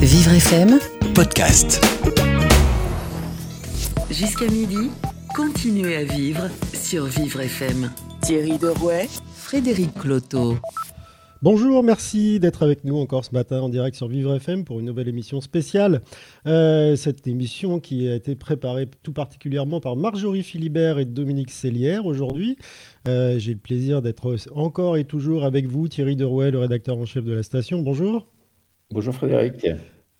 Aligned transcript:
Vivre 0.00 0.34
FM, 0.34 0.78
podcast. 1.16 1.84
jusqu'à 4.08 4.46
midi, 4.46 4.88
continuez 5.34 5.96
à 5.96 6.04
vivre 6.04 6.42
sur 6.72 7.06
Vivre 7.06 7.40
FM. 7.40 7.90
Thierry 8.22 8.56
Derouet, 8.56 9.08
Frédéric 9.34 9.94
Cloteau. 9.94 10.58
Bonjour, 11.42 11.82
merci 11.82 12.38
d'être 12.38 12.62
avec 12.62 12.84
nous 12.84 12.98
encore 12.98 13.24
ce 13.24 13.34
matin 13.34 13.60
en 13.60 13.68
direct 13.68 13.96
sur 13.96 14.06
Vivre 14.06 14.32
FM 14.36 14.64
pour 14.64 14.78
une 14.78 14.86
nouvelle 14.86 15.08
émission 15.08 15.40
spéciale. 15.40 16.02
Euh, 16.46 16.94
cette 16.94 17.26
émission 17.26 17.80
qui 17.80 18.08
a 18.08 18.14
été 18.14 18.36
préparée 18.36 18.88
tout 19.02 19.12
particulièrement 19.12 19.80
par 19.80 19.96
Marjorie 19.96 20.44
Philibert 20.44 21.00
et 21.00 21.04
Dominique 21.04 21.50
Cellière 21.50 22.06
aujourd'hui. 22.06 22.56
Euh, 23.08 23.40
J'ai 23.40 23.54
le 23.54 23.58
plaisir 23.58 24.02
d'être 24.02 24.36
encore 24.54 24.96
et 24.96 25.04
toujours 25.04 25.44
avec 25.44 25.66
vous, 25.66 25.88
Thierry 25.88 26.14
Derouet, 26.14 26.52
le 26.52 26.60
rédacteur 26.60 26.96
en 26.96 27.06
chef 27.06 27.24
de 27.24 27.32
la 27.32 27.42
station. 27.42 27.80
Bonjour. 27.82 28.28
Bonjour 28.92 29.14
Frédéric. 29.14 29.68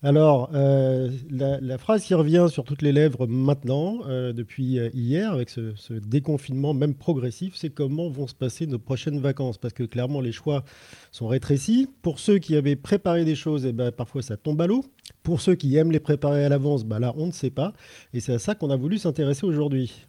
Alors, 0.01 0.49
euh, 0.55 1.09
la, 1.29 1.59
la 1.59 1.77
phrase 1.77 2.05
qui 2.05 2.13
revient 2.13 2.47
sur 2.49 2.63
toutes 2.63 2.81
les 2.81 2.93
lèvres 2.93 3.27
maintenant, 3.27 3.99
euh, 4.07 4.31
depuis 4.31 4.79
euh, 4.79 4.89
hier, 4.93 5.33
avec 5.33 5.49
ce, 5.49 5.75
ce 5.75 5.93
déconfinement 5.93 6.73
même 6.73 6.95
progressif, 6.95 7.53
c'est 7.57 7.69
comment 7.69 8.09
vont 8.09 8.27
se 8.27 8.33
passer 8.33 8.67
nos 8.67 8.79
prochaines 8.79 9.19
vacances. 9.19 9.57
Parce 9.57 9.73
que 9.73 9.83
clairement, 9.83 10.21
les 10.21 10.31
choix 10.31 10.63
sont 11.11 11.27
rétrécis. 11.27 11.89
Pour 12.01 12.19
ceux 12.19 12.39
qui 12.39 12.55
avaient 12.55 12.77
préparé 12.77 13.25
des 13.25 13.35
choses, 13.35 13.65
eh 13.65 13.73
ben, 13.73 13.91
parfois 13.91 14.21
ça 14.21 14.37
tombe 14.37 14.61
à 14.61 14.67
l'eau. 14.67 14.85
Pour 15.21 15.41
ceux 15.41 15.55
qui 15.55 15.75
aiment 15.75 15.91
les 15.91 15.99
préparer 15.99 16.45
à 16.45 16.49
l'avance, 16.49 16.85
bah 16.85 16.99
là, 16.99 17.13
on 17.17 17.27
ne 17.27 17.31
sait 17.31 17.51
pas. 17.51 17.73
Et 18.13 18.21
c'est 18.21 18.33
à 18.33 18.39
ça 18.39 18.55
qu'on 18.55 18.69
a 18.69 18.77
voulu 18.77 18.97
s'intéresser 18.97 19.45
aujourd'hui. 19.45 20.07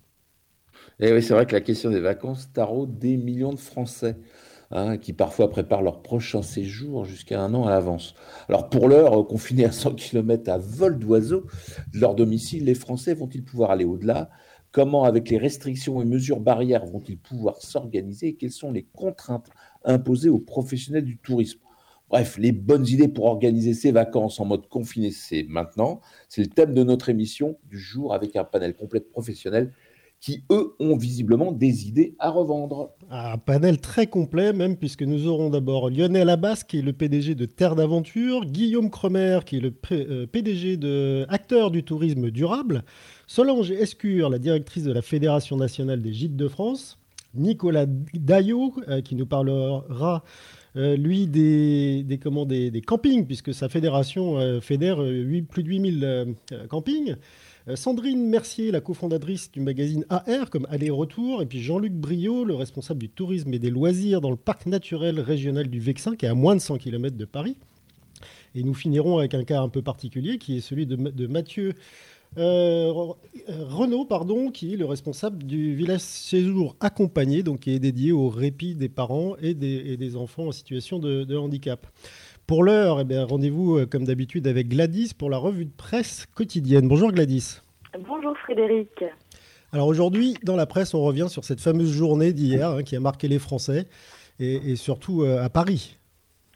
Et 1.00 1.12
oui, 1.12 1.20
c'est 1.20 1.34
vrai 1.34 1.46
que 1.46 1.52
la 1.52 1.60
question 1.60 1.90
des 1.90 2.00
vacances 2.00 2.52
taraude 2.52 2.96
des 2.98 3.16
millions 3.16 3.52
de 3.52 3.58
Français 3.58 4.16
hein, 4.72 4.96
qui 4.96 5.12
parfois 5.12 5.50
préparent 5.50 5.82
leur 5.82 6.02
prochain 6.02 6.42
séjour 6.42 7.04
jusqu'à 7.04 7.40
un 7.40 7.54
an 7.54 7.66
à 7.66 7.70
l'avance. 7.70 8.14
Alors 8.48 8.68
pour 8.68 8.88
l'heure, 8.88 9.20
euh, 9.20 9.24
confinés 9.24 9.64
à 9.64 9.72
100 9.72 9.94
km 9.94 10.50
à 10.50 10.58
vol 10.58 10.98
d'oiseau 10.98 11.46
de 11.92 12.00
leur 12.00 12.14
domicile, 12.14 12.64
les 12.64 12.74
Français 12.74 13.14
vont-ils 13.14 13.44
pouvoir 13.44 13.70
aller 13.70 13.84
au-delà? 13.84 14.30
Comment, 14.72 15.04
avec 15.04 15.28
les 15.28 15.36
restrictions 15.36 16.00
et 16.00 16.06
mesures 16.06 16.40
barrières, 16.40 16.86
vont-ils 16.86 17.18
pouvoir 17.18 17.60
s'organiser? 17.60 18.34
Quelles 18.34 18.50
sont 18.52 18.72
les 18.72 18.84
contraintes 18.94 19.50
imposées 19.84 20.30
aux 20.30 20.38
professionnels 20.38 21.04
du 21.04 21.18
tourisme? 21.18 21.60
Bref, 22.08 22.36
les 22.36 22.52
bonnes 22.52 22.86
idées 22.86 23.08
pour 23.08 23.24
organiser 23.24 23.72
ces 23.72 23.90
vacances 23.90 24.38
en 24.38 24.44
mode 24.44 24.68
confiné, 24.68 25.10
c'est 25.10 25.44
maintenant. 25.48 26.00
C'est 26.28 26.42
le 26.42 26.48
thème 26.48 26.74
de 26.74 26.84
notre 26.84 27.08
émission 27.08 27.58
du 27.64 27.78
jour 27.78 28.12
avec 28.12 28.36
un 28.36 28.44
panel 28.44 28.74
complet 28.74 29.00
de 29.00 29.06
professionnels 29.06 29.72
qui, 30.22 30.44
eux, 30.52 30.74
ont 30.78 30.96
visiblement 30.96 31.50
des 31.50 31.88
idées 31.88 32.14
à 32.20 32.30
revendre. 32.30 32.90
Un 33.10 33.36
panel 33.38 33.78
très 33.78 34.06
complet 34.06 34.52
même, 34.52 34.76
puisque 34.76 35.02
nous 35.02 35.26
aurons 35.26 35.50
d'abord 35.50 35.90
Lionel 35.90 36.30
Abbas, 36.30 36.62
qui 36.66 36.78
est 36.78 36.82
le 36.82 36.92
PDG 36.92 37.34
de 37.34 37.44
Terre 37.44 37.74
d'Aventure, 37.74 38.46
Guillaume 38.46 38.88
Cromer, 38.88 39.40
qui 39.44 39.56
est 39.56 39.60
le 39.60 39.72
pré- 39.72 40.06
euh, 40.08 40.26
PDG 40.26 40.76
de 40.76 41.26
Acteurs 41.28 41.72
du 41.72 41.82
Tourisme 41.82 42.30
Durable, 42.30 42.84
Solange 43.26 43.72
Escure, 43.72 44.30
la 44.30 44.38
directrice 44.38 44.84
de 44.84 44.92
la 44.92 45.02
Fédération 45.02 45.56
nationale 45.56 46.00
des 46.00 46.12
gîtes 46.12 46.36
de 46.36 46.46
France, 46.46 47.00
Nicolas 47.34 47.86
Daillot, 48.14 48.74
euh, 48.88 49.00
qui 49.00 49.16
nous 49.16 49.26
parlera, 49.26 50.22
euh, 50.76 50.96
lui, 50.96 51.26
des, 51.26 52.06
comment, 52.22 52.46
des, 52.46 52.80
campings, 52.80 53.26
puisque 53.26 53.52
sa 53.52 53.68
fédération 53.68 54.60
fédère 54.60 54.98
plus 55.50 55.64
de 55.64 55.68
8000 55.68 56.04
euh, 56.04 56.24
euh, 56.52 56.66
campings. 56.68 57.16
Euh, 57.68 57.76
Sandrine 57.76 58.28
Mercier, 58.28 58.70
la 58.70 58.80
cofondatrice 58.80 59.50
du 59.50 59.60
magazine 59.60 60.04
AR 60.08 60.50
comme 60.50 60.66
Aller-Retour, 60.70 61.42
et 61.42 61.46
puis 61.46 61.62
Jean-Luc 61.62 61.92
Briot, 61.92 62.44
le 62.44 62.54
responsable 62.54 63.00
du 63.00 63.08
tourisme 63.08 63.52
et 63.54 63.58
des 63.58 63.70
loisirs 63.70 64.20
dans 64.20 64.30
le 64.30 64.36
parc 64.36 64.66
naturel 64.66 65.20
régional 65.20 65.68
du 65.68 65.80
Vexin, 65.80 66.16
qui 66.16 66.26
est 66.26 66.28
à 66.28 66.34
moins 66.34 66.56
de 66.56 66.60
100 66.60 66.78
km 66.78 67.16
de 67.16 67.24
Paris. 67.24 67.56
Et 68.54 68.62
nous 68.62 68.74
finirons 68.74 69.18
avec 69.18 69.34
un 69.34 69.44
cas 69.44 69.60
un 69.60 69.68
peu 69.68 69.82
particulier, 69.82 70.38
qui 70.38 70.58
est 70.58 70.60
celui 70.60 70.86
de, 70.86 70.96
Ma- 70.96 71.10
de 71.10 71.26
Mathieu 71.26 71.74
euh, 72.38 73.12
euh, 73.50 73.64
Renaud, 73.68 74.06
pardon, 74.06 74.50
qui 74.50 74.72
est 74.72 74.76
le 74.76 74.86
responsable 74.86 75.44
du 75.44 75.74
village 75.74 76.00
séjour 76.00 76.76
accompagné, 76.80 77.42
donc 77.42 77.60
qui 77.60 77.72
est 77.72 77.78
dédié 77.78 78.10
au 78.10 78.28
répit 78.28 78.74
des 78.74 78.88
parents 78.88 79.36
et 79.40 79.54
des, 79.54 80.16
enfants 80.16 80.46
en 80.46 80.52
situation 80.52 80.98
de 80.98 81.36
handicap. 81.36 81.86
Pour 82.46 82.64
l'heure, 82.64 83.00
eh 83.00 83.18
rendez-vous 83.22 83.78
euh, 83.78 83.86
comme 83.86 84.04
d'habitude 84.04 84.46
avec 84.46 84.68
Gladys 84.68 85.12
pour 85.16 85.30
la 85.30 85.38
revue 85.38 85.64
de 85.64 85.72
presse 85.76 86.26
quotidienne. 86.34 86.88
Bonjour 86.88 87.12
Gladys. 87.12 87.60
Bonjour 88.06 88.36
Frédéric. 88.44 89.04
Alors 89.72 89.86
aujourd'hui, 89.86 90.36
dans 90.42 90.56
la 90.56 90.66
presse, 90.66 90.92
on 90.92 91.02
revient 91.02 91.28
sur 91.28 91.44
cette 91.44 91.60
fameuse 91.60 91.92
journée 91.92 92.32
d'hier 92.32 92.70
hein, 92.70 92.82
qui 92.82 92.96
a 92.96 93.00
marqué 93.00 93.28
les 93.28 93.38
Français 93.38 93.86
et, 94.38 94.72
et 94.72 94.76
surtout 94.76 95.22
euh, 95.22 95.42
à 95.42 95.48
Paris. 95.48 95.96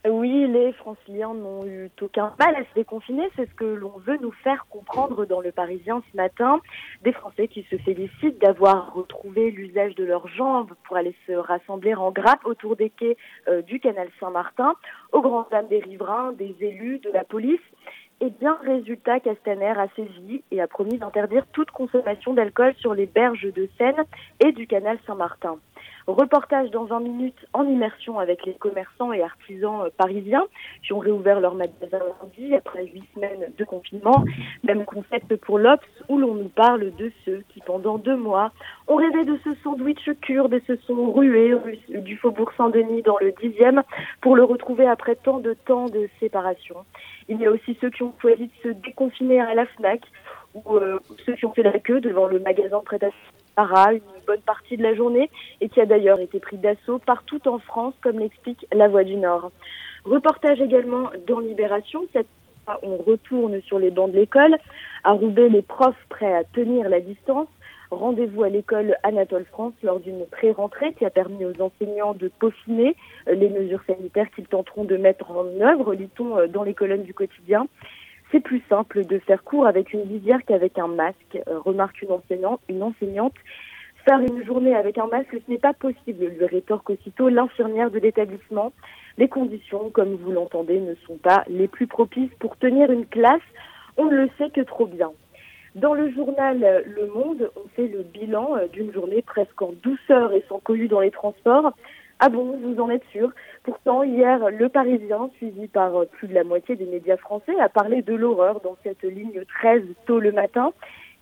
Oui, 0.08 0.46
les 0.46 0.72
franciliens 0.74 1.34
n'ont 1.34 1.66
eu 1.66 1.90
aucun 2.00 2.32
mal 2.38 2.54
à 2.54 2.60
se 2.60 2.74
déconfiner, 2.76 3.28
c'est 3.34 3.48
ce 3.48 3.54
que 3.54 3.64
l'on 3.64 3.98
veut 4.06 4.18
nous 4.20 4.30
faire 4.30 4.66
comprendre 4.70 5.24
dans 5.26 5.40
le 5.40 5.50
Parisien 5.50 6.00
ce 6.12 6.16
matin. 6.16 6.60
Des 7.02 7.12
Français 7.12 7.48
qui 7.48 7.66
se 7.70 7.76
félicitent 7.78 8.40
d'avoir 8.40 8.94
retrouvé 8.94 9.50
l'usage 9.50 9.96
de 9.96 10.04
leurs 10.04 10.28
jambes 10.28 10.70
pour 10.84 10.96
aller 10.96 11.14
se 11.26 11.32
rassembler 11.32 11.94
en 11.94 12.12
grappe 12.12 12.44
autour 12.44 12.76
des 12.76 12.90
quais 12.90 13.16
euh, 13.48 13.62
du 13.62 13.80
canal 13.80 14.08
Saint-Martin, 14.20 14.74
aux 15.10 15.22
grandes 15.22 15.46
dames 15.50 15.66
des 15.66 15.80
riverains, 15.80 16.32
des 16.32 16.54
élus, 16.60 16.98
de 17.00 17.10
la 17.10 17.24
police. 17.24 17.60
Eh 18.20 18.30
bien, 18.30 18.56
résultat, 18.62 19.20
Castaner 19.20 19.74
a 19.76 19.88
saisi 19.96 20.42
et 20.50 20.60
a 20.60 20.68
promis 20.68 20.98
d'interdire 20.98 21.44
toute 21.52 21.70
consommation 21.70 22.32
d'alcool 22.32 22.74
sur 22.78 22.94
les 22.94 23.06
berges 23.06 23.52
de 23.52 23.68
Seine 23.76 24.04
et 24.40 24.52
du 24.52 24.66
canal 24.66 24.98
Saint-Martin. 25.06 25.58
Reportage 26.06 26.70
dans 26.70 26.84
20 26.84 27.00
minutes 27.00 27.46
en 27.52 27.64
immersion 27.64 28.20
avec 28.20 28.46
les 28.46 28.54
commerçants 28.54 29.12
et 29.12 29.22
artisans 29.22 29.86
euh, 29.86 29.90
parisiens 29.96 30.46
qui 30.84 30.92
ont 30.92 31.00
réouvert 31.00 31.40
leur 31.40 31.56
magasin 31.56 31.98
lundi 31.98 32.54
après 32.54 32.84
huit 32.86 33.02
semaines 33.12 33.52
de 33.58 33.64
confinement. 33.64 34.24
Même 34.62 34.84
concept 34.84 35.34
pour 35.34 35.58
l'Obs 35.58 35.84
où 36.08 36.16
l'on 36.16 36.34
nous 36.34 36.48
parle 36.48 36.94
de 36.94 37.10
ceux 37.24 37.42
qui 37.48 37.60
pendant 37.60 37.98
deux 37.98 38.16
mois 38.16 38.52
ont 38.86 38.94
rêvé 38.94 39.24
de 39.24 39.36
ce 39.42 39.50
sandwich 39.64 40.08
kurde 40.20 40.54
et 40.54 40.62
se 40.68 40.76
sont 40.86 41.12
rués 41.12 41.54
du 41.88 42.16
Faubourg 42.16 42.52
Saint-Denis 42.56 43.02
dans 43.02 43.18
le 43.20 43.32
dixième 43.42 43.82
pour 44.20 44.36
le 44.36 44.44
retrouver 44.44 44.86
après 44.86 45.16
tant 45.16 45.40
de 45.40 45.54
temps 45.54 45.86
de 45.86 46.08
séparation. 46.20 46.76
Il 47.28 47.40
y 47.40 47.46
a 47.46 47.50
aussi 47.50 47.76
ceux 47.80 47.90
qui 47.90 48.04
ont 48.04 48.14
choisi 48.22 48.44
de 48.44 48.62
se 48.62 48.68
déconfiner 48.68 49.40
à 49.40 49.54
la 49.54 49.66
FNAC 49.66 50.02
ou 50.54 50.76
euh, 50.76 51.00
ceux 51.24 51.34
qui 51.34 51.46
ont 51.46 51.52
fait 51.52 51.64
la 51.64 51.80
queue 51.80 52.00
devant 52.00 52.28
le 52.28 52.38
magasin 52.38 52.80
prêt 52.84 53.02
à 53.02 53.10
Une 53.58 54.00
bonne 54.26 54.40
partie 54.40 54.76
de 54.76 54.82
la 54.82 54.94
journée 54.94 55.30
et 55.62 55.70
qui 55.70 55.80
a 55.80 55.86
d'ailleurs 55.86 56.20
été 56.20 56.40
pris 56.40 56.58
d'assaut 56.58 56.98
partout 56.98 57.40
en 57.48 57.58
France, 57.58 57.94
comme 58.02 58.18
l'explique 58.18 58.66
La 58.70 58.88
Voix 58.88 59.02
du 59.02 59.16
Nord. 59.16 59.50
Reportage 60.04 60.60
également 60.60 61.10
dans 61.26 61.40
Libération. 61.40 62.06
Cette 62.12 62.26
fois, 62.66 62.78
on 62.82 62.98
retourne 62.98 63.62
sur 63.62 63.78
les 63.78 63.90
bancs 63.90 64.12
de 64.12 64.18
l'école. 64.18 64.56
À 65.04 65.12
Roubaix, 65.12 65.48
les 65.48 65.62
profs 65.62 65.96
prêts 66.10 66.34
à 66.34 66.44
tenir 66.44 66.88
la 66.90 67.00
distance. 67.00 67.48
Rendez-vous 67.90 68.42
à 68.42 68.50
l'école 68.50 68.96
Anatole 69.02 69.46
France 69.46 69.72
lors 69.82 70.00
d'une 70.00 70.26
pré-rentrée 70.26 70.92
qui 70.94 71.06
a 71.06 71.10
permis 71.10 71.44
aux 71.44 71.62
enseignants 71.62 72.14
de 72.14 72.28
peaufiner 72.28 72.94
euh, 73.28 73.34
les 73.34 73.48
mesures 73.48 73.82
sanitaires 73.86 74.30
qu'ils 74.34 74.48
tenteront 74.48 74.84
de 74.84 74.96
mettre 74.96 75.30
en 75.30 75.46
œuvre, 75.60 75.94
lit-on 75.94 76.36
euh, 76.36 76.46
dans 76.48 76.64
les 76.64 76.74
colonnes 76.74 77.04
du 77.04 77.14
quotidien. 77.14 77.68
C'est 78.36 78.42
plus 78.42 78.62
simple 78.68 79.06
de 79.06 79.18
faire 79.20 79.42
cours 79.42 79.66
avec 79.66 79.94
une 79.94 80.02
visière 80.02 80.44
qu'avec 80.46 80.78
un 80.78 80.88
masque, 80.88 81.38
euh, 81.48 81.58
remarque 81.58 82.02
une 82.02 82.12
enseignante, 82.12 82.60
une 82.68 82.82
enseignante. 82.82 83.32
Faire 84.04 84.20
une 84.20 84.44
journée 84.44 84.74
avec 84.74 84.98
un 84.98 85.06
masque, 85.06 85.30
ce 85.32 85.50
n'est 85.50 85.56
pas 85.56 85.72
possible, 85.72 86.26
lui 86.26 86.44
rétorque 86.44 86.90
aussitôt 86.90 87.30
l'infirmière 87.30 87.90
de 87.90 87.98
l'établissement. 87.98 88.74
Les 89.16 89.28
conditions, 89.28 89.88
comme 89.88 90.16
vous 90.16 90.32
l'entendez, 90.32 90.80
ne 90.80 90.94
sont 91.06 91.16
pas 91.16 91.44
les 91.48 91.66
plus 91.66 91.86
propices 91.86 92.30
pour 92.38 92.58
tenir 92.58 92.92
une 92.92 93.06
classe. 93.06 93.40
On 93.96 94.04
ne 94.04 94.16
le 94.16 94.28
sait 94.36 94.50
que 94.50 94.60
trop 94.60 94.84
bien. 94.84 95.12
Dans 95.74 95.94
le 95.94 96.12
journal 96.12 96.62
euh, 96.62 96.82
Le 96.84 97.06
Monde, 97.06 97.50
on 97.56 97.66
fait 97.74 97.88
le 97.88 98.02
bilan 98.02 98.54
euh, 98.54 98.66
d'une 98.68 98.92
journée 98.92 99.22
presque 99.22 99.62
en 99.62 99.72
douceur 99.82 100.34
et 100.34 100.44
sans 100.50 100.58
cohue 100.58 100.88
dans 100.88 101.00
les 101.00 101.10
transports. 101.10 101.72
Ah 102.18 102.30
bon, 102.30 102.56
vous 102.56 102.80
en 102.80 102.88
êtes 102.88 103.04
sûr? 103.12 103.30
Pourtant, 103.62 104.02
hier, 104.02 104.50
Le 104.50 104.70
Parisien, 104.70 105.28
suivi 105.36 105.68
par 105.68 105.94
euh, 105.96 106.06
plus 106.06 106.28
de 106.28 106.34
la 106.34 106.44
moitié 106.44 106.74
des 106.74 106.86
médias 106.86 107.18
français, 107.18 107.52
a 107.60 107.68
parlé 107.68 108.00
de 108.00 108.14
l'horreur 108.14 108.60
dans 108.60 108.76
cette 108.82 109.02
ligne 109.02 109.42
13 109.60 109.82
tôt 110.06 110.18
le 110.18 110.32
matin 110.32 110.72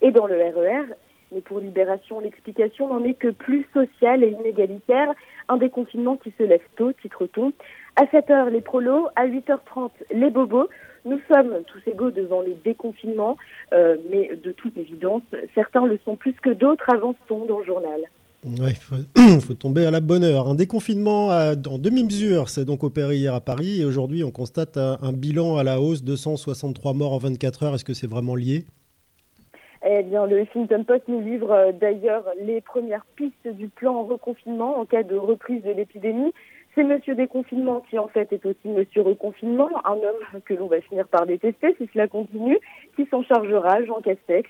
et 0.03 0.13
dans 0.13 0.29
le 0.29 0.37
RER. 0.37 0.95
Mais 1.33 1.41
pour 1.41 1.59
Libération, 1.59 2.21
l'explication 2.21 2.87
n'en 2.87 3.03
est 3.03 3.15
que 3.15 3.29
plus 3.29 3.67
sociale 3.75 4.23
et 4.23 4.29
inégalitaire. 4.29 5.13
Un 5.49 5.57
déconfinement 5.57 6.17
qui 6.17 6.33
se 6.39 6.45
lève 6.45 6.63
tôt, 6.77 6.93
titre-t-on. 6.93 7.53
À 7.97 8.05
7h, 8.05 8.51
les 8.51 8.61
prolos. 8.61 9.09
À 9.17 9.27
8h30, 9.27 9.91
les 10.13 10.31
bobos. 10.31 10.69
Nous 11.05 11.21
sommes 11.29 11.65
tous 11.67 11.83
égaux 11.91 12.13
devant 12.13 12.41
le 12.41 12.55
déconfinement, 12.65 13.37
euh, 13.73 13.97
mais 14.11 14.37
de 14.37 14.53
toute 14.53 14.79
évidence, 14.79 15.23
certains 15.55 15.87
le 15.87 15.99
sont 16.05 16.17
plus 16.17 16.35
que 16.41 16.51
d'autres, 16.51 16.89
avance-t-on 16.89 17.47
dans 17.47 17.59
le 17.59 17.65
journal? 17.65 18.01
Ouais, 18.45 18.73
il 19.17 19.41
faut, 19.41 19.55
tomber 19.55 19.87
à 19.87 19.91
la 19.91 20.01
bonne 20.01 20.23
heure. 20.23 20.49
Un 20.49 20.55
déconfinement 20.55 21.29
en 21.29 21.79
demi-mesure 21.79 22.51
s'est 22.51 22.67
donc 22.67 22.85
opéré 22.85 23.17
hier 23.17 23.35
à 23.35 23.41
Paris 23.41 23.81
et 23.81 23.85
aujourd'hui 23.85 24.23
on 24.23 24.31
constate 24.31 24.77
un, 24.77 24.99
un 25.01 25.13
bilan 25.13 25.57
à 25.57 25.65
la 25.65 25.81
hausse, 25.81 26.05
263 26.05 26.93
morts 26.93 27.15
en 27.15 27.19
24 27.19 27.63
heures. 27.63 27.75
Est-ce 27.75 27.85
que 27.85 27.95
c'est 27.95 28.07
vraiment 28.07 28.35
lié? 28.35 28.67
Eh 29.87 30.03
bien, 30.03 30.27
le 30.27 30.41
Huffington 30.41 30.83
Post 30.85 31.03
nous 31.09 31.21
livre 31.21 31.53
euh, 31.53 31.73
d'ailleurs 31.73 32.25
les 32.41 32.63
premières 32.63 33.05
pistes 33.17 33.47
du 33.47 33.69
plan 33.69 34.03
reconfinement 34.05 34.79
en 34.79 34.87
cas 34.87 35.03
de 35.03 35.15
reprise 35.15 35.63
de 35.63 35.73
l'épidémie. 35.73 36.33
C'est 36.75 36.85
Monsieur 36.85 37.15
Déconfinement 37.15 37.85
qui 37.91 37.99
en 37.99 38.09
fait 38.09 38.33
est 38.33 38.47
aussi 38.47 38.67
Monsieur 38.69 39.03
Reconfinement, 39.03 39.69
un 39.85 39.93
homme 39.93 40.41
que 40.47 40.55
l'on 40.55 40.69
va 40.69 40.81
finir 40.81 41.07
par 41.07 41.27
détester 41.27 41.75
si 41.79 41.89
cela 41.93 42.09
continue, 42.09 42.59
qui 42.97 43.07
s'en 43.11 43.23
chargera, 43.23 43.85
Jean 43.85 44.01
Castex. 44.01 44.49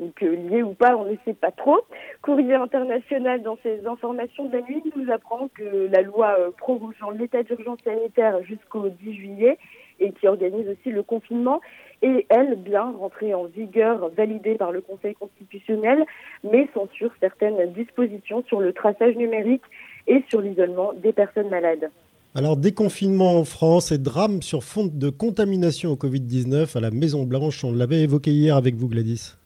Donc 0.00 0.22
euh, 0.22 0.34
lié 0.34 0.62
ou 0.62 0.74
pas, 0.74 0.96
on 0.96 1.04
ne 1.04 1.16
sait 1.24 1.34
pas 1.34 1.52
trop. 1.52 1.78
Courrier 2.22 2.54
international 2.54 3.42
dans 3.42 3.58
ses 3.62 3.86
informations 3.86 4.46
de 4.46 4.52
la 4.52 4.62
nuit 4.62 4.82
nous 4.96 5.10
apprend 5.12 5.48
que 5.48 5.88
la 5.90 6.02
loi 6.02 6.36
euh, 6.38 6.50
prorogeant 6.56 7.10
l'état 7.10 7.42
d'urgence 7.42 7.78
sanitaire 7.84 8.42
jusqu'au 8.42 8.88
10 8.88 9.14
juillet 9.14 9.58
et 10.00 10.12
qui 10.12 10.26
organise 10.26 10.68
aussi 10.68 10.90
le 10.90 11.02
confinement 11.02 11.60
est, 12.02 12.26
elle, 12.28 12.56
bien 12.56 12.92
rentrée 12.98 13.32
en 13.34 13.44
vigueur, 13.44 14.10
validée 14.16 14.56
par 14.56 14.72
le 14.72 14.80
Conseil 14.80 15.14
constitutionnel, 15.14 16.04
mais 16.42 16.68
censure 16.74 17.12
certaines 17.20 17.72
dispositions 17.72 18.42
sur 18.48 18.60
le 18.60 18.72
traçage 18.72 19.14
numérique 19.16 19.62
et 20.06 20.24
sur 20.28 20.40
l'isolement 20.40 20.92
des 20.94 21.12
personnes 21.12 21.48
malades. 21.48 21.90
Alors, 22.34 22.56
déconfinement 22.56 23.38
en 23.38 23.44
France 23.44 23.92
et 23.92 23.98
drame 23.98 24.42
sur 24.42 24.64
fond 24.64 24.90
de 24.92 25.08
contamination 25.08 25.92
au 25.92 25.94
Covid-19 25.94 26.76
à 26.76 26.80
la 26.80 26.90
Maison-Blanche, 26.90 27.62
on 27.62 27.72
l'avait 27.72 28.02
évoqué 28.02 28.32
hier 28.32 28.56
avec 28.56 28.74
vous, 28.74 28.88
Gladys. 28.88 29.36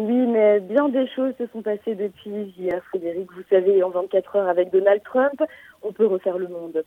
Oui, 0.00 0.28
mais 0.28 0.60
bien 0.60 0.88
des 0.90 1.08
choses 1.08 1.34
se 1.38 1.48
sont 1.48 1.60
passées 1.60 1.96
depuis 1.96 2.54
hier, 2.56 2.80
Frédéric. 2.84 3.32
Vous 3.32 3.42
savez, 3.50 3.82
en 3.82 3.90
24 3.90 4.36
heures 4.36 4.48
avec 4.48 4.70
Donald 4.70 5.02
Trump, 5.02 5.42
on 5.82 5.92
peut 5.92 6.06
refaire 6.06 6.38
le 6.38 6.46
monde. 6.46 6.84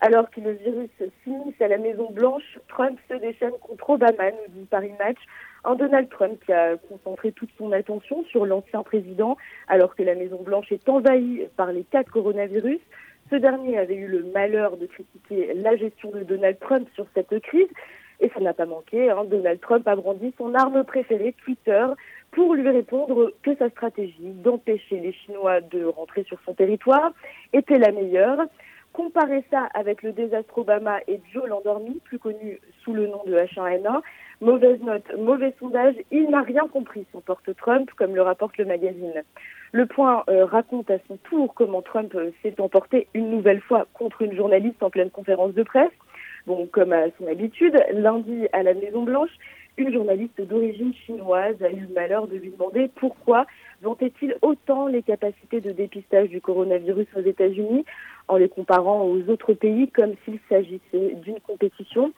Alors 0.00 0.30
que 0.30 0.40
le 0.40 0.52
virus 0.52 0.88
s'immisce 1.22 1.60
à 1.60 1.68
la 1.68 1.76
Maison-Blanche, 1.76 2.58
Trump 2.68 2.98
se 3.10 3.16
déchaîne 3.16 3.52
contre 3.60 3.90
Obama, 3.90 4.30
nous 4.30 4.54
dit 4.60 4.64
Paris 4.64 4.92
Match. 4.98 5.18
Un 5.64 5.74
Donald 5.74 6.08
Trump 6.08 6.42
qui 6.46 6.54
a 6.54 6.78
concentré 6.78 7.32
toute 7.32 7.50
son 7.58 7.70
attention 7.72 8.24
sur 8.30 8.46
l'ancien 8.46 8.82
président, 8.82 9.36
alors 9.68 9.94
que 9.94 10.02
la 10.02 10.14
Maison-Blanche 10.14 10.72
est 10.72 10.88
envahie 10.88 11.42
par 11.58 11.70
les 11.70 11.82
de 11.92 12.10
coronavirus. 12.10 12.80
Ce 13.28 13.36
dernier 13.36 13.76
avait 13.76 13.96
eu 13.96 14.06
le 14.06 14.24
malheur 14.32 14.78
de 14.78 14.86
critiquer 14.86 15.52
la 15.52 15.76
gestion 15.76 16.12
de 16.12 16.22
Donald 16.22 16.58
Trump 16.60 16.88
sur 16.94 17.04
cette 17.14 17.38
crise. 17.40 17.68
Et 18.20 18.30
ça 18.30 18.40
n'a 18.40 18.54
pas 18.54 18.66
manqué. 18.66 19.10
Hein. 19.10 19.24
Donald 19.24 19.60
Trump 19.60 19.86
a 19.88 19.96
brandi 19.96 20.32
son 20.38 20.54
arme 20.54 20.84
préférée, 20.84 21.34
Twitter, 21.44 21.86
pour 22.34 22.54
lui 22.54 22.68
répondre 22.68 23.32
que 23.42 23.54
sa 23.56 23.70
stratégie 23.70 24.32
d'empêcher 24.32 24.98
les 24.98 25.12
Chinois 25.12 25.60
de 25.60 25.84
rentrer 25.84 26.24
sur 26.24 26.38
son 26.44 26.52
territoire 26.52 27.12
était 27.52 27.78
la 27.78 27.92
meilleure. 27.92 28.40
Comparer 28.92 29.44
ça 29.50 29.68
avec 29.74 30.02
le 30.02 30.12
désastre 30.12 30.58
Obama 30.58 30.98
et 31.08 31.20
Joe 31.32 31.48
l'endormi, 31.48 32.00
plus 32.04 32.18
connu 32.18 32.60
sous 32.82 32.92
le 32.92 33.06
nom 33.06 33.22
de 33.26 33.34
H1N1, 33.34 34.02
mauvaise 34.40 34.80
note, 34.82 35.04
mauvais 35.16 35.54
sondage, 35.58 35.94
il 36.10 36.28
n'a 36.30 36.42
rien 36.42 36.68
compris, 36.68 37.06
son 37.12 37.20
porte 37.20 37.54
Trump, 37.56 37.90
comme 37.96 38.14
le 38.14 38.22
rapporte 38.22 38.56
le 38.58 38.64
magazine. 38.64 39.22
Le 39.72 39.86
Point 39.86 40.22
euh, 40.28 40.44
raconte 40.44 40.90
à 40.90 40.98
son 41.08 41.16
tour 41.16 41.54
comment 41.54 41.82
Trump 41.82 42.14
euh, 42.14 42.30
s'est 42.42 42.60
emporté 42.60 43.08
une 43.14 43.30
nouvelle 43.30 43.60
fois 43.60 43.86
contre 43.94 44.22
une 44.22 44.36
journaliste 44.36 44.82
en 44.82 44.90
pleine 44.90 45.10
conférence 45.10 45.54
de 45.54 45.62
presse. 45.64 45.90
Bon, 46.46 46.66
comme 46.66 46.92
à 46.92 47.06
son 47.18 47.26
habitude, 47.26 47.76
lundi 47.92 48.46
à 48.52 48.62
la 48.62 48.74
Maison 48.74 49.02
Blanche, 49.02 49.32
une 49.76 49.92
journaliste 49.92 50.40
d'origine 50.40 50.94
chinoise 51.06 51.60
a 51.62 51.70
eu 51.70 51.80
le 51.80 51.94
malheur 51.94 52.26
de 52.28 52.36
lui 52.36 52.50
demander 52.50 52.88
pourquoi 52.94 53.46
vantait-il 53.82 54.36
autant 54.42 54.86
les 54.86 55.02
capacités 55.02 55.60
de 55.60 55.72
dépistage 55.72 56.28
du 56.28 56.40
coronavirus 56.40 57.08
aux 57.16 57.20
États-Unis 57.20 57.84
en 58.28 58.36
les 58.36 58.48
comparant 58.48 59.04
aux 59.04 59.20
autres 59.28 59.52
pays 59.54 59.88
comme 59.88 60.14
s'il 60.24 60.38
s'agissait 60.48 61.16
d'une 61.22 61.40
compétition? 61.40 62.12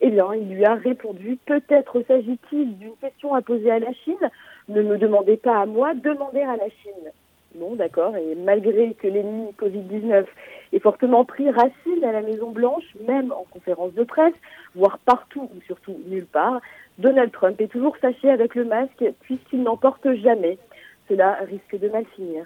Eh 0.00 0.10
bien, 0.10 0.34
il 0.34 0.48
lui 0.54 0.64
a 0.64 0.74
répondu, 0.74 1.36
peut-être 1.44 2.02
s'agit-il 2.06 2.78
d'une 2.78 2.96
question 3.00 3.34
à 3.34 3.42
poser 3.42 3.70
à 3.70 3.78
la 3.78 3.92
Chine. 3.92 4.30
Ne 4.68 4.82
me 4.82 4.96
demandez 4.96 5.36
pas 5.36 5.60
à 5.60 5.66
moi, 5.66 5.94
demandez 5.94 6.40
à 6.40 6.56
la 6.56 6.70
Chine. 6.82 7.10
Bon, 7.54 7.74
d'accord. 7.74 8.16
Et 8.16 8.34
malgré 8.34 8.94
que 8.94 9.08
l'ennemi 9.08 9.48
Covid-19 9.58 10.24
ait 10.72 10.78
fortement 10.78 11.24
pris 11.24 11.50
racine 11.50 12.04
à 12.04 12.12
la 12.12 12.22
Maison 12.22 12.50
Blanche, 12.50 12.84
même 13.06 13.32
en 13.32 13.44
conférence 13.50 13.92
de 13.94 14.04
presse, 14.04 14.34
voire 14.74 14.98
partout 15.00 15.50
ou 15.54 15.60
surtout 15.66 15.96
nulle 16.06 16.26
part, 16.26 16.60
Donald 16.98 17.32
Trump 17.32 17.60
est 17.60 17.68
toujours 17.68 17.96
fâché 17.96 18.30
avec 18.30 18.54
le 18.54 18.64
masque 18.64 19.04
puisqu'il 19.22 19.62
n'en 19.62 19.76
porte 19.76 20.06
jamais. 20.22 20.58
Cela 21.08 21.38
risque 21.48 21.82
de 21.82 21.88
mal 21.88 22.04
finir. 22.14 22.44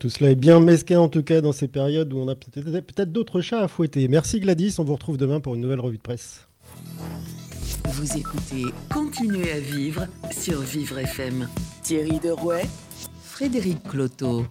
tout 0.00 0.08
cela 0.08 0.30
est 0.30 0.34
bien 0.34 0.58
mesquin 0.58 0.98
en 0.98 1.08
tout 1.08 1.22
cas 1.22 1.40
dans 1.40 1.52
ces 1.52 1.68
périodes 1.68 2.12
où 2.12 2.18
on 2.18 2.28
a 2.28 2.34
peut-être 2.34 3.12
d'autres 3.12 3.40
chats 3.40 3.60
à 3.60 3.68
fouetter. 3.68 4.08
Merci 4.08 4.40
Gladys, 4.40 4.76
on 4.78 4.84
vous 4.84 4.94
retrouve 4.94 5.16
demain 5.16 5.38
pour 5.38 5.54
une 5.54 5.60
nouvelle 5.60 5.80
revue 5.80 5.98
de 5.98 6.02
presse. 6.02 6.48
Vous 7.86 8.16
écoutez 8.16 8.64
Continuez 8.92 9.52
à 9.52 9.60
vivre 9.60 10.06
sur 10.32 10.60
Vivre 10.60 10.98
FM. 10.98 11.46
Thierry 11.82 12.18
Derouet, 12.18 12.64
Frédéric 13.34 13.82
Cloteau. 13.82 14.44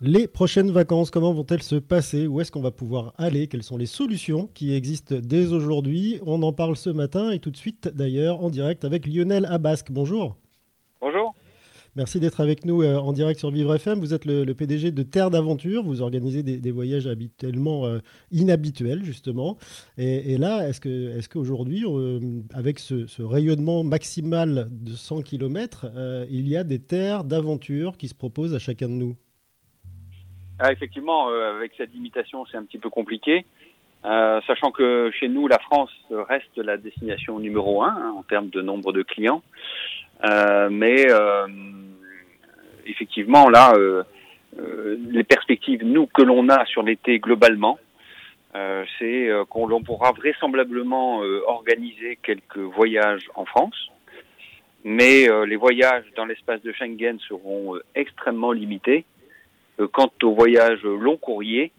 Les 0.00 0.28
prochaines 0.28 0.70
vacances, 0.70 1.10
comment 1.10 1.32
vont-elles 1.32 1.64
se 1.64 1.74
passer? 1.74 2.28
Où 2.28 2.40
est-ce 2.40 2.52
qu'on 2.52 2.60
va 2.60 2.70
pouvoir 2.70 3.12
aller? 3.18 3.48
Quelles 3.48 3.64
sont 3.64 3.76
les 3.76 3.86
solutions 3.86 4.48
qui 4.54 4.72
existent 4.74 5.16
dès 5.20 5.52
aujourd'hui? 5.52 6.20
On 6.24 6.40
en 6.44 6.52
parle 6.52 6.76
ce 6.76 6.88
matin 6.88 7.32
et 7.32 7.40
tout 7.40 7.50
de 7.50 7.56
suite 7.56 7.88
d'ailleurs 7.88 8.44
en 8.44 8.48
direct 8.48 8.84
avec 8.84 9.08
Lionel 9.08 9.44
Abasque. 9.46 9.90
Bonjour. 9.90 10.36
Bonjour. 11.00 11.34
Merci 11.96 12.20
d'être 12.20 12.42
avec 12.42 12.66
nous 12.66 12.82
euh, 12.82 12.98
en 12.98 13.14
direct 13.14 13.40
sur 13.40 13.50
Vivre 13.50 13.74
FM. 13.74 13.98
Vous 14.00 14.12
êtes 14.12 14.26
le, 14.26 14.44
PDG 14.52 14.90
de 14.90 15.02
Terre 15.02 15.30
d'Aventure. 15.30 15.82
Vous 15.82 16.02
organisez 16.02 16.42
des, 16.42 16.70
voyages 16.70 17.06
habituellement 17.06 17.86
euh, 17.86 18.00
inhabituels, 18.30 19.02
justement. 19.02 19.56
Et, 19.96 20.36
là, 20.36 20.68
est-ce 20.68 20.78
que, 20.78 21.16
est 21.16 21.26
qu'aujourd'hui, 21.26 21.84
euh, 21.86 22.20
avec 22.52 22.80
ce, 22.80 23.22
rayonnement 23.22 23.82
maximal 23.82 24.68
de 24.70 24.92
100 24.92 25.22
km, 25.22 25.86
il 26.30 26.46
y 26.46 26.58
a 26.58 26.64
des 26.64 26.80
terres 26.80 27.24
d'aventure 27.24 27.96
qui 27.96 28.08
se 28.08 28.14
proposent 28.14 28.54
à 28.54 28.58
chacun 28.58 28.88
de 28.88 28.94
nous? 28.94 29.16
Ah, 30.58 30.72
effectivement, 30.72 31.30
euh, 31.30 31.56
avec 31.56 31.72
cette 31.78 31.94
limitation, 31.94 32.44
c'est 32.44 32.58
un 32.58 32.64
petit 32.64 32.78
peu 32.78 32.90
compliqué. 32.90 33.46
Euh, 34.04 34.40
sachant 34.46 34.70
que 34.70 35.10
chez 35.18 35.28
nous, 35.28 35.48
la 35.48 35.58
France 35.58 35.90
reste 36.10 36.58
la 36.58 36.76
destination 36.76 37.38
numéro 37.38 37.82
un 37.82 37.88
hein, 37.88 38.14
en 38.16 38.22
termes 38.22 38.50
de 38.50 38.60
nombre 38.60 38.92
de 38.92 39.02
clients. 39.02 39.42
Euh, 40.24 40.68
mais 40.70 41.10
euh, 41.10 41.46
effectivement, 42.86 43.48
là, 43.48 43.74
euh, 43.76 44.04
les 45.10 45.24
perspectives, 45.24 45.84
nous, 45.84 46.06
que 46.06 46.22
l'on 46.22 46.48
a 46.48 46.64
sur 46.66 46.82
l'été 46.82 47.18
globalement, 47.18 47.78
c'est 48.98 49.28
qu'on 49.50 49.82
pourra 49.82 50.12
vraisemblablement 50.12 51.18
organiser 51.46 52.18
quelques 52.22 52.56
voyages 52.56 53.28
en 53.34 53.44
France. 53.44 53.90
Mais 54.82 55.28
les 55.46 55.56
voyages 55.56 56.06
dans 56.16 56.24
l'espace 56.24 56.62
de 56.62 56.72
Schengen 56.72 57.18
seront 57.18 57.78
extrêmement 57.94 58.52
limités 58.52 59.04
euh, 59.80 59.88
quant 59.88 60.10
aux 60.22 60.34
voyages 60.34 60.82
long 60.82 61.16
courrier, 61.16 61.72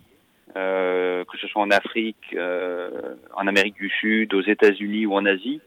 euh, 0.55 1.23
que 1.25 1.37
ce 1.37 1.47
soit 1.47 1.61
en 1.61 1.71
Afrique, 1.71 2.35
euh, 2.35 3.15
en 3.35 3.47
Amérique 3.47 3.75
du 3.75 3.89
Sud, 3.89 4.33
aux 4.33 4.41
États-Unis 4.41 5.05
ou 5.05 5.15
en 5.15 5.25
Asie, 5.25 5.61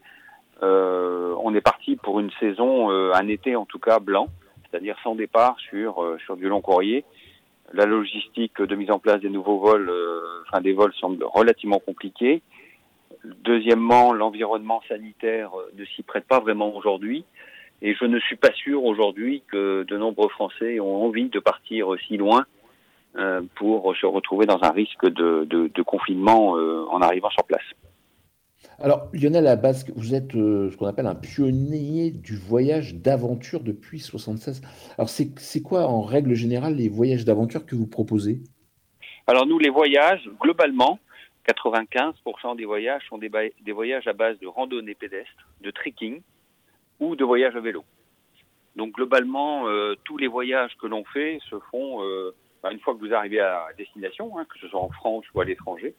euh, 0.63 1.35
on 1.43 1.53
est 1.55 1.61
parti 1.61 1.95
pour 1.97 2.19
une 2.19 2.31
saison, 2.39 2.89
un 2.89 3.27
été 3.27 3.55
en 3.55 3.65
tout 3.65 3.79
cas 3.79 3.99
blanc, 3.99 4.27
c'est-à-dire 4.71 4.97
sans 5.03 5.15
départ 5.15 5.57
sur 5.59 6.17
sur 6.25 6.37
du 6.37 6.47
long 6.47 6.61
courrier. 6.61 7.03
La 7.73 7.85
logistique 7.85 8.61
de 8.61 8.75
mise 8.75 8.91
en 8.91 8.99
place 8.99 9.21
des 9.21 9.29
nouveaux 9.29 9.59
vols, 9.59 9.91
enfin 10.47 10.61
des 10.61 10.73
vols 10.73 10.93
semble 10.93 11.23
relativement 11.23 11.79
compliquée. 11.79 12.41
Deuxièmement, 13.23 14.13
l'environnement 14.13 14.81
sanitaire 14.87 15.51
ne 15.77 15.85
s'y 15.85 16.03
prête 16.03 16.25
pas 16.25 16.39
vraiment 16.39 16.75
aujourd'hui. 16.75 17.23
Et 17.81 17.95
je 17.95 18.05
ne 18.05 18.19
suis 18.19 18.35
pas 18.35 18.51
sûr 18.53 18.83
aujourd'hui 18.83 19.43
que 19.51 19.83
de 19.83 19.97
nombreux 19.97 20.29
Français 20.29 20.79
ont 20.79 21.03
envie 21.05 21.29
de 21.29 21.39
partir 21.39 21.87
si 22.07 22.17
loin 22.17 22.45
euh, 23.17 23.41
pour 23.55 23.95
se 23.95 24.05
retrouver 24.05 24.45
dans 24.45 24.59
un 24.61 24.71
risque 24.71 25.05
de, 25.05 25.45
de, 25.45 25.81
confinement 25.81 26.55
euh, 26.57 26.85
en 26.91 27.01
arrivant 27.01 27.29
sur 27.31 27.43
place. 27.43 27.65
Alors, 28.83 29.09
Lionel 29.13 29.45
Abasque, 29.45 29.91
vous 29.95 30.15
êtes 30.15 30.35
euh, 30.35 30.71
ce 30.71 30.77
qu'on 30.77 30.87
appelle 30.87 31.05
un 31.05 31.15
pionnier 31.15 32.09
du 32.09 32.35
voyage 32.35 32.95
d'aventure 32.95 33.59
depuis 33.59 33.99
76. 33.99 34.61
Alors, 34.97 35.09
c'est 35.09 35.61
quoi 35.61 35.87
en 35.87 36.01
règle 36.01 36.33
générale 36.33 36.75
les 36.75 36.89
voyages 36.89 37.23
d'aventure 37.23 37.65
que 37.65 37.75
vous 37.75 37.85
proposez? 37.85 38.39
Alors, 39.27 39.45
nous, 39.45 39.59
les 39.59 39.69
voyages, 39.69 40.27
globalement, 40.39 40.99
95% 41.47 42.55
des 42.55 42.65
voyages 42.65 43.03
sont 43.07 43.19
des, 43.19 43.29
voyages 43.71 44.07
à 44.07 44.13
base 44.13 44.39
de 44.39 44.47
randonnée 44.47 44.95
pédestre, 44.95 45.47
de 45.61 45.69
trekking, 45.69 46.21
ou 46.99 47.15
de 47.15 47.23
voyage 47.23 47.55
à 47.55 47.59
vélo. 47.59 47.83
Donc 48.75 48.93
globalement, 48.93 49.67
euh, 49.67 49.95
tous 50.05 50.17
les 50.17 50.27
voyages 50.27 50.71
que 50.81 50.87
l'on 50.87 51.03
fait 51.03 51.39
se 51.49 51.59
font 51.71 52.03
euh, 52.03 52.33
bah, 52.63 52.71
une 52.71 52.79
fois 52.79 52.93
que 52.93 52.99
vous 52.99 53.13
arrivez 53.13 53.39
à 53.41 53.67
destination, 53.77 54.37
hein, 54.37 54.45
que 54.45 54.57
ce 54.59 54.67
soit 54.67 54.79
en 54.79 54.91
France 54.91 55.25
ou 55.33 55.41
à 55.41 55.45
l'étranger. 55.45 55.93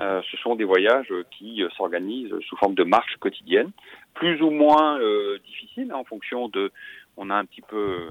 Euh, 0.00 0.20
ce 0.30 0.36
sont 0.38 0.56
des 0.56 0.64
voyages 0.64 1.12
qui 1.30 1.62
s'organisent 1.76 2.34
sous 2.40 2.56
forme 2.56 2.74
de 2.74 2.84
marche 2.84 3.16
quotidienne, 3.18 3.70
plus 4.14 4.42
ou 4.42 4.50
moins 4.50 4.98
difficiles 5.46 5.90
hein, 5.92 5.98
en 5.98 6.04
fonction 6.04 6.48
de. 6.48 6.72
On 7.16 7.30
a 7.30 7.34
un 7.34 7.44
petit 7.44 7.62
peu 7.62 8.08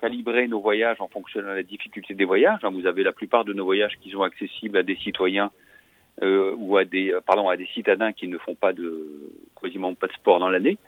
calibré 0.00 0.46
nos 0.46 0.60
voyages 0.60 1.00
en 1.00 1.08
fonction 1.08 1.40
de 1.40 1.46
la 1.46 1.62
difficulté 1.64 2.14
des 2.14 2.24
voyages. 2.24 2.60
Hein. 2.62 2.70
Vous 2.70 2.86
avez 2.86 3.02
la 3.02 3.12
plupart 3.12 3.44
de 3.44 3.52
nos 3.52 3.64
voyages 3.64 3.98
qui 4.00 4.10
sont 4.10 4.22
accessibles 4.22 4.76
à 4.76 4.82
des 4.82 4.96
citoyens 4.96 5.50
ou 6.22 6.76
à 6.76 6.84
des 6.84 7.14
pardon 7.26 7.48
à 7.48 7.56
des 7.56 7.66
citadins 7.66 8.12
qui 8.12 8.28
ne 8.28 8.38
font 8.38 8.54
pas 8.54 8.72
de 8.72 9.06
quasiment 9.60 9.94
pas 9.94 10.06
de 10.06 10.12
sport 10.12 10.38
dans 10.38 10.48
l'année. 10.48 10.78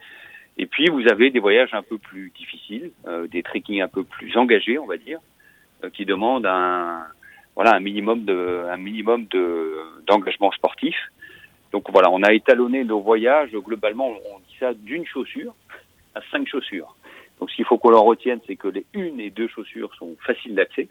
Et 0.59 0.65
puis 0.65 0.89
vous 0.89 1.07
avez 1.07 1.31
des 1.31 1.39
voyages 1.39 1.73
un 1.73 1.81
peu 1.81 1.97
plus 1.97 2.31
difficiles, 2.37 2.91
euh, 3.07 3.27
des 3.27 3.43
trekkings 3.43 3.81
un 3.81 3.87
peu 3.87 4.03
plus 4.03 4.35
engagés, 4.35 4.77
on 4.77 4.85
va 4.85 4.97
dire, 4.97 5.19
euh, 5.85 5.89
qui 5.89 6.05
demandent 6.05 6.45
un 6.45 7.05
voilà 7.59 7.75
un 7.75 7.81
minimum 7.81 8.23
de 8.23 8.63
un 8.71 8.77
minimum 8.77 9.25
de 9.25 9.75
d'engagement 10.07 10.49
sportif. 10.53 10.95
Donc 11.73 11.91
voilà, 11.91 12.09
on 12.09 12.23
a 12.23 12.31
étalonné 12.31 12.85
nos 12.85 13.01
voyages 13.01 13.51
globalement, 13.51 14.07
on 14.33 14.39
dit 14.39 14.55
ça 14.61 14.73
d'une 14.73 15.05
chaussure 15.05 15.53
à 16.15 16.21
cinq 16.31 16.47
chaussures. 16.47 16.95
Donc 17.37 17.51
ce 17.51 17.57
qu'il 17.57 17.65
faut 17.65 17.77
qu'on 17.77 17.93
en 17.93 18.05
retienne, 18.05 18.39
c'est 18.47 18.55
que 18.55 18.69
les 18.69 18.85
une 18.93 19.19
et 19.19 19.29
deux 19.29 19.49
chaussures 19.49 19.93
sont 19.95 20.15
faciles 20.25 20.55
d'accès, 20.55 20.87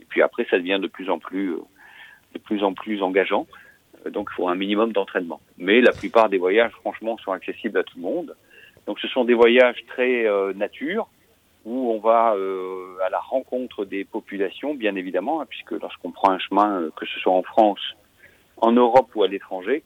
et 0.00 0.04
puis 0.08 0.20
après 0.20 0.44
ça 0.50 0.58
devient 0.58 0.80
de 0.82 0.88
plus 0.88 1.08
en 1.08 1.20
plus 1.20 1.54
de 2.34 2.38
plus 2.40 2.64
en 2.64 2.74
plus 2.74 3.00
engageant. 3.00 3.46
Donc 4.10 4.30
il 4.32 4.34
faut 4.34 4.48
un 4.48 4.56
minimum 4.56 4.92
d'entraînement. 4.92 5.40
Mais 5.56 5.80
la 5.80 5.92
plupart 5.92 6.28
des 6.28 6.38
voyages, 6.38 6.72
franchement, 6.80 7.16
sont 7.18 7.30
accessibles 7.30 7.78
à 7.78 7.84
tout 7.84 7.96
le 7.96 8.02
monde. 8.02 8.34
Donc 8.88 8.98
ce 8.98 9.06
sont 9.06 9.24
des 9.24 9.34
voyages 9.34 9.84
très 9.86 10.26
euh, 10.26 10.52
nature, 10.52 11.08
où 11.64 11.92
on 11.92 11.98
va 11.98 12.34
euh, 12.34 12.96
à 13.04 13.10
la 13.10 13.18
rencontre 13.18 13.84
des 13.84 14.04
populations, 14.04 14.74
bien 14.74 14.94
évidemment, 14.96 15.40
hein, 15.40 15.46
puisque 15.48 15.72
lorsqu'on 15.72 16.10
prend 16.10 16.30
un 16.30 16.38
chemin, 16.38 16.80
euh, 16.80 16.90
que 16.96 17.06
ce 17.06 17.18
soit 17.20 17.32
en 17.32 17.42
France, 17.42 17.80
en 18.56 18.72
Europe 18.72 19.10
ou 19.14 19.22
à 19.22 19.28
l'étranger, 19.28 19.82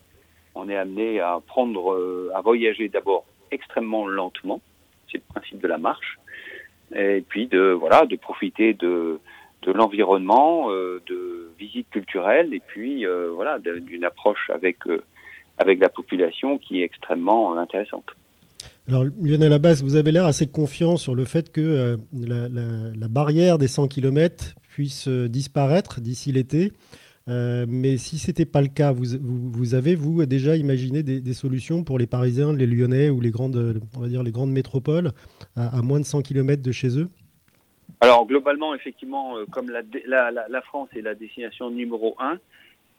on 0.55 0.69
est 0.69 0.77
amené 0.77 1.21
à 1.21 1.41
prendre, 1.47 1.93
euh, 1.93 2.31
à 2.35 2.41
voyager 2.41 2.89
d'abord 2.89 3.25
extrêmement 3.51 4.07
lentement, 4.07 4.61
c'est 5.11 5.19
le 5.19 5.25
principe 5.35 5.61
de 5.61 5.69
la 5.69 5.79
marche, 5.79 6.19
et 6.95 7.23
puis 7.27 7.47
de 7.47 7.71
voilà, 7.73 8.07
de 8.07 8.17
profiter 8.17 8.75
de 8.75 9.21
de 9.63 9.71
l'environnement, 9.71 10.71
de 10.71 11.53
visites 11.57 11.89
culturelles, 11.91 12.53
et 12.53 12.59
puis 12.59 13.07
voilà, 13.35 13.61
d'une 13.61 14.05
approche 14.05 14.51
avec 14.51 14.79
avec 15.59 15.79
la 15.79 15.89
population 15.89 16.59
qui 16.59 16.81
est 16.81 16.85
extrêmement 16.85 17.57
intéressante. 17.57 18.11
Alors 18.93 19.07
Lionel 19.23 19.55
Abbas, 19.55 19.81
vous 19.83 19.97
avez 19.97 20.13
l'air 20.13 20.27
assez 20.27 20.47
confiant 20.47 20.99
sur 20.99 21.15
le 21.15 21.25
fait 21.25 21.51
que 21.51 21.63
euh, 21.63 21.97
la, 22.13 23.09
barrière 23.09 23.57
des 23.57 23.67
100 23.67 23.89
km 23.89 24.55
puisse 24.69 25.09
euh, 25.09 25.31
disparaître 25.31 26.03
d'ici 26.03 26.31
l'été. 26.31 26.73
Euh, 27.27 27.65
mais 27.67 27.97
si 27.97 28.19
ce 28.19 28.27
n'était 28.27 28.45
pas 28.45 28.61
le 28.61 28.69
cas, 28.69 28.93
vous, 28.93 29.75
avez, 29.75 29.95
vous, 29.95 30.27
déjà 30.27 30.57
imaginé 30.57 31.03
des, 31.03 31.33
solutions 31.33 31.85
pour 31.85 31.99
les 31.99 32.07
Parisiens, 32.07 32.53
les 32.53 32.67
Lyonnais 32.67 33.09
ou 33.09 33.23
les 33.23 33.31
grandes, 33.31 33.81
on 33.97 34.01
va 34.01 34.09
dire, 34.09 34.23
les 34.23 34.31
grandes 34.31 34.53
métropoles 34.53 35.13
à, 35.57 35.81
moins 35.81 35.99
de 35.99 36.05
100 36.05 36.21
km 36.21 36.63
de 36.63 36.73
chez 36.73 36.99
eux? 36.99 37.09
Alors, 38.03 38.27
globalement, 38.27 38.75
effectivement, 38.75 39.37
comme 39.53 39.71
la, 39.71 39.81
la, 40.07 40.49
la 40.51 40.61
France 40.61 40.91
est 40.95 41.01
la 41.01 41.15
destination 41.15 41.71
numéro 41.71 42.15
un, 42.19 42.39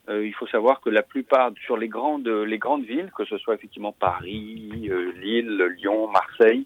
euh, 0.09 0.25
il 0.25 0.33
faut 0.33 0.47
savoir 0.47 0.81
que 0.81 0.89
la 0.89 1.01
plupart 1.01 1.51
sur 1.65 1.77
les 1.77 1.87
grandes 1.87 2.27
les 2.27 2.57
grandes 2.57 2.83
villes, 2.83 3.11
que 3.15 3.25
ce 3.25 3.37
soit 3.37 3.55
effectivement 3.55 3.93
Paris, 3.93 4.89
euh, 4.89 5.11
Lille, 5.21 5.63
Lyon, 5.77 6.07
Marseille, 6.07 6.65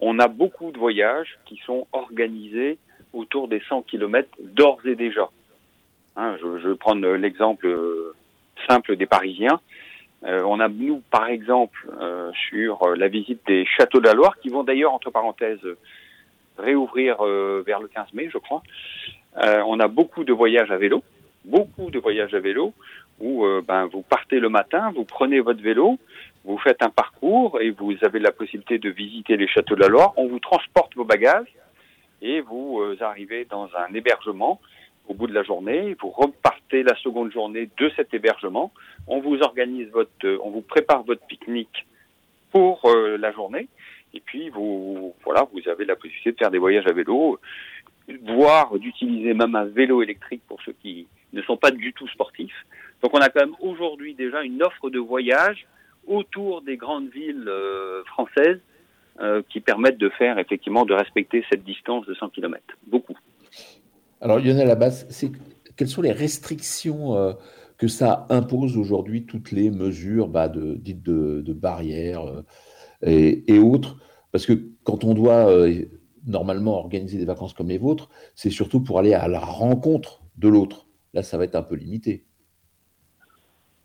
on 0.00 0.18
a 0.18 0.28
beaucoup 0.28 0.70
de 0.72 0.78
voyages 0.78 1.38
qui 1.46 1.56
sont 1.64 1.86
organisés 1.92 2.78
autour 3.12 3.48
des 3.48 3.62
100 3.68 3.82
km 3.82 4.28
d'ores 4.40 4.84
et 4.84 4.94
déjà. 4.94 5.30
Hein, 6.16 6.36
je, 6.40 6.68
vais 6.68 6.74
prendre 6.76 7.06
l'exemple 7.14 7.66
simple 8.68 8.96
des 8.96 9.06
Parisiens. 9.06 9.60
Euh, 10.24 10.42
on 10.46 10.60
a 10.60 10.68
nous 10.68 11.02
par 11.10 11.28
exemple 11.28 11.88
euh, 12.00 12.32
sur 12.48 12.96
la 12.96 13.08
visite 13.08 13.40
des 13.46 13.66
châteaux 13.66 14.00
de 14.00 14.06
la 14.06 14.14
Loire 14.14 14.38
qui 14.40 14.48
vont 14.48 14.64
d'ailleurs 14.64 14.92
entre 14.92 15.10
parenthèses 15.10 15.60
réouvrir 16.58 17.20
euh, 17.20 17.62
vers 17.66 17.80
le 17.80 17.88
15 17.88 18.14
mai, 18.14 18.30
je 18.32 18.38
crois. 18.38 18.62
on 19.36 19.78
a 19.78 19.88
beaucoup 19.88 20.24
de 20.24 20.32
voyages 20.32 20.70
à 20.70 20.78
vélo 20.78 21.02
beaucoup 21.46 21.90
de 21.90 21.98
voyages 21.98 22.34
à 22.34 22.40
vélo 22.40 22.74
où 23.20 23.46
euh, 23.46 23.62
ben, 23.66 23.86
vous 23.86 24.02
partez 24.02 24.38
le 24.38 24.48
matin, 24.48 24.92
vous 24.94 25.04
prenez 25.04 25.40
votre 25.40 25.62
vélo, 25.62 25.98
vous 26.44 26.58
faites 26.58 26.82
un 26.82 26.90
parcours 26.90 27.60
et 27.60 27.70
vous 27.70 27.94
avez 28.02 28.18
la 28.18 28.32
possibilité 28.32 28.78
de 28.78 28.90
visiter 28.90 29.36
les 29.36 29.48
châteaux 29.48 29.74
de 29.74 29.80
la 29.80 29.88
Loire. 29.88 30.12
On 30.16 30.26
vous 30.26 30.38
transporte 30.38 30.94
vos 30.94 31.04
bagages 31.04 31.54
et 32.20 32.40
vous 32.40 32.80
euh, 32.80 32.96
arrivez 33.00 33.46
dans 33.46 33.68
un 33.76 33.94
hébergement 33.94 34.60
au 35.08 35.14
bout 35.14 35.28
de 35.28 35.34
la 35.34 35.44
journée. 35.44 35.96
Vous 36.00 36.10
repartez 36.10 36.82
la 36.82 36.94
seconde 36.96 37.32
journée 37.32 37.70
de 37.78 37.90
cet 37.96 38.12
hébergement. 38.12 38.72
On 39.06 39.20
vous 39.20 39.40
organise 39.40 39.88
votre, 39.90 40.10
euh, 40.24 40.38
on 40.42 40.50
vous 40.50 40.62
prépare 40.62 41.04
votre 41.04 41.24
pique-nique 41.26 41.86
pour 42.50 42.88
la 42.88 43.32
journée. 43.32 43.68
Et 44.14 44.20
puis 44.20 44.48
vous, 44.48 45.14
voilà, 45.24 45.46
vous 45.52 45.68
avez 45.68 45.84
la 45.84 45.94
possibilité 45.94 46.32
de 46.32 46.38
faire 46.38 46.50
des 46.50 46.56
voyages 46.56 46.86
à 46.86 46.92
vélo, 46.92 47.38
voire 48.22 48.78
d'utiliser 48.78 49.34
même 49.34 49.54
un 49.54 49.66
vélo 49.66 50.02
électrique 50.02 50.40
pour 50.48 50.62
ceux 50.62 50.74
qui 50.80 51.06
ne 51.32 51.42
sont 51.42 51.56
pas 51.56 51.70
du 51.70 51.92
tout 51.92 52.08
sportifs. 52.08 52.66
Donc 53.02 53.14
on 53.14 53.18
a 53.18 53.28
quand 53.28 53.40
même 53.40 53.56
aujourd'hui 53.60 54.14
déjà 54.14 54.42
une 54.42 54.62
offre 54.62 54.90
de 54.90 54.98
voyage 54.98 55.66
autour 56.06 56.62
des 56.62 56.76
grandes 56.76 57.08
villes 57.10 57.48
euh, 57.48 58.02
françaises 58.04 58.60
euh, 59.20 59.42
qui 59.48 59.60
permettent 59.60 59.98
de 59.98 60.08
faire 60.10 60.38
effectivement 60.38 60.84
de 60.84 60.94
respecter 60.94 61.44
cette 61.50 61.64
distance 61.64 62.06
de 62.06 62.14
100 62.14 62.30
km. 62.30 62.62
Beaucoup. 62.86 63.16
Alors 64.20 64.38
Lionel 64.38 64.70
Abbas, 64.70 65.04
quelles 65.76 65.88
sont 65.88 66.02
les 66.02 66.12
restrictions 66.12 67.16
euh, 67.16 67.32
que 67.76 67.88
ça 67.88 68.26
impose 68.30 68.78
aujourd'hui, 68.78 69.26
toutes 69.26 69.52
les 69.52 69.70
mesures 69.70 70.28
bah, 70.28 70.48
dites 70.48 71.02
de, 71.02 71.52
barrières 71.52 72.22
et, 73.02 73.58
autres? 73.58 73.98
Parce 74.32 74.46
que 74.46 74.54
quand 74.84 75.04
on 75.04 75.12
doit 75.12 75.46
normalement 76.26 76.78
organiser 76.78 77.18
des 77.18 77.26
vacances 77.26 77.52
comme 77.52 77.68
les 77.68 77.76
vôtres, 77.76 78.08
c'est 78.34 78.48
surtout 78.48 78.80
pour 78.80 78.98
aller 78.98 79.12
à 79.12 79.28
la 79.28 79.40
rencontre 79.40 80.22
de 80.38 80.48
l'autre. 80.48 80.85
Là, 81.16 81.22
ça 81.22 81.38
va 81.38 81.44
être 81.44 81.54
un 81.54 81.62
peu 81.62 81.76
limité. 81.76 82.24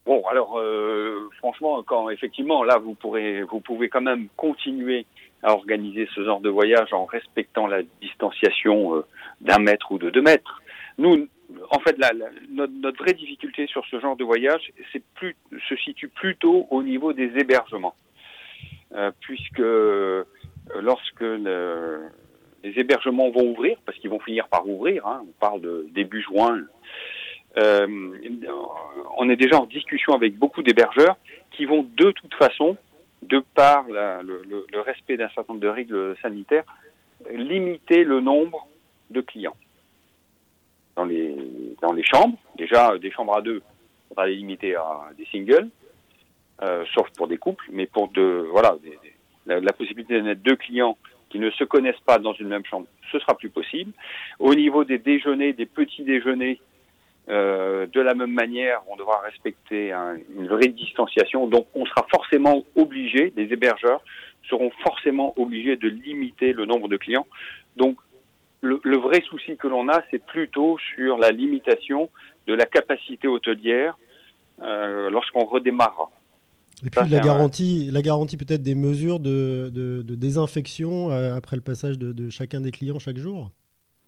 Bon, 0.05 0.21
alors 0.27 0.59
euh, 0.59 1.29
franchement, 1.37 1.81
quand 1.81 2.09
effectivement, 2.09 2.65
là, 2.65 2.77
vous 2.77 2.93
pourrez, 2.93 3.43
vous 3.43 3.61
pouvez 3.61 3.87
quand 3.87 4.01
même 4.01 4.27
continuer 4.35 5.05
à 5.41 5.53
organiser 5.53 6.09
ce 6.13 6.25
genre 6.25 6.41
de 6.41 6.49
voyage 6.49 6.91
en 6.91 7.05
respectant 7.05 7.67
la 7.67 7.83
distanciation 8.01 8.97
euh, 8.97 9.05
d'un 9.39 9.59
mètre 9.59 9.93
ou 9.93 9.97
de 9.97 10.09
deux 10.09 10.21
mètres. 10.21 10.61
Nous, 10.97 11.29
en 11.69 11.79
fait, 11.79 11.97
la, 11.99 12.11
notre, 12.49 13.01
vraie 13.01 13.13
difficulté 13.13 13.65
sur 13.65 13.85
ce 13.85 14.01
genre 14.01 14.17
de 14.17 14.25
voyage, 14.25 14.73
c'est 14.91 15.01
se 15.69 15.75
situe 15.77 16.09
plutôt 16.09 16.67
au 16.69 16.83
niveau 16.83 17.13
des 17.13 17.31
hébergements, 17.37 17.95
euh, 18.93 19.09
puisque 19.21 19.63
lorsque 20.81 21.21
le, 21.21 22.09
les 22.63 22.77
hébergements 22.77 23.29
vont 23.29 23.51
ouvrir, 23.51 23.77
parce 23.85 23.97
qu'ils 23.99 24.09
vont 24.09 24.19
finir 24.19 24.49
par 24.49 24.67
ouvrir, 24.67 25.07
hein, 25.07 25.23
on 25.23 25.31
parle 25.39 25.61
de 25.61 25.87
début 25.93 26.21
juin, 26.21 26.61
euh, 27.57 27.87
on 29.17 29.29
est 29.29 29.35
déjà 29.35 29.59
en 29.59 29.65
discussion 29.65 30.13
avec 30.13 30.37
beaucoup 30.37 30.63
d'hébergeurs 30.63 31.17
qui 31.51 31.65
vont 31.65 31.85
de 31.97 32.11
toute 32.11 32.33
façon, 32.35 32.77
de 33.23 33.43
par 33.53 33.85
le, 33.89 34.79
respect 34.81 35.17
d'un 35.17 35.29
certain 35.29 35.53
nombre 35.53 35.61
de 35.61 35.67
règles 35.67 36.15
sanitaires, 36.21 36.63
limiter 37.33 38.03
le 38.03 38.21
nombre 38.21 38.67
de 39.09 39.21
clients 39.21 39.55
dans 40.95 41.05
les 41.05 41.35
dans 41.81 41.93
les 41.93 42.03
chambres. 42.03 42.37
Déjà, 42.57 42.97
des 42.97 43.11
chambres 43.11 43.35
à 43.35 43.41
deux, 43.41 43.61
on 44.09 44.13
va 44.15 44.27
les 44.27 44.35
limiter 44.35 44.75
à 44.75 45.09
des 45.17 45.25
singles, 45.25 45.69
euh, 46.61 46.85
sauf 46.93 47.09
pour 47.17 47.27
des 47.27 47.37
couples, 47.37 47.65
mais 47.71 47.85
pour 47.85 48.07
de 48.09 48.47
voilà 48.49 48.77
la, 49.45 49.59
la, 49.59 49.73
possibilité 49.73 50.15
de 50.15 50.21
mettre 50.21 50.41
deux 50.41 50.55
clients 50.55 50.97
qui 51.29 51.39
ne 51.39 51.49
se 51.51 51.63
connaissent 51.63 51.99
pas 52.05 52.17
dans 52.17 52.33
une 52.33 52.47
même 52.47 52.65
chambre, 52.65 52.87
ce 53.11 53.19
sera 53.19 53.35
plus 53.35 53.49
possible. 53.49 53.91
Au 54.39 54.53
niveau 54.55 54.83
des 54.83 54.97
déjeuners, 54.97 55.53
des 55.53 55.65
petits 55.65 56.03
déjeuners, 56.03 56.59
euh, 57.31 57.87
de 57.87 58.01
la 58.01 58.13
même 58.13 58.33
manière, 58.33 58.81
on 58.87 58.95
devra 58.97 59.19
respecter 59.21 59.91
un, 59.91 60.17
une 60.37 60.47
vraie 60.47 60.67
distanciation. 60.67 61.47
Donc, 61.47 61.67
on 61.73 61.85
sera 61.85 62.05
forcément 62.11 62.63
obligé, 62.75 63.33
les 63.37 63.51
hébergeurs 63.53 64.01
seront 64.49 64.71
forcément 64.83 65.33
obligés 65.37 65.77
de 65.77 65.87
limiter 65.87 66.51
le 66.53 66.65
nombre 66.65 66.87
de 66.89 66.97
clients. 66.97 67.27
Donc, 67.77 67.97
le, 68.61 68.79
le 68.83 68.97
vrai 68.97 69.21
souci 69.21 69.57
que 69.57 69.67
l'on 69.67 69.87
a, 69.89 70.03
c'est 70.11 70.23
plutôt 70.23 70.77
sur 70.95 71.17
la 71.17 71.31
limitation 71.31 72.09
de 72.47 72.53
la 72.53 72.65
capacité 72.65 73.27
hôtelière 73.27 73.97
euh, 74.61 75.09
lorsqu'on 75.09 75.45
redémarrera. 75.45 76.11
Et 76.85 76.89
puis 76.89 77.09
la, 77.09 77.19
garantie, 77.19 77.89
la 77.91 78.01
garantie 78.01 78.37
peut-être 78.37 78.63
des 78.63 78.75
mesures 78.75 79.19
de, 79.19 79.69
de, 79.71 80.01
de 80.01 80.15
désinfection 80.15 81.11
euh, 81.11 81.35
après 81.35 81.55
le 81.55 81.61
passage 81.61 81.97
de, 81.99 82.11
de 82.11 82.29
chacun 82.29 82.59
des 82.59 82.71
clients 82.71 82.99
chaque 82.99 83.17
jour? 83.17 83.51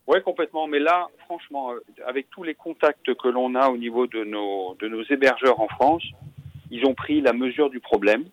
Oui, 0.08 0.22
complètement. 0.24 0.68
Mais 0.68 0.80
là, 0.80 1.08
franchement, 1.26 1.74
euh, 1.74 1.80
avec 2.06 2.30
tous 2.30 2.44
les 2.44 2.56
contacts 2.56 3.14
que 3.14 3.28
l'on 3.28 3.56
a 3.56 3.70
au 3.70 3.78
niveau 3.78 4.08
de 4.08 4.24
nos, 4.24 4.76
de 4.76 4.88
nos 4.88 5.04
hébergeurs 5.04 5.60
en 5.60 5.68
France, 5.68 6.04
ils 6.72 6.86
ont 6.86 6.94
pris 6.94 7.22
la 7.22 7.34
mesure 7.34 7.70
du 7.70 7.80
problème, 7.80 8.26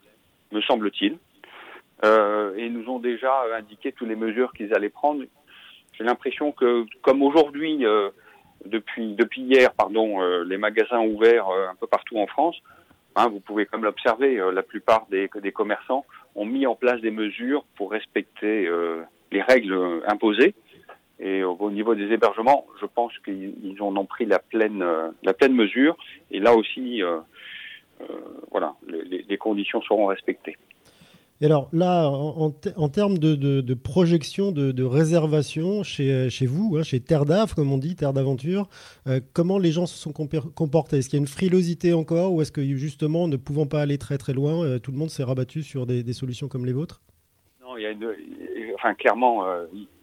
me 0.53 0.61
semble-t-il, 0.63 1.19
euh, 2.05 2.57
et 2.57 2.69
nous 2.71 2.89
ont 2.89 2.99
déjà 2.99 3.33
indiqué 3.57 3.93
toutes 3.93 4.09
les 4.09 4.17
mesures 4.17 4.53
qu'ils 4.53 4.75
allaient 4.75 4.89
prendre. 4.89 5.23
J'ai 5.93 6.05
l'impression 6.05 6.51
que, 6.51 6.87
comme 7.03 7.23
aujourd'hui, 7.23 7.85
euh, 7.85 8.09
depuis, 8.65 9.15
depuis 9.15 9.43
hier, 9.43 9.73
pardon, 9.75 10.23
euh, 10.23 10.45
les 10.45 10.57
magasins 10.57 11.01
ouverts 11.01 11.49
euh, 11.49 11.69
un 11.69 11.75
peu 11.75 11.87
partout 11.87 12.19
en 12.19 12.27
France, 12.27 12.57
hein, 13.17 13.29
vous 13.29 13.41
pouvez 13.41 13.67
comme 13.67 13.85
l'observer, 13.85 14.39
euh, 14.39 14.51
la 14.53 14.63
plupart 14.63 15.07
des, 15.11 15.29
des 15.43 15.53
commerçants 15.53 16.05
ont 16.35 16.47
mis 16.47 16.67
en 16.67 16.75
place 16.75 17.01
des 17.01 17.11
mesures 17.11 17.65
pour 17.77 17.91
respecter 17.91 18.71
les 19.33 19.43
règles 19.43 19.77
imposées. 20.07 20.55
Et 21.23 21.45
au 21.45 21.71
niveau 21.71 21.95
des 21.95 22.11
hébergements, 22.13 22.67
je 22.81 22.87
pense 22.87 23.13
qu'ils 23.25 23.77
en 23.81 23.95
ont 23.95 24.07
pris 24.07 24.25
la 24.25 24.39
pleine, 24.39 24.81
euh, 24.81 25.11
la 25.23 25.35
pleine 25.35 25.55
mesure. 25.55 25.97
Et 26.31 26.41
là 26.41 26.55
aussi, 26.55 27.03
euh, 27.03 27.19
euh, 28.01 28.05
voilà, 28.51 28.75
les, 28.89 29.25
les, 29.29 29.37
conditions 29.37 29.83
seront 29.83 30.07
respectées. 30.07 30.57
Et 31.43 31.47
alors 31.47 31.69
là, 31.75 32.09
en, 32.09 32.89
termes 32.89 33.19
de, 33.19 33.75
projection, 33.75 34.51
de, 34.51 34.83
réservation 34.83 35.83
chez, 35.83 36.31
chez 36.31 36.47
vous, 36.47 36.77
hein, 36.79 36.83
chez 36.83 37.01
Terre 37.01 37.27
d'Ave, 37.27 37.55
comme 37.55 37.71
on 37.71 37.79
dit, 37.79 37.97
Terre 37.97 38.15
d'Aventure, 38.15 38.69
euh, 39.07 39.21
comment 39.35 39.59
les 39.59 39.73
gens 39.73 39.87
se 39.87 39.97
sont 39.97 40.13
comportés? 40.13 40.99
Est-ce 40.99 41.11
qu'il 41.11 41.19
y 41.19 41.21
a 41.21 41.23
une 41.23 41.29
frilosité 41.29 41.93
encore 41.93 42.33
ou 42.33 42.41
est-ce 42.41 42.53
que 42.53 42.63
justement, 42.63 43.29
ne 43.29 43.37
pouvant 43.37 43.67
pas 43.67 43.83
aller 43.83 43.99
très 43.99 44.17
très 44.17 44.33
loin, 44.33 44.79
tout 44.79 44.93
le 44.93 44.99
monde 44.99 45.11
s'est 45.11 45.25
rabattu 45.25 45.63
sur 45.63 45.87
des, 45.87 46.13
solutions 46.13 46.49
comme 46.49 46.65
les 46.65 46.73
vôtres? 46.73 47.03
Non, 47.63 47.77
il 47.77 47.83
y 47.83 47.87
a 47.87 47.91
une, 47.91 48.15
enfin, 48.75 48.95
clairement, 48.95 49.45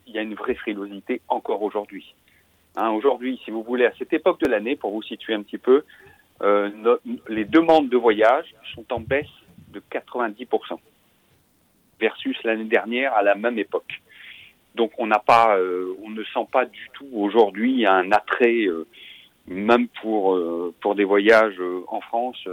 il 0.07 0.13
y 0.13 0.17
a 0.17 0.21
une 0.21 0.35
vraie 0.35 0.55
frilosité 0.55 1.21
encore 1.27 1.61
aujourd'hui. 1.61 2.15
Hein, 2.75 2.91
aujourd'hui, 2.91 3.39
si 3.43 3.51
vous 3.51 3.63
voulez, 3.63 3.85
à 3.85 3.93
cette 3.97 4.13
époque 4.13 4.39
de 4.39 4.47
l'année, 4.47 4.75
pour 4.75 4.91
vous 4.91 5.01
situer 5.01 5.33
un 5.33 5.41
petit 5.41 5.57
peu, 5.57 5.83
les 7.27 7.45
demandes 7.45 7.89
de 7.89 7.97
voyage 7.97 8.53
sont 8.75 8.85
en 8.93 8.99
baisse 8.99 9.25
de 9.69 9.81
90% 9.91 10.79
versus 11.99 12.37
l'année 12.43 12.65
dernière 12.65 13.13
à 13.13 13.23
la 13.23 13.35
même 13.35 13.59
époque. 13.59 14.01
Donc 14.75 14.91
on 14.97 15.07
n'a 15.07 15.19
pas, 15.19 15.57
euh, 15.57 15.95
on 16.03 16.09
ne 16.09 16.23
sent 16.23 16.47
pas 16.51 16.65
du 16.65 16.89
tout 16.93 17.07
aujourd'hui 17.13 17.85
un 17.85 18.11
attrait, 18.11 18.65
euh, 18.65 18.85
même 19.47 19.87
pour 20.01 20.35
euh, 20.35 20.73
pour 20.81 20.93
des 20.95 21.03
voyages 21.03 21.59
en 21.87 22.01
France 22.01 22.47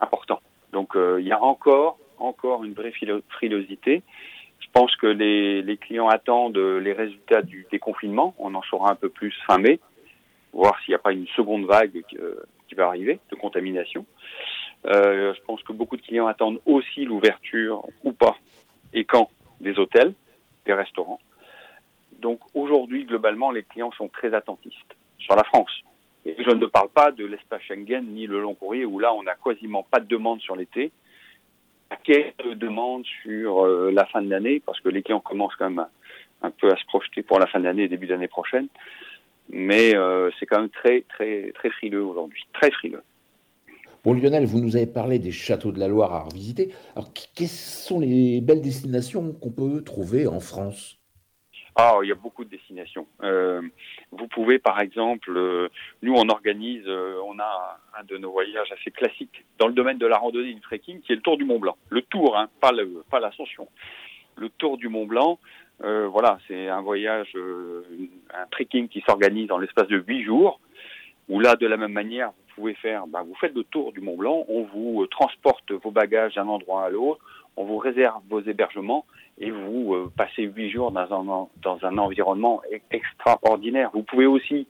important. 0.00 0.40
Donc 0.72 0.92
il 0.96 1.26
y 1.26 1.32
a 1.32 1.42
encore 1.42 1.98
encore 2.18 2.64
une 2.64 2.74
vraie 2.74 2.92
frilosité. 3.30 4.02
Je 4.72 4.80
pense 4.80 4.94
que 4.96 5.06
les, 5.06 5.76
clients 5.78 6.08
attendent 6.08 6.56
les 6.56 6.92
résultats 6.92 7.42
du 7.42 7.66
déconfinement. 7.72 8.34
On 8.38 8.54
en 8.54 8.62
saura 8.62 8.92
un 8.92 8.94
peu 8.94 9.08
plus 9.08 9.34
fin 9.46 9.58
mai, 9.58 9.80
voir 10.52 10.78
s'il 10.80 10.92
n'y 10.92 10.96
a 10.96 11.00
pas 11.00 11.12
une 11.12 11.26
seconde 11.28 11.66
vague 11.66 12.02
qui, 12.08 12.16
qui 12.68 12.74
va 12.76 12.86
arriver 12.86 13.18
de 13.30 13.36
contamination. 13.36 14.06
Euh, 14.86 15.34
je 15.34 15.40
pense 15.42 15.62
que 15.62 15.72
beaucoup 15.72 15.96
de 15.96 16.02
clients 16.02 16.26
attendent 16.26 16.60
aussi 16.64 17.04
l'ouverture 17.04 17.84
ou 18.02 18.12
pas 18.12 18.36
et 18.94 19.04
quand 19.04 19.28
des 19.60 19.78
hôtels, 19.78 20.14
des 20.64 20.72
restaurants. 20.72 21.20
Donc 22.18 22.40
aujourd'hui, 22.54 23.04
globalement, 23.04 23.50
les 23.50 23.62
clients 23.62 23.92
sont 23.92 24.08
très 24.08 24.32
attentistes 24.32 24.96
sur 25.18 25.36
la 25.36 25.44
France. 25.44 25.70
Je 26.24 26.50
ne 26.50 26.66
parle 26.66 26.88
pas 26.90 27.12
de 27.12 27.24
l'espace 27.24 27.62
Schengen 27.62 28.04
ni 28.06 28.26
le 28.26 28.40
long 28.40 28.54
courrier 28.54 28.84
où 28.84 28.98
là, 28.98 29.12
on 29.14 29.22
n'a 29.22 29.34
quasiment 29.34 29.82
pas 29.82 30.00
de 30.00 30.06
demande 30.06 30.40
sur 30.40 30.54
l'été. 30.54 30.92
À 31.90 31.96
quelques 31.96 32.54
demandes 32.54 33.04
sur 33.22 33.64
euh, 33.64 33.90
la 33.92 34.06
fin 34.06 34.22
de 34.22 34.30
l'année 34.30 34.62
parce 34.64 34.80
que 34.80 34.88
les 34.88 35.02
clients 35.02 35.20
commencent 35.20 35.56
quand 35.56 35.70
même 35.70 35.86
un 36.42 36.50
peu 36.50 36.70
à 36.70 36.76
se 36.76 36.84
projeter 36.86 37.22
pour 37.22 37.38
la 37.38 37.46
fin 37.46 37.58
de 37.58 37.64
l'année 37.64 37.88
début 37.88 38.06
d'année 38.06 38.28
prochaine. 38.28 38.68
Mais 39.50 39.96
euh, 39.96 40.30
c'est 40.38 40.46
quand 40.46 40.60
même 40.60 40.70
très, 40.70 41.02
très, 41.08 41.50
très 41.52 41.70
frileux 41.70 42.04
aujourd'hui. 42.04 42.46
Très 42.52 42.70
frileux. 42.70 43.02
Bon, 44.04 44.14
Lionel, 44.14 44.46
vous 44.46 44.60
nous 44.60 44.76
avez 44.76 44.86
parlé 44.86 45.18
des 45.18 45.32
châteaux 45.32 45.72
de 45.72 45.78
la 45.78 45.88
Loire 45.88 46.14
à 46.14 46.20
revisiter. 46.20 46.72
Alors, 46.94 47.12
quelles 47.12 47.48
sont 47.48 48.00
les 48.00 48.40
belles 48.40 48.62
destinations 48.62 49.32
qu'on 49.32 49.50
peut 49.50 49.82
trouver 49.82 50.26
en 50.26 50.40
France? 50.40 50.99
Ah, 51.76 51.98
il 52.02 52.08
y 52.08 52.12
a 52.12 52.16
beaucoup 52.16 52.44
de 52.44 52.50
destinations. 52.50 53.06
Euh, 53.22 53.62
vous 54.10 54.26
pouvez, 54.28 54.58
par 54.58 54.80
exemple, 54.80 55.32
euh, 55.36 55.68
nous 56.02 56.14
on 56.14 56.28
organise, 56.28 56.84
euh, 56.86 57.20
on 57.24 57.38
a 57.38 57.78
un 57.98 58.04
de 58.04 58.18
nos 58.18 58.32
voyages 58.32 58.70
assez 58.72 58.90
classiques 58.90 59.44
dans 59.58 59.66
le 59.66 59.72
domaine 59.72 59.98
de 59.98 60.06
la 60.06 60.18
randonnée 60.18 60.52
du 60.52 60.60
trekking, 60.60 61.00
qui 61.00 61.12
est 61.12 61.16
le 61.16 61.22
Tour 61.22 61.36
du 61.36 61.44
Mont 61.44 61.58
Blanc. 61.58 61.76
Le 61.88 62.02
Tour, 62.02 62.36
hein, 62.36 62.48
pas 62.60 62.72
le, 62.72 63.04
pas 63.10 63.20
l'ascension. 63.20 63.68
Le 64.36 64.48
Tour 64.48 64.78
du 64.78 64.88
Mont 64.88 65.06
Blanc, 65.06 65.38
voilà, 65.80 66.38
c'est 66.46 66.68
un 66.68 66.82
voyage, 66.82 67.34
un 67.34 68.46
trekking 68.50 68.88
qui 68.88 69.02
s'organise 69.06 69.50
en 69.50 69.58
l'espace 69.58 69.88
de 69.88 70.02
huit 70.06 70.24
jours. 70.24 70.60
Où 71.28 71.38
là, 71.38 71.54
de 71.54 71.66
la 71.66 71.76
même 71.76 71.92
manière, 71.92 72.32
pouvez 72.60 72.74
faire, 72.74 73.06
ben, 73.06 73.22
vous 73.22 73.34
faites 73.36 73.54
le 73.54 73.64
tour 73.64 73.92
du 73.92 74.00
Mont 74.00 74.16
Blanc, 74.16 74.44
on 74.48 74.64
vous 74.64 75.02
euh, 75.02 75.06
transporte 75.06 75.72
vos 75.72 75.90
bagages 75.90 76.34
d'un 76.34 76.46
endroit 76.46 76.84
à 76.84 76.90
l'autre, 76.90 77.24
on 77.56 77.64
vous 77.64 77.78
réserve 77.78 78.22
vos 78.28 78.40
hébergements 78.40 79.04
et 79.38 79.50
vous 79.50 79.94
euh, 79.94 80.12
passez 80.16 80.42
huit 80.42 80.70
jours 80.70 80.92
dans 80.92 81.00
un, 81.00 81.48
dans 81.62 81.78
un 81.84 81.98
environnement 81.98 82.62
e-, 82.72 82.78
extraordinaire. 82.90 83.90
Vous 83.92 84.02
pouvez 84.02 84.26
aussi 84.26 84.66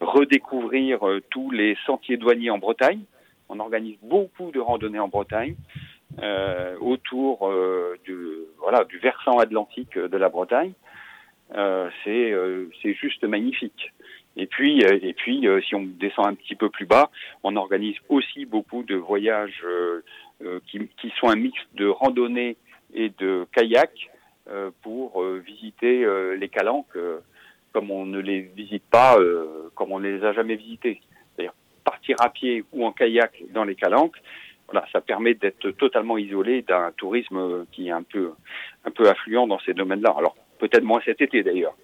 redécouvrir 0.00 1.06
euh, 1.06 1.22
tous 1.30 1.50
les 1.50 1.76
sentiers 1.86 2.16
douaniers 2.16 2.50
en 2.50 2.58
Bretagne. 2.58 3.02
On 3.48 3.60
organise 3.60 3.96
beaucoup 4.02 4.50
de 4.50 4.60
randonnées 4.60 4.98
en 4.98 5.08
Bretagne 5.08 5.56
autour 6.80 7.52
du, 8.04 8.16
voilà, 8.58 8.84
du 8.84 8.98
versant 8.98 9.38
atlantique 9.38 9.96
de 9.96 10.16
la 10.16 10.28
Bretagne. 10.28 10.72
c'est 12.04 12.94
juste 12.94 13.24
magnifique. 13.24 13.92
Et 14.38 14.46
puis, 14.46 14.84
euh, 14.84 14.98
et 15.02 15.12
puis, 15.14 15.46
euh, 15.46 15.60
si 15.60 15.74
on 15.74 15.82
descend 15.82 16.28
un 16.28 16.34
petit 16.34 16.54
peu 16.54 16.70
plus 16.70 16.86
bas, 16.86 17.10
on 17.42 17.56
organise 17.56 17.96
aussi 18.08 18.46
beaucoup 18.46 18.84
de 18.84 18.94
voyages 18.94 19.62
euh, 19.64 20.04
qui, 20.66 20.88
qui, 21.00 21.12
sont 21.18 21.28
un 21.28 21.36
mix 21.36 21.58
de 21.74 21.86
randonnée 21.86 22.56
et 22.94 23.10
de 23.18 23.46
kayak 23.52 23.90
pour 24.82 25.22
visiter 25.22 26.06
les 26.36 26.48
calanques 26.48 26.96
comme 27.72 27.90
on 27.90 28.06
ne 28.06 28.18
les 28.18 28.40
visite 28.40 28.84
pas, 28.90 29.18
comme 29.74 29.92
on 29.92 30.00
ne 30.00 30.08
les 30.08 30.24
a 30.24 30.32
jamais 30.32 30.56
visités. 30.56 31.00
C'est-à-dire 31.34 31.52
partir 31.84 32.16
à 32.20 32.30
pied 32.30 32.64
ou 32.72 32.86
en 32.86 32.92
kayak 32.92 33.42
dans 33.52 33.64
les 33.64 33.74
calanques. 33.74 34.16
Voilà, 34.70 34.86
ça 34.92 35.00
permet 35.00 35.34
d'être 35.34 35.70
totalement 35.72 36.18
isolé 36.18 36.62
d'un 36.62 36.92
tourisme 36.96 37.66
qui 37.72 37.88
est 37.88 37.92
un 37.92 38.02
peu, 38.02 38.32
un 38.84 38.90
peu 38.90 39.08
affluent 39.08 39.46
dans 39.46 39.58
ces 39.60 39.74
domaines-là. 39.74 40.14
Alors 40.16 40.36
peut-être 40.58 40.84
moins 40.84 41.00
cet 41.04 41.20
été 41.20 41.42
d'ailleurs. 41.42 41.74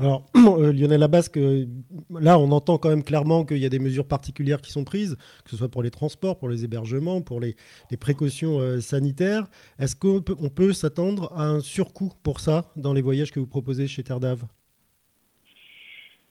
Alors, 0.00 0.24
euh, 0.36 0.72
Lionel 0.72 1.00
Labasque, 1.00 1.36
euh, 1.36 1.66
là, 2.10 2.38
on 2.38 2.50
entend 2.50 2.78
quand 2.78 2.88
même 2.88 3.04
clairement 3.04 3.44
qu'il 3.44 3.58
y 3.58 3.66
a 3.66 3.68
des 3.68 3.78
mesures 3.78 4.08
particulières 4.08 4.60
qui 4.60 4.72
sont 4.72 4.84
prises, 4.84 5.16
que 5.44 5.50
ce 5.50 5.56
soit 5.56 5.68
pour 5.68 5.82
les 5.82 5.90
transports, 5.90 6.36
pour 6.38 6.48
les 6.48 6.64
hébergements, 6.64 7.22
pour 7.22 7.40
les, 7.40 7.54
précautions 8.00 8.58
euh, 8.58 8.80
sanitaires. 8.80 9.44
Est-ce 9.78 9.94
qu'on 9.94 10.20
peut, 10.20 10.34
on 10.40 10.48
peut 10.48 10.72
s'attendre 10.72 11.32
à 11.36 11.44
un 11.44 11.60
surcoût 11.60 12.12
pour 12.24 12.40
ça 12.40 12.72
dans 12.76 12.92
les 12.92 13.02
voyages 13.02 13.30
que 13.30 13.38
vous 13.38 13.46
proposez 13.46 13.86
chez 13.86 14.02
Terre 14.02 14.18
d'Ave 14.18 14.42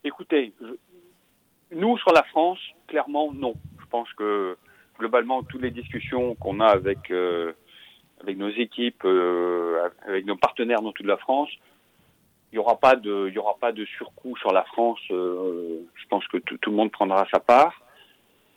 Écoutez, 0.04 0.54
nous, 1.72 1.98
sur 2.00 2.12
la 2.12 2.24
France, 2.24 2.60
clairement, 2.88 3.32
non. 3.34 3.54
Je 3.80 3.86
pense 3.86 4.12
que 4.14 4.58
globalement, 5.00 5.44
toutes 5.44 5.62
les 5.62 5.72
discussions 5.72 6.36
qu'on 6.36 6.60
a 6.60 6.68
avec, 6.68 7.10
avec 8.22 8.38
nos 8.38 8.50
équipes, 8.50 9.06
avec 10.06 10.26
nos 10.26 10.36
partenaires 10.36 10.82
dans 10.82 10.92
toute 10.92 11.06
la 11.06 11.18
France, 11.18 11.50
il 12.54 12.58
y 12.58 12.60
aura 12.60 12.76
pas 12.76 12.96
de, 12.96 13.26
il 13.30 13.34
y 13.34 13.40
aura 13.40 13.56
pas 13.60 13.72
de 13.72 13.84
surcoût 13.84 14.38
sur 14.38 14.54
la 14.54 14.62
France. 14.64 15.00
Euh, 15.10 15.80
je 15.96 16.08
pense 16.08 16.26
que 16.28 16.38
tout, 16.38 16.70
le 16.70 16.76
monde 16.76 16.92
prendra 16.92 17.26
sa 17.34 17.40
part. 17.40 17.82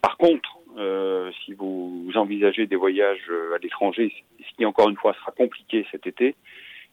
Par 0.03 0.19
contre, 0.19 0.59
euh, 0.77 1.33
si 1.43 1.55
vous, 1.55 2.11
envisagez 2.15 2.67
des 2.67 2.77
voyages 2.77 3.25
euh, 3.31 3.55
à 3.55 3.59
l'étranger, 3.59 4.13
ce 4.39 4.55
qui 4.55 4.67
encore 4.67 4.91
une 4.91 4.97
fois 4.97 5.15
sera 5.15 5.33
compliqué 5.33 5.87
cet 5.91 6.07
été, 6.07 6.37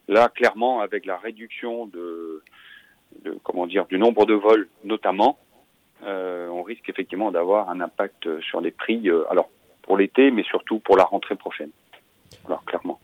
là 0.08 0.30
clairement 0.30 0.80
avec 0.80 1.06
la 1.06 1.18
réduction 1.18 1.88
de, 1.88 2.42
de 3.26 3.38
comment 3.44 3.68
dire 3.68 3.86
du 3.88 4.00
nombre 4.00 4.26
de 4.26 4.34
vols 4.34 4.70
notamment, 4.86 5.38
on 6.06 6.64
risque 6.64 6.88
effectivement 6.88 7.32
d'avoir 7.32 7.70
un 7.70 7.82
impact 7.82 8.42
sur 8.42 8.62
les 8.62 8.72
prix. 8.72 9.10
alors 9.30 9.50
pour 9.82 9.98
l'été, 9.98 10.32
mais 10.32 10.44
surtout 10.44 10.80
pour 10.80 10.96
la 10.96 11.04
rentrée 11.04 11.36
prochaine. 11.36 11.72
Alors 12.46 12.64
clairement. 12.64 13.00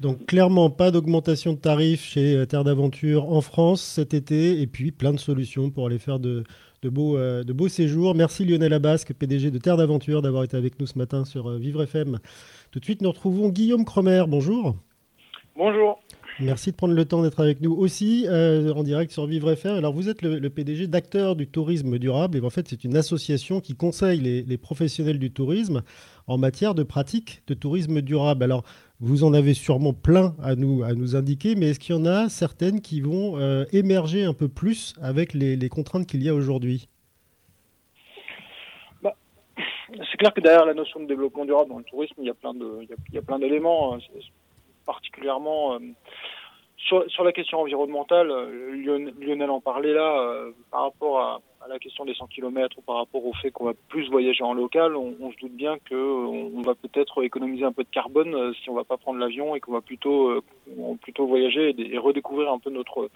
Donc 0.00 0.26
clairement, 0.26 0.70
pas 0.70 0.90
d'augmentation 0.90 1.52
de 1.52 1.58
tarifs 1.58 2.04
chez 2.04 2.34
euh, 2.34 2.46
Terre 2.46 2.64
d'Aventure 2.64 3.30
en 3.30 3.40
France 3.40 3.80
cet 3.80 4.12
été, 4.12 4.60
et 4.60 4.66
puis 4.66 4.90
plein 4.90 5.12
de 5.12 5.18
solutions 5.18 5.70
pour 5.70 5.86
aller 5.86 5.98
faire 5.98 6.18
de, 6.18 6.44
beaux, 6.82 7.16
euh, 7.16 7.44
beaux 7.44 7.68
séjours. 7.68 8.14
Merci 8.14 8.44
Lionel 8.44 8.72
Abasque, 8.72 9.14
PDG 9.14 9.50
de 9.50 9.58
Terre 9.58 9.76
d'Aventure, 9.76 10.20
d'avoir 10.20 10.44
été 10.44 10.56
avec 10.56 10.80
nous 10.80 10.86
ce 10.86 10.98
matin 10.98 11.24
sur 11.24 11.48
euh, 11.48 11.58
Vivre 11.58 11.82
FM. 11.82 12.18
Tout 12.72 12.80
de 12.80 12.84
suite, 12.84 13.02
nous 13.02 13.10
retrouvons 13.10 13.50
Guillaume 13.50 13.84
Cromer. 13.84 14.24
Bonjour. 14.26 14.74
Bonjour. 15.56 16.00
Merci 16.40 16.72
de 16.72 16.76
prendre 16.76 16.94
le 16.94 17.04
temps 17.04 17.22
d'être 17.22 17.38
avec 17.40 17.60
nous 17.60 17.72
aussi 17.72 18.26
en 18.28 18.82
direct 18.82 19.12
sur 19.12 19.26
Vivre 19.26 19.52
FM. 19.52 19.76
Alors 19.76 19.92
vous 19.92 20.08
êtes 20.08 20.20
le, 20.22 20.50
PDG 20.50 20.88
d'Acteurs 20.88 21.36
du 21.36 21.46
tourisme 21.46 21.96
durable 21.98 22.36
et 22.36 22.40
en 22.40 22.50
fait 22.50 22.66
c'est 22.66 22.82
une 22.82 22.96
association 22.96 23.60
qui 23.60 23.76
conseille 23.76 24.18
les, 24.20 24.58
professionnels 24.58 25.20
du 25.20 25.30
tourisme 25.30 25.82
en 26.26 26.36
matière 26.36 26.74
de 26.74 26.82
pratique 26.82 27.42
de 27.46 27.54
tourisme 27.54 28.00
durable. 28.02 28.42
Alors 28.42 28.64
vous 28.98 29.22
en 29.22 29.32
avez 29.32 29.54
sûrement 29.54 29.92
plein 29.92 30.34
à 30.42 30.56
nous, 30.56 30.82
à 30.82 30.94
nous 30.94 31.14
indiquer, 31.14 31.54
mais 31.54 31.70
est-ce 31.70 31.78
qu'il 31.78 31.94
y 31.94 31.98
en 31.98 32.06
a 32.06 32.28
certaines 32.28 32.80
qui 32.80 33.00
vont 33.00 33.38
euh, 33.38 33.64
émerger 33.72 34.24
un 34.24 34.34
peu 34.34 34.48
plus 34.48 34.94
avec 35.00 35.34
les, 35.34 35.68
contraintes 35.68 36.06
qu'il 36.06 36.22
y 36.24 36.28
a 36.28 36.34
aujourd'hui? 36.34 36.88
Bah, 39.02 39.14
C'est 39.88 40.16
clair 40.16 40.34
que 40.34 40.40
derrière 40.40 40.66
la 40.66 40.74
notion 40.74 40.98
de 41.00 41.06
développement 41.06 41.44
durable 41.44 41.70
dans 41.70 41.78
le 41.78 41.84
tourisme, 41.84 42.14
il 42.18 42.26
y 42.26 42.30
a 42.30 42.34
plein 42.34 42.54
de, 42.54 42.80
il 42.82 43.14
y 43.14 43.18
a, 43.18 43.22
plein 43.22 43.38
d'éléments, 43.38 43.94
hein. 43.94 43.98
Particulièrement 44.84 45.74
euh, 45.74 45.78
sur, 46.76 47.08
sur, 47.10 47.24
la 47.24 47.32
question 47.32 47.60
environnementale. 47.60 48.30
Euh, 48.30 49.10
Lionel 49.20 49.50
en 49.50 49.60
parlait 49.60 49.94
là 49.94 50.44
par 50.70 50.82
rapport 50.82 51.20
à, 51.20 51.40
à 51.64 51.68
la 51.68 51.78
question 51.78 52.04
des 52.04 52.14
100 52.14 52.26
km 52.26 52.76
ou 52.78 52.82
par 52.82 52.96
rapport 52.96 53.24
au 53.24 53.32
fait 53.32 53.50
qu'on 53.50 53.64
va 53.64 53.72
plus 53.88 54.10
voyager 54.10 54.44
en 54.44 54.52
local, 54.52 54.96
on, 54.96 55.32
se 55.32 55.38
doute 55.38 55.52
bien 55.52 55.78
que 55.78 55.94
on, 55.94 56.60
va 56.60 56.74
peut-être 56.74 57.22
économiser 57.22 57.64
un 57.64 57.72
peu 57.72 57.84
de 57.84 57.88
carbone 57.88 58.34
euh, 58.34 58.52
si 58.62 58.68
on 58.68 58.74
va 58.74 58.84
pas 58.84 58.96
prendre 58.96 59.18
l'avion 59.18 59.54
et 59.54 59.60
qu'on 59.60 59.72
va 59.72 59.80
plutôt 59.80 60.28
euh, 60.30 60.42
voyager 61.18 61.74
et, 61.78 61.98
redécouvrir 61.98 62.52
un 62.52 62.58
peu 62.58 62.70
notre 62.70 63.08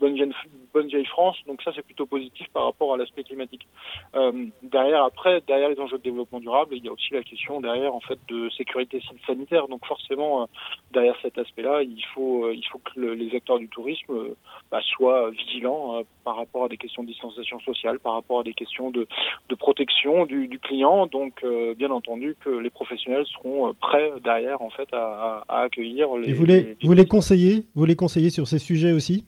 bonne 0.00 0.14
vieille, 0.14 1.04
France. 1.06 1.36
Donc 1.46 1.62
ça 1.62 1.72
c'est 1.74 1.84
plutôt 1.84 2.06
positif 2.06 2.46
par 2.52 2.64
rapport 2.64 2.94
à 2.94 2.96
l'aspect 2.96 3.24
climatique. 3.24 3.66
Euh, 4.14 4.46
derrière 4.62 5.04
après 5.04 5.40
derrière 5.46 5.68
les 5.68 5.80
enjeux 5.80 5.98
de 5.98 6.02
développement 6.02 6.40
durable, 6.40 6.76
il 6.76 6.84
y 6.84 6.88
a 6.88 6.92
aussi 6.92 7.12
la 7.12 7.22
question 7.22 7.60
derrière 7.60 7.94
en 7.94 8.00
fait 8.00 8.18
de 8.28 8.48
sécurité 8.50 9.02
sanitaire. 9.26 9.68
Donc 9.68 9.84
forcément 9.86 10.42
euh, 10.42 10.46
derrière 10.92 11.16
cet 11.22 11.38
aspect-là, 11.38 11.82
il 11.82 12.04
faut 12.14 12.50
il 12.50 12.64
faut 12.66 12.78
que 12.78 13.00
les 13.00 13.34
acteurs 13.34 13.58
du 13.58 13.68
tourisme 13.68 14.34
bah, 14.70 14.80
soient 14.82 15.30
vigilants 15.30 16.02
par 16.24 16.36
rapport 16.36 16.64
à 16.64 16.68
des 16.68 16.76
questions 16.76 17.02
de 17.02 17.08
distanciation 17.08 17.60
sociale, 17.60 17.95
par 17.98 18.14
rapport 18.14 18.40
à 18.40 18.42
des 18.42 18.54
questions 18.54 18.90
de, 18.90 19.06
de 19.48 19.54
protection 19.54 20.26
du, 20.26 20.48
du 20.48 20.58
client. 20.58 21.06
Donc, 21.06 21.34
euh, 21.44 21.74
bien 21.74 21.90
entendu, 21.90 22.36
que 22.44 22.50
les 22.50 22.70
professionnels 22.70 23.26
seront 23.26 23.68
euh, 23.68 23.72
prêts 23.80 24.12
derrière, 24.22 24.62
en 24.62 24.70
fait, 24.70 24.88
à, 24.92 25.44
à 25.48 25.62
accueillir 25.62 26.14
les. 26.16 26.30
Et 26.30 26.32
vous 26.32 26.46
les, 26.46 26.76
vous 26.82 26.92
les 26.92 27.06
conseillez 27.06 27.64
Vous 27.74 27.84
les 27.84 27.96
conseillez 27.96 28.30
sur 28.30 28.46
ces 28.46 28.58
sujets 28.58 28.92
aussi? 28.92 29.24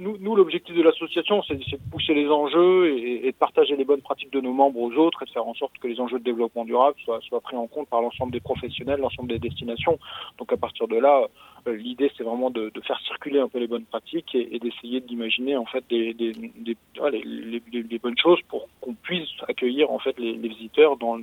Nous, 0.00 0.16
nous 0.20 0.36
l'objectif 0.36 0.76
de 0.76 0.82
l'association, 0.82 1.42
c'est 1.42 1.56
de 1.56 1.64
pousser 1.90 2.14
les 2.14 2.28
enjeux 2.28 2.96
et, 2.96 3.26
et, 3.26 3.32
de 3.32 3.36
partager 3.36 3.74
les 3.74 3.84
bonnes 3.84 4.00
pratiques 4.00 4.32
de 4.32 4.40
nos 4.40 4.52
membres 4.52 4.78
aux 4.78 4.92
autres 4.92 5.24
et 5.24 5.26
de 5.26 5.30
faire 5.30 5.48
en 5.48 5.54
sorte 5.54 5.76
que 5.78 5.88
les 5.88 5.98
enjeux 5.98 6.20
de 6.20 6.24
développement 6.24 6.64
durable 6.64 6.96
soient, 7.04 7.18
soient 7.22 7.40
pris 7.40 7.56
en 7.56 7.66
compte 7.66 7.88
par 7.88 8.00
l'ensemble 8.00 8.30
des 8.30 8.38
professionnels, 8.38 9.00
l'ensemble 9.00 9.28
des 9.28 9.40
destinations. 9.40 9.98
Donc 10.38 10.52
à 10.52 10.56
partir 10.56 10.86
de 10.86 10.96
là, 10.96 11.26
l'idée 11.72 12.10
c'est 12.16 12.24
vraiment 12.24 12.50
de, 12.50 12.70
faire 12.86 13.00
circuler 13.00 13.40
un 13.40 13.48
peu 13.48 13.58
les 13.58 13.66
bonnes 13.66 13.84
pratiques 13.84 14.34
et, 14.34 14.58
d'essayer 14.58 15.00
d'imaginer 15.00 15.56
en 15.56 15.66
fait 15.66 15.84
des, 15.88 16.12
bonnes 18.02 18.18
choses 18.18 18.40
pour 18.48 18.68
qu'on 18.80 18.94
puisse 18.94 19.28
accueillir 19.46 19.90
en 19.90 19.98
fait 19.98 20.18
les, 20.18 20.36
visiteurs 20.36 20.96
dans, 20.96 21.16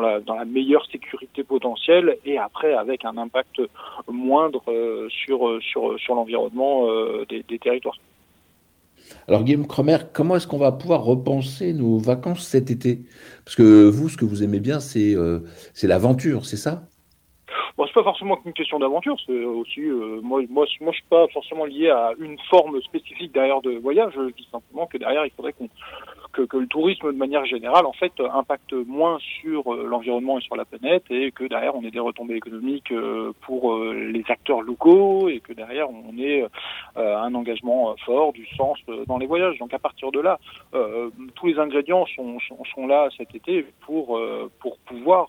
la, 0.00 0.44
meilleure 0.44 0.86
sécurité 0.86 1.44
potentielle 1.44 2.18
et 2.24 2.38
après 2.38 2.74
avec 2.74 3.04
un 3.04 3.16
impact 3.16 3.60
moindre 4.08 4.62
euh, 4.68 5.08
sur, 5.10 5.58
sur, 5.62 6.14
l'environnement 6.14 6.88
euh, 6.88 7.24
des, 7.28 7.58
territoires. 7.58 7.96
Alors 9.28 9.44
Guillaume 9.44 9.66
Cromer, 9.66 9.98
comment 10.12 10.36
est-ce 10.36 10.46
qu'on 10.46 10.58
va 10.58 10.72
pouvoir 10.72 11.04
repenser 11.04 11.72
nos 11.72 11.98
vacances 11.98 12.46
cet 12.46 12.70
été? 12.70 13.00
Parce 13.44 13.56
que 13.56 13.88
vous, 13.88 14.08
ce 14.08 14.16
que 14.16 14.24
vous 14.24 14.42
aimez 14.42 14.60
bien, 14.60 14.80
c'est 14.80 15.14
euh, 15.14 15.40
l'aventure, 15.82 16.46
c'est 16.46 16.56
ça? 16.56 16.88
Bon, 17.76 17.86
c'est 17.86 17.92
pas 17.92 18.02
forcément 18.02 18.36
qu'une 18.36 18.52
question 18.52 18.78
d'aventure, 18.78 19.16
c'est 19.26 19.44
aussi 19.44 19.80
euh, 19.80 20.20
moi, 20.22 20.40
moi, 20.48 20.66
moi, 20.80 20.92
je 20.92 20.98
suis 20.98 21.08
pas 21.08 21.26
forcément 21.28 21.64
lié 21.64 21.90
à 21.90 22.12
une 22.18 22.38
forme 22.50 22.80
spécifique 22.82 23.32
derrière 23.32 23.60
de 23.60 23.72
voyage. 23.72 24.12
Je 24.16 24.32
dis 24.32 24.48
simplement 24.50 24.86
que 24.86 24.98
derrière, 24.98 25.24
il 25.26 25.30
faudrait 25.32 25.52
qu'on 25.52 25.68
que, 26.44 26.56
le 26.56 26.66
tourisme, 26.66 27.12
de 27.12 27.16
manière 27.16 27.44
générale, 27.44 27.86
en 27.86 27.92
fait, 27.92 28.12
impacte 28.32 28.72
moins 28.72 29.18
sur 29.40 29.72
euh, 29.72 29.86
l'environnement 29.88 30.38
et 30.38 30.42
sur 30.42 30.56
la 30.56 30.64
planète, 30.64 31.04
et 31.10 31.32
que 31.32 31.44
derrière, 31.44 31.74
on 31.74 31.82
ait 31.84 31.90
des 31.90 32.00
retombées 32.00 32.34
économiques 32.34 32.92
euh, 32.92 33.32
pour 33.42 33.74
euh, 33.74 33.94
les 33.94 34.24
acteurs 34.28 34.62
locaux, 34.62 35.28
et 35.28 35.40
que 35.40 35.52
derrière, 35.52 35.88
on 35.90 36.16
ait 36.18 36.44
un 36.96 37.34
engagement 37.34 37.94
fort, 38.04 38.32
du 38.32 38.46
sens 38.56 38.78
dans 39.06 39.18
les 39.18 39.26
voyages. 39.26 39.58
Donc, 39.58 39.72
à 39.74 39.78
partir 39.78 40.10
de 40.10 40.20
là, 40.20 40.38
tous 41.34 41.46
les 41.46 41.58
ingrédients 41.58 42.06
sont, 42.06 42.86
là 42.86 43.08
cet 43.16 43.34
été 43.34 43.66
pour 43.80 44.20
pour 44.60 44.78
pouvoir 44.78 45.28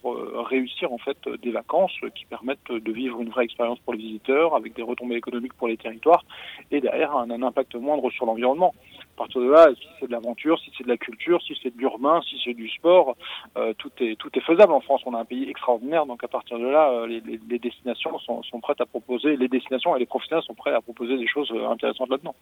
réussir 0.49 0.91
en 0.91 0.97
fait 0.97 1.17
des 1.41 1.51
vacances 1.51 1.97
qui 2.15 2.25
permettent 2.25 2.71
de 2.71 2.91
vivre 2.91 3.21
une 3.21 3.29
vraie 3.29 3.45
expérience 3.45 3.79
pour 3.79 3.93
les 3.93 3.99
visiteurs, 3.99 4.55
avec 4.55 4.75
des 4.75 4.81
retombées 4.81 5.15
économiques 5.15 5.53
pour 5.53 5.67
les 5.67 5.77
territoires, 5.77 6.23
et 6.71 6.81
derrière 6.81 7.15
un 7.15 7.29
impact 7.41 7.75
moindre 7.75 8.09
sur 8.11 8.25
l'environnement. 8.25 8.73
À 9.17 9.25
partir 9.25 9.41
de 9.41 9.49
là, 9.49 9.69
si 9.73 9.87
c'est 9.99 10.05
de 10.05 10.11
l'aventure, 10.11 10.59
si 10.59 10.71
c'est 10.77 10.83
de 10.83 10.89
la 10.89 10.97
culture, 10.97 11.41
si 11.41 11.57
c'est 11.63 11.75
de 11.75 11.79
l'urbain, 11.79 12.21
si 12.29 12.39
c'est 12.45 12.53
du 12.53 12.69
sport, 12.69 13.15
euh, 13.57 13.73
tout 13.79 13.89
est 13.99 14.15
tout 14.15 14.29
est 14.35 14.41
faisable 14.41 14.71
en 14.73 14.79
France. 14.79 15.01
On 15.07 15.15
a 15.15 15.19
un 15.19 15.25
pays 15.25 15.49
extraordinaire, 15.49 16.05
donc 16.05 16.23
à 16.23 16.27
partir 16.27 16.59
de 16.59 16.67
là, 16.67 16.91
euh, 16.91 17.07
les, 17.07 17.21
les, 17.21 17.57
destinations 17.57 18.19
sont, 18.19 18.43
sont 18.43 18.59
prêtes 18.59 18.79
à 18.79 18.85
proposer, 18.85 19.35
les 19.35 19.47
destinations 19.47 19.95
et 19.95 19.99
les 19.99 20.05
professionnels 20.05 20.43
sont 20.43 20.53
prêts 20.53 20.71
à 20.71 20.81
proposer 20.81 21.17
des 21.17 21.27
choses 21.27 21.51
euh, 21.51 21.67
intéressantes 21.67 22.09
là-dedans. 22.09 22.35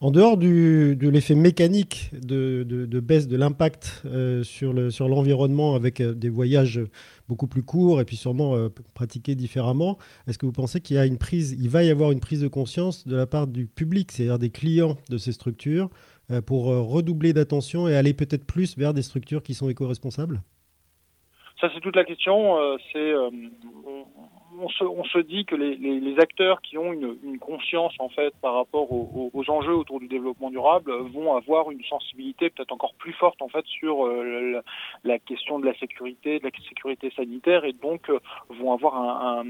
En 0.00 0.10
dehors 0.10 0.36
de 0.36 1.08
l'effet 1.08 1.34
mécanique 1.34 2.10
de, 2.12 3.00
baisse 3.00 3.28
de 3.28 3.36
l'impact 3.36 4.02
euh, 4.04 4.42
sur 4.42 4.72
l'environnement 5.08 5.74
avec 5.74 6.00
euh, 6.00 6.12
des 6.12 6.28
voyages 6.28 6.80
beaucoup 7.28 7.46
plus 7.46 7.62
courts 7.62 8.00
et 8.00 8.04
puis 8.04 8.16
sûrement 8.16 8.54
euh, 8.54 8.68
pratiqués 8.94 9.34
différemment, 9.34 9.96
est-ce 10.26 10.38
que 10.38 10.44
vous 10.44 10.52
pensez 10.52 10.80
qu'il 10.80 10.96
y 10.96 10.98
a 10.98 11.06
une 11.06 11.18
prise, 11.18 11.52
il 11.52 11.70
va 11.70 11.82
y 11.82 11.90
avoir 11.90 12.12
une 12.12 12.20
prise 12.20 12.42
de 12.42 12.48
conscience 12.48 13.08
de 13.08 13.16
la 13.16 13.26
part 13.26 13.46
du 13.46 13.66
public, 13.66 14.12
c'est-à-dire 14.12 14.38
des 14.38 14.50
clients 14.50 14.96
de 15.08 15.18
ces 15.18 15.32
structures, 15.32 15.88
pour 16.44 16.64
redoubler 16.64 17.32
d'attention 17.32 17.86
et 17.86 17.94
aller 17.94 18.12
peut-être 18.12 18.44
plus 18.44 18.76
vers 18.76 18.92
des 18.92 19.02
structures 19.02 19.44
qui 19.44 19.54
sont 19.54 19.68
éco-responsables? 19.68 20.42
Ça, 21.60 21.70
c'est 21.72 21.80
toute 21.80 21.94
la 21.94 22.04
question. 22.04 22.56
c'est 22.92 23.12
on 24.60 25.04
se, 25.04 25.18
dit 25.18 25.44
que 25.44 25.54
les, 25.54 26.18
acteurs 26.18 26.60
qui 26.62 26.78
ont 26.78 26.92
une, 26.92 27.38
conscience 27.38 27.92
en 27.98 28.08
fait 28.08 28.34
par 28.40 28.54
rapport 28.54 28.90
aux, 28.90 29.44
enjeux 29.48 29.74
autour 29.74 30.00
du 30.00 30.08
développement 30.08 30.50
durable 30.50 30.92
vont 31.12 31.36
avoir 31.36 31.70
une 31.70 31.82
sensibilité 31.84 32.50
peut-être 32.50 32.72
encore 32.72 32.94
plus 32.94 33.12
forte 33.12 33.42
en 33.42 33.48
fait 33.48 33.64
sur 33.66 34.06
euh, 34.06 34.62
la, 35.04 35.18
question 35.18 35.58
de 35.58 35.66
la 35.66 35.74
sécurité, 35.78 36.38
de 36.38 36.44
la 36.44 36.50
sécurité 36.68 37.12
sanitaire 37.14 37.64
et 37.64 37.72
donc 37.72 38.08
euh, 38.08 38.18
vont 38.48 38.72
avoir 38.72 38.96
un, 38.96 39.46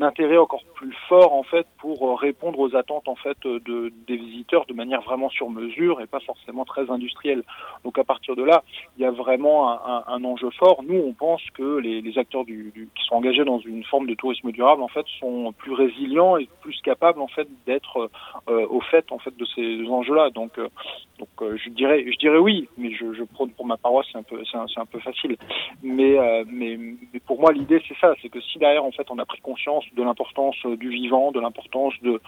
intérêt 0.00 0.38
encore 0.38 0.64
plus 0.74 0.94
fort 1.08 1.32
en 1.32 1.42
fait 1.42 1.66
pour 1.78 2.18
répondre 2.20 2.58
aux 2.58 2.74
attentes 2.76 3.08
en 3.08 3.16
fait 3.16 3.36
de, 3.42 3.92
des 4.06 4.16
visiteurs 4.16 4.66
de 4.66 4.74
manière 4.74 5.02
vraiment 5.02 5.28
sur 5.28 5.50
mesure 5.50 6.00
et 6.00 6.06
pas 6.06 6.20
forcément 6.20 6.64
très 6.64 6.90
industrielle. 6.90 7.42
Donc 7.84 7.98
à 7.98 8.04
partir 8.04 8.36
de 8.36 8.42
là, 8.42 8.62
il 8.96 9.02
y 9.02 9.06
a 9.06 9.10
vraiment 9.10 9.70
un, 10.08 10.24
enjeu 10.24 10.50
fort. 10.50 10.82
Nous, 10.82 10.98
on 10.98 11.12
pense 11.12 11.42
que 11.54 11.78
les, 11.78 12.18
acteurs 12.18 12.44
du, 12.44 12.72
qui 12.94 13.04
sont 13.04 13.16
engagés 13.16 13.44
dans 13.44 13.58
une 13.66 13.84
forme 13.84 14.06
de 14.06 14.14
tourisme 14.14 14.50
durable 14.52 14.82
en 14.82 14.88
fait 14.88 15.06
sont 15.20 15.52
plus 15.52 15.72
résilients 15.72 16.36
et 16.36 16.48
plus 16.60 16.80
capables 16.82 17.20
en 17.20 17.28
fait 17.28 17.48
d'être 17.66 18.10
euh, 18.48 18.66
au 18.68 18.80
fait 18.80 19.10
en 19.10 19.18
fait 19.18 19.36
de 19.36 19.44
ces 19.44 19.86
enjeux-là. 19.88 20.30
Donc 20.30 20.58
euh, 20.58 20.68
donc 21.18 21.28
euh, 21.42 21.56
je 21.56 21.70
dirais 21.70 22.04
je 22.10 22.16
dirais 22.18 22.38
oui, 22.38 22.68
mais 22.76 22.92
je, 22.92 23.24
prône 23.24 23.50
pour 23.50 23.66
ma 23.66 23.76
paroisse 23.76 24.06
c'est 24.12 24.18
un 24.18 24.22
peu 24.22 24.42
c'est 24.50 24.56
un, 24.56 24.66
un, 24.76 24.86
peu 24.86 24.98
facile. 25.00 25.36
Mais, 25.82 26.16
mais 26.46 26.78
pour 27.26 27.40
moi 27.40 27.52
l'idée 27.52 27.82
c'est 27.88 27.96
ça, 27.98 28.14
c'est 28.22 28.28
que 28.28 28.40
si 28.40 28.58
derrière 28.58 28.84
en 28.84 28.92
fait 28.92 29.10
on 29.10 29.18
a 29.18 29.24
pris 29.24 29.40
conscience 29.40 29.84
de 29.94 30.02
l'importance 30.02 30.56
du 30.64 30.90
vivant, 30.90 31.32
de 31.32 31.40
l'importance 31.40 31.94
de, 32.02 32.20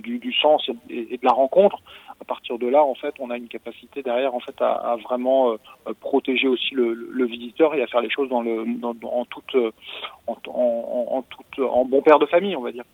du, 0.00 0.32
sens 0.34 0.68
et, 0.88 1.16
de 1.16 1.24
la 1.24 1.32
rencontre, 1.32 1.78
à 2.20 2.24
partir 2.24 2.58
de 2.58 2.66
là 2.66 2.84
en 2.84 2.94
fait 2.94 3.14
on 3.18 3.30
a 3.30 3.36
une 3.36 3.48
capacité 3.48 4.02
derrière 4.02 4.34
en 4.34 4.40
fait 4.40 4.60
à, 4.60 4.96
vraiment 5.02 5.56
protéger 6.00 6.48
aussi 6.48 6.74
le, 6.74 7.24
visiteur 7.24 7.74
et 7.74 7.82
à 7.82 7.86
faire 7.86 8.00
les 8.00 8.10
choses 8.10 8.28
dans 8.28 8.42
le 8.42 8.64
en 8.84 9.24
toute 9.24 9.56
en, 10.84 11.84
bon 11.84 12.02
père 12.02 12.18
de 12.18 12.26
famille, 12.26 12.56
on 12.56 12.62
va 12.62 12.72
dire. 12.72 12.84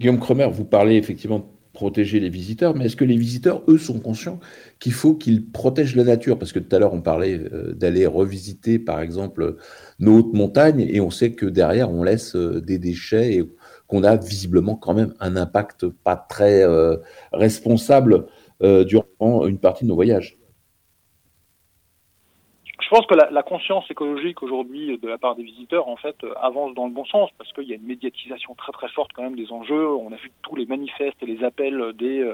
Guillaume 0.00 0.18
Cromer, 0.18 0.48
vous 0.50 0.64
parlez 0.64 0.96
effectivement 0.96 1.38
de 1.38 1.44
protéger 1.72 2.20
les 2.20 2.28
visiteurs, 2.28 2.74
mais 2.74 2.86
est-ce 2.86 2.96
que 2.96 3.04
les 3.04 3.16
visiteurs, 3.16 3.62
eux, 3.68 3.78
sont 3.78 4.00
conscients 4.00 4.38
qu'il 4.78 4.92
faut 4.92 5.14
qu'ils 5.14 5.50
protègent 5.50 5.96
la 5.96 6.04
nature? 6.04 6.38
Parce 6.38 6.52
que 6.52 6.58
tout 6.58 6.74
à 6.74 6.78
l'heure, 6.78 6.94
on 6.94 7.00
parlait 7.02 7.38
euh, 7.38 7.74
d'aller 7.74 8.06
revisiter, 8.06 8.78
par 8.78 9.00
exemple, 9.00 9.56
nos 9.98 10.18
hautes 10.18 10.34
montagnes, 10.34 10.80
et 10.80 11.00
on 11.00 11.10
sait 11.10 11.32
que 11.32 11.46
derrière, 11.46 11.90
on 11.90 12.02
laisse 12.02 12.36
euh, 12.36 12.60
des 12.60 12.78
déchets 12.78 13.34
et 13.34 13.44
qu'on 13.86 14.02
a 14.04 14.16
visiblement 14.16 14.76
quand 14.76 14.94
même 14.94 15.14
un 15.20 15.36
impact 15.36 15.88
pas 15.88 16.16
très 16.16 16.62
euh, 16.62 16.96
responsable 17.32 18.26
durant 18.86 19.46
une 19.46 19.58
partie 19.58 19.84
de 19.84 19.90
nos 19.90 19.94
voyages 19.94 20.38
je 22.84 22.88
pense 22.90 23.06
que 23.06 23.14
la, 23.14 23.30
la 23.30 23.42
conscience 23.42 23.90
écologique 23.90 24.42
aujourd'hui 24.42 24.98
de 24.98 25.08
la 25.08 25.18
part 25.18 25.36
des 25.36 25.42
visiteurs 25.42 25.88
en 25.88 25.96
fait 25.96 26.16
avance 26.40 26.74
dans 26.74 26.86
le 26.86 26.92
bon 26.92 27.04
sens 27.06 27.30
parce 27.38 27.52
qu'il 27.52 27.64
y 27.64 27.72
a 27.72 27.76
une 27.76 27.86
médiatisation 27.86 28.54
très 28.54 28.72
très 28.72 28.88
forte 28.88 29.12
quand 29.14 29.22
même 29.22 29.36
des 29.36 29.50
enjeux. 29.52 29.88
On 29.88 30.12
a 30.12 30.16
vu 30.16 30.30
tous 30.42 30.56
les 30.56 30.66
manifestes 30.66 31.16
et 31.22 31.26
les 31.26 31.42
appels 31.44 31.92
des 31.94 32.32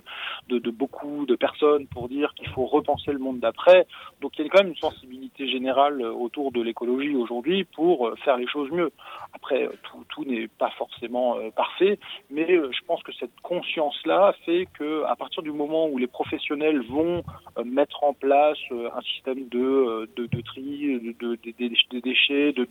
de, 0.48 0.58
de 0.58 0.70
beaucoup 0.70 1.24
de 1.26 1.36
personnes 1.36 1.86
pour 1.86 2.08
dire 2.08 2.34
qu'il 2.34 2.48
faut 2.48 2.66
repenser 2.66 3.12
le 3.12 3.18
monde 3.18 3.38
d'après. 3.38 3.86
Donc 4.20 4.38
il 4.38 4.44
y 4.44 4.48
a 4.48 4.50
quand 4.50 4.62
même 4.62 4.72
une 4.72 4.76
sensibilité 4.76 5.48
générale 5.48 6.02
autour 6.02 6.52
de 6.52 6.60
l'écologie 6.60 7.14
aujourd'hui 7.14 7.64
pour 7.64 8.10
faire 8.24 8.36
les 8.36 8.46
choses 8.46 8.70
mieux. 8.70 8.90
Après 9.32 9.68
tout, 9.84 10.04
tout 10.08 10.24
n'est 10.24 10.48
pas 10.48 10.70
forcément 10.76 11.36
euh, 11.36 11.50
parfait, 11.50 11.98
mais 12.30 12.50
euh, 12.50 12.70
je 12.72 12.80
pense 12.86 13.02
que 13.02 13.12
cette 13.12 13.38
conscience 13.42 13.96
là 14.04 14.34
fait 14.44 14.66
que 14.78 15.04
à 15.04 15.16
partir 15.16 15.42
du 15.42 15.52
moment 15.52 15.86
où 15.86 15.98
les 15.98 16.06
professionnels 16.06 16.82
vont 16.88 17.22
euh, 17.58 17.64
mettre 17.64 18.02
en 18.04 18.12
place 18.12 18.58
un 18.70 19.00
système 19.02 19.48
de, 19.48 20.08
de, 20.16 20.26
de 20.26 20.40
de, 20.56 21.12
de, 21.18 21.38
de 21.90 22.00
déchets, 22.00 22.52
de, 22.52 22.66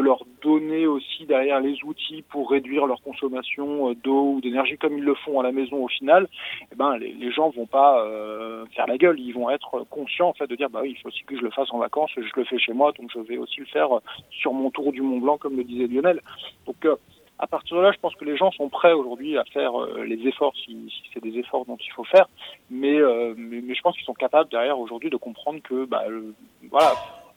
leur 0.00 0.24
donner 0.42 0.86
aussi 0.86 1.24
derrière 1.26 1.60
les 1.60 1.76
outils 1.84 2.22
pour 2.28 2.50
réduire 2.50 2.86
leur 2.86 3.00
consommation 3.02 3.90
euh, 3.90 3.94
d'eau 3.94 4.34
ou 4.34 4.40
d'énergie 4.40 4.76
comme 4.76 4.98
ils 4.98 5.04
le 5.04 5.14
font 5.14 5.38
à 5.40 5.42
la 5.42 5.52
maison 5.52 5.84
au 5.84 5.88
final, 5.88 6.28
eh 6.72 6.74
ben, 6.74 6.96
les, 6.96 7.12
les 7.12 7.30
gens 7.30 7.50
vont 7.50 7.66
pas 7.66 8.04
euh, 8.04 8.66
faire 8.74 8.86
la 8.86 8.98
gueule, 8.98 9.18
ils 9.20 9.32
vont 9.32 9.50
être 9.50 9.84
conscients 9.90 10.28
en 10.28 10.32
fait 10.32 10.46
de 10.46 10.56
dire 10.56 10.70
bah 10.70 10.80
oui, 10.82 10.94
il 10.96 11.00
faut 11.00 11.08
aussi 11.08 11.22
que 11.24 11.36
je 11.36 11.42
le 11.42 11.50
fasse 11.50 11.72
en 11.72 11.78
vacances, 11.78 12.10
je 12.16 12.22
le 12.34 12.44
fais 12.44 12.58
chez 12.58 12.72
moi, 12.72 12.92
donc 12.92 13.10
je 13.14 13.20
vais 13.20 13.38
aussi 13.38 13.60
le 13.60 13.66
faire 13.66 13.88
sur 14.30 14.52
mon 14.52 14.70
tour 14.70 14.92
du 14.92 15.02
Mont 15.02 15.18
Blanc 15.18 15.38
comme 15.38 15.56
le 15.56 15.64
disait 15.64 15.86
Lionel. 15.86 16.20
Donc 16.66 16.84
euh, 16.84 16.96
à 17.38 17.46
partir 17.46 17.76
de 17.76 17.82
là, 17.82 17.92
je 17.92 17.98
pense 17.98 18.14
que 18.14 18.24
les 18.24 18.36
gens 18.36 18.50
sont 18.52 18.68
prêts 18.68 18.92
aujourd'hui 18.92 19.36
à 19.36 19.44
faire 19.44 19.72
les 20.04 20.28
efforts 20.28 20.54
si, 20.64 20.92
c'est 21.12 21.22
des 21.22 21.38
efforts 21.38 21.64
dont 21.64 21.78
il 21.78 21.90
faut 21.92 22.04
faire. 22.04 22.28
Mais, 22.70 22.98
mais, 23.36 23.60
mais, 23.60 23.74
je 23.74 23.80
pense 23.80 23.96
qu'ils 23.96 24.04
sont 24.04 24.14
capables 24.14 24.48
derrière 24.48 24.78
aujourd'hui 24.78 25.10
de 25.10 25.16
comprendre 25.16 25.60
que 25.60 25.84
bah, 25.84 26.04
voilà 26.70 26.92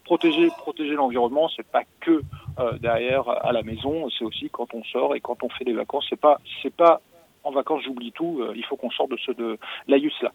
protéger 0.06 0.48
protéger 0.60 0.94
l'environnement 0.94 1.50
c'est 1.56 1.68
pas 1.68 1.84
que 2.00 2.22
euh, 2.60 2.78
derrière 2.80 3.28
à 3.28 3.52
la 3.52 3.64
maison 3.64 4.08
c'est 4.18 4.24
aussi 4.24 4.50
quand 4.50 4.74
on 4.74 4.84
sort 4.86 5.16
et 5.16 5.20
quand 5.20 5.44
on 5.44 5.50
fait 5.50 5.66
des 5.66 5.74
vacances 5.74 6.06
c'est 6.10 6.20
pas 6.20 6.40
c'est 6.64 6.74
pas 6.74 7.02
en 7.44 7.52
vacances 7.52 7.84
j'oublie 7.84 8.14
tout 8.14 8.40
euh, 8.42 8.54
il 8.56 8.64
faut 8.64 8.78
qu'on 8.78 8.92
sorte 8.92 9.12
de 9.12 9.18
ce 9.18 9.32
de 9.32 9.58
l'AIUS 9.88 10.14
là 10.22 10.32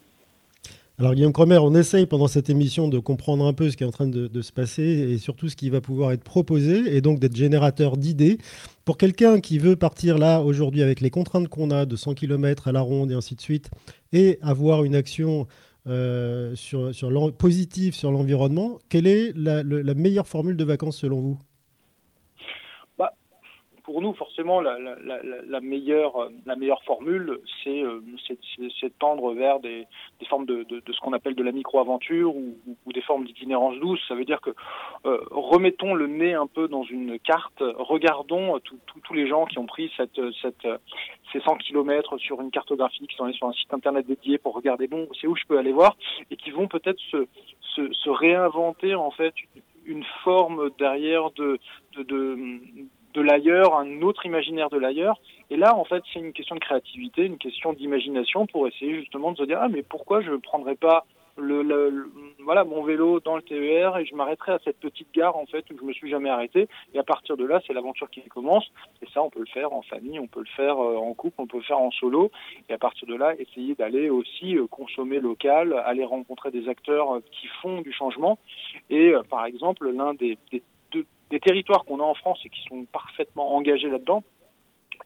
alors 0.98 1.14
Guillaume 1.14 1.32
Cromer, 1.32 1.56
on 1.56 1.74
essaye 1.74 2.04
pendant 2.04 2.28
cette 2.28 2.50
émission 2.50 2.86
de 2.86 2.98
comprendre 2.98 3.46
un 3.46 3.54
peu 3.54 3.70
ce 3.70 3.78
qui 3.78 3.84
est 3.84 3.86
en 3.86 3.90
train 3.90 4.06
de, 4.06 4.26
de, 4.26 4.42
se 4.42 4.52
passer 4.52 4.82
et 4.82 5.16
surtout 5.16 5.48
ce 5.48 5.56
qui 5.56 5.70
va 5.70 5.80
pouvoir 5.80 6.12
être 6.12 6.22
proposé 6.22 6.94
et 6.94 7.00
donc 7.00 7.18
d'être 7.18 7.34
générateur 7.34 7.96
d'idées. 7.96 8.36
Pour 8.84 8.98
quelqu'un 8.98 9.40
qui 9.40 9.58
veut 9.58 9.76
partir 9.76 10.18
là 10.18 10.42
aujourd'hui 10.42 10.82
avec 10.82 11.00
les 11.00 11.08
contraintes 11.08 11.48
qu'on 11.48 11.70
a 11.70 11.86
de 11.86 11.96
100 11.96 12.12
km 12.12 12.68
à 12.68 12.72
la 12.72 12.82
ronde 12.82 13.12
et 13.12 13.14
ainsi 13.14 13.34
de 13.34 13.40
suite 13.40 13.70
et 14.12 14.38
avoir 14.42 14.84
une 14.84 14.94
action 14.94 15.46
euh, 15.86 16.54
sur, 16.56 16.94
sur 16.94 17.36
positif 17.36 17.94
sur 17.94 18.12
l'environnement, 18.12 18.78
quelle 18.88 19.06
est 19.06 19.32
la, 19.34 19.62
la, 19.62 19.94
meilleure 19.94 20.28
formule 20.28 20.56
de 20.56 20.64
vacances 20.64 20.98
selon 20.98 21.20
vous? 21.20 21.38
Pour 23.90 24.02
nous, 24.02 24.14
forcément, 24.14 24.60
la, 24.60 24.78
la, 24.78 25.60
meilleure, 25.60 26.14
formule, 26.84 27.40
c'est 27.64 27.82
euh, 27.82 28.00
tendre 29.00 29.34
vers 29.34 29.58
des, 29.58 29.88
formes 30.28 30.46
de, 30.46 30.62
de, 30.62 30.78
de, 30.78 30.92
ce 30.92 31.00
qu'on 31.00 31.12
appelle 31.12 31.34
de 31.34 31.42
la 31.42 31.50
micro-aventure 31.50 32.36
ou, 32.36 32.54
des 32.94 33.00
formes 33.00 33.24
d'itinérance 33.24 33.76
douce. 33.80 34.00
Ça 34.06 34.14
veut 34.14 34.24
dire 34.24 34.40
que 34.40 34.50
euh, 35.06 35.18
remettons 35.32 35.94
le 35.94 36.06
nez 36.06 36.34
un 36.34 36.46
peu 36.46 36.68
dans 36.68 36.84
une 36.84 37.18
carte, 37.18 37.64
regardons 37.78 38.60
tous 38.60 39.14
les 39.14 39.26
gens 39.26 39.44
qui 39.46 39.58
ont 39.58 39.66
pris 39.66 39.90
ces 39.96 41.40
100 41.40 41.56
kilomètres 41.56 42.16
sur 42.18 42.40
une 42.40 42.52
cartographie, 42.52 43.04
qui 43.08 43.16
sont 43.16 43.24
allés 43.24 43.34
sur 43.34 43.48
un 43.48 43.52
site 43.52 43.74
internet 43.74 44.06
dédié 44.06 44.38
pour 44.38 44.54
regarder, 44.54 44.86
bon, 44.86 45.08
c'est 45.20 45.26
où 45.26 45.34
je 45.34 45.46
peux 45.48 45.58
aller 45.58 45.72
voir, 45.72 45.96
et 46.30 46.36
qui 46.36 46.52
vont 46.52 46.68
peut-être 46.68 47.00
se, 47.00 47.26
réinventer 48.08 48.94
en 48.94 49.10
fait 49.10 49.34
une 49.84 50.04
forme 50.22 50.70
derrière 50.78 51.32
de, 51.32 51.58
de, 51.96 52.02
de 52.04 52.60
de 53.14 53.20
l'ailleurs, 53.20 53.76
un 53.76 54.02
autre 54.02 54.26
imaginaire 54.26 54.70
de 54.70 54.78
l'ailleurs. 54.78 55.20
Et 55.50 55.56
là, 55.56 55.76
en 55.76 55.84
fait, 55.84 56.02
c'est 56.12 56.20
une 56.20 56.32
question 56.32 56.54
de 56.54 56.60
créativité, 56.60 57.24
une 57.24 57.38
question 57.38 57.72
d'imagination 57.72 58.46
pour 58.46 58.68
essayer 58.68 58.94
justement 58.94 59.32
de 59.32 59.38
se 59.38 59.42
dire 59.44 59.58
ah 59.60 59.68
mais 59.68 59.82
pourquoi 59.82 60.20
je 60.20 60.30
ne 60.30 60.36
prendrais 60.36 60.76
pas 60.76 61.04
le, 61.40 62.10
voilà 62.44 62.64
mon 62.64 62.82
vélo 62.82 63.20
dans 63.20 63.36
le 63.36 63.42
TER 63.42 63.96
et 63.96 64.04
je 64.04 64.14
m'arrêterai 64.14 64.52
à 64.52 64.58
cette 64.64 64.78
petite 64.78 65.12
gare 65.14 65.36
en 65.36 65.46
fait 65.46 65.64
où 65.70 65.78
je 65.78 65.84
me 65.84 65.92
suis 65.92 66.10
jamais 66.10 66.30
arrêté. 66.30 66.68
Et 66.94 66.98
à 66.98 67.02
partir 67.02 67.36
de 67.36 67.44
là 67.44 67.60
c'est 67.66 67.72
l'aventure 67.72 68.10
qui 68.10 68.22
commence. 68.22 68.70
Et 69.02 69.06
ça 69.12 69.22
on 69.22 69.30
peut 69.30 69.40
le 69.40 69.46
faire 69.46 69.72
en 69.72 69.82
famille 69.82 70.18
on 70.18 70.26
peut 70.26 70.40
le 70.40 70.54
faire 70.56 70.78
euh, 70.78 70.96
en 70.96 71.14
couple 71.14 71.36
on 71.38 71.46
peut 71.46 71.58
le 71.58 71.62
faire 71.62 71.78
en 71.78 71.90
solo. 71.90 72.30
Et 72.68 72.72
à 72.72 72.78
partir 72.78 73.08
de 73.08 73.14
là 73.14 73.34
essayer 73.38 73.74
d'aller 73.74 74.10
aussi 74.10 74.56
euh, 74.56 74.66
consommer 74.66 75.20
local 75.20 75.72
aller 75.84 76.04
rencontrer 76.04 76.50
des 76.50 76.68
acteurs 76.68 77.16
euh, 77.16 77.22
qui 77.32 77.46
font 77.62 77.80
du 77.80 77.92
changement. 77.92 78.38
Et 78.90 79.12
par 79.28 79.46
exemple 79.46 79.88
l'un 79.90 80.14
des, 80.14 80.38
des 80.50 80.62
des 81.30 81.40
territoires 81.40 81.84
qu'on 81.84 82.00
a 82.00 82.04
en 82.04 82.14
France 82.14 82.40
et 82.44 82.50
qui 82.50 82.62
sont 82.68 82.84
parfaitement 82.86 83.54
engagés 83.54 83.88
là-dedans 83.88 84.22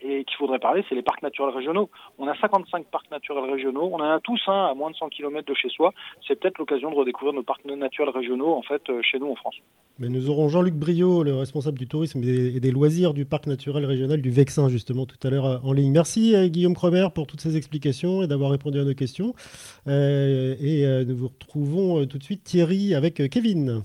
et 0.01 0.25
qu'il 0.25 0.37
faudrait 0.37 0.59
parler, 0.59 0.85
c'est 0.89 0.95
les 0.95 1.03
parcs 1.03 1.23
naturels 1.23 1.55
régionaux. 1.55 1.89
On 2.19 2.29
a 2.29 2.37
55 2.39 2.87
parcs 2.87 3.11
naturels 3.11 3.51
régionaux, 3.51 3.91
on 3.93 3.97
en 3.97 4.11
a 4.11 4.21
tous 4.21 4.41
un 4.49 4.67
à 4.67 4.75
moins 4.75 4.91
de 4.91 4.97
100 4.97 5.09
km 5.09 5.47
de 5.47 5.55
chez 5.55 5.69
soi. 5.69 5.93
C'est 6.27 6.39
peut-être 6.39 6.59
l'occasion 6.59 6.91
de 6.91 6.97
redécouvrir 6.97 7.35
nos 7.35 7.43
parcs 7.43 7.65
naturels 7.65 8.11
régionaux 8.11 8.53
en 8.53 8.63
fait 8.63 8.83
euh, 8.91 9.01
chez 9.03 9.19
nous 9.19 9.31
en 9.31 9.35
France. 9.35 9.55
Mais 9.99 10.09
nous 10.09 10.29
aurons 10.29 10.49
Jean-Luc 10.49 10.75
Briot, 10.75 11.23
le 11.23 11.35
responsable 11.35 11.79
du 11.79 11.87
tourisme 11.87 12.23
et 12.23 12.61
des 12.61 12.71
loisirs 12.71 13.15
du 13.15 13.25
parc 13.25 13.47
naturel 13.47 13.85
régional 13.87 14.21
du 14.21 14.31
Vexin 14.31 14.69
justement 14.69 15.07
tout 15.07 15.17
à 15.27 15.31
l'heure 15.31 15.47
euh, 15.47 15.59
en 15.65 15.73
ligne. 15.73 15.93
Merci 15.93 16.35
à 16.35 16.49
Guillaume 16.49 16.75
Cromer 16.75 17.07
pour 17.15 17.27
toutes 17.27 17.41
ces 17.41 17.57
explications 17.57 18.23
et 18.23 18.27
d'avoir 18.27 18.51
répondu 18.51 18.81
à 18.81 18.85
nos 18.85 18.95
questions. 18.95 19.35
Euh, 19.87 20.55
et 20.61 21.05
nous 21.07 21.17
vous 21.17 21.29
retrouvons 21.29 22.07
tout 22.07 22.19
de 22.19 22.23
suite 22.23 22.45
Thierry 22.45 22.95
avec 22.95 23.23
Kevin. 23.31 23.85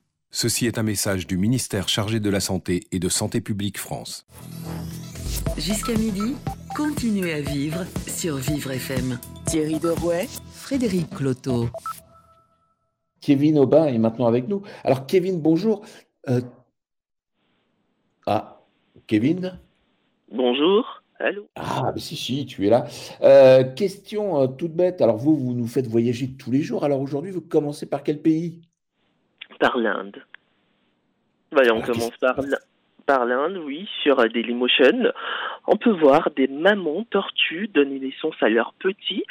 Ceci 0.33 0.65
est 0.65 0.77
un 0.77 0.83
message 0.83 1.27
du 1.27 1.37
ministère 1.37 1.89
chargé 1.89 2.21
de 2.21 2.29
la 2.29 2.39
Santé 2.39 2.87
et 2.93 2.99
de 2.99 3.09
Santé 3.09 3.41
publique 3.41 3.77
France. 3.77 4.25
Jusqu'à 5.57 5.93
midi, 5.93 6.35
continuez 6.73 7.33
à 7.33 7.41
vivre 7.41 7.85
sur 8.07 8.37
Vivre 8.37 8.71
FM. 8.71 9.19
Thierry 9.45 9.77
Derouet, 9.77 10.27
Frédéric 10.53 11.09
Cloteau. 11.09 11.67
Kevin 13.19 13.59
Aubin 13.59 13.87
est 13.87 13.97
maintenant 13.97 14.25
avec 14.25 14.47
nous. 14.47 14.61
Alors 14.85 15.05
Kevin, 15.05 15.41
bonjour. 15.41 15.81
Euh, 16.29 16.39
ah, 18.25 18.61
Kevin 19.07 19.59
Bonjour. 20.31 21.03
Allô 21.19 21.49
Ah, 21.55 21.91
mais 21.93 21.99
si, 21.99 22.15
si, 22.15 22.45
tu 22.45 22.65
es 22.65 22.69
là. 22.69 22.87
Euh, 23.21 23.65
question 23.65 24.41
euh, 24.41 24.47
toute 24.47 24.73
bête. 24.73 25.01
Alors, 25.01 25.17
vous, 25.17 25.35
vous 25.35 25.53
nous 25.53 25.67
faites 25.67 25.87
voyager 25.87 26.31
tous 26.31 26.51
les 26.51 26.61
jours. 26.61 26.85
Alors, 26.85 27.01
aujourd'hui, 27.01 27.31
vous 27.31 27.41
commencez 27.41 27.85
par 27.85 28.01
quel 28.01 28.21
pays? 28.21 28.61
Par 29.61 29.77
l'Inde. 29.77 30.25
Voilà, 31.51 31.75
on 31.75 31.81
commence 31.81 32.17
par 32.19 32.35
par 33.05 33.25
l'Inde, 33.25 33.57
oui, 33.57 33.89
sur 34.03 34.15
Dailymotion. 34.29 35.11
On 35.67 35.75
peut 35.75 35.91
voir 35.91 36.29
des 36.35 36.47
mamans 36.47 37.05
tortues 37.09 37.67
donner 37.67 37.99
naissance 37.99 38.35
à 38.41 38.49
leurs 38.49 38.73
petits, 38.79 39.23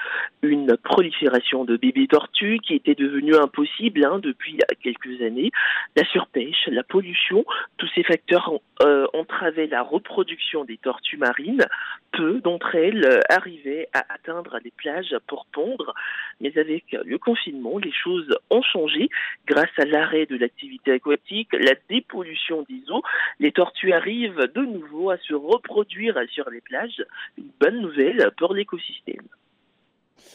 une 0.43 0.77
prolifération 0.77 1.65
de 1.65 1.77
bébés 1.77 2.07
tortues 2.07 2.59
qui 2.59 2.75
était 2.75 2.95
devenue 2.95 3.37
impossible 3.37 4.05
hein, 4.05 4.19
depuis 4.21 4.59
quelques 4.83 5.23
années. 5.23 5.51
La 5.97 6.05
surpêche, 6.07 6.69
la 6.69 6.83
pollution, 6.83 7.45
tous 7.79 7.89
ces 7.95 8.03
facteurs 8.03 8.53
euh, 8.83 9.07
entravaient 9.15 9.67
la 9.67 9.83
reproduction 9.83 10.65
des 10.65 10.77
tortues 10.77 11.17
marines. 11.17 11.65
Peu 12.13 12.41
d'entre 12.41 12.75
elles 12.75 13.05
euh, 13.05 13.21
arrivaient 13.29 13.89
à 13.93 14.05
atteindre 14.13 14.59
les 14.63 14.73
plages 14.77 15.17
pour 15.27 15.47
pondre, 15.47 15.95
mais 16.41 16.57
avec 16.59 16.85
le 16.93 17.19
confinement, 17.19 17.79
les 17.79 17.93
choses 17.93 18.37
ont 18.51 18.63
changé 18.63 19.09
grâce 19.47 19.71
à 19.79 19.85
l'arrêt 19.85 20.27
de 20.27 20.37
l'activité 20.37 20.93
aquatique, 20.93 21.53
la 21.53 21.75
dépollution 21.89 22.65
des 22.69 22.83
eaux. 22.91 23.03
Les 23.39 23.53
tortues 23.53 23.93
arrivent 23.93 24.49
de 24.55 24.63
nouveau 24.63 25.11
à 25.11 25.19
se 25.19 25.35
reproduire 25.35 26.19
sur 26.31 26.49
les 26.51 26.61
plages. 26.61 27.05
Une 27.39 27.51
bonne 27.61 27.81
nouvelle 27.81 28.31
pour 28.39 28.55
l'écosystème. 28.55 29.27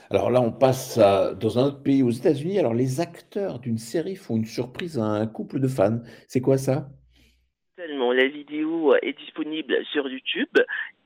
Alors 0.09 0.31
là, 0.31 0.41
on 0.41 0.51
passe 0.51 0.97
dans 0.97 1.59
un 1.59 1.65
autre 1.65 1.83
pays, 1.83 2.03
aux 2.03 2.11
États-Unis. 2.11 2.59
Alors 2.59 2.73
les 2.73 3.01
acteurs 3.01 3.59
d'une 3.59 3.77
série 3.77 4.15
font 4.15 4.35
une 4.35 4.45
surprise 4.45 4.99
à 4.99 5.03
un 5.03 5.27
couple 5.27 5.59
de 5.59 5.67
fans. 5.67 5.99
C'est 6.27 6.41
quoi 6.41 6.57
ça? 6.57 6.87
La 7.77 8.27
vidéo 8.27 8.95
est 9.01 9.17
disponible 9.17 9.75
sur 9.91 10.07
YouTube. 10.07 10.47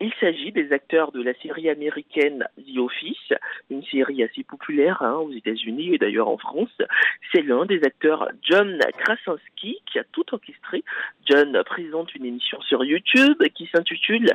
Il 0.01 0.13
s'agit 0.21 0.53
des 0.53 0.71
acteurs 0.71 1.11
de 1.11 1.21
la 1.21 1.33
série 1.41 1.69
américaine 1.69 2.45
The 2.57 2.77
Office, 2.77 3.33
une 3.69 3.83
série 3.83 4.23
assez 4.23 4.43
populaire 4.43 5.01
hein, 5.01 5.15
aux 5.15 5.31
États-Unis 5.31 5.93
et 5.93 5.97
d'ailleurs 5.97 6.29
en 6.29 6.37
France. 6.37 6.75
C'est 7.33 7.41
l'un 7.41 7.65
des 7.65 7.83
acteurs 7.83 8.29
John 8.41 8.79
Krasinski 8.97 9.81
qui 9.91 9.99
a 9.99 10.05
tout 10.05 10.23
orchestré. 10.31 10.85
John 11.29 11.61
présente 11.65 12.15
une 12.15 12.25
émission 12.25 12.61
sur 12.61 12.85
YouTube 12.85 13.43
qui 13.53 13.69
s'intitule 13.73 14.33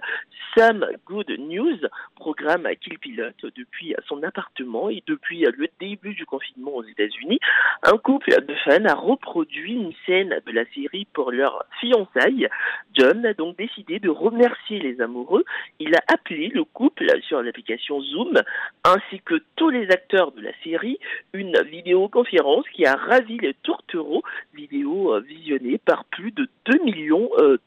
Some 0.55 0.87
Good 1.07 1.31
News, 1.38 1.79
programme 2.14 2.68
qu'il 2.81 2.98
pilote 2.98 3.46
depuis 3.57 3.94
son 4.07 4.22
appartement 4.22 4.90
et 4.90 5.03
depuis 5.07 5.40
le 5.40 5.68
début 5.81 6.14
du 6.14 6.27
confinement 6.27 6.74
aux 6.74 6.85
États-Unis. 6.85 7.40
Un 7.83 7.96
couple 7.96 8.31
de 8.31 8.55
fans 8.64 8.85
a 8.85 8.94
reproduit 8.94 9.74
une 9.74 9.94
scène 10.05 10.40
de 10.46 10.53
la 10.53 10.64
série 10.74 11.07
pour 11.12 11.33
leur 11.33 11.64
fiançailles. 11.81 12.48
John 12.92 13.24
a 13.24 13.35
donc 13.35 13.57
décidé 13.57 13.98
de 13.98 14.11
remercier 14.11 14.79
les 14.79 15.00
amoureux. 15.00 15.44
Il 15.80 15.94
a 15.94 16.02
appelé 16.08 16.48
le 16.48 16.64
couple 16.64 17.06
sur 17.22 17.42
l'application 17.42 18.00
Zoom, 18.00 18.40
ainsi 18.84 19.20
que 19.24 19.42
tous 19.56 19.70
les 19.70 19.88
acteurs 19.90 20.32
de 20.32 20.40
la 20.40 20.52
série, 20.62 20.98
une 21.32 21.60
vidéoconférence 21.62 22.64
qui 22.74 22.86
a 22.86 22.96
ravi 22.96 23.38
les 23.38 23.54
tourtereaux, 23.62 24.22
vidéo 24.54 25.14
euh, 25.14 25.20
visionnée 25.20 25.78
par 25.78 26.04
plus 26.06 26.32
de 26.32 26.48
2 26.66 26.84
millions 26.84 27.30
euh, 27.38 27.58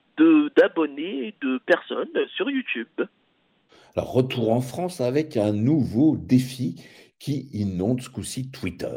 d'abonnés 0.56 1.28
et 1.28 1.36
de 1.42 1.60
personnes 1.60 2.08
sur 2.36 2.50
YouTube. 2.50 2.88
Alors, 3.96 4.12
retour 4.12 4.52
en 4.52 4.62
France 4.62 5.02
avec 5.02 5.38
un 5.38 5.54
nouveau 5.54 6.18
défi 6.18 6.84
qui 7.20 7.50
inonde 7.54 8.02
ce 8.02 8.10
coup-ci 8.10 8.52
Twitter. 8.52 8.88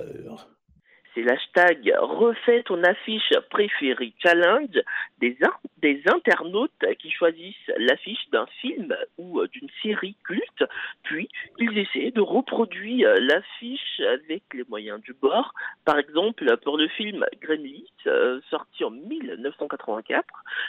C'est 1.21 1.27
l'hashtag 1.27 1.93
refait 1.99 2.63
ton 2.63 2.83
affiche 2.83 3.33
préférée 3.51 4.13
challenge 4.23 4.81
des, 5.21 5.37
des 5.79 6.03
internautes 6.07 6.71
qui 6.99 7.11
choisissent 7.11 7.55
l'affiche 7.79 8.29
d'un 8.33 8.47
film 8.61 8.95
ou 9.19 9.47
d'une 9.49 9.69
série 9.83 10.17
culte, 10.25 10.65
puis 11.03 11.29
ils 11.59 11.79
essaient 11.79 12.11
de 12.11 12.21
reproduire 12.21 13.13
l'affiche 13.21 14.01
avec 14.01 14.43
les 14.55 14.65
moyens 14.69 15.01
du 15.03 15.13
bord. 15.13 15.53
Par 15.85 15.99
exemple, 15.99 16.57
pour 16.59 16.79
le 16.79 16.89
film 16.89 17.25
Gremlins, 17.41 17.81
euh, 18.07 18.41
sorti 18.51 18.85
en 18.85 18.91
1984, 18.91 20.25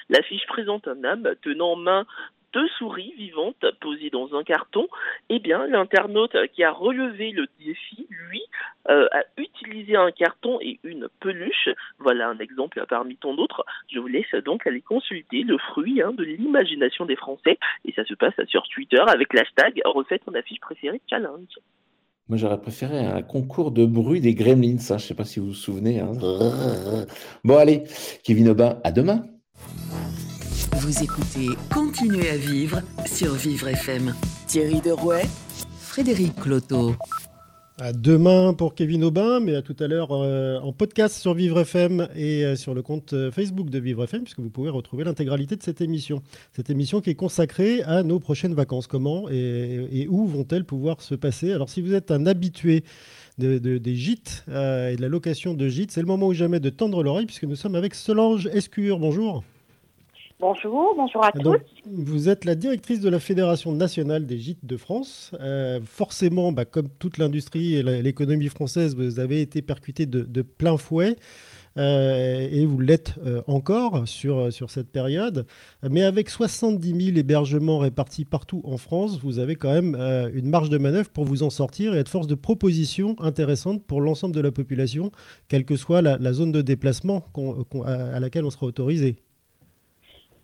l'affiche 0.10 0.46
présente 0.48 0.88
un 0.88 1.04
homme 1.04 1.30
tenant 1.42 1.74
en 1.74 1.76
main 1.76 2.06
deux 2.54 2.68
souris 2.78 3.14
vivantes 3.18 3.66
posées 3.80 4.10
dans 4.10 4.36
un 4.36 4.44
carton, 4.44 4.88
eh 5.30 5.40
bien, 5.40 5.68
l'internaute 5.68 6.36
qui 6.54 6.64
a 6.64 6.72
relevé 6.72 7.32
le 7.32 7.48
défi, 7.60 8.08
lui, 8.10 8.42
euh, 8.90 9.08
a 9.12 9.24
utilisé 9.38 9.96
un 9.96 10.12
carton 10.12 10.60
et 10.62 10.80
une 10.84 11.08
peluche. 11.20 11.70
Voilà 12.00 12.30
un 12.30 12.40
exemple 12.40 12.84
parmi 12.90 13.16
tant 13.16 13.34
d'autres. 13.34 13.66
Je 13.92 14.00
vous 14.00 14.08
laisse 14.08 14.34
donc 14.46 14.66
aller 14.66 14.82
consulter 14.82 15.44
le 15.44 15.58
fruit 15.58 16.02
hein, 16.02 16.12
de 16.14 16.24
l'imagination 16.24 17.06
des 17.06 17.16
Français. 17.16 17.58
Et 17.86 17.94
ça 17.94 18.04
se 18.06 18.14
passe 18.14 18.34
sur 18.48 18.64
Twitter 18.64 19.04
avec 19.08 19.34
l'hashtag 19.34 19.82
refait 19.86 20.20
ton 20.20 20.34
affiche 20.34 20.60
préférée 20.60 21.02
challenge. 21.10 21.60
Moi, 22.28 22.38
j'aurais 22.38 22.62
préféré 22.62 22.98
un 23.00 23.22
concours 23.22 23.72
de 23.72 23.86
bruit 23.86 24.22
des 24.22 24.34
gremlins. 24.34 24.78
Je 24.80 24.94
ne 24.94 25.00
sais 25.00 25.16
pas 25.16 25.26
si 25.26 25.40
vous 25.40 25.48
vous 25.48 25.54
souvenez. 25.54 26.00
Hein. 26.00 26.14
Bon, 27.44 27.58
allez, 27.58 27.84
Kevin 28.24 28.50
Aubin, 28.50 28.80
à 28.84 28.92
demain. 28.92 29.24
Vous 30.84 31.04
écoutez 31.04 31.50
Continuez 31.72 32.28
à 32.32 32.38
vivre 32.38 32.82
sur 33.06 33.36
Vivre 33.36 33.68
FM. 33.68 34.16
Thierry 34.48 34.82
Derouet, 34.82 35.28
Frédéric 35.80 36.34
Cloteau. 36.38 36.96
À 37.78 37.94
demain 37.94 38.56
pour 38.56 38.74
Kevin 38.74 39.04
Aubin, 39.04 39.40
mais 39.42 39.54
à 39.54 39.62
tout 39.62 39.76
à 39.80 39.88
l'heure 39.88 40.10
euh, 40.12 40.58
en 40.60 40.74
podcast 40.74 41.16
sur 41.16 41.36
Vivre 41.36 41.60
FM 41.60 42.08
et 42.16 42.44
euh, 42.44 42.56
sur 42.56 42.74
le 42.74 42.82
compte 42.82 43.14
euh, 43.14 43.30
Facebook 43.30 43.70
de 43.70 43.78
Vivre 43.78 44.06
FM, 44.06 44.24
puisque 44.24 44.40
vous 44.40 44.50
pouvez 44.50 44.72
retrouver 44.72 45.04
l'intégralité 45.04 45.56
de 45.56 45.62
cette 45.62 45.82
émission. 45.82 46.24
Cette 46.52 46.72
émission 46.72 47.00
qui 47.00 47.12
est 47.12 47.16
consacrée 47.16 47.84
à 47.84 48.02
nos 48.02 48.20
prochaines 48.20 48.56
vacances. 48.56 48.88
Comment 48.88 49.30
et, 49.30 50.08
où 50.10 50.26
vont-elles 50.26 50.66
pouvoir 50.66 51.02
se 51.02 51.14
passer? 51.14 51.54
Alors, 51.54 51.70
si 51.70 51.84
vous 51.84 51.94
êtes 51.94 52.10
un 52.10 52.26
habitué 52.26 52.84
des 53.38 53.96
gîtes 53.96 54.46
et 54.48 54.96
de 54.96 55.02
la 55.02 55.10
location 55.10 55.54
de 55.54 55.68
gîtes, 55.68 55.92
c'est 55.92 56.02
le 56.02 56.08
moment 56.08 56.26
ou 56.26 56.34
jamais 56.34 56.60
de 56.60 56.72
tendre 56.72 57.04
l'oreille, 57.04 57.28
puisque 57.28 57.44
nous 57.44 57.56
sommes 57.56 57.76
avec 57.76 57.94
Solange 57.94 58.48
Escure. 58.48 58.98
Bonjour. 58.98 59.44
Bonjour, 60.42 60.96
bonjour 60.98 61.24
à 61.24 61.32
tous. 61.32 61.58
Vous 61.86 62.28
êtes 62.28 62.46
la 62.46 62.56
directrice 62.56 63.00
de 63.00 63.10
la 63.10 63.20
Fédération 63.20 63.74
nationale 63.74 64.26
des 64.26 64.40
gîtes 64.40 64.66
de 64.66 64.76
France. 64.76 65.36
Euh, 65.40 65.80
forcément, 65.86 66.52
bah, 66.52 66.66
comme 66.66 66.90
toute 66.90 67.20
l'industrie 67.20 67.76
et 67.76 67.84
l'économie 67.84 68.48
française, 68.48 68.96
vous 68.96 69.20
avez 69.20 69.42
été 69.42 69.62
percuté 69.62 70.08
de, 70.08 70.42
plein 70.42 70.78
fouet. 70.78 71.16
Euh, 71.78 72.50
et 72.52 72.66
vous 72.66 72.80
l'êtes 72.80 73.14
euh, 73.24 73.44
encore 73.46 74.08
sur, 74.08 74.52
sur 74.52 74.72
cette 74.72 74.92
période. 74.92 75.46
Mais 75.88 76.02
avec 76.02 76.28
70 76.28 77.06
000 77.06 77.18
hébergements 77.20 77.78
répartis 77.78 78.26
partout 78.26 78.64
en 78.66 78.78
France, 78.78 79.20
vous 79.22 79.38
avez 79.38 79.56
quand 79.56 79.72
même 79.72 79.96
une 80.34 80.50
marge 80.50 80.72
de 80.72 80.80
manœuvre 80.80 81.12
pour 81.12 81.26
vous 81.26 81.44
en 81.44 81.52
sortir 81.52 81.94
et 81.94 82.00
être 82.00 82.10
force 82.10 82.26
de 82.26 82.36
proposition 82.36 83.16
intéressante 83.20 83.86
pour 83.86 84.02
l'ensemble 84.02 84.34
de 84.34 84.42
la 84.42 84.52
population, 84.52 85.12
quelle 85.50 85.66
que 85.66 85.76
soit 85.76 86.02
la, 86.02 86.34
zone 86.34 86.52
de 86.52 86.64
déplacement 86.64 87.24
à 87.86 88.20
laquelle 88.20 88.44
on 88.44 88.50
sera 88.50 88.66
autorisé. 88.66 89.18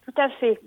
Tout 0.07 0.21
à 0.21 0.29
fait. 0.29 0.59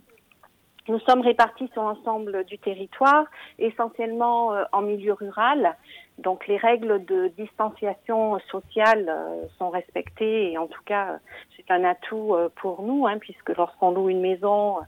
Nous 0.89 0.99
sommes 1.01 1.21
répartis 1.21 1.69
sur 1.73 1.83
l'ensemble 1.83 2.45
du 2.45 2.59
territoire, 2.59 3.25
essentiellement 3.59 4.53
euh, 4.53 4.65
en 4.73 4.83
milieu 4.83 5.13
rural. 5.13 5.77
Donc 6.19 6.47
les 6.47 6.57
règles 6.57 7.05
de 7.05 7.29
distanciation 7.39 8.39
sociale 8.51 9.07
euh, 9.09 9.47
sont 9.59 9.71
respectées 9.71 10.53
et 10.53 10.59
en 10.59 10.67
tout 10.67 10.83
cas 10.85 11.19
c'est 11.57 11.71
un 11.71 11.85
atout 11.85 12.35
euh, 12.35 12.51
pour 12.57 12.83
nous 12.83 13.07
hein, 13.07 13.19
puisque 13.19 13.51
lorsqu'on 13.57 13.93
loue 13.93 14.11
une 14.11 14.21
maison 14.21 14.79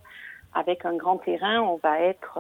avec 0.55 0.85
un 0.85 0.97
grand 0.97 1.19
terrain, 1.19 1.61
on 1.61 1.77
va 1.77 2.01
être 2.01 2.38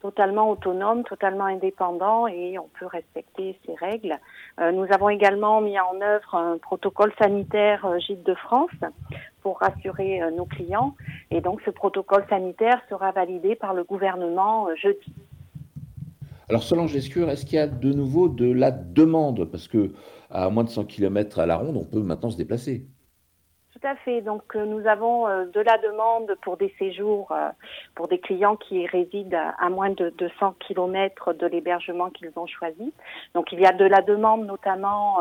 totalement 0.00 0.50
autonome, 0.50 1.04
totalement 1.04 1.44
indépendant 1.44 2.26
et 2.26 2.58
on 2.58 2.68
peut 2.78 2.86
respecter 2.86 3.58
ces 3.64 3.74
règles. 3.74 4.18
Euh, 4.60 4.72
nous 4.72 4.86
avons 4.90 5.08
également 5.08 5.60
mis 5.60 5.78
en 5.78 6.00
œuvre 6.00 6.34
un 6.34 6.58
protocole 6.58 7.12
sanitaire 7.20 7.84
euh, 7.84 7.98
Gîte 7.98 8.24
de 8.24 8.34
France 8.34 8.70
pour 9.42 9.58
rassurer 9.60 10.22
euh, 10.22 10.30
nos 10.30 10.46
clients 10.46 10.94
et 11.30 11.40
donc 11.40 11.60
ce 11.64 11.70
protocole 11.70 12.24
sanitaire 12.28 12.80
sera 12.88 13.12
validé 13.12 13.54
par 13.54 13.74
le 13.74 13.84
gouvernement 13.84 14.68
jeudi. 14.76 15.12
Alors 16.48 16.62
Solange 16.62 16.92
Lescure, 16.92 17.30
est-ce 17.30 17.46
qu'il 17.46 17.56
y 17.56 17.62
a 17.62 17.68
de 17.68 17.92
nouveau 17.92 18.28
de 18.28 18.50
la 18.50 18.70
demande? 18.70 19.44
Parce 19.44 19.68
que 19.68 19.92
à 20.30 20.48
moins 20.50 20.64
de 20.64 20.68
100 20.68 20.84
km 20.84 21.38
à 21.38 21.46
la 21.46 21.56
ronde, 21.56 21.76
on 21.76 21.84
peut 21.84 22.02
maintenant 22.02 22.30
se 22.30 22.36
déplacer. 22.36 22.86
Tout 23.80 23.86
à 23.86 23.96
fait. 23.96 24.20
Donc 24.20 24.42
euh, 24.56 24.66
nous 24.66 24.86
avons 24.86 25.26
euh, 25.26 25.46
de 25.46 25.60
la 25.60 25.78
demande 25.78 26.36
pour 26.42 26.56
des 26.58 26.74
séjours 26.78 27.32
euh, 27.32 27.48
pour 27.94 28.08
des 28.08 28.18
clients 28.18 28.56
qui 28.56 28.86
résident 28.86 29.54
à, 29.58 29.70
moins 29.70 29.90
de 29.90 30.10
200 30.18 30.56
km 30.60 31.32
de 31.32 31.46
l'hébergement 31.46 32.10
qu'ils 32.10 32.32
ont 32.36 32.46
choisi. 32.46 32.92
Donc 33.34 33.52
il 33.52 33.60
y 33.60 33.66
a 33.66 33.72
de 33.72 33.84
la 33.84 34.02
demande 34.02 34.44
notamment 34.44 35.18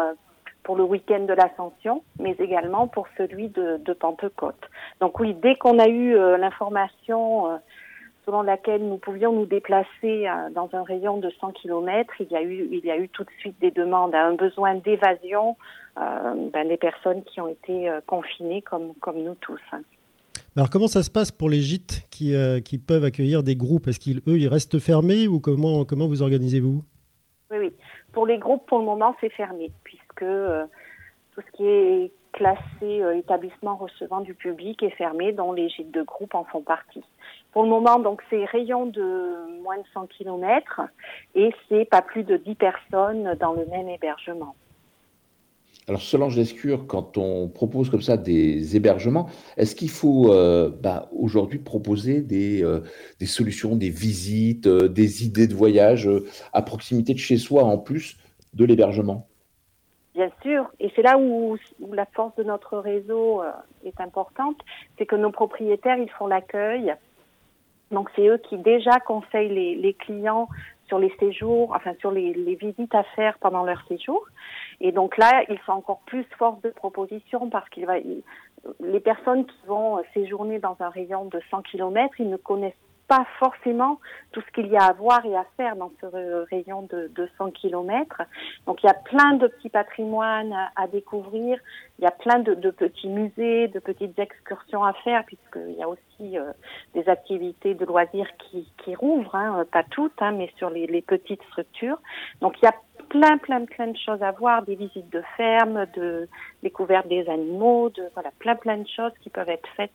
pour 0.63 0.75
le 0.75 0.83
week-end 0.83 1.21
de 1.21 1.33
l'Ascension, 1.33 2.03
mais 2.19 2.35
également 2.39 2.87
pour 2.87 3.07
celui 3.17 3.47
de, 3.49 3.77
de 3.77 3.93
Pentecôte. 3.93 4.61
Donc 4.99 5.19
oui, 5.19 5.33
dès 5.35 5.55
qu'on 5.55 5.79
a 5.79 5.87
eu 5.87 6.13
l'information 6.37 7.59
selon 8.29 8.43
laquelle 8.43 8.87
nous 8.87 8.97
pouvions 8.97 9.33
nous 9.33 9.47
déplacer 9.47 10.27
dans 10.53 10.69
un 10.73 10.83
rayon 10.83 11.17
de 11.17 11.31
100 11.41 11.51
km, 11.53 12.13
il 12.19 12.27
y 12.27 12.35
a 12.35 12.43
eu, 12.43 12.69
il 12.71 12.85
y 12.85 12.91
a 12.91 12.97
eu 12.97 13.09
tout 13.09 13.23
de 13.23 13.31
suite 13.39 13.59
des 13.59 13.71
demandes 13.71 14.13
à 14.13 14.23
un 14.23 14.35
besoin 14.35 14.75
d'évasion 14.75 15.57
euh, 15.97 16.49
ben, 16.53 16.67
des 16.67 16.77
personnes 16.77 17.23
qui 17.23 17.41
ont 17.41 17.47
été 17.47 17.89
euh, 17.89 18.01
confinées 18.05 18.61
comme, 18.61 18.93
comme 19.01 19.17
nous 19.23 19.33
tous. 19.33 19.59
Alors 20.55 20.69
comment 20.69 20.87
ça 20.87 21.01
se 21.01 21.09
passe 21.09 21.31
pour 21.31 21.49
les 21.49 21.61
gîtes 21.61 22.07
qui, 22.11 22.35
euh, 22.35 22.59
qui 22.59 22.77
peuvent 22.77 23.03
accueillir 23.03 23.41
des 23.41 23.55
groupes? 23.55 23.87
Est-ce 23.87 23.99
qu'eux, 23.99 24.37
ils 24.37 24.47
restent 24.47 24.77
fermés 24.77 25.27
ou 25.27 25.39
comment, 25.39 25.83
comment 25.83 26.05
vous 26.05 26.21
organisez-vous? 26.21 26.83
Oui, 27.49 27.57
oui. 27.57 27.73
Pour 28.13 28.27
les 28.27 28.37
groupes, 28.37 28.67
pour 28.67 28.77
le 28.77 28.85
moment, 28.85 29.15
c'est 29.21 29.31
fermé, 29.31 29.71
puisque 29.83 30.19
tout 30.19 31.41
ce 31.41 31.57
qui 31.57 31.65
est 31.65 32.11
classé 32.33 33.01
établissement 33.15 33.75
recevant 33.75 34.21
du 34.21 34.35
public 34.35 34.83
est 34.83 34.91
fermé, 34.91 35.31
dont 35.31 35.51
les 35.51 35.67
gîtes 35.69 35.91
de 35.91 36.03
groupe 36.03 36.35
en 36.35 36.43
font 36.43 36.61
partie. 36.61 37.03
Pour 37.51 37.63
le 37.63 37.69
moment, 37.69 37.99
donc 37.99 38.21
c'est 38.29 38.45
rayon 38.45 38.85
de 38.85 39.61
moins 39.63 39.77
de 39.77 39.83
100 39.93 40.07
km 40.07 40.81
et 41.35 41.51
c'est 41.67 41.85
pas 41.85 42.01
plus 42.01 42.23
de 42.23 42.37
10 42.37 42.55
personnes 42.55 43.35
dans 43.39 43.53
le 43.53 43.65
même 43.65 43.89
hébergement. 43.89 44.55
Alors, 45.89 46.01
Solange 46.01 46.37
Lescure, 46.37 46.85
quand 46.85 47.17
on 47.17 47.47
propose 47.47 47.89
comme 47.89 48.03
ça 48.03 48.15
des 48.15 48.75
hébergements, 48.75 49.27
est-ce 49.57 49.75
qu'il 49.75 49.89
faut 49.89 50.31
euh, 50.31 50.69
bah, 50.69 51.09
aujourd'hui 51.11 51.57
proposer 51.57 52.21
des, 52.21 52.63
euh, 52.63 52.81
des, 53.19 53.25
solutions, 53.25 53.75
des 53.75 53.89
visites, 53.89 54.67
euh, 54.67 54.87
des 54.87 55.25
idées 55.25 55.47
de 55.47 55.55
voyage 55.55 56.07
à 56.53 56.61
proximité 56.61 57.15
de 57.15 57.17
chez 57.17 57.37
soi 57.37 57.63
en 57.63 57.79
plus 57.79 58.17
de 58.53 58.65
l'hébergement? 58.65 59.27
Bien 60.13 60.29
sûr, 60.43 60.69
et 60.79 60.91
c'est 60.95 61.01
là 61.01 61.17
où, 61.17 61.57
la 61.91 62.05
force 62.05 62.35
de 62.35 62.43
notre 62.43 62.77
réseau 62.77 63.41
est 63.83 63.99
importante, 63.99 64.57
c'est 64.97 65.07
que 65.07 65.15
nos 65.15 65.31
propriétaires, 65.31 65.97
ils 65.97 66.11
font 66.11 66.27
l'accueil. 66.27 66.93
Donc 67.91 68.09
c'est 68.15 68.27
eux 68.27 68.37
qui 68.37 68.57
déjà 68.57 68.99
conseillent 68.99 69.75
les, 69.75 69.93
clients 69.93 70.47
sur 70.87 70.99
les 70.99 71.13
séjours, 71.19 71.73
enfin 71.75 71.93
sur 71.99 72.11
les, 72.11 72.33
les, 72.33 72.55
visites 72.55 72.93
à 72.93 73.03
faire 73.15 73.37
pendant 73.39 73.63
leur 73.63 73.81
séjour. 73.87 74.25
Et 74.81 74.91
donc 74.91 75.17
là, 75.17 75.43
ils 75.49 75.59
sont 75.65 75.73
encore 75.73 76.01
plus 76.05 76.25
force 76.37 76.61
de 76.61 76.69
proposition 76.69 77.49
parce 77.49 77.67
qu'il 77.69 77.85
va, 77.85 77.95
les 78.79 78.99
personnes 78.99 79.45
qui 79.45 79.57
vont 79.67 80.01
séjourner 80.13 80.59
dans 80.59 80.77
un 80.79 80.89
rayon 80.89 81.25
de 81.25 81.39
100 81.49 81.63
km, 81.63 82.13
ils 82.19 82.29
ne 82.29 82.37
connaissent 82.37 82.73
pas 83.09 83.25
forcément 83.39 83.99
tout 84.31 84.41
ce 84.41 84.51
qu'il 84.51 84.67
y 84.67 84.77
a 84.77 84.83
à 84.83 84.93
voir 84.93 85.25
et 85.25 85.35
à 85.35 85.43
faire 85.57 85.75
dans 85.75 85.91
ce 85.99 86.45
rayon 86.51 86.83
de 86.91 87.07
200 87.15 87.49
km. 87.51 88.21
Donc 88.67 88.83
il 88.83 88.85
y 88.85 88.89
a 88.89 88.93
plein 88.93 89.33
de 89.33 89.47
petits 89.47 89.69
patrimoines 89.69 90.55
à, 90.75 90.87
découvrir, 90.87 91.57
il 91.97 92.03
y 92.03 92.07
a 92.07 92.11
plein 92.11 92.37
de, 92.37 92.53
petits 92.69 93.09
musées, 93.09 93.67
de 93.67 93.79
petites 93.79 94.17
excursions 94.19 94.83
à 94.83 94.93
faire, 94.93 95.25
puisqu'il 95.25 95.75
y 95.75 95.81
a 95.81 95.89
aussi 95.89 96.37
euh, 96.37 96.53
des 96.93 97.09
activités 97.09 97.73
de 97.73 97.83
loisirs 97.83 98.29
qui, 98.37 98.71
qui 98.83 98.93
rouvrent, 98.93 99.35
hein, 99.35 99.65
pas 99.71 99.83
toutes, 99.83 100.21
hein, 100.21 100.31
mais 100.31 100.51
sur 100.57 100.69
les, 100.69 101.01
petites 101.01 101.41
structures. 101.49 101.97
Donc 102.41 102.57
il 102.61 102.65
y 102.65 102.67
a 102.67 102.75
plein, 103.09 103.39
plein, 103.39 103.65
plein 103.65 103.87
de 103.87 103.97
choses 103.97 104.21
à 104.21 104.31
voir, 104.31 104.61
des 104.61 104.75
visites 104.75 105.09
de 105.09 105.23
ferme, 105.35 105.87
de 105.95 106.29
découverte 106.61 107.07
des 107.07 107.27
animaux, 107.27 107.89
de 107.89 108.03
voilà, 108.13 108.29
plein, 108.37 108.55
plein 108.55 108.77
de 108.77 108.87
choses 108.87 109.13
qui 109.21 109.31
peuvent 109.31 109.49
être 109.49 109.67
faites 109.75 109.91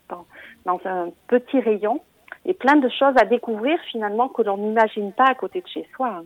dans 0.65 0.81
un 0.85 1.11
petit 1.29 1.61
rayon 1.61 2.01
et 2.45 2.55
plein 2.55 2.77
de 2.77 2.89
choses 2.89 3.15
à 3.17 3.25
découvrir 3.25 3.79
finalement 3.91 4.29
que 4.29 4.43
l'on 4.43 4.59
n'imagine 4.59 5.13
pas 5.13 5.27
à 5.27 5.35
côté 5.35 5.61
de 5.61 5.67
chez 5.67 5.87
soi. 5.95 6.09
Hein. 6.09 6.25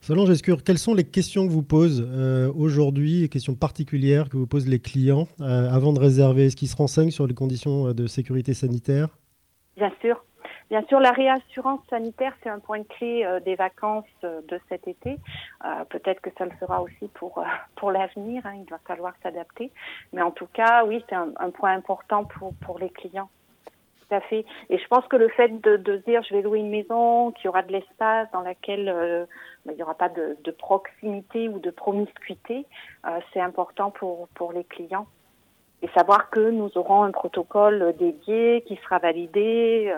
Solange 0.00 0.30
Escure, 0.30 0.64
quelles 0.64 0.78
sont 0.78 0.94
les 0.94 1.04
questions 1.04 1.46
que 1.46 1.52
vous 1.52 1.62
posez 1.62 2.02
euh, 2.04 2.52
aujourd'hui, 2.56 3.20
les 3.20 3.28
questions 3.28 3.54
particulières 3.54 4.28
que 4.28 4.36
vous 4.36 4.48
posent 4.48 4.68
les 4.68 4.80
clients 4.80 5.28
euh, 5.40 5.70
avant 5.70 5.92
de 5.92 6.00
réserver? 6.00 6.46
Est-ce 6.46 6.56
qu'ils 6.56 6.66
se 6.66 6.76
renseignent 6.76 7.12
sur 7.12 7.28
les 7.28 7.34
conditions 7.34 7.86
euh, 7.86 7.94
de 7.94 8.08
sécurité 8.08 8.52
sanitaire? 8.52 9.10
Bien 9.76 9.92
sûr. 10.00 10.24
Bien 10.70 10.82
sûr, 10.88 10.98
la 10.98 11.12
réassurance 11.12 11.80
sanitaire, 11.88 12.34
c'est 12.42 12.48
un 12.48 12.58
point 12.58 12.82
clé 12.82 13.24
euh, 13.24 13.38
des 13.40 13.54
vacances 13.54 14.06
de 14.22 14.58
cet 14.68 14.88
été. 14.88 15.18
Peut-être 15.90 16.20
que 16.20 16.30
ça 16.36 16.46
le 16.46 16.52
sera 16.58 16.82
aussi 16.82 17.08
pour, 17.14 17.44
pour 17.76 17.92
l'avenir. 17.92 18.44
Hein, 18.44 18.54
il 18.56 18.70
va 18.70 18.78
falloir 18.86 19.12
s'adapter. 19.22 19.70
Mais 20.12 20.22
en 20.22 20.32
tout 20.32 20.48
cas, 20.52 20.84
oui, 20.84 21.04
c'est 21.08 21.14
un, 21.14 21.50
point 21.50 21.74
important 21.74 22.24
pour, 22.24 22.54
pour 22.54 22.80
les 22.80 22.90
clients. 22.90 23.28
Et 24.30 24.78
je 24.78 24.86
pense 24.88 25.06
que 25.06 25.16
le 25.16 25.28
fait 25.28 25.60
de, 25.60 25.96
dire 26.06 26.22
je 26.22 26.34
vais 26.34 26.42
louer 26.42 26.60
une 26.60 26.70
maison, 26.70 27.32
qu'il 27.32 27.46
y 27.46 27.48
aura 27.48 27.62
de 27.62 27.72
l'espace 27.72 28.28
dans 28.32 28.42
laquelle 28.42 29.26
ben, 29.64 29.72
il 29.72 29.76
n'y 29.76 29.82
aura 29.82 29.94
pas 29.94 30.08
de, 30.08 30.50
proximité 30.50 31.48
ou 31.48 31.58
de 31.58 31.70
promiscuité, 31.70 32.66
c'est 33.32 33.40
important 33.40 33.90
pour, 33.90 34.28
pour 34.34 34.52
les 34.52 34.64
clients. 34.64 35.06
Et 35.82 35.88
savoir 35.88 36.30
que 36.30 36.50
nous 36.50 36.70
aurons 36.76 37.02
un 37.02 37.10
protocole 37.10 37.94
dédié 37.98 38.62
qui 38.68 38.76
sera 38.84 38.98
validé 38.98 39.92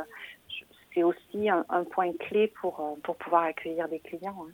c'est 0.94 1.02
aussi 1.02 1.48
un, 1.48 1.64
point 1.90 2.12
clé 2.12 2.52
pour, 2.60 2.80
euh, 2.80 3.00
pour 3.02 3.16
pouvoir 3.16 3.44
accueillir 3.44 3.88
des 3.88 3.98
clients. 3.98 4.46
Hein. 4.46 4.52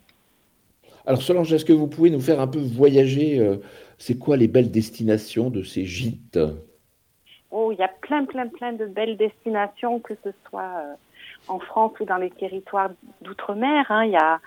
Alors 1.06 1.22
Solange, 1.22 1.52
est-ce 1.52 1.64
que 1.64 1.72
vous 1.72 1.86
pouvez 1.86 2.10
nous 2.10 2.20
faire 2.20 2.40
un 2.40 2.46
peu 2.46 2.58
voyager 2.58 3.38
euh, 3.38 3.56
C'est 3.98 4.18
quoi 4.18 4.36
les 4.36 4.48
belles 4.48 4.70
destinations 4.70 5.50
de 5.50 5.62
ces 5.62 5.84
gîtes? 5.84 6.38
Oh, 7.50 7.72
il 7.72 7.78
y 7.78 7.82
a 7.82 7.88
plein, 7.88 8.24
plein, 8.24 8.46
plein 8.46 8.72
de 8.72 8.86
belles 8.86 9.16
destinations, 9.16 9.98
que 9.98 10.14
ce 10.22 10.30
soit 10.48 10.62
euh, 10.62 10.94
en 11.48 11.58
France 11.58 11.92
ou 12.00 12.04
dans 12.04 12.16
les 12.16 12.30
territoires 12.30 12.90
d'outre-mer. 13.22 13.86
Hein. 13.88 14.04
Il 14.04 14.12
y 14.12 14.16
a 14.16 14.40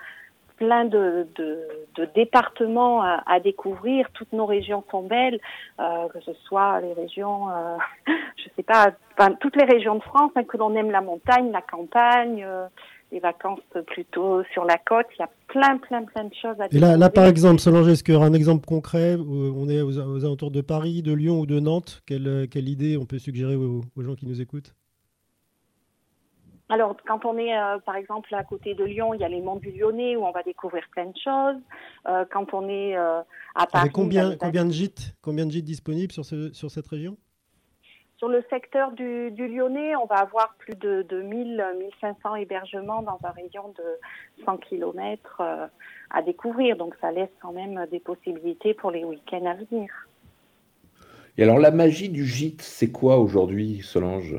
plein 0.56 0.84
de, 0.84 1.26
de, 1.34 2.04
départements 2.14 3.02
à, 3.02 3.40
découvrir. 3.40 4.08
Toutes 4.14 4.32
nos 4.32 4.46
régions 4.46 4.84
sont 4.90 5.02
belles, 5.02 5.40
euh, 5.80 6.08
que 6.08 6.20
ce 6.20 6.32
soit 6.44 6.80
les 6.80 6.92
régions, 6.92 7.50
euh, 7.50 7.76
je 8.36 8.44
sais 8.56 8.62
pas, 8.62 8.92
toutes 9.40 9.56
les 9.56 9.66
régions 9.66 9.96
de 9.96 10.02
France, 10.02 10.30
hein, 10.36 10.44
que 10.44 10.56
l'on 10.56 10.74
aime 10.74 10.90
la 10.90 11.00
montagne, 11.00 11.50
la 11.50 11.62
campagne, 11.62 12.46
les 13.14 13.20
vacances 13.20 13.60
plutôt 13.86 14.42
sur 14.52 14.64
la 14.64 14.76
côte. 14.76 15.06
Il 15.16 15.20
y 15.20 15.22
a 15.22 15.30
plein, 15.48 15.78
plein, 15.78 16.04
plein 16.04 16.24
de 16.24 16.34
choses 16.34 16.60
à 16.60 16.68
découvrir. 16.68 16.76
Et 16.76 16.80
là, 16.80 16.96
là 16.98 17.08
par 17.08 17.26
exemple, 17.26 17.60
Solange, 17.60 17.88
est-ce 17.88 18.04
qu'il 18.04 18.12
y 18.12 18.16
aura 18.16 18.26
un 18.26 18.34
exemple 18.34 18.66
concret 18.66 19.14
où 19.14 19.54
On 19.56 19.68
est 19.68 19.80
aux, 19.80 19.98
alentours 19.98 20.50
de 20.50 20.60
Paris, 20.60 21.02
de 21.02 21.14
Lyon 21.14 21.40
ou 21.40 21.46
de 21.46 21.58
Nantes. 21.60 22.02
Quelle, 22.06 22.48
quelle 22.50 22.68
idée 22.68 22.98
on 22.98 23.06
peut 23.06 23.18
suggérer 23.18 23.56
aux 23.56 23.82
gens 23.96 24.14
qui 24.14 24.26
nous 24.26 24.42
écoutent? 24.42 24.74
Alors, 26.68 26.96
quand 27.06 27.24
on 27.24 27.36
est, 27.36 27.56
euh, 27.56 27.78
par 27.84 27.96
exemple, 27.96 28.34
à 28.34 28.42
côté 28.42 28.74
de 28.74 28.84
Lyon, 28.84 29.12
il 29.12 29.20
y 29.20 29.24
a 29.24 29.28
les 29.28 29.40
monts 29.40 29.56
du 29.56 29.70
Lyonnais 29.70 30.16
où 30.16 30.24
on 30.24 30.32
va 30.32 30.42
découvrir 30.42 30.82
plein 30.90 31.06
de 31.06 31.16
choses. 31.22 31.60
Euh, 32.08 32.24
quand 32.32 32.54
on 32.54 32.68
est 32.68 32.96
euh, 32.96 33.20
à 33.54 33.66
Paris... 33.66 33.90
combien, 33.92 34.34
combien, 34.36 34.64
de 34.64 34.70
gîtes, 34.70 35.14
combien 35.20 35.44
de 35.44 35.50
gîtes 35.50 35.66
disponibles 35.66 36.12
sur, 36.12 36.24
sur 36.24 36.70
cette 36.70 36.86
région? 36.86 37.18
Sur 38.24 38.32
le 38.32 38.42
secteur 38.48 38.92
du, 38.92 39.28
Lyonnais, 39.36 39.94
on 39.96 40.06
va 40.06 40.14
avoir 40.14 40.54
plus 40.58 40.74
de, 40.76 41.02
de 41.02 41.20
1000, 41.20 41.62
1500 42.00 42.36
hébergements 42.36 43.02
dans 43.02 43.18
un 43.22 43.30
rayon 43.32 43.74
de 43.76 44.44
100 44.46 44.56
km 44.56 45.42
à 46.08 46.22
découvrir. 46.22 46.78
Donc, 46.78 46.94
ça 47.02 47.12
laisse 47.12 47.28
quand 47.42 47.52
même 47.52 47.84
des 47.90 48.00
possibilités 48.00 48.72
pour 48.72 48.90
les 48.92 49.04
week-ends 49.04 49.44
à 49.44 49.52
venir. 49.52 49.90
Et 51.36 51.42
alors, 51.42 51.58
la 51.58 51.70
magie 51.70 52.08
du 52.08 52.24
gîte, 52.24 52.62
c'est 52.62 52.90
quoi 52.90 53.18
aujourd'hui, 53.18 53.82
Solange? 53.82 54.36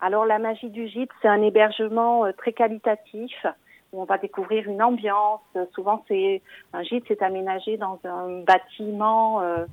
Alors 0.00 0.26
la 0.26 0.40
magie 0.40 0.70
du 0.70 0.88
gîte, 0.88 1.10
c'est 1.22 1.28
un 1.28 1.42
hébergement 1.42 2.24
euh, 2.24 2.32
très 2.32 2.52
qualitatif 2.52 3.46
où 3.92 4.02
on 4.02 4.04
va 4.04 4.18
découvrir 4.18 4.68
une 4.68 4.82
ambiance. 4.82 5.40
Souvent, 5.76 6.04
c'est 6.08 6.42
un 6.72 6.82
gîte, 6.82 7.04
c'est 7.06 7.22
aménagé 7.22 7.76
dans 7.76 8.00
un 8.02 8.42
bâtiment 8.42 9.42
euh, 9.42 9.64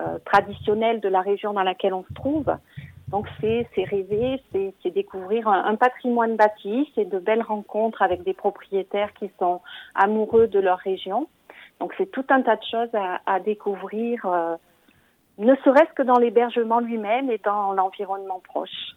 euh, 0.00 0.18
traditionnel 0.24 1.00
de 1.00 1.08
la 1.08 1.20
région 1.20 1.52
dans 1.52 1.62
laquelle 1.62 1.94
on 1.94 2.04
se 2.04 2.14
trouve. 2.14 2.46
Donc 3.08 3.26
c'est 3.40 3.66
rêver, 3.76 4.42
c'est 4.52 4.90
découvrir 4.90 5.46
un, 5.46 5.76
patrimoine 5.76 6.36
bâti, 6.36 6.90
c'est 6.94 7.08
de 7.08 7.20
belles 7.20 7.42
rencontres 7.42 8.02
avec 8.02 8.24
des 8.24 8.34
propriétaires 8.34 9.12
qui 9.14 9.30
sont 9.38 9.60
amoureux 9.94 10.48
de 10.48 10.58
leur 10.58 10.78
région. 10.78 11.28
Donc 11.78 11.94
c'est 11.98 12.10
tout 12.10 12.24
un 12.30 12.42
tas 12.42 12.56
de 12.56 12.64
choses 12.68 12.88
à, 13.26 13.38
découvrir, 13.38 14.26
ne 15.38 15.54
serait-ce 15.64 15.92
que 15.94 16.02
dans 16.02 16.18
l'hébergement 16.18 16.80
lui-même 16.80 17.30
et 17.30 17.40
dans 17.44 17.74
l'environnement 17.74 18.40
proche. 18.42 18.96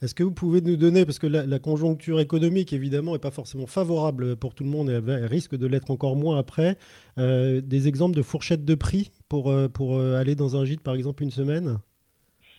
Est-ce 0.00 0.14
que 0.14 0.22
vous 0.22 0.32
pouvez 0.32 0.60
nous 0.60 0.76
donner, 0.76 1.04
parce 1.04 1.18
que 1.18 1.26
la, 1.26 1.58
conjoncture 1.58 2.20
économique, 2.20 2.72
évidemment, 2.72 3.12
n'est 3.12 3.18
pas 3.18 3.32
forcément 3.32 3.66
favorable 3.66 4.36
pour 4.36 4.54
tout 4.54 4.62
le 4.62 4.70
monde 4.70 4.90
et 4.90 5.26
risque 5.26 5.56
de 5.56 5.66
l'être 5.66 5.90
encore 5.90 6.14
moins 6.14 6.38
après, 6.38 6.76
euh, 7.18 7.60
des 7.60 7.88
exemples 7.88 8.16
de 8.16 8.22
fourchettes 8.22 8.64
de 8.64 8.74
prix 8.76 9.10
pour, 9.28 9.50
euh, 9.50 9.68
pour 9.68 9.96
euh, 9.96 10.18
aller 10.18 10.34
dans 10.34 10.56
un 10.56 10.64
gîte, 10.64 10.82
par 10.82 10.94
exemple, 10.94 11.22
une 11.22 11.30
semaine? 11.30 11.78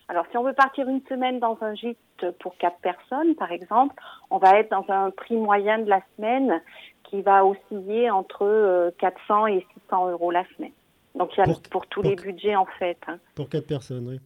Alors, 0.08 0.26
si 0.30 0.36
on 0.36 0.42
veut 0.42 0.54
partir 0.54 0.88
une 0.88 1.02
semaine 1.08 1.38
dans 1.38 1.56
un 1.60 1.74
gîte 1.74 1.98
pour 2.40 2.56
quatre 2.56 2.78
personnes, 2.80 3.34
par 3.36 3.52
exemple, 3.52 3.94
on 4.30 4.38
va 4.38 4.58
être 4.58 4.70
dans 4.70 4.84
un 4.88 5.10
prix 5.10 5.36
moyen 5.36 5.78
de 5.78 5.88
la 5.88 6.00
semaine 6.16 6.60
qui 7.04 7.22
va 7.22 7.44
osciller 7.44 8.10
entre 8.10 8.92
400 8.98 9.46
et 9.48 9.66
600 9.88 10.10
euros 10.10 10.30
la 10.30 10.44
semaine. 10.56 10.72
Donc, 11.14 11.30
il 11.36 11.40
y 11.40 11.42
a 11.42 11.54
pour, 11.70 11.86
tous 11.86 12.02
les 12.02 12.16
budgets, 12.16 12.56
en 12.56 12.66
fait. 12.78 12.98
Hein. 13.06 13.18
Pour 13.34 13.48
quatre 13.48 13.66
personnes, 13.66 14.08
oui. 14.08 14.20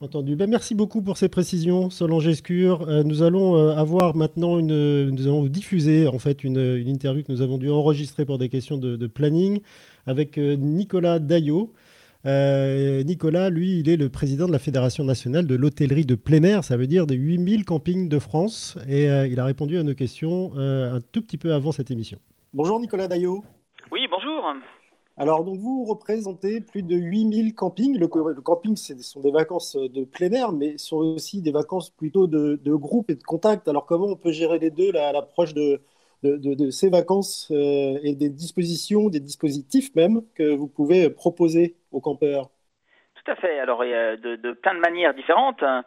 Entendu. 0.00 0.36
Ben, 0.36 0.48
merci 0.48 0.74
beaucoup 0.74 1.00
pour 1.00 1.16
ces 1.16 1.30
précisions, 1.30 1.88
Solange 1.88 2.28
Escure. 2.28 2.86
Euh, 2.86 3.02
nous 3.02 3.22
allons 3.22 3.56
euh, 3.56 3.74
avoir 3.74 4.14
maintenant 4.14 4.58
une, 4.58 5.08
nous 5.08 5.26
allons 5.26 5.44
diffuser 5.44 6.06
en 6.06 6.18
fait 6.18 6.44
une, 6.44 6.58
interview 6.86 7.22
que 7.22 7.32
nous 7.32 7.40
avons 7.40 7.56
dû 7.56 7.70
enregistrer 7.70 8.26
pour 8.26 8.36
des 8.36 8.50
questions 8.50 8.76
de, 8.76 9.06
planning 9.06 9.62
avec 10.06 10.38
euh, 10.38 10.56
Nicolas 10.56 11.18
Daillot. 11.18 11.72
Nicolas, 12.24 13.50
lui, 13.50 13.78
il 13.78 13.88
est 13.88 13.96
le 13.96 14.08
président 14.08 14.48
de 14.48 14.52
la 14.52 14.58
Fédération 14.58 15.04
nationale 15.04 15.46
de 15.46 15.54
l'hôtellerie 15.54 16.04
de 16.04 16.16
plein 16.16 16.42
air, 16.42 16.64
ça 16.64 16.76
veut 16.76 16.88
dire 16.88 17.06
des 17.06 17.14
8000 17.14 17.64
campings 17.64 18.08
de 18.08 18.18
France, 18.18 18.76
et 18.88 19.04
il 19.04 19.38
a 19.38 19.44
répondu 19.44 19.78
à 19.78 19.84
nos 19.84 19.94
questions 19.94 20.50
un 20.56 21.00
tout 21.00 21.22
petit 21.22 21.38
peu 21.38 21.54
avant 21.54 21.70
cette 21.70 21.92
émission. 21.92 22.18
Bonjour 22.52 22.80
Nicolas 22.80 23.06
Daillot. 23.06 23.44
Oui, 23.92 24.08
bonjour. 24.10 24.42
Alors, 25.18 25.44
donc, 25.44 25.58
vous 25.58 25.84
représentez 25.84 26.60
plus 26.60 26.82
de 26.82 26.94
8000 26.94 27.54
campings. 27.54 27.98
Le, 27.98 28.06
camping, 28.06 28.76
ce 28.76 29.00
sont 29.02 29.20
des 29.20 29.30
vacances 29.30 29.74
de 29.76 30.04
plein 30.04 30.30
air, 30.32 30.52
mais 30.52 30.76
sont 30.76 30.98
aussi 30.98 31.40
des 31.40 31.52
vacances 31.52 31.88
plutôt 31.88 32.26
de, 32.26 32.74
groupe 32.74 33.10
et 33.10 33.14
de 33.14 33.22
contact. 33.22 33.66
Alors, 33.66 33.86
comment 33.86 34.08
on 34.08 34.16
peut 34.16 34.32
gérer 34.32 34.58
les 34.58 34.70
deux 34.70 34.94
à 34.94 35.12
l'approche 35.12 35.54
de, 35.54 35.80
de, 36.36 36.70
ces 36.70 36.90
vacances 36.90 37.48
euh, 37.50 37.98
et 38.02 38.14
des 38.14 38.30
dispositions, 38.30 39.08
des 39.08 39.20
dispositifs 39.20 39.94
même 39.94 40.22
que 40.34 40.54
vous 40.54 40.68
pouvez 40.68 41.10
proposer 41.10 41.76
aux 41.92 42.00
campeurs 42.00 42.50
tout 43.24 43.32
à 43.32 43.34
fait. 43.34 43.58
Alors, 43.58 43.80
de, 43.80 44.36
de 44.36 44.52
plein 44.52 44.74
de 44.74 44.78
manières 44.78 45.12
différentes. 45.12 45.60
Hein. 45.64 45.82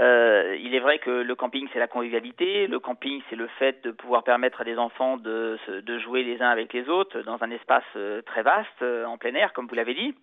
Euh, 0.00 0.56
il 0.60 0.76
est 0.76 0.78
vrai 0.78 1.00
que 1.00 1.10
le 1.10 1.34
camping, 1.34 1.66
c'est 1.72 1.80
la 1.80 1.88
convivialité. 1.88 2.68
Le 2.68 2.78
camping, 2.78 3.20
c'est 3.28 3.34
le 3.34 3.48
fait 3.58 3.82
de 3.82 3.90
pouvoir 3.90 4.22
permettre 4.22 4.60
à 4.60 4.64
des 4.64 4.76
enfants 4.78 5.16
de, 5.16 5.58
jouer 6.04 6.22
les 6.22 6.40
uns 6.40 6.50
avec 6.50 6.72
les 6.72 6.88
autres 6.88 7.22
dans 7.22 7.42
un 7.42 7.50
espace 7.50 7.82
euh, 7.96 8.22
très 8.22 8.42
vaste, 8.42 8.80
en 8.82 9.18
plein 9.18 9.34
air, 9.34 9.52
comme 9.54 9.66
vous 9.66 9.74
l'avez 9.74 9.94
dit. 9.94 10.14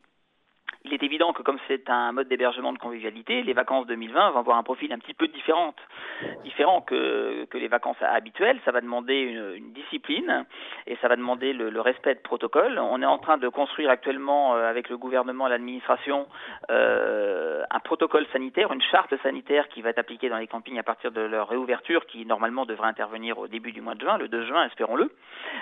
Il 0.84 0.94
est 0.96 1.04
évident 1.04 1.32
que 1.32 1.44
comme 1.44 1.60
c'est 1.68 1.90
un 1.90 2.12
mode 2.12 2.28
d'hébergement 2.28 2.74
de 2.74 2.80
convivialité, 2.80 3.44
les 3.44 3.54
vacances 3.54 3.86
2020 3.86 4.32
vont 4.32 4.40
avoir 4.40 4.58
un 4.58 4.64
profil 4.64 4.92
un 4.92 4.98
petit 4.98 5.14
peu 5.14 5.28
différent, 5.28 5.76
différent 6.44 6.82
que, 6.82 7.46
que 7.46 7.58
les 7.58 7.68
vacances 7.68 8.02
habituelles. 8.02 8.60
Ça 8.66 8.72
va 8.72 8.82
demander 8.82 9.14
une, 9.14 9.72
discipline 9.74 10.46
et 10.88 10.98
ça 11.02 11.08
va 11.08 11.16
demander 11.16 11.54
le, 11.54 11.82
respect 11.82 12.16
de 12.16 12.20
protocole. 12.20 12.80
On 12.80 13.02
est 13.02 13.06
en 13.06 13.18
train 13.20 13.38
de 13.38 13.48
construire 13.48 13.90
actuellement 13.90 14.56
euh, 14.56 14.70
avec 14.70 14.90
le 14.90 14.98
gouvernement 14.98 15.48
et 15.48 15.50
l'administration 15.50 16.28
euh, 16.70 17.64
un 17.70 17.80
protocole 17.80 18.26
sanitaire, 18.34 18.72
une 18.72 18.82
charte 18.82 19.14
sanitaire 19.24 19.68
qui 19.70 19.82
va 19.82 19.90
être 19.90 20.00
appliquée 20.00 20.30
dans 20.30 20.38
les 20.38 20.48
campings 20.48 20.78
à 20.78 20.84
partir 20.84 21.12
de 21.12 21.22
leur 21.22 21.48
réouverture, 21.48 22.06
qui 22.06 22.26
normalement 22.26 22.66
devrait 22.66 22.88
intervenir 22.88 23.38
au 23.38 23.48
début 23.48 23.72
du 23.72 23.82
mois 23.82 23.96
de 23.96 24.02
juin, 24.02 24.18
le 24.18 24.28
2 24.28 24.46
juin, 24.46 24.66
espérons-le. 24.66 25.12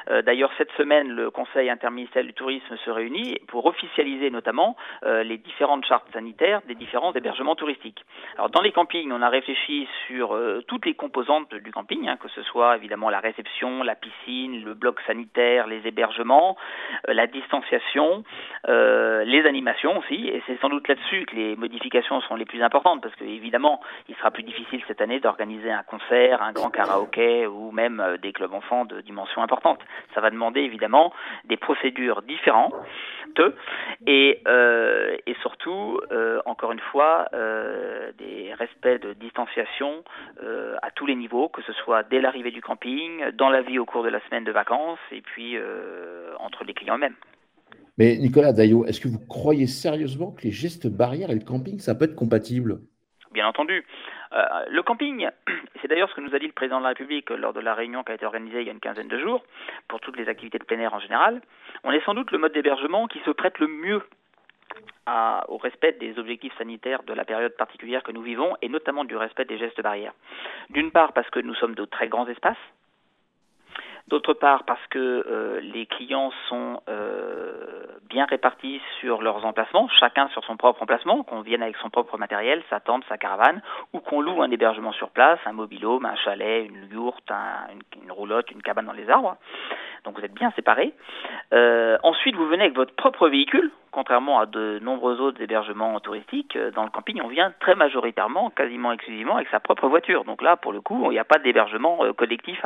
Euh, 0.09 0.21
D'ailleurs, 0.21 0.51
cette 0.57 0.71
semaine, 0.73 1.09
le 1.09 1.31
Conseil 1.31 1.69
interministériel 1.69 2.27
du 2.27 2.33
tourisme 2.33 2.77
se 2.77 2.89
réunit 2.89 3.37
pour 3.47 3.65
officialiser 3.65 4.29
notamment 4.29 4.75
euh, 5.09 5.23
les 5.23 5.37
différentes 5.37 5.85
chartes 5.85 6.05
sanitaires 6.13 6.61
des 6.67 6.75
différents 6.75 7.13
hébergements 7.13 7.55
touristiques. 7.55 8.05
Alors 8.35 8.49
dans 8.49 8.61
les 8.61 8.71
campings, 8.71 9.11
on 9.11 9.23
a 9.23 9.29
réfléchi 9.29 9.87
sur 10.05 10.35
euh, 10.35 10.63
toutes 10.67 10.85
les 10.85 10.93
composantes 10.93 11.53
du 11.55 11.71
camping, 11.71 12.07
hein, 12.07 12.17
que 12.21 12.29
ce 12.29 12.43
soit 12.43 12.75
évidemment 12.75 13.09
la 13.09 13.19
réception, 13.19 13.81
la 13.81 13.95
piscine, 13.95 14.63
le 14.63 14.75
bloc 14.75 14.99
sanitaire, 15.07 15.65
les 15.65 15.87
hébergements, 15.87 16.57
euh, 17.07 17.13
la 17.13 17.25
distanciation, 17.25 18.23
les 18.67 19.45
animations 19.45 19.97
aussi, 19.97 20.27
et 20.27 20.43
c'est 20.45 20.59
sans 20.59 20.69
doute 20.69 20.87
là-dessus 20.87 21.25
que 21.25 21.35
les 21.35 21.55
modifications 21.55 22.21
sont 22.21 22.35
les 22.35 22.45
plus 22.45 22.61
importantes, 22.61 23.01
parce 23.01 23.15
que 23.15 23.23
évidemment, 23.23 23.81
il 24.07 24.15
sera 24.15 24.31
plus 24.31 24.43
difficile 24.43 24.81
cette 24.87 25.01
année 25.01 25.19
d'organiser 25.19 25.71
un 25.71 25.83
concert, 25.83 26.41
un 26.41 26.51
grand 26.51 26.69
karaoké 26.69 27.47
ou 27.47 27.71
même 27.71 28.17
des 28.21 28.31
clubs 28.31 28.53
enfants 28.53 28.85
de 28.85 29.01
dimension 29.01 29.41
importante. 29.41 29.79
Ça 30.13 30.21
va 30.21 30.29
demander 30.29 30.61
évidemment 30.61 31.13
des 31.45 31.57
procédures 31.57 32.21
différentes 32.21 32.75
et 34.07 34.41
et 35.25 35.35
surtout, 35.41 35.99
euh, 36.11 36.41
encore 36.45 36.71
une 36.71 36.79
fois, 36.79 37.27
euh, 37.33 38.11
des 38.17 38.53
respects 38.53 39.01
de 39.01 39.13
distanciation 39.13 40.03
à 40.81 40.91
tous 40.91 41.05
les 41.05 41.15
niveaux, 41.15 41.49
que 41.49 41.61
ce 41.61 41.73
soit 41.73 42.03
dès 42.03 42.21
l'arrivée 42.21 42.51
du 42.51 42.61
camping, 42.61 43.31
dans 43.31 43.49
la 43.49 43.61
vie 43.61 43.79
au 43.79 43.85
cours 43.85 44.03
de 44.03 44.09
la 44.09 44.19
semaine 44.27 44.43
de 44.43 44.51
vacances, 44.51 44.99
et 45.11 45.21
puis 45.21 45.57
entre 46.39 46.63
les 46.63 46.73
clients 46.73 46.95
eux-mêmes. 46.95 47.15
Mais 47.97 48.15
Nicolas 48.17 48.53
Daillot, 48.53 48.85
est-ce 48.85 49.01
que 49.01 49.09
vous 49.09 49.19
croyez 49.27 49.67
sérieusement 49.67 50.31
que 50.31 50.43
les 50.43 50.51
gestes 50.51 50.87
barrières 50.87 51.31
et 51.31 51.35
le 51.35 51.43
camping, 51.43 51.79
ça 51.79 51.95
peut 51.95 52.05
être 52.05 52.15
compatible? 52.15 52.79
Bien 53.33 53.47
entendu. 53.47 53.85
Euh, 54.31 54.43
le 54.69 54.81
camping, 54.83 55.27
c'est 55.81 55.87
d'ailleurs 55.87 56.09
ce 56.09 56.15
que 56.15 56.21
nous 56.21 56.33
a 56.33 56.39
dit 56.39 56.47
le 56.47 56.53
président 56.53 56.77
de 56.77 56.83
la 56.83 56.89
République 56.89 57.29
lors 57.29 57.53
de 57.53 57.59
la 57.59 57.73
réunion 57.73 58.03
qui 58.03 58.11
a 58.11 58.15
été 58.15 58.25
organisée 58.25 58.61
il 58.61 58.67
y 58.67 58.69
a 58.69 58.73
une 58.73 58.79
quinzaine 58.79 59.07
de 59.07 59.19
jours, 59.19 59.43
pour 59.87 59.99
toutes 59.99 60.17
les 60.17 60.29
activités 60.29 60.59
de 60.59 60.63
plein 60.63 60.79
air 60.79 60.93
en 60.93 60.99
général. 60.99 61.41
On 61.83 61.91
est 61.91 62.03
sans 62.05 62.13
doute 62.13 62.31
le 62.31 62.37
mode 62.37 62.53
d'hébergement 62.53 63.07
qui 63.07 63.19
se 63.25 63.31
prête 63.31 63.59
le 63.59 63.67
mieux 63.67 64.01
au 65.47 65.57
respect 65.57 65.93
des 65.93 66.19
objectifs 66.19 66.55
sanitaires 66.57 67.03
de 67.03 67.13
la 67.13 67.25
période 67.25 67.55
particulière 67.57 68.03
que 68.03 68.11
nous 68.11 68.21
vivons 68.21 68.55
et 68.61 68.69
notamment 68.69 69.05
du 69.05 69.15
respect 69.15 69.45
des 69.45 69.57
gestes 69.57 69.81
barrières. 69.81 70.13
D'une 70.69 70.91
part 70.91 71.13
parce 71.13 71.29
que 71.29 71.39
nous 71.39 71.55
sommes 71.55 71.75
de 71.75 71.85
très 71.85 72.07
grands 72.07 72.27
espaces, 72.27 72.57
D'autre 74.09 74.33
part, 74.33 74.63
parce 74.63 74.85
que 74.87 74.97
euh, 74.97 75.59
les 75.61 75.85
clients 75.85 76.31
sont 76.47 76.81
euh, 76.89 77.85
bien 78.09 78.25
répartis 78.25 78.81
sur 78.99 79.21
leurs 79.21 79.45
emplacements, 79.45 79.87
chacun 79.99 80.27
sur 80.29 80.43
son 80.45 80.57
propre 80.57 80.81
emplacement, 80.81 81.21
qu'on 81.21 81.41
vienne 81.41 81.61
avec 81.61 81.77
son 81.77 81.91
propre 81.91 82.17
matériel, 82.17 82.63
sa 82.71 82.79
tente, 82.79 83.03
sa 83.07 83.19
caravane, 83.19 83.61
ou 83.93 83.99
qu'on 83.99 84.21
loue 84.21 84.41
un 84.41 84.49
hébergement 84.49 84.93
sur 84.93 85.11
place, 85.11 85.37
un 85.45 85.53
mobilhome, 85.53 86.07
un 86.07 86.15
chalet, 86.15 86.65
une 86.65 86.89
yourte, 86.91 87.31
une, 88.01 88.11
roulotte, 88.11 88.49
une 88.49 88.63
cabane 88.63 88.87
dans 88.87 88.93
les 88.93 89.07
arbres. 89.11 89.37
Donc 90.05 90.17
vous 90.17 90.25
êtes 90.25 90.33
bien 90.33 90.49
séparés. 90.55 90.91
Euh, 91.53 91.99
ensuite, 92.01 92.35
vous 92.35 92.47
venez 92.47 92.63
avec 92.63 92.75
votre 92.75 92.95
propre 92.95 93.29
véhicule, 93.29 93.69
contrairement 93.91 94.39
à 94.39 94.45
de 94.45 94.79
nombreux 94.81 95.19
autres 95.19 95.41
hébergements 95.41 95.99
touristiques, 95.99 96.55
euh, 96.55 96.71
dans 96.71 96.83
le 96.83 96.89
camping, 96.89 97.21
on 97.23 97.27
vient 97.27 97.53
très 97.59 97.75
majoritairement, 97.75 98.49
quasiment 98.49 98.91
exclusivement, 98.91 99.35
avec 99.35 99.49
sa 99.49 99.59
propre 99.59 99.87
voiture. 99.87 100.23
Donc 100.23 100.41
là, 100.41 100.55
pour 100.55 100.71
le 100.71 100.81
coup, 100.81 101.05
il 101.05 101.11
n'y 101.11 101.19
a 101.19 101.23
pas 101.23 101.39
d'hébergement 101.39 102.03
euh, 102.03 102.13
collectif, 102.13 102.61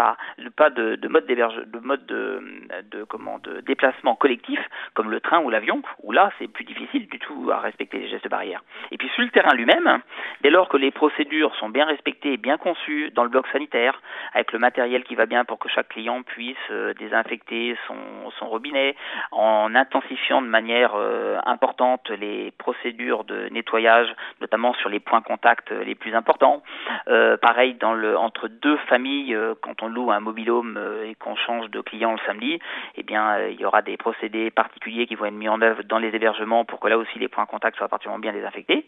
pas 0.56 0.70
de, 0.70 0.96
de 0.96 1.08
mode 1.08 1.26
de 1.26 1.80
mode 1.80 2.06
de, 2.06 3.04
comment, 3.06 3.40
de 3.40 3.62
déplacement 3.62 4.16
collectif, 4.16 4.60
comme 4.94 5.10
le 5.12 5.20
train 5.20 5.40
ou 5.40 5.50
l'avion, 5.50 5.82
où 6.04 6.12
là, 6.12 6.32
c'est 6.38 6.48
plus 6.48 6.64
difficile 6.64 7.08
du 7.08 7.20
tout 7.20 7.50
à 7.52 7.60
respecter 7.60 8.00
les 8.00 8.10
gestes 8.10 8.30
barrières. 8.30 8.62
Et 8.92 8.98
puis 8.98 9.10
sur 9.10 9.24
le 9.24 9.30
terrain 9.30 9.54
lui-même, 9.56 10.00
dès 10.42 10.50
lors 10.50 10.70
que 10.70 10.78
les 10.78 10.92
procédures 10.92 11.56
sont 11.56 11.70
bien 11.70 11.86
respectées, 11.86 12.38
bien 12.38 12.58
conçues, 12.58 13.12
dans 13.12 13.24
le 13.24 13.30
bloc 13.30 13.48
sanitaire, 13.48 14.02
avec 14.34 14.52
le 14.52 14.60
matériel 14.60 15.04
qui 15.04 15.16
va 15.16 15.26
bien 15.26 15.46
pour 15.46 15.60
que 15.60 15.70
chaque 15.70 15.90
client 15.90 16.24
puisse 16.24 16.58
euh, 16.72 16.94
désinfecter 16.94 17.76
son 17.88 18.48
robinet, 18.48 18.96
en 19.32 19.74
intensifiant 19.76 20.42
de 20.42 20.48
manière 20.48 20.94
euh, 21.14 21.40
importante 21.46 22.10
les 22.10 22.52
procédures 22.58 23.24
de 23.24 23.48
nettoyage, 23.50 24.14
notamment 24.42 24.74
sur 24.74 24.90
les 24.90 25.00
points 25.00 25.22
contacts 25.22 25.72
les 25.72 25.96
plus 25.96 26.16
importants. 26.16 26.64
Euh, 27.08 27.38
pareil 27.38 27.78
entre 27.84 28.48
deux 28.48 28.78
familles, 28.90 29.36
euh, 29.36 29.54
quand 29.62 29.84
on 29.84 29.88
loue 29.88 30.12
un 30.12 30.20
mobilhome 30.20 30.80
et 31.06 31.16
qu'on 31.16 31.36
change 31.36 31.70
de 31.70 31.82
client 31.82 32.14
le 32.14 32.20
samedi, 32.26 32.60
eh 32.96 33.04
bien 33.04 33.48
il 33.48 33.60
y 33.60 33.66
aura 33.66 33.82
des 33.82 33.98
procédés 33.98 34.50
particuliers 34.52 35.06
qui 35.06 35.16
vont 35.16 35.26
être 35.26 35.34
mis 35.34 35.50
en 35.50 35.62
œuvre 35.62 35.84
dans 35.84 36.00
les 36.00 36.10
hébergements 36.16 36.66
pour 36.66 36.80
que 36.80 36.88
là 36.88 36.98
aussi 36.98 37.20
les 37.20 37.28
points 37.28 37.46
contacts 37.46 37.78
soient 37.78 37.88
particulièrement 37.88 38.22
bien 38.22 38.34
désinfectés. 38.34 38.86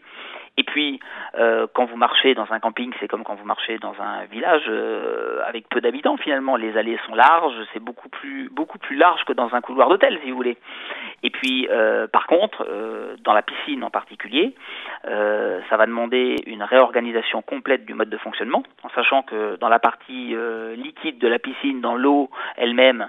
Et 0.56 0.64
puis 0.64 1.00
quand 1.74 1.84
vous 1.84 1.96
marchez 1.96 2.34
dans 2.34 2.50
un 2.50 2.60
camping, 2.60 2.92
c'est 2.98 3.08
comme 3.08 3.22
quand 3.22 3.34
vous 3.34 3.44
marchez 3.44 3.78
dans 3.78 3.94
un 4.00 4.24
village 4.24 4.70
avec 5.46 5.68
peu 5.68 5.80
d'habitants 5.80 6.16
finalement. 6.16 6.56
Les 6.56 6.76
allées 6.76 6.98
sont 7.06 7.14
larges, 7.14 7.54
c'est 7.72 7.82
beaucoup 7.82 8.08
plus 8.08 8.48
beaucoup 8.50 8.78
plus 8.78 8.96
large 8.96 9.22
que 9.24 9.32
dans 9.32 9.54
un 9.54 9.60
couloir 9.60 9.88
d'hôtel 9.88 10.18
si 10.22 10.30
vous 10.30 10.36
voulez. 10.36 10.56
Et 11.22 11.30
puis 11.30 11.68
par 12.12 12.26
contre, 12.26 12.66
euh, 12.68 13.16
dans 13.22 13.32
la 13.32 13.42
piscine 13.42 13.84
en 13.84 13.90
particulier, 13.90 14.54
euh, 15.06 15.60
ça 15.68 15.76
va 15.76 15.86
demander 15.86 16.36
une 16.46 16.62
réorganisation 16.62 17.42
complète 17.42 17.84
du 17.84 17.94
mode 17.94 18.10
de 18.10 18.16
fonctionnement, 18.16 18.62
en 18.82 18.88
sachant 18.90 19.22
que 19.22 19.56
dans 19.56 19.68
la 19.68 19.78
partie 19.78 20.34
euh, 20.34 20.74
liquide 20.76 21.18
de 21.18 21.28
la 21.28 21.38
piscine, 21.38 21.80
dans 21.80 21.94
l'eau 21.94 22.30
elle-même, 22.56 23.08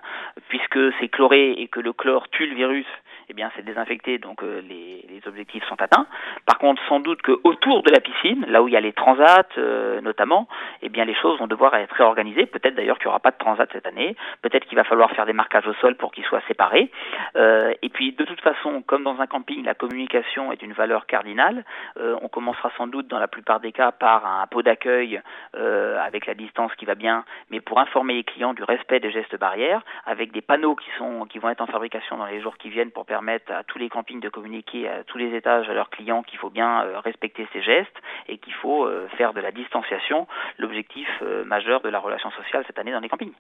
puisque 0.49 0.79
c'est 0.99 1.09
chloré 1.09 1.51
et 1.51 1.67
que 1.67 1.79
le 1.79 1.93
chlore 1.93 2.29
tue 2.29 2.47
le 2.47 2.55
virus, 2.55 2.85
eh 3.29 3.33
bien 3.33 3.51
c'est 3.55 3.65
désinfecté, 3.65 4.19
donc 4.19 4.41
euh, 4.41 4.61
les, 4.61 5.05
les, 5.09 5.21
objectifs 5.27 5.63
sont 5.65 5.81
atteints. 5.81 6.07
Par 6.45 6.57
contre, 6.59 6.81
sans 6.87 7.01
doute 7.01 7.21
que 7.21 7.33
autour 7.43 7.83
de 7.83 7.91
la 7.91 7.99
piscine, 7.99 8.45
là 8.47 8.63
où 8.63 8.69
il 8.69 8.73
y 8.73 8.77
a 8.77 8.79
les 8.79 8.93
transats 8.93 9.45
euh, 9.57 9.99
notamment, 9.99 10.47
eh 10.81 10.87
bien 10.87 11.03
les 11.03 11.13
choses 11.13 11.37
vont 11.37 11.47
devoir 11.47 11.75
être 11.75 11.93
réorganisées. 11.93 12.45
Peut-être 12.45 12.75
d'ailleurs 12.75 12.97
qu'il 12.97 13.07
n'y 13.07 13.09
aura 13.09 13.19
pas 13.19 13.31
de 13.31 13.37
transat 13.37 13.69
cette 13.73 13.85
année. 13.85 14.15
Peut-être 14.41 14.65
qu'il 14.65 14.77
va 14.77 14.85
falloir 14.85 15.11
faire 15.11 15.25
des 15.25 15.33
marquages 15.33 15.67
au 15.67 15.73
sol 15.75 15.95
pour 15.95 16.13
qu'ils 16.13 16.23
soient 16.23 16.41
séparés. 16.47 16.89
Euh, 17.35 17.73
et 17.81 17.89
puis 17.89 18.13
de 18.13 18.23
toute 18.23 18.39
façon, 18.39 18.81
comme 18.83 19.03
dans 19.03 19.19
un 19.19 19.27
camping, 19.27 19.65
la 19.65 19.73
communication 19.73 20.53
est 20.53 20.61
une 20.61 20.73
valeur 20.73 21.05
cardinale. 21.05 21.65
on 21.97 22.27
commencera 22.29 22.71
sans 22.77 22.87
doute 22.87 23.07
dans 23.07 23.19
la 23.19 23.27
plupart 23.27 23.59
des 23.59 23.71
cas 23.71 23.91
par 23.91 24.25
un 24.25 24.47
pot 24.47 24.61
d'accueil 24.61 25.21
avec 25.53 26.25
la 26.25 26.33
distance 26.33 26.73
qui 26.75 26.85
va 26.85 26.95
bien, 26.95 27.25
mais 27.49 27.59
pour 27.59 27.79
informer 27.79 28.13
les 28.13 28.23
clients 28.23 28.53
du 28.53 28.63
respect 28.63 28.99
des 28.99 29.11
gestes 29.11 29.37
barrières, 29.37 29.81
avec 30.05 30.31
des 30.31 30.41
panneaux 30.41 30.75
qui 30.75 30.89
sont 30.97 31.25
qui 31.25 31.39
vont 31.39 31.49
être 31.49 31.61
en 31.61 31.67
fabrication 31.67 32.17
dans 32.17 32.25
les 32.25 32.41
jours 32.41 32.57
qui 32.57 32.69
viennent 32.69 32.91
pour 32.91 33.05
permettre 33.05 33.16
permettent 33.17 33.49
à 33.49 33.63
tous 33.63 33.79
les 33.79 33.89
campings 33.89 34.19
de 34.19 34.29
communiquer 34.29 34.87
à 34.87 35.03
tous 35.03 35.17
les 35.17 35.35
étages 35.35 35.67
à 35.67 35.73
leurs 35.73 35.89
clients 35.89 36.21
qu'il 36.21 36.37
faut 36.37 36.51
bien 36.51 36.83
euh, 36.83 36.99
respecter 36.99 37.47
ces 37.51 37.63
gestes 37.63 37.97
et 38.29 38.37
qu'il 38.37 38.53
faut 38.53 38.85
euh, 38.85 39.07
faire 39.17 39.33
de 39.33 39.39
la 39.39 39.51
distanciation 39.51 40.27
l'objectif 40.59 41.07
euh, 41.23 41.43
majeur 41.43 41.81
de 41.81 41.89
la 41.89 41.97
relation 41.97 42.29
sociale 42.29 42.63
cette 42.67 42.77
année 42.77 42.91
dans 42.91 42.99
les 42.99 43.09
campings. 43.09 43.33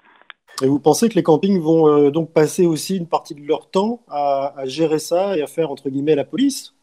Et 0.63 0.67
vous 0.67 0.79
pensez 0.79 1.09
que 1.09 1.13
les 1.13 1.21
campings 1.21 1.61
vont 1.61 2.09
donc 2.09 2.33
passer 2.33 2.65
aussi 2.65 2.97
une 2.97 3.07
partie 3.07 3.35
de 3.35 3.47
leur 3.47 3.69
temps 3.69 3.99
à, 4.09 4.53
à 4.57 4.65
gérer 4.65 4.97
ça 4.97 5.37
et 5.37 5.43
à 5.43 5.47
faire 5.47 5.69
entre 5.69 5.89
guillemets 5.91 6.15
la 6.15 6.23
police? 6.23 6.73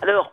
Alors, 0.00 0.32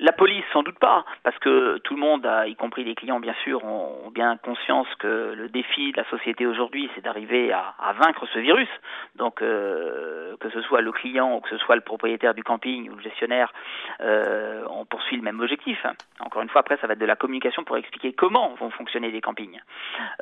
la 0.00 0.12
police, 0.12 0.44
sans 0.52 0.62
doute 0.62 0.78
pas, 0.78 1.04
parce 1.22 1.38
que 1.38 1.78
tout 1.78 1.94
le 1.94 2.00
monde, 2.00 2.28
y 2.46 2.54
compris 2.54 2.84
les 2.84 2.94
clients 2.94 3.20
bien 3.20 3.34
sûr, 3.44 3.64
ont, 3.64 4.10
bien 4.10 4.36
conscience 4.36 4.86
que 4.98 5.34
le 5.36 5.48
défi 5.48 5.92
de 5.92 5.98
la 5.98 6.08
société 6.08 6.46
aujourd'hui, 6.46 6.88
c'est 6.94 7.02
d'arriver 7.02 7.52
à, 7.52 7.74
vaincre 8.00 8.26
ce 8.32 8.38
virus. 8.38 8.68
Donc, 9.16 9.42
euh, 9.42 10.36
que 10.40 10.50
ce 10.50 10.60
soit 10.62 10.80
le 10.80 10.92
client 10.92 11.36
ou 11.36 11.40
que 11.40 11.48
ce 11.50 11.58
soit 11.58 11.76
le 11.76 11.82
propriétaire 11.82 12.34
du 12.34 12.42
camping 12.42 12.88
ou 12.90 12.94
le 12.94 13.02
gestionnaire, 13.02 13.52
euh, 14.00 14.64
on 14.70 14.84
poursuit 14.84 15.16
le 15.16 15.22
même 15.22 15.40
objectif. 15.40 15.84
Encore 16.20 16.42
une 16.42 16.48
fois, 16.48 16.60
après, 16.60 16.76
ça 16.78 16.86
va 16.86 16.94
être 16.94 16.98
de 16.98 17.06
la 17.06 17.16
communication 17.16 17.64
pour 17.64 17.76
expliquer 17.76 18.12
comment 18.12 18.54
vont 18.60 18.70
fonctionner 18.70 19.10
les 19.10 19.20
campings. 19.20 19.60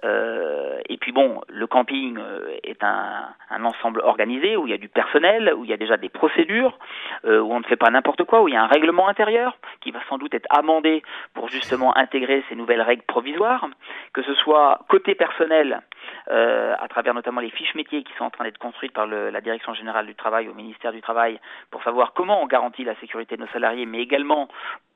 Euh, 0.04 0.80
et 0.88 0.96
puis 0.96 1.12
bon, 1.12 1.40
le 1.48 1.66
camping 1.66 2.18
est 2.62 2.82
un, 2.82 3.28
un, 3.50 3.64
ensemble 3.64 4.00
organisé 4.00 4.56
où 4.56 4.66
il 4.66 4.70
y 4.70 4.74
a 4.74 4.78
du 4.78 4.88
personnel, 4.88 5.52
où 5.56 5.64
il 5.64 5.70
y 5.70 5.74
a 5.74 5.76
déjà 5.76 5.96
des 5.96 6.08
procédures, 6.08 6.78
où 7.24 7.28
on 7.28 7.60
ne 7.60 7.64
fait 7.64 7.76
pas 7.76 7.90
n'importe 7.90 8.24
quoi, 8.24 8.42
où 8.42 8.48
il 8.48 8.54
y 8.54 8.56
a 8.56 8.62
un 8.62 8.68
règlement 8.68 9.08
intérieur 9.08 9.43
qui 9.80 9.90
va 9.90 10.00
sans 10.08 10.18
doute 10.18 10.34
être 10.34 10.46
amendé 10.50 11.02
pour 11.34 11.48
justement 11.48 11.96
intégrer 11.96 12.42
ces 12.48 12.54
nouvelles 12.54 12.82
règles 12.82 13.02
provisoires, 13.02 13.68
que 14.12 14.22
ce 14.22 14.34
soit 14.34 14.80
côté 14.88 15.14
personnel, 15.14 15.82
euh, 16.30 16.74
à 16.78 16.88
travers 16.88 17.14
notamment 17.14 17.40
les 17.40 17.50
fiches 17.50 17.74
métiers 17.74 18.02
qui 18.02 18.12
sont 18.14 18.24
en 18.24 18.30
train 18.30 18.44
d'être 18.44 18.58
construites 18.58 18.92
par 18.92 19.06
la 19.06 19.40
Direction 19.40 19.74
générale 19.74 20.06
du 20.06 20.14
travail 20.14 20.48
au 20.48 20.54
ministère 20.54 20.92
du 20.92 21.02
Travail, 21.02 21.38
pour 21.70 21.82
savoir 21.82 22.12
comment 22.12 22.42
on 22.42 22.46
garantit 22.46 22.84
la 22.84 22.94
sécurité 22.96 23.36
de 23.36 23.42
nos 23.42 23.48
salariés, 23.48 23.86
mais 23.86 24.00
également 24.00 24.48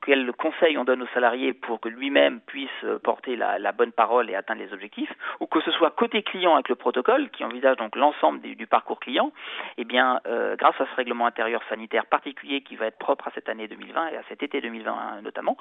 quels 0.05 0.31
conseils 0.33 0.77
on 0.77 0.85
donne 0.85 1.01
aux 1.01 1.13
salariés 1.13 1.53
pour 1.53 1.79
que 1.79 1.89
lui-même 1.89 2.39
puisse 2.41 2.69
porter 3.03 3.35
la, 3.35 3.71
bonne 3.71 3.91
parole 3.91 4.29
et 4.29 4.35
atteindre 4.35 4.61
les 4.61 4.73
objectifs, 4.73 5.11
ou 5.39 5.45
que 5.45 5.61
ce 5.61 5.71
soit 5.71 5.91
côté 5.91 6.23
client 6.23 6.53
avec 6.53 6.69
le 6.69 6.75
protocole, 6.75 7.29
qui 7.29 7.43
envisage 7.43 7.77
donc 7.77 7.95
l'ensemble 7.95 8.41
du, 8.41 8.67
parcours 8.67 8.99
client, 8.99 9.31
eh 9.77 9.83
bien, 9.83 10.19
euh, 10.27 10.55
grâce 10.55 10.79
à 10.79 10.85
ce 10.85 10.95
règlement 10.95 11.25
intérieur 11.25 11.61
sanitaire 11.69 12.05
particulier 12.05 12.61
qui 12.61 12.75
va 12.75 12.87
être 12.87 12.97
propre 12.97 13.27
à 13.27 13.31
cette 13.35 13.49
année 13.49 13.67
2020 13.67 14.07
et 14.09 14.17
à 14.17 14.23
cet 14.29 14.43
été 14.43 14.61
2021 14.61 15.21
notamment, 15.21 15.57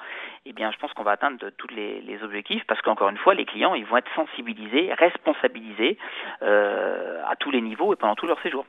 eh 0.47 0.53
bien, 0.53 0.71
je 0.71 0.79
pense 0.79 0.93
qu'on 0.93 1.03
va 1.03 1.13
atteindre 1.13 1.51
tous 1.57 1.69
les, 1.69 2.01
les, 2.01 2.23
objectifs 2.23 2.65
parce 2.67 2.81
qu'encore 2.83 3.09
une 3.09 3.19
fois, 3.19 3.35
les 3.35 3.45
clients, 3.45 3.75
ils 3.75 3.87
vont 3.87 3.97
être 3.97 4.13
sensibilisés, 4.15 4.93
responsabilisés 5.39 5.99
euh, 6.43 7.23
à 7.27 7.37
tous 7.37 7.51
les 7.51 7.61
niveaux 7.61 7.93
et 7.93 7.97
pendant 7.97 8.15
tout 8.15 8.27
leur 8.27 8.41
séjour. 8.43 8.67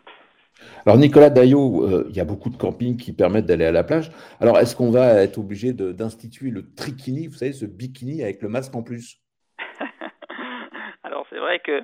Alors 0.86 0.98
Nicolas 0.98 1.30
Daillot, 1.30 1.86
euh, 1.86 2.06
il 2.10 2.16
y 2.16 2.20
a 2.20 2.26
beaucoup 2.26 2.50
de 2.50 2.58
campings 2.58 2.98
qui 2.98 3.14
permettent 3.14 3.46
d'aller 3.46 3.66
à 3.66 3.72
la 3.72 3.84
plage. 3.84 4.12
Alors 4.42 4.60
est-ce 4.60 4.76
qu'on 4.76 4.92
va 4.92 5.22
être 5.22 5.38
obligé 5.38 5.72
d'instituer 5.74 6.50
le 6.50 6.64
trikini, 6.76 7.28
vous 7.28 7.36
savez, 7.36 7.54
ce 7.54 7.66
bikini 7.66 8.24
avec 8.24 8.42
le 8.42 8.50
masque 8.50 8.76
en 8.76 8.84
plus? 8.84 9.18
Alors 11.04 11.26
c'est 11.30 11.40
vrai 11.40 11.60
que 11.60 11.84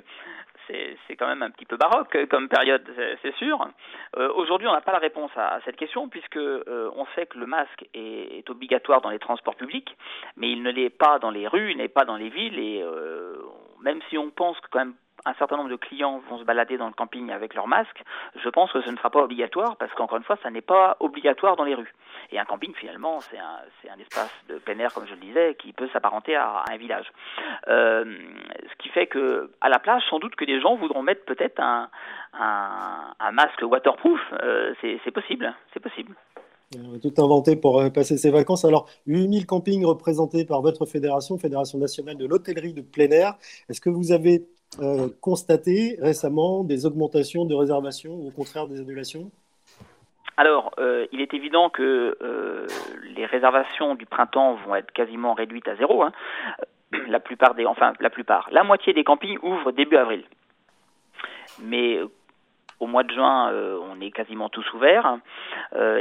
c'est 1.08 1.16
quand 1.16 1.28
même 1.28 1.44
un 1.44 1.52
petit 1.52 1.66
peu 1.66 1.78
baroque 1.78 2.18
comme 2.30 2.50
période, 2.50 2.84
c'est 3.22 3.36
sûr. 3.36 3.68
Euh, 4.18 4.34
Aujourd'hui, 4.34 4.68
on 4.68 4.74
n'a 4.74 4.82
pas 4.82 4.92
la 4.92 4.98
réponse 4.98 5.30
à, 5.36 5.54
à 5.54 5.62
cette 5.62 5.76
question 5.76 6.10
puisque 6.10 6.38
euh, 6.38 6.90
on 6.96 7.06
sait 7.16 7.28
que 7.28 7.38
le 7.38 7.46
masque 7.46 7.86
est, 7.94 8.40
est, 8.40 8.50
obligatoire 8.50 9.00
dans 9.00 9.12
les 9.12 9.20
transports 9.20 9.56
publics, 9.56 9.96
mais 10.36 10.52
il 10.52 10.64
ne 10.64 10.72
l'est 10.72 10.90
pas 10.90 11.20
dans 11.20 11.30
les 11.30 11.48
rues, 11.48 11.76
n'est 11.76 11.88
pas 11.88 12.04
dans 12.04 12.18
les 12.18 12.30
villes 12.30 12.58
et 12.58 12.84
même 13.86 14.02
si 14.10 14.18
on 14.18 14.32
pense 14.32 14.60
que 14.60 14.68
quand 14.70 14.80
même 14.80 14.96
un 15.26 15.34
certain 15.36 15.58
nombre 15.58 15.70
de 15.70 15.76
clients 15.76 16.22
vont 16.30 16.38
se 16.38 16.44
balader 16.44 16.78
dans 16.78 16.88
le 16.88 16.94
camping 16.94 17.32
avec 17.32 17.56
leur 17.56 17.68
masque, 17.68 18.04
je 18.36 18.50
pense 18.50 18.72
que 18.72 18.82
ce 18.82 18.90
ne 18.90 18.98
sera 18.98 19.10
pas 19.10 19.22
obligatoire 19.22 19.76
parce 19.78 19.92
qu'encore 19.94 20.18
une 20.18 20.24
fois, 20.24 20.38
ça 20.44 20.52
n'est 20.52 20.62
pas 20.62 20.98
obligatoire 21.00 21.56
dans 21.56 21.64
les 21.64 21.74
rues. 21.74 21.94
Et 22.32 22.40
un 22.40 22.46
camping, 22.46 22.74
finalement, 22.76 23.22
c'est 23.22 23.38
un, 23.38 23.92
un, 23.92 24.00
espace 24.00 24.32
de 24.50 24.58
plein 24.58 24.78
air, 24.80 24.94
comme 24.94 25.08
je 25.08 25.14
le 25.14 25.20
disais, 25.20 25.56
qui 25.56 25.74
peut 25.74 25.88
s'apparenter 25.94 26.36
à, 26.36 26.64
un 26.70 26.78
village. 26.78 27.12
Euh, 27.68 28.18
ce 28.70 28.76
qui 28.78 28.90
fait 28.90 29.08
que 29.08 29.52
à 29.62 29.70
la 29.70 29.80
plage, 29.80 30.04
sans 30.10 30.20
doute 30.20 30.36
que 30.36 30.46
des 30.46 30.62
gens 30.62 30.76
voudront 30.76 31.02
mettre 31.02 31.26
peut-être 31.26 31.60
un, 31.60 31.90
masque 33.32 33.62
waterproof. 33.62 34.22
Euh, 34.44 34.74
c'est 34.82 35.12
possible, 35.12 35.54
c'est 35.74 35.80
possible. 35.80 36.16
On 36.74 36.94
va 36.94 37.00
tout 37.00 37.14
inventé 37.22 37.56
pour 37.56 37.80
euh, 37.80 37.90
passer 37.90 38.18
ses 38.18 38.32
vacances. 38.32 38.66
Alors, 38.66 38.90
8000 39.06 39.46
campings 39.46 39.86
représentés 39.86 40.46
par 40.46 40.62
votre 40.62 40.86
fédération, 40.86 41.38
Fédération 41.38 41.78
nationale 41.78 42.18
de 42.18 42.26
l'hôtellerie 42.26 42.74
de 42.74 42.82
plein 42.82 43.10
air. 43.12 43.36
Est-ce 43.70 43.80
que 43.80 43.90
vous 43.90 44.12
avez 44.12 44.46
euh, 44.82 45.08
constaté 45.22 45.98
récemment 46.02 46.64
des 46.64 46.86
augmentations 46.86 47.46
de 47.46 47.54
réservations 47.54 48.14
ou 48.14 48.28
au 48.28 48.32
contraire 48.32 48.68
des 48.68 48.80
annulations? 48.80 49.30
Alors, 50.38 50.72
euh, 50.80 51.06
il 51.12 51.22
est 51.22 51.34
évident 51.34 51.70
que 51.70 52.18
les 53.16 53.26
réservations 53.26 53.96
du 53.96 54.06
printemps 54.06 54.56
vont 54.66 54.76
être 54.76 54.92
quasiment 54.92 55.34
réduites 55.34 55.68
à 55.68 55.76
zéro. 55.76 56.02
Hein. 56.02 56.12
La 57.08 57.20
plupart 57.20 57.56
des, 57.56 57.66
enfin 57.66 57.94
la 58.00 58.10
plupart, 58.10 58.50
la 58.52 58.64
moitié 58.64 58.94
des 58.94 59.04
campings 59.04 59.38
ouvrent 59.44 59.72
début 59.72 59.98
avril. 59.98 60.24
Mais 61.62 62.00
au 62.80 62.88
mois 62.88 63.04
de 63.04 63.12
juin, 63.14 63.52
euh, 63.52 63.80
on 63.82 64.02
est 64.02 64.12
quasiment 64.12 64.50
tous 64.50 64.66
ouverts. 64.74 65.18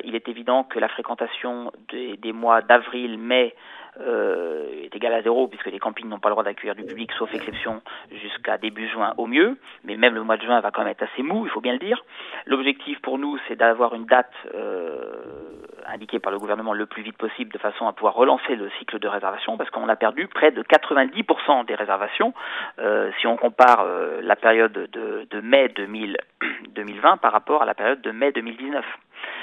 il 0.05 0.15
est 0.15 0.29
évident 0.29 0.65
que 0.65 0.79
la 0.79 0.89
fréquentation 0.89 1.73
des, 1.91 2.33
mois 2.33 2.63
d'avril, 2.63 3.19
mai 3.19 3.55
euh, 3.55 3.84
est 4.01 4.95
égal 4.95 5.15
à 5.15 5.23
zéro 5.23 5.49
puisque 5.49 5.67
les 5.67 5.79
campings 5.79 6.09
n'ont 6.09 6.19
pas 6.19 6.29
le 6.29 6.35
droit 6.35 6.45
d'accueillir 6.45 6.75
du 6.75 6.85
public 6.85 7.11
sauf 7.19 7.33
exception 7.35 7.83
jusqu'à 8.11 8.59
début 8.59 8.89
juin 8.89 9.15
au 9.19 9.27
mieux. 9.27 9.57
Mais 9.85 9.97
même 9.97 10.15
le 10.15 10.23
mois 10.23 10.37
de 10.37 10.43
juin 10.43 10.61
va 10.61 10.71
quand 10.71 10.83
même 10.83 10.91
être 10.91 11.03
assez 11.03 11.23
mou, 11.23 11.47
il 11.47 11.51
faut 11.51 11.61
bien 11.61 11.73
le 11.73 11.79
dire. 11.79 12.05
L'objectif 12.47 13.01
pour 13.01 13.19
nous, 13.19 13.39
c'est 13.49 13.57
d'avoir 13.57 13.95
une 13.95 14.07
date 14.07 14.33
euh, 14.55 15.55
indiquée 15.87 16.19
par 16.19 16.33
le 16.33 16.39
gouvernement 16.39 16.73
le 16.73 16.87
plus 16.87 17.03
vite 17.03 17.17
possible 17.17 17.53
de 17.53 17.59
façon 17.59 17.87
à 17.87 17.93
pouvoir 17.93 18.15
relancer 18.15 18.57
le 18.57 18.71
cycle 18.79 18.99
de 18.99 19.09
réservation 19.09 19.57
parce 19.57 19.71
qu'on 19.71 19.89
a 19.89 19.97
perdu 19.97 20.27
près 20.29 20.51
de 20.51 20.63
90% 20.63 21.67
des 21.67 21.75
réservations 21.75 22.35
euh, 22.79 23.11
si 23.21 23.27
on 23.27 23.37
compare 23.37 23.81
euh, 23.81 24.21
la 24.23 24.37
période 24.37 24.73
de, 24.73 25.27
de 25.29 25.41
mai 25.41 25.69
2000, 25.69 26.17
2020 26.75 27.19
par 27.19 27.33
rapport 27.33 27.63
à 27.63 27.67
la 27.67 27.75
période 27.75 28.01
de 28.01 28.11
mai 28.11 28.33
2019. 28.33 28.85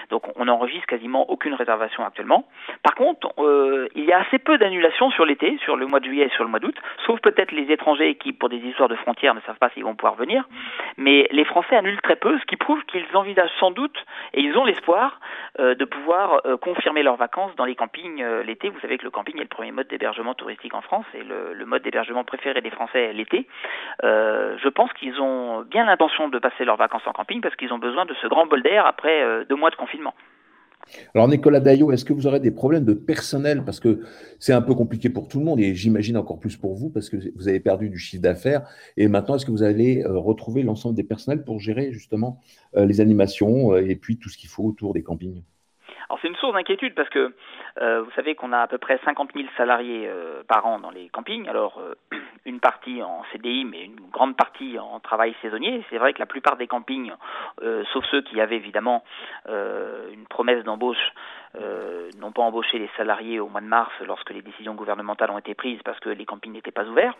Donc 0.09 0.23
on 0.35 0.45
n'enregistre 0.45 0.87
quasiment 0.87 1.29
aucune 1.29 1.53
réservation 1.53 2.05
actuellement. 2.05 2.45
Par 2.83 2.95
contre, 2.95 3.31
euh, 3.39 3.87
il 3.95 4.05
y 4.05 4.13
a 4.13 4.19
assez 4.19 4.39
peu 4.39 4.57
d'annulations 4.57 5.11
sur 5.11 5.25
l'été, 5.25 5.57
sur 5.63 5.75
le 5.75 5.87
mois 5.87 5.99
de 5.99 6.05
juillet 6.05 6.25
et 6.25 6.35
sur 6.35 6.43
le 6.43 6.49
mois 6.49 6.59
d'août, 6.59 6.75
sauf 7.05 7.19
peut-être 7.21 7.51
les 7.51 7.71
étrangers 7.71 8.15
qui, 8.15 8.33
pour 8.33 8.49
des 8.49 8.57
histoires 8.57 8.89
de 8.89 8.95
frontières, 8.95 9.33
ne 9.33 9.41
savent 9.41 9.57
pas 9.57 9.69
s'ils 9.69 9.83
vont 9.83 9.95
pouvoir 9.95 10.15
venir. 10.15 10.47
Mais 10.97 11.27
les 11.31 11.45
Français 11.45 11.75
annulent 11.75 12.01
très 12.01 12.15
peu, 12.15 12.37
ce 12.39 12.45
qui 12.45 12.57
prouve 12.57 12.83
qu'ils 12.85 13.05
envisagent 13.13 13.57
sans 13.59 13.71
doute 13.71 13.97
et 14.33 14.41
ils 14.41 14.57
ont 14.57 14.65
l'espoir 14.65 15.19
euh, 15.59 15.75
de 15.75 15.85
pouvoir 15.85 16.41
euh, 16.45 16.57
confirmer 16.57 17.03
leurs 17.03 17.17
vacances 17.17 17.55
dans 17.55 17.65
les 17.65 17.75
campings 17.75 18.23
l'été. 18.45 18.69
Vous 18.69 18.79
savez 18.79 18.97
que 18.97 19.03
le 19.03 19.11
camping 19.11 19.37
est 19.37 19.43
le 19.43 19.47
premier 19.47 19.71
mode 19.71 19.87
d'hébergement 19.87 20.33
touristique 20.33 20.73
en 20.73 20.81
France 20.81 21.05
et 21.13 21.23
le, 21.23 21.65
mode 21.65 21.83
d'hébergement 21.83 22.23
préféré 22.23 22.61
des 22.61 22.69
Français 22.69 23.13
l'été. 23.13 23.47
je 24.03 24.69
pense 24.69 24.91
qu'ils 24.93 25.21
ont 25.21 25.61
bien 25.61 25.85
l'intention 25.85 26.27
de 26.27 26.37
passer 26.39 26.65
leurs 26.65 26.75
vacances 26.75 27.05
en 27.05 27.13
camping 27.13 27.41
parce 27.41 27.55
qu'ils 27.55 27.71
ont 27.73 27.79
besoin 27.79 28.05
de 28.05 28.13
ce 28.15 28.27
grand 28.27 28.45
bol 28.45 28.61
d'air 28.61 28.85
après 28.85 29.45
deux 29.47 29.55
mois 29.55 29.70
Alors 31.13 31.27
Nicolas 31.27 31.59
Daillot, 31.59 31.91
est-ce 31.91 32.05
que 32.05 32.13
vous 32.13 32.27
aurez 32.27 32.39
des 32.39 32.51
problèmes 32.51 32.85
de 32.85 32.93
personnel? 32.93 33.63
Parce 33.63 33.79
que 33.79 34.01
c'est 34.39 34.53
un 34.53 34.61
peu 34.61 34.75
compliqué 34.75 35.09
pour 35.09 35.27
tout 35.27 35.39
le 35.39 35.45
monde 35.45 35.59
et 35.59 35.75
j'imagine 35.75 36.17
encore 36.17 36.39
plus 36.39 36.57
pour 36.57 36.75
vous 36.75 36.89
parce 36.89 37.09
que 37.09 37.17
vous 37.35 37.47
avez 37.47 37.59
perdu 37.59 37.89
du 37.89 37.97
chiffre 37.97 38.21
d'affaires. 38.21 38.67
Et 38.97 39.07
maintenant 39.07 39.35
est-ce 39.35 39.45
que 39.45 39.51
vous 39.51 39.63
allez 39.63 40.03
euh, 40.03 40.17
retrouver 40.17 40.63
l'ensemble 40.63 40.95
des 40.95 41.03
personnels 41.03 41.43
pour 41.43 41.59
gérer 41.59 41.91
justement 41.91 42.39
euh, 42.75 42.85
les 42.85 43.01
animations 43.01 43.73
euh, 43.73 43.87
et 43.87 43.95
puis 43.95 44.17
tout 44.17 44.29
ce 44.29 44.37
qu'il 44.37 44.49
faut 44.49 44.63
autour 44.63 44.93
des 44.93 45.03
campings? 45.03 45.43
Alors 46.11 46.19
c'est 46.21 46.27
une 46.27 46.35
source 46.35 46.53
d'inquiétude 46.53 46.93
parce 46.93 47.07
que 47.07 47.33
euh, 47.81 48.01
vous 48.01 48.11
savez 48.17 48.35
qu'on 48.35 48.51
a 48.51 48.59
à 48.59 48.67
peu 48.67 48.77
près 48.77 48.99
50 49.05 49.29
000 49.33 49.47
salariés 49.55 50.09
euh, 50.09 50.43
par 50.45 50.65
an 50.65 50.77
dans 50.77 50.91
les 50.91 51.07
campings. 51.07 51.47
Alors 51.47 51.79
euh, 51.79 51.95
une 52.45 52.59
partie 52.59 53.01
en 53.01 53.23
CDI, 53.31 53.63
mais 53.63 53.85
une 53.85 53.95
grande 54.11 54.35
partie 54.35 54.77
en 54.77 54.99
travail 54.99 55.33
saisonnier. 55.41 55.85
C'est 55.89 55.99
vrai 55.99 56.11
que 56.11 56.19
la 56.19 56.25
plupart 56.25 56.57
des 56.57 56.67
campings, 56.67 57.13
sauf 57.93 58.03
ceux 58.11 58.23
qui 58.23 58.41
avaient 58.41 58.57
évidemment 58.57 59.05
une 59.47 60.25
promesse 60.27 60.65
d'embauche, 60.65 61.13
n'ont 62.19 62.31
pas 62.33 62.41
embauché 62.41 62.77
les 62.77 62.89
salariés 62.97 63.39
au 63.39 63.47
mois 63.47 63.61
de 63.61 63.67
mars 63.67 63.91
lorsque 64.05 64.31
les 64.31 64.41
décisions 64.41 64.73
gouvernementales 64.73 65.31
ont 65.31 65.37
été 65.37 65.53
prises 65.53 65.79
parce 65.85 65.99
que 65.99 66.09
les 66.09 66.25
campings 66.25 66.51
n'étaient 66.51 66.71
pas 66.71 66.85
ouverts. 66.85 67.15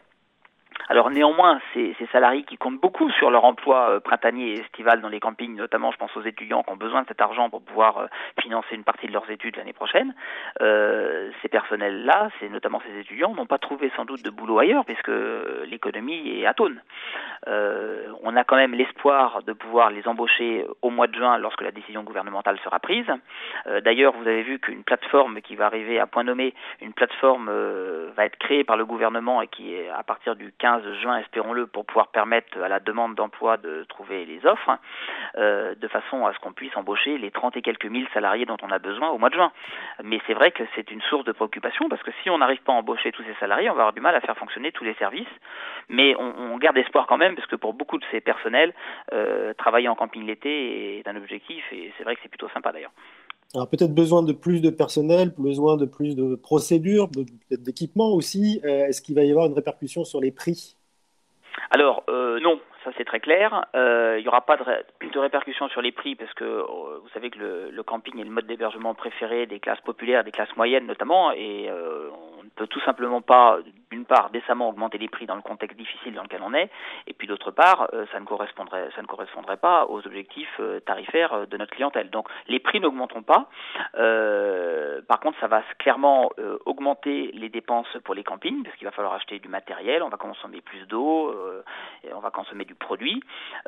Alors 0.92 1.10
néanmoins, 1.10 1.62
ces, 1.74 1.96
salariés 2.12 2.44
qui 2.44 2.58
comptent 2.58 2.82
beaucoup 2.82 3.10
sur 3.12 3.32
leur 3.32 3.46
emploi 3.46 3.92
euh, 3.92 4.00
printanier 4.00 4.50
et 4.50 4.60
estival 4.60 5.00
dans 5.00 5.08
les 5.08 5.20
campings, 5.20 5.56
notamment 5.56 5.92
je 5.92 5.98
pense 5.98 6.16
aux 6.18 6.22
étudiants 6.22 6.64
qui 6.64 6.72
ont 6.72 6.76
besoin 6.76 7.04
de 7.04 7.08
cet 7.08 7.22
argent 7.22 7.50
pour 7.50 7.62
pouvoir 7.62 7.98
euh, 7.98 8.08
financer 8.42 8.76
une 8.76 8.84
partie 8.84 9.08
de 9.08 9.14
leurs 9.14 9.30
études 9.30 9.56
l'année 9.56 9.74
prochaine, 9.74 10.14
euh, 10.62 11.30
ces 11.42 11.48
personnels-là, 11.48 12.30
c'est 12.40 12.50
notamment 12.50 12.82
ces 12.86 13.00
étudiants, 13.00 13.34
n'ont 13.34 13.46
pas 13.46 13.58
trouvé 13.58 13.92
sans 13.96 14.06
doute 14.06 14.22
de 14.24 14.30
boulot 14.30 14.60
ailleurs 14.60 14.84
puisque 14.84 15.10
euh, 15.10 15.66
l'économie 15.66 16.40
est 16.40 16.46
atone. 16.46 16.82
On 18.24 18.36
a 18.36 18.44
quand 18.44 18.56
même 18.56 18.74
l'espoir 18.74 19.42
de 19.44 19.52
pouvoir 19.52 19.90
les 19.90 20.08
embaucher 20.08 20.66
au 20.82 20.90
mois 20.90 21.08
de 21.08 21.16
juin 21.16 21.38
lorsque 21.38 21.62
la 21.62 21.72
décision 21.72 22.04
gouvernementale 22.04 22.60
sera 22.64 22.80
prise. 22.80 23.08
D'ailleurs, 23.84 24.14
vous 24.14 24.28
avez 24.28 24.44
vu 24.44 24.60
qu'une 24.60 24.84
plateforme 24.84 25.42
qui 25.42 25.56
va 25.56 25.66
arriver 25.66 26.00
à 26.00 26.06
point 26.06 26.24
nommé, 26.24 26.54
une 26.82 26.94
plateforme 26.94 27.50
va 28.16 28.26
être 28.26 28.38
créée 28.38 28.64
par 28.64 28.78
le 28.78 28.86
gouvernement 28.86 29.42
et 29.42 29.48
qui 29.48 29.74
est 29.74 29.90
à 29.90 30.04
partir 30.04 30.36
du 30.36 30.54
15 30.62 30.84
juin, 31.02 31.18
espérons-le, 31.18 31.66
pour 31.66 31.88
pouvoir 31.88 32.10
permettre 32.10 32.62
à 32.62 32.68
la 32.68 32.80
demande 32.80 33.16
d'emploi 33.16 33.58
de 33.58 33.84
trouver 33.86 34.26
les 34.26 34.46
offres, 34.46 34.78
euh, 35.36 35.74
de 35.74 35.88
façon 35.88 36.28
à 36.28 36.34
ce 36.34 36.40
qu'on 36.40 36.54
puisse 36.54 36.78
embaucher 36.78 37.18
les 37.18 37.32
30 37.32 37.58
et 37.58 37.64
quelques 37.64 37.88
mille 37.88 38.08
salariés 38.14 38.46
dont 38.46 38.58
on 38.62 38.70
a 38.70 38.78
besoin 38.78 39.10
au 39.10 39.18
mois 39.18 39.30
de 39.30 39.34
juin. 39.34 39.52
Mais 40.04 40.22
c'est 40.28 40.36
vrai 40.36 40.52
que 40.52 40.62
c'est 40.76 40.92
une 40.92 41.02
source 41.02 41.26
de 41.26 41.32
préoccupation 41.32 41.90
parce 41.90 42.04
que 42.04 42.12
si 42.22 42.30
on 42.30 42.38
n'arrive 42.38 42.62
pas 42.62 42.74
à 42.74 42.76
embaucher 42.76 43.12
tous 43.12 43.24
ces 43.24 43.34
salariés, 43.40 43.72
on 43.72 43.74
va 43.74 43.82
avoir 43.82 43.94
du 43.94 44.02
mal 44.02 44.14
à 44.14 44.22
faire 44.22 44.38
fonctionner 44.38 44.72
tous 44.72 44.84
les 44.84 44.94
services. 44.96 45.28
Mais 45.90 46.16
on, 46.20 46.58
garde 46.58 46.78
espoir 46.78 47.08
quand 47.08 47.18
même 47.18 47.34
parce 47.34 47.48
que 47.48 47.56
pour 47.56 47.74
beaucoup 47.74 47.98
de 47.98 48.06
ces 48.12 48.22
personnels, 48.22 48.72
euh, 49.14 49.54
travailler 49.56 49.88
en 49.88 49.96
camping 49.96 50.28
l'été 50.28 51.00
est 51.00 51.08
un 51.08 51.16
objectif 51.16 51.64
et 51.74 51.92
c'est 51.98 52.04
vrai 52.04 52.16
que 52.16 52.22
c'est 52.22 52.30
plutôt 52.30 52.50
sympa 52.50 52.72
d'ailleurs. 52.72 52.92
Alors 53.54 53.70
peut-être 53.70 53.94
besoin 53.94 54.24
de 54.24 54.32
plus 54.32 54.62
de 54.62 54.70
personnel, 54.70 55.34
besoin 55.38 55.76
de 55.76 55.86
plus 55.86 56.16
de 56.16 56.36
procédures, 56.36 57.10
peut-être 57.10 57.64
d'équipements 57.64 58.14
aussi. 58.14 58.62
Euh, 58.64 58.88
est-ce 58.88 59.02
qu'il 59.02 59.16
va 59.16 59.24
y 59.24 59.30
avoir 59.30 59.48
une 59.48 59.54
répercussion 59.54 60.06
sur 60.06 60.22
les 60.22 60.32
prix? 60.32 60.78
Alors 61.70 62.04
euh, 62.10 62.40
non, 62.40 62.62
ça 62.86 62.92
c'est 62.98 63.04
très 63.04 63.20
clair. 63.20 63.66
Euh, 63.76 64.16
il 64.20 64.22
n'y 64.22 64.28
aura 64.30 64.46
pas 64.46 64.56
de, 64.56 65.20
répercussion 65.20 65.68
sur 65.68 65.82
les 65.82 65.92
prix 65.92 66.16
parce 66.16 66.34
que 66.34 66.46
vous 66.46 67.10
savez 67.14 67.30
que 67.30 67.70
le 67.70 67.84
camping 67.84 68.18
est 68.20 68.24
le 68.24 68.30
mode 68.30 68.48
d'hébergement 68.48 68.96
préféré 68.96 69.46
des 69.48 69.60
classes 69.60 69.82
populaires, 69.82 70.24
des 70.24 70.32
classes 70.32 70.56
moyennes 70.56 70.88
notamment, 70.88 71.34
et 71.34 71.70
on 71.70 72.44
ne 72.44 72.50
peut 72.56 72.68
tout 72.68 72.82
simplement 72.82 73.22
pas 73.22 73.60
d'une 73.92 74.06
part, 74.06 74.30
décemment 74.30 74.70
augmenter 74.70 74.98
les 74.98 75.10
prix 75.10 75.26
dans 75.26 75.36
le 75.36 75.42
contexte 75.42 75.78
difficile 75.78 76.14
dans 76.14 76.24
lequel 76.24 76.42
on 76.44 76.54
est, 76.54 76.70
et 77.08 77.14
puis 77.14 77.28
d'autre 77.28 77.52
part, 77.52 77.90
euh, 77.94 78.06
ça 78.12 78.20
ne 78.20 78.26
correspondrait, 78.26 78.90
ça 78.96 79.02
ne 79.02 79.08
correspondrait 79.08 79.58
pas 79.58 79.86
aux 79.88 80.06
objectifs 80.08 80.58
euh, 80.60 80.80
tarifaires 80.80 81.34
euh, 81.34 81.46
de 81.46 81.58
notre 81.58 81.76
clientèle. 81.76 82.10
Donc, 82.10 82.28
les 82.48 82.60
prix 82.60 82.80
n'augmenteront 82.80 83.24
pas. 83.24 83.50
par 85.08 85.20
contre, 85.20 85.38
ça 85.40 85.48
va 85.48 85.62
clairement 85.80 86.30
augmenter 86.66 87.32
les 87.34 87.50
dépenses 87.50 87.98
pour 88.06 88.16
les 88.16 88.24
campings, 88.24 88.64
parce 88.64 88.76
qu'il 88.78 88.86
va 88.86 88.92
falloir 88.92 89.14
acheter 89.14 89.40
du 89.40 89.50
matériel, 89.50 90.04
on 90.04 90.10
va 90.10 90.18
consommer 90.18 90.62
plus 90.62 90.88
d'eau, 90.88 91.36
on 92.14 92.20
va 92.20 92.32
consommer 92.32 92.66
du 92.66 92.76
produit. 92.76 93.22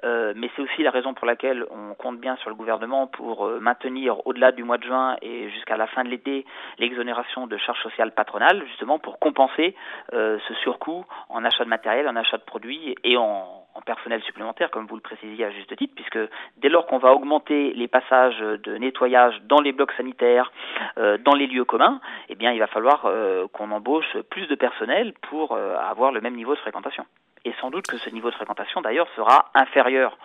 mais 0.04 0.50
c'est 0.56 0.62
aussi 0.62 0.84
la 0.84 0.92
raison 0.92 1.14
pour 1.14 1.28
laquelle 1.28 1.66
on 1.70 1.94
compte 1.96 2.20
bien 2.20 2.36
sur 2.38 2.50
le 2.50 2.56
gouvernement 2.56 3.08
pour 3.08 3.48
maintenir 3.60 4.26
au-delà 4.26 4.52
du 4.52 4.64
mois 4.64 4.78
de 4.78 4.84
juin 4.84 5.18
et 5.22 5.50
jusqu'à 5.50 5.78
la 5.78 5.88
fin 5.88 6.04
de 6.04 6.10
l'été 6.10 6.46
l'exonération 6.78 7.48
de 7.48 7.58
charges 7.58 7.82
sociales 7.82 8.14
patronales, 8.14 8.64
justement 8.68 9.00
pour 9.00 9.20
compenser 9.20 9.76
euh, 10.14 10.38
ce 10.48 10.54
surcoût 10.56 11.06
en 11.30 11.44
achat 11.44 11.64
de 11.64 11.70
matériel, 11.70 12.08
en 12.08 12.16
achat 12.16 12.38
de 12.38 12.44
produits 12.44 12.96
et 13.04 13.18
en, 13.18 13.60
personnel 13.86 14.22
supplémentaire, 14.24 14.72
comme 14.72 14.86
vous 14.86 14.96
le 14.96 15.02
précisiez 15.02 15.44
à 15.44 15.52
juste 15.52 15.76
titre, 15.76 15.94
puisque 15.94 16.20
dès 16.58 16.70
lors 16.70 16.86
qu'on 16.86 17.00
va 17.00 17.12
augmenter 17.12 17.74
les 17.74 17.90
passages 17.90 18.40
de 18.40 18.78
nettoyage 18.78 19.42
dans 19.44 19.60
les 19.60 19.74
blocs 19.74 19.92
sanitaires, 19.98 20.54
euh, 20.98 21.18
dans 21.18 21.34
les 21.34 21.48
lieux 21.48 21.66
communs, 21.66 22.00
eh 22.30 22.36
bien, 22.36 22.54
il 22.54 22.60
va 22.60 22.68
falloir 22.68 23.02
euh, 23.06 23.46
qu'on 23.52 23.72
embauche 23.72 24.16
plus 24.30 24.48
de 24.48 24.56
personnel 24.56 25.14
pour 25.30 25.58
avoir 25.58 26.14
le 26.14 26.22
même 26.22 26.36
niveau 26.36 26.54
de 26.56 26.60
fréquentation. 26.60 27.06
Et 27.46 27.54
sans 27.60 27.70
doute 27.70 27.88
que 27.88 27.98
ce 27.98 28.10
niveau 28.10 28.30
de 28.30 28.36
fréquentation, 28.36 28.82
d'ailleurs, 28.82 29.08
sera 29.16 29.52
inférieur 29.54 30.18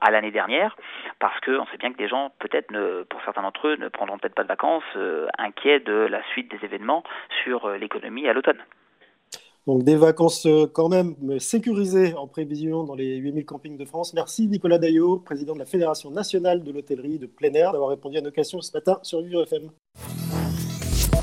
à 0.00 0.10
l'année 0.12 0.30
dernière, 0.30 0.76
parce 1.18 1.38
qu'on 1.40 1.66
sait 1.66 1.78
bien 1.78 1.92
que 1.92 1.98
des 1.98 2.06
gens, 2.06 2.30
peut-être, 2.38 2.68
pour 3.10 3.20
certains 3.24 3.42
d'entre 3.42 3.66
eux, 3.66 3.76
ne 3.76 3.88
prendront 3.88 4.16
peut-être 4.18 4.36
pas 4.36 4.44
de 4.44 4.48
vacances, 4.48 4.84
inquiets 5.36 5.80
de 5.80 5.92
la 5.92 6.22
suite 6.30 6.48
des 6.48 6.64
événements 6.64 7.02
sur 7.42 7.68
l'économie 7.70 8.28
à 8.28 8.32
l'automne. 8.32 8.62
Donc 9.66 9.82
des 9.82 9.96
vacances 9.96 10.46
euh, 10.46 10.66
quand 10.72 10.88
même 10.88 11.16
sécurisées 11.40 12.14
en 12.14 12.28
prévision 12.28 12.84
dans 12.84 12.94
les 12.94 13.16
8000 13.16 13.44
campings 13.44 13.76
de 13.76 13.84
France. 13.84 14.14
Merci 14.14 14.46
Nicolas 14.46 14.78
Daillot, 14.78 15.18
président 15.18 15.54
de 15.54 15.58
la 15.58 15.66
Fédération 15.66 16.10
nationale 16.10 16.62
de 16.62 16.70
l'hôtellerie 16.70 17.18
de 17.18 17.26
plein 17.26 17.52
air, 17.52 17.72
d'avoir 17.72 17.90
répondu 17.90 18.16
à 18.16 18.20
nos 18.20 18.30
questions 18.30 18.60
ce 18.60 18.72
matin 18.72 19.00
sur 19.02 19.20
Vivre 19.22 19.42
FM. 19.42 19.70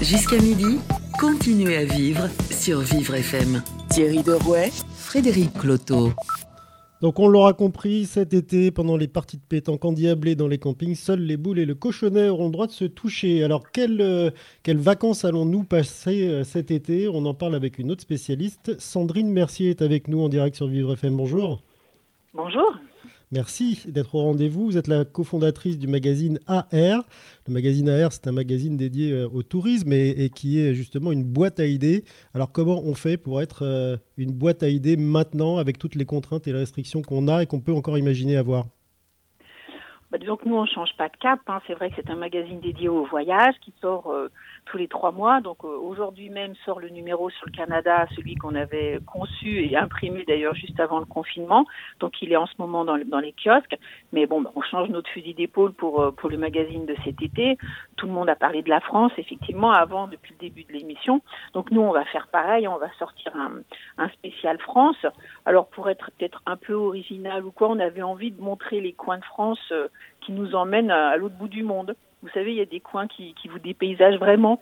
Jusqu'à 0.01 0.35
midi, 0.35 0.79
continuez 1.17 1.77
à 1.77 1.85
vivre 1.85 2.27
sur 2.51 2.79
Vivre 2.79 3.15
FM. 3.15 3.63
Thierry 3.93 4.23
Derouet, 4.23 4.71
Frédéric 4.95 5.53
Cloteau. 5.53 6.13
Donc 6.99 7.19
on 7.19 7.27
l'aura 7.27 7.53
compris, 7.53 8.05
cet 8.05 8.33
été, 8.33 8.71
pendant 8.71 8.97
les 8.97 9.07
parties 9.07 9.37
de 9.37 9.43
pétanque 9.47 9.85
endiablées 9.85 10.33
dans 10.33 10.47
les 10.47 10.57
campings, 10.57 10.95
seuls 10.95 11.19
les 11.19 11.37
boules 11.37 11.59
et 11.59 11.65
le 11.65 11.75
cochonnet 11.75 12.27
auront 12.27 12.45
le 12.45 12.51
droit 12.51 12.65
de 12.65 12.71
se 12.71 12.85
toucher. 12.85 13.43
Alors 13.43 13.69
quelles, 13.69 14.01
euh, 14.01 14.31
quelles 14.63 14.79
vacances 14.79 15.25
allons-nous 15.25 15.63
passer 15.63 16.27
euh, 16.27 16.43
cet 16.43 16.71
été? 16.71 17.07
On 17.07 17.23
en 17.27 17.35
parle 17.35 17.53
avec 17.53 17.77
une 17.77 17.91
autre 17.91 18.01
spécialiste. 18.01 18.79
Sandrine 18.79 19.29
Mercier 19.29 19.69
est 19.69 19.83
avec 19.83 20.07
nous 20.07 20.21
en 20.21 20.29
direct 20.29 20.55
sur 20.55 20.65
Vivre 20.65 20.93
FM. 20.93 21.15
Bonjour. 21.15 21.61
Bonjour. 22.33 22.73
Merci 23.33 23.81
d'être 23.87 24.13
au 24.13 24.21
rendez-vous. 24.21 24.65
Vous 24.65 24.77
êtes 24.77 24.85
la 24.85 25.05
cofondatrice 25.05 25.79
du 25.79 25.87
magazine 25.87 26.37
AR. 26.45 26.67
Le 27.47 27.53
magazine 27.53 27.89
AR, 27.89 28.11
c'est 28.13 28.27
un 28.27 28.31
magazine 28.31 28.77
dédié 28.77 29.11
euh, 29.11 29.27
au 29.27 29.41
tourisme 29.41 29.91
et, 29.91 30.29
qui 30.29 30.59
est 30.59 30.75
justement 30.75 31.11
une 31.11 31.23
boîte 31.23 31.59
à 31.59 31.65
idées. 31.65 32.03
Alors 32.35 32.51
comment 32.51 32.83
on 32.85 32.93
fait 32.93 33.17
pour 33.17 33.41
être 33.41 33.65
euh, 33.65 33.97
une 34.17 34.33
boîte 34.33 34.61
à 34.61 34.69
idées 34.69 34.97
maintenant 34.97 35.57
avec 35.57 35.79
toutes 35.79 35.95
les 35.95 36.05
contraintes 36.05 36.47
et 36.47 36.51
les 36.51 36.59
restrictions 36.59 37.01
qu'on 37.01 37.27
a 37.27 37.41
et 37.41 37.47
qu'on 37.47 37.59
peut 37.59 37.73
encore 37.73 37.97
imaginer 37.97 38.37
avoir? 38.37 38.65
Bah, 40.11 40.19
disons 40.19 40.37
que 40.37 40.47
nous, 40.47 40.55
on 40.55 40.67
change 40.67 40.95
pas 40.95 41.09
de 41.09 41.17
cap. 41.19 41.39
Hein. 41.47 41.59
C'est 41.65 41.73
vrai 41.73 41.89
que 41.89 41.95
c'est 41.95 42.11
un 42.11 42.15
magazine 42.15 42.59
dédié 42.59 42.87
au 42.87 43.03
voyage 43.05 43.55
qui 43.61 43.73
sort 43.81 44.11
euh, 44.11 44.27
tous 44.65 44.77
les 44.77 44.87
trois 44.87 45.11
mois. 45.11 45.41
Donc 45.41 45.63
euh, 45.63 45.67
aujourd'hui 45.67 46.29
même 46.29 46.53
sort 46.65 46.79
le 46.79 46.89
numéro 46.89 47.29
sur 47.29 47.45
le 47.45 47.51
Canada, 47.51 48.05
celui 48.15 48.35
qu'on 48.35 48.55
avait 48.55 48.99
conçu 49.05 49.65
et 49.65 49.75
imprimé 49.77 50.23
d'ailleurs 50.25 50.55
juste 50.55 50.79
avant 50.79 50.99
le 50.99 51.05
confinement. 51.05 51.65
Donc 51.99 52.21
il 52.21 52.31
est 52.31 52.37
en 52.37 52.45
ce 52.45 52.53
moment 52.57 52.85
dans, 52.85 52.97
dans 52.97 53.19
les 53.19 53.33
kiosques. 53.33 53.77
Mais 54.11 54.25
bon, 54.25 54.43
on 54.55 54.61
change 54.61 54.89
notre 54.89 55.09
fusil 55.09 55.33
d'épaule 55.33 55.73
pour, 55.73 56.01
euh, 56.01 56.11
pour 56.11 56.29
le 56.29 56.37
magazine 56.37 56.85
de 56.85 56.95
cet 57.03 57.21
été. 57.21 57.57
Tout 57.97 58.07
le 58.07 58.13
monde 58.13 58.29
a 58.29 58.35
parlé 58.35 58.61
de 58.61 58.69
la 58.69 58.79
France, 58.79 59.11
effectivement, 59.17 59.71
avant, 59.71 60.07
depuis 60.07 60.33
le 60.33 60.39
début 60.39 60.63
de 60.63 60.73
l'émission. 60.73 61.21
Donc 61.53 61.71
nous, 61.71 61.81
on 61.81 61.91
va 61.91 62.05
faire 62.05 62.27
pareil. 62.27 62.67
On 62.67 62.77
va 62.77 62.91
sortir 62.99 63.35
un, 63.35 63.51
un 63.97 64.09
spécial 64.09 64.59
France. 64.59 65.05
Alors 65.45 65.67
pour 65.67 65.89
être 65.89 66.11
peut-être 66.17 66.41
un 66.45 66.57
peu 66.57 66.73
original 66.73 67.45
ou 67.45 67.51
quoi, 67.51 67.69
on 67.69 67.79
avait 67.79 68.01
envie 68.01 68.31
de 68.31 68.41
montrer 68.41 68.81
les 68.81 68.93
coins 68.93 69.17
de 69.17 69.25
France 69.25 69.73
qui 70.21 70.31
nous 70.31 70.55
emmène 70.55 70.91
à, 70.91 71.15
l'autre 71.17 71.35
bout 71.35 71.47
du 71.47 71.63
monde. 71.63 71.95
Vous 72.23 72.29
savez, 72.29 72.51
il 72.51 72.57
y 72.57 72.61
a 72.61 72.65
des 72.65 72.79
coins 72.79 73.07
qui, 73.07 73.35
qui 73.35 73.47
vous 73.47 73.59
dépaysagent 73.59 74.17
vraiment. 74.17 74.59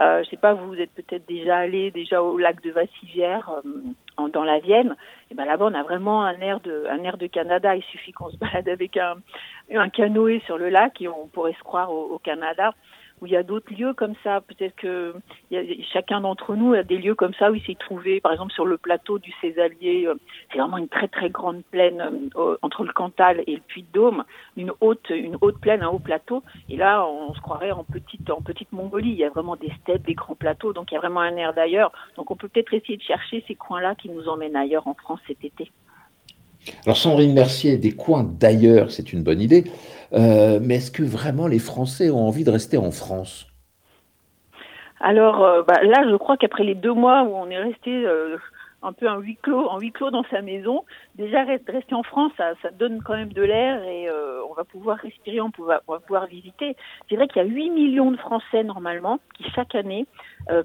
Euh, 0.00 0.22
je 0.22 0.30
sais 0.30 0.36
pas, 0.36 0.54
vous 0.54 0.76
êtes 0.76 0.92
peut-être 0.92 1.26
déjà 1.26 1.56
allé 1.56 1.90
déjà 1.90 2.22
au 2.22 2.38
lac 2.38 2.62
de 2.62 2.70
Vassivière 2.70 3.50
euh, 3.64 4.28
dans 4.28 4.44
la 4.44 4.60
Vienne. 4.60 4.94
Et 5.30 5.34
ben 5.34 5.44
là-bas, 5.44 5.66
on 5.70 5.74
a 5.74 5.82
vraiment 5.82 6.22
un 6.22 6.38
air 6.40 6.60
de 6.60 6.84
un 6.88 7.02
air 7.02 7.16
de 7.16 7.26
Canada. 7.26 7.74
Il 7.74 7.82
suffit 7.82 8.12
qu'on 8.12 8.30
se 8.30 8.36
balade 8.36 8.68
avec 8.68 8.96
un, 8.96 9.16
un 9.74 9.88
canoë 9.88 10.40
sur 10.46 10.56
le 10.56 10.68
lac 10.68 11.00
et 11.00 11.08
on 11.08 11.26
pourrait 11.26 11.54
se 11.54 11.64
croire 11.64 11.90
au 11.90 12.18
Canada 12.18 12.74
où 13.20 13.26
il 13.26 13.32
y 13.32 13.36
a 13.36 13.42
d'autres 13.42 13.72
lieux 13.72 13.94
comme 13.94 14.14
ça. 14.22 14.40
Peut-être 14.40 14.76
que 14.76 15.14
chacun 15.92 16.20
d'entre 16.20 16.54
nous 16.54 16.74
a 16.74 16.82
des 16.82 16.98
lieux 16.98 17.14
comme 17.14 17.34
ça 17.34 17.50
où 17.50 17.54
il 17.54 17.62
s'est 17.62 17.76
trouvé, 17.78 18.20
par 18.20 18.32
exemple 18.32 18.52
sur 18.52 18.66
le 18.66 18.78
plateau 18.78 19.18
du 19.18 19.32
Césalier. 19.40 20.06
Euh, 20.06 20.14
c'est 20.52 20.58
vraiment 20.58 20.78
une 20.78 20.88
très 20.88 21.08
très 21.08 21.30
grande 21.30 21.62
plaine 21.70 22.30
euh, 22.36 22.56
entre 22.62 22.84
le 22.84 22.92
Cantal 22.92 23.42
et 23.46 23.56
le 23.56 23.62
Puy-de-Dôme, 23.66 24.24
une 24.56 24.72
haute 24.80 25.10
une 25.10 25.36
haute 25.40 25.58
plaine, 25.60 25.82
un 25.82 25.88
haut 25.88 25.98
plateau. 25.98 26.42
Et 26.68 26.76
là, 26.76 27.06
on 27.06 27.34
se 27.34 27.40
croirait 27.40 27.70
en 27.70 27.84
petite 27.84 28.30
en 28.30 28.40
petite 28.40 28.72
Mongolie. 28.72 29.10
Il 29.10 29.16
y 29.16 29.24
a 29.24 29.30
vraiment 29.30 29.56
des 29.56 29.72
steppes, 29.80 30.06
des 30.06 30.14
grands 30.14 30.34
plateaux, 30.34 30.72
donc 30.72 30.90
il 30.90 30.94
y 30.94 30.98
a 30.98 31.00
vraiment 31.00 31.20
un 31.20 31.36
air 31.36 31.54
d'ailleurs. 31.54 31.92
Donc 32.16 32.30
on 32.30 32.36
peut 32.36 32.48
peut-être 32.48 32.72
essayer 32.74 32.96
de 32.96 33.02
chercher 33.02 33.44
ces 33.46 33.54
coins-là 33.54 33.94
qui 33.94 34.08
nous 34.08 34.28
emmènent 34.28 34.56
ailleurs 34.56 34.86
en 34.86 34.94
France 34.94 35.20
cet 35.26 35.44
été. 35.44 35.70
Alors 36.84 36.96
Sandrine 36.96 37.32
Mercier, 37.32 37.78
des 37.78 37.92
coins 37.92 38.24
d'ailleurs, 38.24 38.90
c'est 38.90 39.12
une 39.12 39.22
bonne 39.22 39.40
idée. 39.40 39.64
Euh, 40.12 40.58
mais 40.62 40.76
est-ce 40.76 40.90
que 40.90 41.02
vraiment 41.02 41.46
les 41.46 41.58
Français 41.58 42.10
ont 42.10 42.26
envie 42.26 42.44
de 42.44 42.50
rester 42.50 42.78
en 42.78 42.90
France? 42.90 43.46
Alors 45.00 45.44
euh, 45.44 45.62
bah, 45.62 45.82
là, 45.82 46.04
je 46.08 46.16
crois 46.16 46.36
qu'après 46.36 46.64
les 46.64 46.74
deux 46.74 46.92
mois 46.92 47.22
où 47.22 47.34
on 47.34 47.50
est 47.50 47.58
resté 47.58 47.90
euh, 47.90 48.36
un 48.82 48.92
peu 48.92 49.08
en 49.08 49.18
huis 49.18 49.38
clos, 49.42 49.68
en 49.68 49.78
huis 49.78 49.92
clos 49.92 50.10
dans 50.10 50.24
sa 50.30 50.42
maison, 50.42 50.84
déjà 51.18 51.44
rester 51.44 51.94
en 51.94 52.02
France, 52.02 52.32
ça, 52.36 52.54
ça 52.62 52.70
donne 52.70 53.02
quand 53.02 53.14
même 53.14 53.32
de 53.32 53.42
l'air 53.42 53.82
et 53.84 54.08
on 54.48 54.54
va 54.54 54.64
pouvoir 54.64 54.98
respirer, 54.98 55.40
on, 55.40 55.50
va, 55.58 55.82
on 55.86 55.92
va 55.92 56.00
pouvoir 56.00 56.26
visiter. 56.26 56.76
C'est 57.08 57.16
vrai 57.16 57.28
qu'il 57.28 57.42
y 57.42 57.44
a 57.44 57.48
8 57.48 57.70
millions 57.70 58.10
de 58.10 58.16
Français 58.16 58.64
normalement 58.64 59.18
qui 59.34 59.44
chaque 59.50 59.74
année 59.74 60.06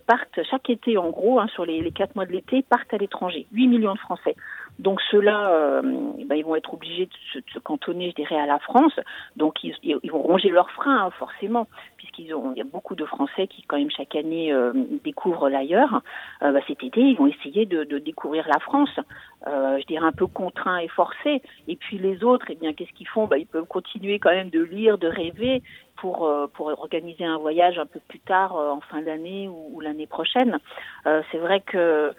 partent, 0.07 0.39
chaque 0.49 0.69
été 0.69 0.97
en 0.97 1.09
gros, 1.09 1.39
hein, 1.39 1.47
sur 1.47 1.65
les, 1.65 1.81
les 1.81 1.91
4 1.91 2.15
mois 2.15 2.25
de 2.25 2.31
l'été, 2.31 2.61
partent 2.61 2.93
à 2.93 2.97
l'étranger. 2.97 3.47
8 3.51 3.67
millions 3.67 3.93
de 3.93 3.99
Français. 3.99 4.35
Donc 4.79 4.99
ceux-là, 5.11 5.49
euh, 5.51 5.81
ben, 6.25 6.35
ils 6.35 6.43
vont 6.43 6.55
être 6.55 6.73
obligés 6.73 7.05
de 7.05 7.41
se, 7.53 7.59
cantonner, 7.59 8.09
je 8.09 8.15
dirais, 8.15 8.39
à 8.39 8.45
la 8.45 8.59
France. 8.59 8.99
Donc 9.35 9.63
ils, 9.63 9.75
ils 9.83 10.11
vont 10.11 10.21
ronger 10.21 10.49
leurs 10.49 10.71
freins, 10.71 11.05
hein, 11.05 11.09
forcément, 11.11 11.67
puisqu'ils 11.97 12.33
ont, 12.33 12.53
il 12.55 12.57
y 12.57 12.61
a 12.61 12.65
beaucoup 12.65 12.95
de 12.95 13.05
Français 13.05 13.47
qui, 13.47 13.61
quand 13.63 13.77
même, 13.77 13.91
chaque 13.91 14.15
année 14.15 14.51
euh, 14.51 14.73
découvrent 15.03 15.49
l'ailleurs. 15.49 16.01
Euh, 16.41 16.51
ben, 16.51 16.61
cet 16.67 16.83
été, 16.83 17.01
ils 17.01 17.17
vont 17.17 17.27
essayer 17.27 17.65
de, 17.65 17.83
de 17.83 17.99
découvrir 17.99 18.47
la 18.47 18.59
France. 18.59 18.99
Euh, 19.47 19.77
je 19.79 19.85
dirais 19.85 20.05
un 20.05 20.11
peu 20.11 20.27
contraints 20.27 20.77
et 20.77 20.87
forcés. 20.87 21.41
Et 21.67 21.75
puis 21.75 21.97
les 21.97 22.23
autres, 22.23 22.45
eh 22.49 22.55
bien, 22.55 22.73
qu'est-ce 22.73 22.93
qu'ils 22.93 23.07
font? 23.07 23.27
Ben, 23.27 23.37
Ils 23.37 23.47
peuvent 23.47 23.65
continuer 23.65 24.19
quand 24.19 24.31
même 24.31 24.49
de 24.49 24.61
lire, 24.61 24.97
de 24.97 25.07
rêver 25.07 25.61
pour, 25.97 26.29
pour 26.53 26.67
organiser 26.67 27.25
un 27.25 27.37
voyage 27.37 27.77
un 27.77 27.85
peu 27.85 27.99
plus 28.07 28.19
tard, 28.19 28.55
en 28.55 28.81
fin 28.81 29.01
d'année 29.01 29.47
ou, 29.47 29.79
l'année 29.79 30.07
prochaine. 30.07 30.59
C'est 31.03 31.37
vrai 31.37 31.61
que 31.61 32.13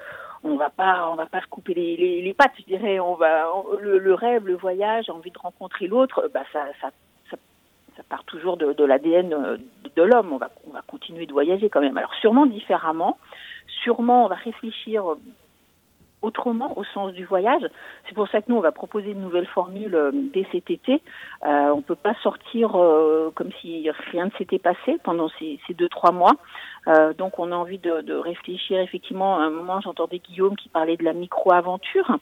on 0.45 0.57
va 0.57 0.71
pas 0.71 1.09
on 1.11 1.17
va 1.17 1.27
pas 1.27 1.41
se 1.41 1.47
couper 1.47 1.75
les, 1.75 2.35
pattes 2.35 2.53
je 2.59 2.65
dirais. 2.65 3.01
On 3.01 3.15
va 3.15 3.47
le, 3.81 4.15
rêve 4.15 4.47
le 4.47 4.55
voyage 4.55 5.09
envie 5.11 5.31
de 5.31 5.39
rencontrer 5.39 5.87
l'autre 5.87 6.31
bah 6.33 6.45
ça, 6.53 6.67
part 8.09 8.25
toujours 8.25 8.57
de, 8.59 8.85
l'ADN 8.85 9.59
de, 9.97 10.03
l'homme. 10.03 10.33
On 10.33 10.37
va 10.37 10.83
continuer 10.87 11.27
de 11.27 11.33
voyager 11.33 11.71
quand 11.71 11.81
même. 11.81 11.97
Alors 11.97 12.15
sûrement 12.21 12.47
différemment. 12.47 13.19
Sûrement 13.83 14.27
on 14.27 14.29
va 14.29 14.37
réfléchir 14.37 15.17
autrement 16.25 16.77
au 16.79 16.85
sens 16.85 17.13
du 17.13 17.25
voyage. 17.25 17.63
C'est 18.09 18.15
pour 18.15 18.29
ça 18.29 18.41
que 18.41 18.47
nous, 18.49 18.57
on 18.57 18.61
va 18.61 18.73
proposer 18.73 19.11
une 19.11 19.21
nouvelle 19.21 19.47
formule 19.47 19.95
euh, 19.95 20.11
dès 20.13 20.47
cet 20.53 20.71
été. 20.71 21.03
Euh, 21.47 21.71
on 21.73 21.79
ne 21.79 21.83
peut 21.83 21.95
pas 21.95 22.15
sortir 22.23 22.77
euh, 22.77 23.31
comme 23.35 23.51
si 23.61 23.89
rien 24.11 24.27
ne 24.27 24.31
s'était 24.39 24.59
passé 24.59 24.99
pendant 25.05 25.29
ces, 25.39 25.61
ces 25.67 25.75
deux, 25.75 25.89
trois 25.89 26.13
mois. 26.13 26.33
Donc, 27.17 27.39
on 27.39 27.51
a 27.51 27.55
envie 27.55 27.79
de, 27.79 28.15
réfléchir. 28.15 28.79
Effectivement, 28.79 29.39
à 29.39 29.45
un 29.45 29.51
moment, 29.51 29.81
j'entendais 29.81 30.19
Guillaume 30.19 30.55
qui 30.55 30.69
parlait 30.69 30.99
de 30.99 31.05
la 31.05 31.15
micro-aventure. 31.15 32.19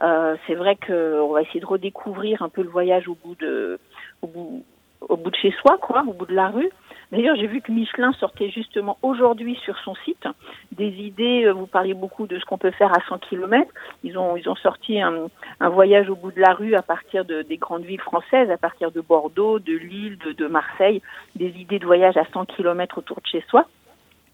C'est 0.00 0.54
vrai 0.54 0.76
qu'on 0.76 1.28
va 1.28 1.42
essayer 1.42 1.60
de 1.60 1.66
redécouvrir 1.66 2.40
un 2.40 2.48
peu 2.48 2.62
le 2.62 2.70
voyage 2.70 3.06
au 3.06 3.18
bout 3.22 3.34
de, 3.34 3.78
au 5.00 5.16
bout 5.16 5.30
de 5.30 5.36
chez 5.36 5.52
soi, 5.62 5.78
quoi, 5.80 6.04
au 6.06 6.12
bout 6.12 6.26
de 6.26 6.34
la 6.34 6.48
rue. 6.48 6.70
D'ailleurs, 7.10 7.36
j'ai 7.36 7.46
vu 7.46 7.62
que 7.62 7.72
Michelin 7.72 8.12
sortait 8.12 8.50
justement 8.50 8.98
aujourd'hui 9.00 9.58
sur 9.64 9.78
son 9.78 9.94
site 10.04 10.26
des 10.72 10.88
idées. 10.88 11.44
Euh, 11.46 11.52
vous 11.52 11.66
parliez 11.66 11.94
beaucoup 11.94 12.26
de 12.26 12.38
ce 12.38 12.44
qu'on 12.44 12.58
peut 12.58 12.70
faire 12.70 12.92
à 12.92 13.00
100 13.08 13.18
km. 13.18 13.70
Ils 14.04 14.18
ont, 14.18 14.36
ils 14.36 14.48
ont 14.48 14.56
sorti 14.56 15.00
un, 15.00 15.28
voyage 15.68 16.10
au 16.10 16.16
bout 16.16 16.32
de 16.32 16.40
la 16.40 16.52
rue 16.52 16.74
à 16.74 16.82
partir 16.82 17.24
de, 17.24 17.42
des 17.42 17.56
grandes 17.56 17.84
villes 17.84 18.00
françaises, 18.00 18.50
à 18.50 18.58
partir 18.58 18.90
de 18.90 19.00
Bordeaux, 19.00 19.58
de 19.58 19.72
Lille, 19.72 20.18
de, 20.18 20.46
Marseille, 20.46 21.00
des 21.34 21.48
idées 21.58 21.78
de 21.78 21.86
voyage 21.86 22.16
à 22.18 22.24
100 22.32 22.44
km 22.46 22.98
autour 22.98 23.20
de 23.20 23.26
chez 23.26 23.42
soi. 23.48 23.66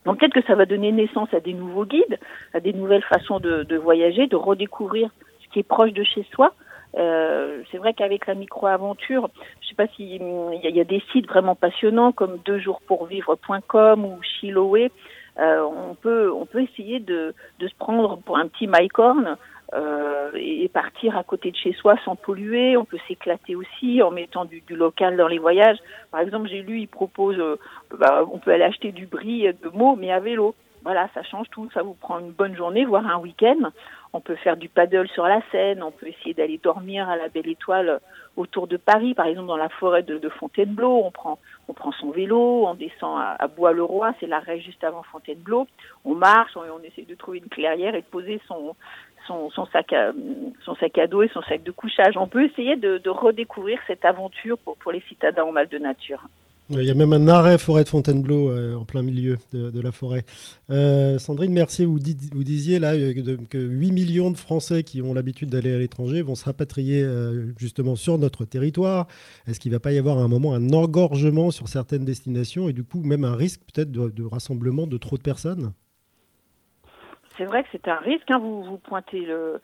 Donc 0.04 0.18
peut-être 0.18 0.34
que 0.34 0.46
ça 0.46 0.54
va 0.54 0.66
donner 0.66 0.90
naissance 0.90 1.32
à 1.32 1.40
des 1.40 1.54
nouveaux 1.54 1.86
guides, 1.86 2.18
à 2.52 2.60
des 2.60 2.72
nouvelles 2.72 3.04
façons 3.04 3.38
de 3.40 3.76
voyager, 3.76 4.26
de 4.26 4.36
redécouvrir 4.36 5.10
ce 5.42 5.48
qui 5.50 5.60
est 5.60 5.68
proche 5.68 5.92
de 5.92 6.02
chez 6.02 6.26
soi. 6.34 6.52
Euh, 6.96 7.62
c'est 7.70 7.78
vrai 7.78 7.94
qu'avec 7.94 8.26
la 8.26 8.34
micro-aventure, 8.34 9.28
je 9.60 9.68
sais 9.68 9.74
pas 9.74 9.86
s'il 9.88 10.06
y, 10.06 10.18
y, 10.18 10.80
a 10.80 10.84
des 10.84 11.02
sites 11.12 11.26
vraiment 11.26 11.54
passionnants 11.54 12.12
comme 12.12 12.38
deuxjourspourvivre.com 12.44 14.04
ou 14.04 14.18
Chiloé. 14.22 14.90
Euh, 15.38 15.62
on 15.62 15.94
peut 15.96 16.32
on 16.32 16.46
peut 16.46 16.62
essayer 16.62 17.00
de, 17.00 17.34
de 17.58 17.68
se 17.68 17.74
prendre 17.74 18.18
pour 18.18 18.38
un 18.38 18.46
petit 18.46 18.68
mycorn 18.68 19.36
euh, 19.72 20.30
et 20.36 20.68
partir 20.68 21.18
à 21.18 21.24
côté 21.24 21.50
de 21.50 21.56
chez 21.56 21.72
soi 21.72 21.96
sans 22.04 22.14
polluer. 22.14 22.76
On 22.76 22.84
peut 22.84 22.98
s'éclater 23.08 23.56
aussi 23.56 24.00
en 24.02 24.12
mettant 24.12 24.44
du, 24.44 24.60
du, 24.60 24.76
local 24.76 25.16
dans 25.16 25.26
les 25.26 25.38
voyages. 25.38 25.78
Par 26.12 26.20
exemple, 26.20 26.48
j'ai 26.48 26.62
lu, 26.62 26.80
il 26.80 26.88
propose, 26.88 27.38
euh, 27.40 27.56
bah, 27.98 28.24
on 28.30 28.38
peut 28.38 28.52
aller 28.52 28.62
acheter 28.62 28.92
du 28.92 29.06
bris 29.06 29.52
de 29.52 29.68
mots, 29.70 29.96
mais 29.96 30.12
à 30.12 30.20
vélo. 30.20 30.54
Voilà, 30.84 31.08
ça 31.14 31.22
change 31.24 31.48
tout. 31.50 31.68
Ça 31.74 31.82
vous 31.82 31.94
prend 31.94 32.20
une 32.20 32.30
bonne 32.30 32.54
journée, 32.54 32.84
voire 32.84 33.06
un 33.06 33.18
week-end. 33.18 33.70
On 34.14 34.20
peut 34.20 34.36
faire 34.36 34.56
du 34.56 34.68
paddle 34.68 35.08
sur 35.08 35.24
la 35.24 35.40
Seine. 35.50 35.82
On 35.82 35.90
peut 35.90 36.06
essayer 36.06 36.34
d'aller 36.34 36.58
dormir 36.58 37.08
à 37.08 37.16
la 37.16 37.28
Belle 37.28 37.48
Étoile 37.48 37.98
autour 38.36 38.68
de 38.68 38.76
Paris, 38.76 39.12
par 39.12 39.26
exemple 39.26 39.48
dans 39.48 39.56
la 39.56 39.68
forêt 39.68 40.04
de, 40.04 40.28
Fontainebleau. 40.28 41.02
On 41.04 41.10
prend, 41.10 41.40
on 41.66 41.72
prend 41.72 41.90
son 41.90 42.12
vélo, 42.12 42.64
on 42.64 42.74
descend 42.74 43.20
à, 43.20 43.48
Bois-le-Roi, 43.48 44.14
c'est 44.20 44.28
l'arrêt 44.28 44.60
juste 44.60 44.84
avant 44.84 45.02
Fontainebleau. 45.02 45.66
On 46.04 46.14
marche, 46.14 46.56
on, 46.56 46.60
on 46.60 46.82
essaie 46.84 47.02
de 47.02 47.14
trouver 47.16 47.38
une 47.38 47.48
clairière 47.48 47.96
et 47.96 48.02
de 48.02 48.06
poser 48.06 48.40
son, 48.46 48.76
sac 49.72 49.92
à, 49.92 50.12
dos 51.08 51.22
et 51.24 51.28
son 51.28 51.42
sac 51.42 51.64
de 51.64 51.72
couchage. 51.72 52.16
On 52.16 52.28
peut 52.28 52.44
essayer 52.44 52.76
de, 52.76 52.98
de 52.98 53.10
redécouvrir 53.10 53.80
cette 53.88 54.04
aventure 54.04 54.58
pour, 54.58 54.76
pour 54.76 54.92
les 54.92 55.00
citadins 55.08 55.42
en 55.42 55.50
mal 55.50 55.66
de 55.66 55.78
nature. 55.78 56.22
Il 56.70 56.82
y 56.82 56.90
a 56.90 56.94
même 56.94 57.12
un 57.12 57.28
arrêt 57.28 57.58
forêt 57.58 57.84
de 57.84 57.90
Fontainebleau 57.90 58.50
euh, 58.50 58.74
en 58.74 58.86
plein 58.86 59.02
milieu 59.02 59.36
de, 59.52 59.80
la 59.80 59.92
forêt. 59.92 60.24
Euh, 60.70 61.18
Sandrine 61.18 61.52
Mercier, 61.52 61.84
vous, 61.84 61.98
disiez 61.98 62.78
là 62.78 62.94
euh, 62.94 63.12
que, 63.12 63.44
que 63.44 63.58
8 63.58 63.92
millions 63.92 64.30
de 64.30 64.38
Français 64.38 64.82
qui 64.82 65.02
ont 65.02 65.12
l'habitude 65.12 65.50
d'aller 65.50 65.74
à 65.74 65.78
l'étranger 65.78 66.22
vont 66.22 66.34
se 66.34 66.44
rapatrier 66.46 67.06
justement 67.58 67.96
sur 67.96 68.16
notre 68.16 68.46
territoire. 68.46 69.08
Est-ce 69.46 69.60
qu'il 69.60 69.72
ne 69.72 69.76
va 69.76 69.80
pas 69.80 69.92
y 69.92 69.98
avoir 69.98 70.18
à 70.18 70.22
un 70.22 70.28
moment 70.28 70.54
un 70.54 70.72
engorgement 70.72 71.50
sur 71.50 71.68
certaines 71.68 72.06
destinations 72.06 72.68
et 72.70 72.72
du 72.72 72.82
coup 72.82 73.02
même 73.02 73.24
un 73.24 73.36
risque 73.36 73.60
peut-être 73.72 73.90
de 73.90 74.24
rassemblement 74.24 74.86
de 74.86 74.96
trop 74.96 75.18
de 75.18 75.22
personnes? 75.22 75.72
C'est 77.36 77.44
vrai 77.44 77.62
que 77.62 77.68
c'est 77.72 77.88
un 77.88 77.96
risque. 77.96 78.30
Hein, 78.30 78.38
vous, 78.38 78.78
pointez 78.78 79.20
le, 79.20 79.60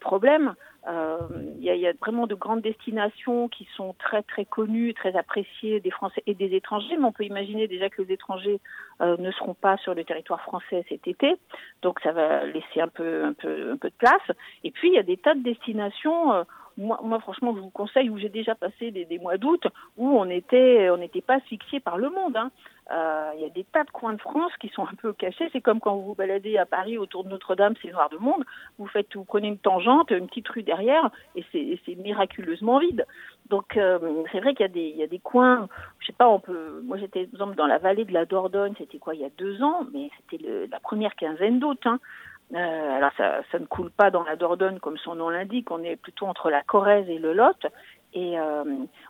problème. 0.00 0.54
Il 0.88 0.92
euh, 0.92 1.18
y, 1.58 1.86
a, 1.86 1.92
vraiment 2.00 2.26
de 2.26 2.34
grandes 2.34 2.62
destinations 2.62 3.48
qui 3.48 3.66
sont 3.76 3.94
très 3.98 4.22
très 4.22 4.44
connues, 4.44 4.94
très 4.94 5.16
appréciées 5.16 5.80
des 5.80 5.90
Français 5.90 6.22
et 6.26 6.34
des 6.34 6.54
étrangers. 6.54 6.96
Mais 6.96 7.04
on 7.04 7.12
peut 7.12 7.24
imaginer 7.24 7.66
déjà 7.66 7.88
que 7.90 8.02
les 8.02 8.12
étrangers 8.12 8.60
euh, 9.00 9.16
ne 9.18 9.30
seront 9.32 9.54
pas 9.54 9.76
sur 9.78 9.94
le 9.94 10.04
territoire 10.04 10.40
français 10.42 10.84
cet 10.88 11.08
été, 11.08 11.34
donc 11.82 11.98
ça 12.00 12.12
va 12.12 12.44
laisser 12.44 12.80
un 12.80 12.88
peu 12.88 13.24
un 13.24 13.32
peu 13.32 13.72
un 13.72 13.76
peu 13.76 13.90
de 13.90 13.96
place. 13.98 14.22
Et 14.62 14.70
puis 14.70 14.88
il 14.88 14.94
y 14.94 14.98
a 14.98 15.02
des 15.02 15.16
tas 15.16 15.34
de 15.34 15.42
destinations. 15.42 16.32
Euh, 16.32 16.44
moi, 16.78 17.00
moi, 17.02 17.18
franchement, 17.20 17.54
je 17.54 17.60
vous 17.60 17.70
conseille 17.70 18.10
où 18.10 18.18
j'ai 18.18 18.28
déjà 18.28 18.54
passé 18.54 18.90
des, 18.90 19.18
mois 19.18 19.38
d'août 19.38 19.66
où 19.96 20.08
on 20.08 20.28
était, 20.28 20.90
on 20.90 20.98
n'était 20.98 21.22
pas 21.22 21.34
asphyxié 21.34 21.80
par 21.80 21.96
le 21.96 22.10
monde. 22.10 22.36
Hein. 22.36 22.50
Euh, 22.92 23.32
il 23.34 23.40
y 23.40 23.44
a 23.44 23.48
des 23.48 23.64
tas 23.64 23.82
de 23.82 23.90
coins 23.90 24.12
de 24.12 24.20
France 24.20 24.52
qui 24.60 24.68
sont 24.68 24.84
un 24.84 24.94
peu 24.94 25.12
cachés. 25.12 25.48
C'est 25.52 25.60
comme 25.60 25.80
quand 25.80 25.96
vous 25.96 26.04
vous 26.04 26.14
baladez 26.14 26.58
à 26.58 26.66
Paris 26.66 26.98
autour 26.98 27.24
de 27.24 27.30
Notre-Dame, 27.30 27.74
c'est 27.82 27.90
noir 27.90 28.10
de 28.10 28.18
monde. 28.18 28.44
Vous 28.78 28.86
faites, 28.86 29.16
vous 29.16 29.24
prenez 29.24 29.48
une 29.48 29.58
tangente, 29.58 30.10
une 30.10 30.28
petite 30.28 30.48
rue 30.48 30.62
derrière, 30.62 31.10
et 31.34 31.44
c'est 31.52 31.94
miraculeusement 31.96 32.78
vide. 32.78 33.06
Donc 33.48 33.76
euh, 33.76 33.98
c'est 34.30 34.40
vrai 34.40 34.54
qu'il 34.54 34.64
y 34.64 34.68
a 34.68 34.72
des, 34.72 34.88
il 34.88 34.96
y 34.96 35.02
a 35.02 35.08
des 35.08 35.18
coins. 35.18 35.68
Je 35.98 36.06
sais 36.06 36.12
pas, 36.12 36.28
on 36.28 36.38
peut. 36.38 36.80
Moi, 36.84 36.98
j'étais 36.98 37.24
par 37.24 37.32
exemple 37.32 37.56
dans 37.56 37.66
la 37.66 37.78
vallée 37.78 38.04
de 38.04 38.12
la 38.12 38.24
Dordogne. 38.24 38.74
C'était 38.78 38.98
quoi 38.98 39.14
il 39.14 39.22
y 39.22 39.24
a 39.24 39.30
deux 39.36 39.62
ans, 39.62 39.86
mais 39.92 40.10
c'était 40.18 40.66
la 40.70 40.78
première 40.78 41.16
quinzaine 41.16 41.58
d'août. 41.58 41.80
Hein. 41.86 41.98
Euh, 42.54 42.96
alors 42.96 43.10
ça, 43.16 43.40
ça, 43.50 43.58
ne 43.58 43.66
coule 43.66 43.90
pas 43.90 44.10
dans 44.10 44.22
la 44.22 44.36
Dordogne 44.36 44.78
comme 44.78 44.98
son 44.98 45.16
nom 45.16 45.30
l'indique, 45.30 45.70
on 45.72 45.82
est 45.82 45.96
plutôt 45.96 46.26
entre 46.26 46.48
la 46.50 46.62
Corrèze 46.62 47.08
et 47.08 47.18
le 47.18 47.32
Lot. 47.32 47.66
Et 48.14 48.38
euh, 48.38 48.64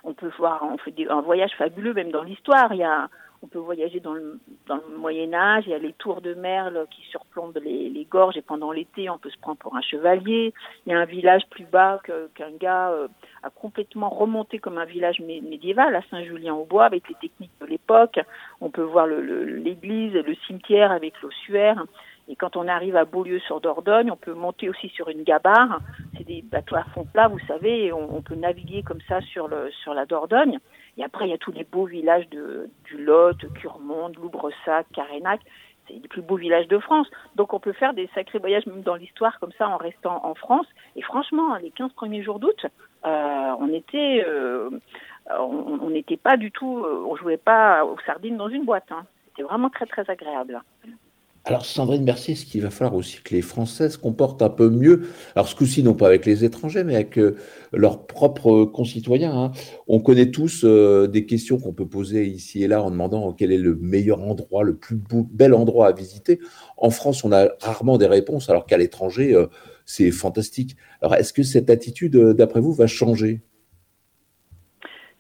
on 0.04 0.14
peut 0.14 0.30
voir, 0.38 0.62
on 0.62 0.78
fait 0.78 0.90
des, 0.90 1.06
un 1.06 1.20
voyage 1.20 1.52
fabuleux 1.58 1.92
même 1.92 2.10
dans 2.10 2.22
l'histoire. 2.22 2.72
Il 2.72 2.78
y 2.78 2.84
a, 2.84 3.08
on 3.42 3.46
peut 3.46 3.58
voyager 3.58 4.00
dans 4.00 4.14
le, 4.14 4.40
dans 4.66 4.76
le 4.76 4.96
Moyen 4.96 5.34
Âge. 5.34 5.64
Il 5.66 5.70
y 5.70 5.74
a 5.74 5.78
les 5.78 5.92
tours 5.92 6.22
de 6.22 6.34
Merle 6.34 6.86
qui 6.90 7.02
surplombent 7.10 7.60
les, 7.62 7.90
les 7.90 8.04
gorges 8.04 8.36
et 8.36 8.42
pendant 8.42 8.72
l'été 8.72 9.10
on 9.10 9.18
peut 9.18 9.30
se 9.30 9.38
prendre 9.38 9.58
pour 9.58 9.76
un 9.76 9.82
chevalier. 9.82 10.54
Il 10.86 10.92
y 10.92 10.96
a 10.96 10.98
un 10.98 11.04
village 11.04 11.42
plus 11.50 11.66
bas 11.66 12.00
qu'un 12.34 12.50
gars 12.58 12.90
euh, 12.90 13.06
a 13.42 13.50
complètement 13.50 14.08
remonté 14.08 14.58
comme 14.58 14.78
un 14.78 14.86
village 14.86 15.20
médiéval 15.20 15.94
à 15.94 16.00
Saint-Julien-au-Bois 16.10 16.86
avec 16.86 17.08
les 17.08 17.14
techniques 17.16 17.52
de 17.60 17.66
l'époque. 17.66 18.18
On 18.60 18.70
peut 18.70 18.82
voir 18.82 19.06
l'église, 19.06 20.14
le, 20.14 20.22
le, 20.22 20.34
cimetière 20.46 20.90
avec 20.90 21.20
l'ossuaire. 21.22 21.84
Et 22.28 22.34
quand 22.34 22.56
on 22.56 22.66
arrive 22.66 22.96
à 22.96 23.04
Beaulieu-sur-Dordogne, 23.04 24.10
on 24.10 24.16
peut 24.16 24.34
monter 24.34 24.68
aussi 24.68 24.88
sur 24.88 25.08
une 25.08 25.22
gabarre. 25.22 25.80
C'est 26.16 26.26
des 26.26 26.42
bateaux 26.42 26.74
à 26.74 26.82
fond 26.84 27.04
plat, 27.04 27.28
vous 27.28 27.38
savez, 27.46 27.86
et 27.86 27.92
on, 27.92 28.20
peut 28.20 28.34
naviguer 28.34 28.82
comme 28.82 29.00
ça 29.08 29.20
sur, 29.20 29.46
le, 29.46 29.70
sur 29.82 29.94
la 29.94 30.06
Dordogne. 30.06 30.58
Et 30.98 31.04
après, 31.04 31.26
il 31.26 31.30
y 31.30 31.34
a 31.34 31.38
tous 31.38 31.52
les 31.52 31.64
beaux 31.64 31.86
villages 31.86 32.28
de, 32.30 32.68
du 32.84 33.04
Lot, 33.04 33.36
Curmonde, 33.54 34.16
Loubressac, 34.16 34.86
Carénac. 34.92 35.40
C'est 35.86 35.94
les 35.94 36.08
plus 36.08 36.22
beaux 36.22 36.36
villages 36.36 36.66
de 36.66 36.78
France. 36.78 37.06
Donc 37.36 37.54
on 37.54 37.60
peut 37.60 37.72
faire 37.72 37.94
des 37.94 38.08
sacrés 38.12 38.40
voyages 38.40 38.66
même 38.66 38.82
dans 38.82 38.96
l'histoire 38.96 39.38
comme 39.38 39.52
ça 39.56 39.68
en 39.68 39.76
restant 39.76 40.20
en 40.26 40.34
France. 40.34 40.66
Et 40.96 41.02
franchement, 41.02 41.54
les 41.56 41.70
15 41.70 41.92
premiers 41.92 42.24
jours 42.24 42.40
d'août, 42.40 42.66
euh, 43.04 43.52
on 43.60 43.72
était, 43.72 44.24
euh, 44.26 44.68
on 45.38 45.88
n'était 45.90 46.16
pas 46.16 46.36
du 46.36 46.50
tout, 46.50 46.84
on 46.84 47.14
jouait 47.14 47.36
pas 47.36 47.84
aux 47.84 47.98
sardines 48.04 48.36
dans 48.36 48.48
une 48.48 48.64
boîte. 48.64 48.90
Hein. 48.90 49.04
C'était 49.28 49.44
vraiment 49.44 49.70
très 49.70 49.86
très 49.86 50.10
agréable. 50.10 50.60
Alors, 51.48 51.64
Sandrine 51.64 52.02
Mercier, 52.02 52.34
ce 52.34 52.44
qu'il 52.44 52.62
va 52.62 52.70
falloir 52.70 52.96
aussi 52.96 53.22
que 53.22 53.32
les 53.32 53.40
Français 53.40 53.88
se 53.88 53.98
comportent 53.98 54.42
un 54.42 54.48
peu 54.48 54.68
mieux, 54.68 55.02
alors 55.36 55.46
ce 55.46 55.54
coup-ci, 55.54 55.84
non 55.84 55.94
pas 55.94 56.08
avec 56.08 56.26
les 56.26 56.44
étrangers, 56.44 56.82
mais 56.82 56.96
avec 56.96 57.20
euh, 57.20 57.36
leurs 57.72 58.04
propres 58.08 58.64
concitoyens. 58.64 59.32
Hein. 59.32 59.52
On 59.86 60.00
connaît 60.00 60.32
tous 60.32 60.64
euh, 60.64 61.06
des 61.06 61.24
questions 61.24 61.60
qu'on 61.60 61.72
peut 61.72 61.86
poser 61.86 62.26
ici 62.26 62.64
et 62.64 62.66
là 62.66 62.82
en 62.82 62.90
demandant 62.90 63.32
quel 63.32 63.52
est 63.52 63.58
le 63.58 63.76
meilleur 63.76 64.22
endroit, 64.22 64.64
le 64.64 64.76
plus 64.76 64.96
beau, 64.96 65.24
bel 65.30 65.54
endroit 65.54 65.86
à 65.86 65.92
visiter. 65.92 66.40
En 66.76 66.90
France, 66.90 67.22
on 67.22 67.30
a 67.30 67.46
rarement 67.60 67.96
des 67.96 68.08
réponses, 68.08 68.50
alors 68.50 68.66
qu'à 68.66 68.76
l'étranger, 68.76 69.32
euh, 69.32 69.46
c'est 69.84 70.10
fantastique. 70.10 70.74
Alors, 71.00 71.14
est-ce 71.14 71.32
que 71.32 71.44
cette 71.44 71.70
attitude, 71.70 72.16
d'après 72.16 72.58
vous, 72.58 72.72
va 72.72 72.88
changer? 72.88 73.40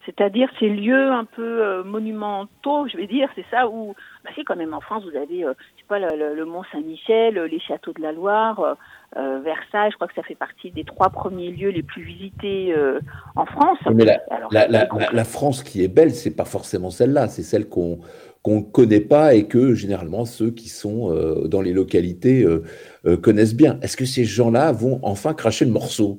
C'est-à-dire 0.06 0.48
ces 0.60 0.68
lieux 0.68 1.10
un 1.10 1.24
peu 1.24 1.62
euh, 1.62 1.82
monumentaux, 1.82 2.86
je 2.86 2.96
vais 2.96 3.08
dire, 3.08 3.28
c'est 3.34 3.44
ça 3.50 3.68
où, 3.68 3.94
bah, 4.26 4.32
c'est 4.34 4.44
quand 4.44 4.56
même 4.56 4.74
en 4.74 4.80
France, 4.80 5.04
vous 5.04 5.16
avez, 5.16 5.44
euh, 5.44 5.54
je 5.76 5.80
sais 5.80 5.86
pas, 5.88 5.98
le, 5.98 6.34
le 6.34 6.44
Mont 6.44 6.64
Saint-Michel, 6.72 7.36
les 7.36 7.60
châteaux 7.60 7.92
de 7.92 8.02
la 8.02 8.12
Loire, 8.12 8.76
euh, 9.16 9.40
Versailles, 9.40 9.90
je 9.92 9.94
crois 9.94 10.08
que 10.08 10.14
ça 10.14 10.22
fait 10.22 10.34
partie 10.34 10.70
des 10.72 10.84
trois 10.84 11.10
premiers 11.10 11.50
lieux 11.50 11.70
les 11.70 11.82
plus 11.82 12.02
visités 12.02 12.74
euh, 12.76 13.00
en 13.36 13.46
France. 13.46 13.78
Mais 13.94 14.04
la, 14.04 14.20
Alors, 14.30 14.52
la, 14.52 14.66
la, 14.66 14.88
la, 15.12 15.24
France 15.24 15.62
qui 15.62 15.82
est 15.82 15.88
belle, 15.88 16.10
c'est 16.10 16.34
pas 16.34 16.44
forcément 16.44 16.90
celle-là, 16.90 17.28
c'est 17.28 17.42
celle 17.42 17.68
qu'on 17.68 18.00
qu'on 18.42 18.58
ne 18.58 18.64
connaît 18.64 19.00
pas 19.00 19.34
et 19.34 19.48
que 19.48 19.74
généralement 19.74 20.24
ceux 20.24 20.50
qui 20.50 20.68
sont 20.68 21.10
euh, 21.10 21.48
dans 21.48 21.62
les 21.62 21.72
localités 21.72 22.46
connaissent 23.22 23.56
bien. 23.56 23.78
Est-ce 23.82 23.96
que 23.96 24.04
ces 24.04 24.24
gens-là 24.24 24.70
vont 24.72 25.00
enfin 25.02 25.34
cracher 25.34 25.64
le 25.64 25.72
morceau? 25.72 26.18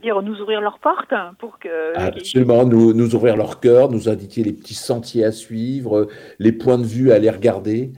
C'est-à-dire 0.00 0.22
nous 0.22 0.40
ouvrir 0.40 0.60
leurs 0.60 0.78
portes 0.78 1.14
pour 1.38 1.58
que. 1.58 1.96
Absolument, 1.96 2.64
nous, 2.64 2.92
nous 2.94 3.14
ouvrir 3.14 3.36
leur 3.36 3.60
cœur, 3.60 3.90
nous 3.90 4.08
indiquer 4.08 4.42
les 4.42 4.52
petits 4.52 4.74
sentiers 4.74 5.24
à 5.24 5.32
suivre, 5.32 6.08
les 6.38 6.52
points 6.52 6.78
de 6.78 6.84
vue 6.84 7.12
à 7.12 7.16
aller 7.16 7.30
regarder. 7.30 7.92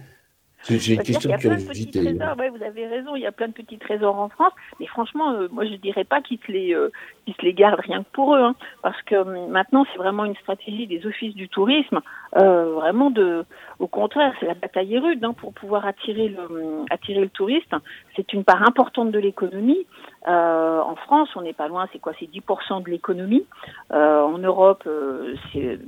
J'ai 0.68 0.94
une 0.94 1.02
question 1.02 1.30
de 1.30 1.36
curiosité. 1.36 2.00
Ouais, 2.00 2.48
vous 2.48 2.62
avez 2.62 2.86
raison, 2.86 3.16
il 3.16 3.22
y 3.22 3.26
a 3.26 3.32
plein 3.32 3.48
de 3.48 3.52
petits 3.52 3.78
trésors 3.78 4.18
en 4.18 4.28
France, 4.28 4.52
mais 4.78 4.86
franchement, 4.86 5.32
euh, 5.32 5.48
moi 5.50 5.64
je 5.64 5.74
dirais 5.74 6.04
pas 6.04 6.20
qu'ils 6.20 6.38
se 6.46 6.52
les, 6.52 6.74
euh, 6.74 6.90
se 7.26 7.42
les 7.42 7.52
gardent 7.52 7.80
rien 7.80 8.02
que 8.02 8.08
pour 8.12 8.36
eux, 8.36 8.40
hein, 8.40 8.54
parce 8.82 9.00
que 9.02 9.16
euh, 9.16 9.48
maintenant 9.48 9.84
c'est 9.90 9.98
vraiment 9.98 10.24
une 10.24 10.36
stratégie 10.36 10.86
des 10.86 11.04
offices 11.06 11.34
du 11.34 11.48
tourisme, 11.48 12.00
euh, 12.36 12.74
vraiment 12.74 13.10
de, 13.10 13.44
au 13.80 13.88
contraire, 13.88 14.32
c'est 14.38 14.46
la 14.46 14.54
bataille 14.54 14.94
est 14.94 14.98
rude 14.98 15.24
hein, 15.24 15.32
pour 15.32 15.52
pouvoir 15.52 15.84
attirer 15.84 16.28
le, 16.28 16.84
attirer 16.90 17.20
le 17.20 17.28
touriste. 17.28 17.74
C'est 18.14 18.32
une 18.32 18.44
part 18.44 18.62
importante 18.62 19.10
de 19.10 19.18
l'économie. 19.18 19.86
en 20.26 20.94
France, 20.96 21.30
on 21.34 21.42
n'est 21.42 21.52
pas 21.52 21.68
loin, 21.68 21.88
c'est 21.92 21.98
quoi? 21.98 22.12
C'est 22.18 22.30
10% 22.30 22.84
de 22.84 22.90
l'économie. 22.90 23.44
en 23.90 24.38
Europe, 24.38 24.88
c'est 25.52 25.78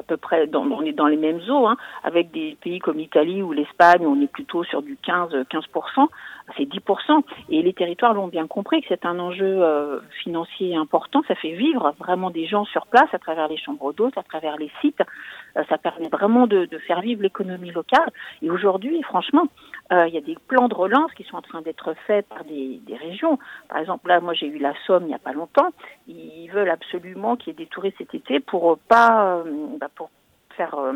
à 0.00 0.02
peu 0.02 0.16
près, 0.16 0.46
dans, 0.46 0.64
on 0.66 0.82
est 0.82 0.92
dans 0.92 1.06
les 1.06 1.16
mêmes 1.16 1.40
eaux, 1.48 1.66
hein, 1.66 1.76
avec 2.02 2.30
des 2.32 2.56
pays 2.60 2.78
comme 2.78 2.96
l'Italie 2.96 3.42
ou 3.42 3.52
l'Espagne, 3.52 4.06
on 4.06 4.20
est 4.20 4.32
plutôt 4.32 4.64
sur 4.64 4.82
du 4.82 4.96
15, 4.96 5.30
15%, 5.50 6.08
c'est 6.56 6.64
10%. 6.64 7.22
Et 7.48 7.62
les 7.62 7.72
territoires 7.72 8.14
l'ont 8.14 8.28
bien 8.28 8.46
compris 8.46 8.80
que 8.82 8.88
c'est 8.88 9.04
un 9.04 9.18
enjeu 9.18 9.62
euh, 9.62 10.00
financier 10.22 10.76
important. 10.76 11.22
Ça 11.28 11.34
fait 11.34 11.52
vivre 11.52 11.94
vraiment 11.98 12.30
des 12.30 12.46
gens 12.46 12.64
sur 12.64 12.86
place 12.86 13.08
à 13.12 13.18
travers 13.18 13.48
les 13.48 13.56
chambres 13.56 13.92
d'hôtes, 13.92 14.16
à 14.16 14.22
travers 14.22 14.56
les 14.56 14.70
sites. 14.80 15.02
Euh, 15.56 15.62
ça 15.68 15.78
permet 15.78 16.08
vraiment 16.08 16.46
de, 16.46 16.68
faire 16.86 17.00
vivre 17.00 17.22
l'économie 17.22 17.70
locale. 17.70 18.10
Et 18.42 18.50
aujourd'hui, 18.50 19.02
franchement, 19.02 19.46
euh, 19.92 20.06
il 20.08 20.14
y 20.14 20.18
a 20.18 20.22
des 20.22 20.36
plans 20.48 20.68
de 20.68 20.74
relance 20.74 21.12
qui 21.14 21.24
sont 21.24 21.36
en 21.36 21.42
train 21.42 21.62
d'être 21.62 21.94
faits 22.06 22.26
par 22.28 22.44
des, 22.44 22.80
régions. 23.00 23.38
Par 23.68 23.78
exemple, 23.78 24.08
là, 24.08 24.20
moi, 24.20 24.34
j'ai 24.34 24.46
eu 24.46 24.58
la 24.58 24.74
Somme 24.86 25.04
il 25.04 25.08
n'y 25.08 25.14
a 25.14 25.18
pas 25.18 25.32
longtemps. 25.32 25.70
Ils 26.06 26.48
veulent 26.48 26.70
absolument 26.70 27.36
qu'il 27.36 27.48
y 27.48 27.50
ait 27.50 27.64
des 27.64 27.66
touristes 27.66 27.96
cet 27.98 28.14
été 28.14 28.40
pour 28.40 28.78
pas, 28.78 29.42
bah, 29.78 29.88
pour 29.94 30.10
faire 30.54 30.74
euh, 30.74 30.92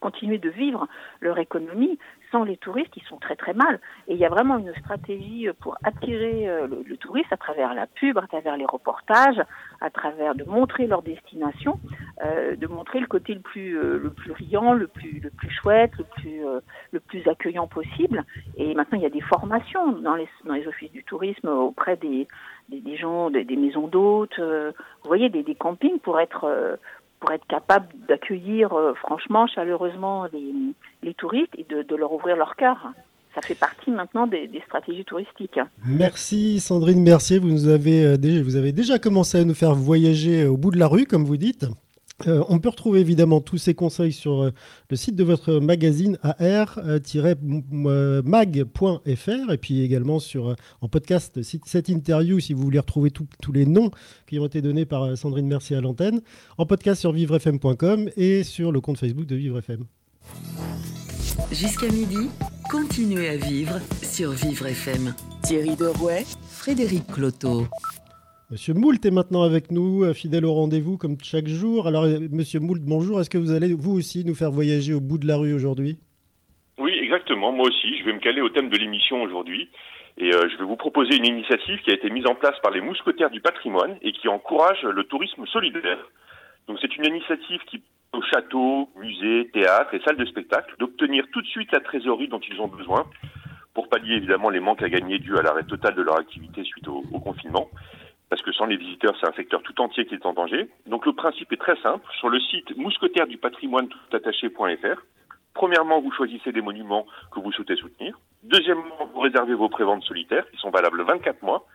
continuer 0.00 0.38
de 0.38 0.50
vivre 0.50 0.86
leur 1.20 1.38
économie 1.38 1.98
sans 2.32 2.44
les 2.44 2.56
touristes, 2.56 2.96
ils 2.96 3.02
sont 3.04 3.18
très 3.18 3.36
très 3.36 3.52
mal. 3.52 3.78
Et 4.08 4.14
il 4.14 4.18
y 4.18 4.24
a 4.24 4.30
vraiment 4.30 4.58
une 4.58 4.74
stratégie 4.76 5.48
pour 5.60 5.76
attirer 5.84 6.48
euh, 6.48 6.66
le, 6.66 6.96
touriste 6.96 7.32
à 7.32 7.36
travers 7.36 7.74
la 7.74 7.86
pub, 7.86 8.18
à 8.18 8.26
travers 8.26 8.56
les 8.56 8.64
reportages, 8.64 9.40
à 9.80 9.90
travers 9.90 10.34
de 10.34 10.44
montrer 10.44 10.86
leur 10.86 11.02
destination, 11.02 11.78
euh, 12.24 12.56
de 12.56 12.66
montrer 12.66 13.00
le 13.00 13.06
côté 13.06 13.34
le 13.34 13.40
plus 13.40 13.76
euh, 13.78 13.98
le 13.98 14.10
plus 14.10 14.32
riant, 14.32 14.72
le 14.72 14.86
plus 14.86 15.20
le 15.20 15.30
plus 15.30 15.50
chouette, 15.50 15.92
le 15.98 16.04
plus 16.04 16.46
euh, 16.46 16.60
le 16.90 17.00
plus 17.00 17.28
accueillant 17.28 17.66
possible. 17.66 18.24
Et 18.56 18.74
maintenant 18.74 18.98
il 18.98 19.02
y 19.02 19.06
a 19.06 19.10
des 19.10 19.20
formations 19.20 19.92
dans 19.92 20.14
les 20.14 20.28
dans 20.44 20.54
les 20.54 20.66
offices 20.66 20.92
du 20.92 21.04
tourisme 21.04 21.48
auprès 21.48 21.96
des 21.96 22.26
des, 22.70 22.80
des 22.80 22.96
gens, 22.96 23.28
des, 23.30 23.44
des 23.44 23.56
maisons 23.56 23.88
d'hôtes, 23.88 24.38
vous 24.38 25.08
voyez, 25.08 25.28
des, 25.28 25.42
des 25.42 25.56
campings 25.56 25.98
pour 25.98 26.20
être 26.20 26.78
pour 27.22 27.30
être 27.30 27.46
capable 27.46 27.86
d'accueillir 28.08 28.72
euh, 28.72 28.94
franchement, 28.94 29.46
chaleureusement 29.46 30.26
les, 30.32 30.52
les 31.04 31.14
touristes 31.14 31.54
et 31.56 31.64
de, 31.64 31.94
leur 31.94 32.12
ouvrir 32.12 32.36
leur 32.36 32.56
cœur. 32.56 32.92
Ça 33.32 33.40
fait 33.40 33.54
partie 33.54 33.92
maintenant 33.92 34.26
des, 34.26 34.50
stratégies 34.66 35.04
touristiques. 35.04 35.60
Merci 35.86 36.58
Sandrine 36.58 37.00
Mercier, 37.02 37.38
vous, 37.38 37.48
nous 37.48 37.68
avez, 37.68 38.04
euh, 38.04 38.42
vous 38.42 38.56
avez 38.56 38.72
déjà 38.72 38.98
commencé 38.98 39.38
à 39.38 39.44
nous 39.44 39.54
faire 39.54 39.74
voyager 39.74 40.44
au 40.46 40.56
bout 40.56 40.72
de 40.72 40.78
la 40.78 40.88
rue, 40.88 41.06
comme 41.06 41.24
vous 41.24 41.36
dites. 41.36 41.64
Euh, 42.26 42.44
on 42.48 42.58
peut 42.58 42.68
retrouver 42.68 43.00
évidemment 43.00 43.40
tous 43.40 43.58
ces 43.58 43.74
conseils 43.74 44.12
sur 44.12 44.42
euh, 44.42 44.52
le 44.90 44.96
site 44.96 45.16
de 45.16 45.24
votre 45.24 45.54
magazine 45.54 46.18
ar-mag.fr 46.22 46.72
et 49.50 49.58
puis 49.58 49.80
également 49.82 50.18
sur, 50.20 50.50
euh, 50.50 50.54
en 50.80 50.88
podcast 50.88 51.40
cette 51.42 51.88
interview 51.88 52.38
si 52.38 52.52
vous 52.52 52.62
voulez 52.62 52.78
retrouver 52.78 53.10
tous 53.10 53.52
les 53.52 53.66
noms 53.66 53.90
qui 54.26 54.38
ont 54.38 54.46
été 54.46 54.62
donnés 54.62 54.84
par 54.84 55.16
Sandrine 55.16 55.48
Mercier 55.48 55.76
à 55.76 55.80
l'antenne, 55.80 56.20
en 56.58 56.66
podcast 56.66 57.00
sur 57.00 57.12
vivrefm.com 57.12 58.10
et 58.16 58.44
sur 58.44 58.72
le 58.72 58.80
compte 58.80 58.98
Facebook 58.98 59.26
de 59.26 59.36
Vivre 59.36 59.58
FM. 59.58 59.84
Jusqu'à 61.50 61.88
midi, 61.88 62.28
continuez 62.70 63.28
à 63.30 63.36
vivre 63.36 63.80
sur 64.02 64.30
Vivre 64.32 64.66
FM. 64.66 65.14
Thierry 65.42 65.76
Derouet, 65.76 66.24
Frédéric 66.48 67.06
Cloteau. 67.08 67.66
Monsieur 68.52 68.74
Moult 68.74 69.02
est 69.06 69.10
maintenant 69.10 69.44
avec 69.44 69.70
nous, 69.70 70.04
euh, 70.04 70.12
fidèle 70.12 70.44
au 70.44 70.52
rendez-vous 70.52 70.98
comme 70.98 71.16
chaque 71.22 71.46
jour. 71.46 71.86
Alors, 71.86 72.04
euh, 72.04 72.18
Monsieur 72.30 72.60
Moult, 72.60 72.82
bonjour. 72.82 73.18
Est-ce 73.18 73.30
que 73.30 73.38
vous 73.38 73.52
allez 73.52 73.72
vous 73.72 73.96
aussi 73.96 74.26
nous 74.26 74.34
faire 74.34 74.50
voyager 74.50 74.92
au 74.92 75.00
bout 75.00 75.16
de 75.16 75.26
la 75.26 75.38
rue 75.38 75.54
aujourd'hui? 75.54 75.96
Oui, 76.76 76.92
exactement. 77.00 77.50
Moi 77.50 77.66
aussi, 77.66 77.96
je 77.98 78.04
vais 78.04 78.12
me 78.12 78.18
caler 78.18 78.42
au 78.42 78.50
thème 78.50 78.68
de 78.68 78.76
l'émission 78.76 79.22
aujourd'hui. 79.22 79.70
Et 80.18 80.34
euh, 80.34 80.50
je 80.52 80.58
vais 80.58 80.64
vous 80.64 80.76
proposer 80.76 81.16
une 81.16 81.24
initiative 81.24 81.80
qui 81.80 81.92
a 81.92 81.94
été 81.94 82.10
mise 82.10 82.26
en 82.26 82.34
place 82.34 82.60
par 82.62 82.72
les 82.72 82.82
mousquetaires 82.82 83.30
du 83.30 83.40
patrimoine 83.40 83.96
et 84.02 84.12
qui 84.12 84.28
encourage 84.28 84.82
le 84.82 85.04
tourisme 85.04 85.46
solidaire. 85.46 86.10
Donc 86.68 86.76
c'est 86.82 86.94
une 86.94 87.06
initiative 87.06 87.60
qui 87.70 87.82
au 88.12 88.20
château, 88.20 88.90
musées, 88.96 89.48
théâtres 89.54 89.94
et 89.94 90.00
salles 90.04 90.18
de 90.18 90.26
spectacle 90.26 90.74
d'obtenir 90.78 91.24
tout 91.32 91.40
de 91.40 91.46
suite 91.46 91.72
la 91.72 91.80
trésorerie 91.80 92.28
dont 92.28 92.40
ils 92.46 92.60
ont 92.60 92.68
besoin 92.68 93.06
pour 93.72 93.88
pallier 93.88 94.16
évidemment 94.16 94.50
les 94.50 94.60
manques 94.60 94.82
à 94.82 94.90
gagner 94.90 95.18
dus 95.18 95.38
à 95.38 95.40
l'arrêt 95.40 95.64
total 95.64 95.94
de 95.94 96.02
leur 96.02 96.18
activité 96.18 96.62
suite 96.64 96.86
au 96.88 97.00
confinement 97.20 97.70
parce 98.32 98.40
que 98.40 98.52
sans 98.52 98.64
les 98.64 98.78
visiteurs, 98.78 99.14
c'est 99.20 99.28
un 99.28 99.34
secteur 99.34 99.60
tout 99.60 99.78
entier 99.78 100.06
qui 100.06 100.14
est 100.14 100.24
en 100.24 100.32
danger. 100.32 100.66
Donc 100.86 101.04
le 101.04 101.12
principe 101.12 101.52
est 101.52 101.60
très 101.60 101.76
simple. 101.82 102.02
Sur 102.18 102.30
le 102.30 102.40
site 102.40 102.74
mousquetaire 102.78 103.26
du 103.26 103.36
patrimoine 103.36 103.88
toutattaché.fr, 103.88 105.02
premièrement, 105.52 106.00
vous 106.00 106.10
choisissez 106.12 106.50
des 106.50 106.62
monuments 106.62 107.04
que 107.30 107.40
vous 107.40 107.52
souhaitez 107.52 107.76
soutenir. 107.76 108.18
Deuxièmement, 108.42 109.06
vous 109.12 109.20
réservez 109.20 109.52
vos 109.52 109.68
préventes 109.68 110.02
solitaires 110.04 110.50
qui 110.50 110.56
sont 110.56 110.70
valables 110.70 111.02
24 111.02 111.42
mois. 111.42 111.66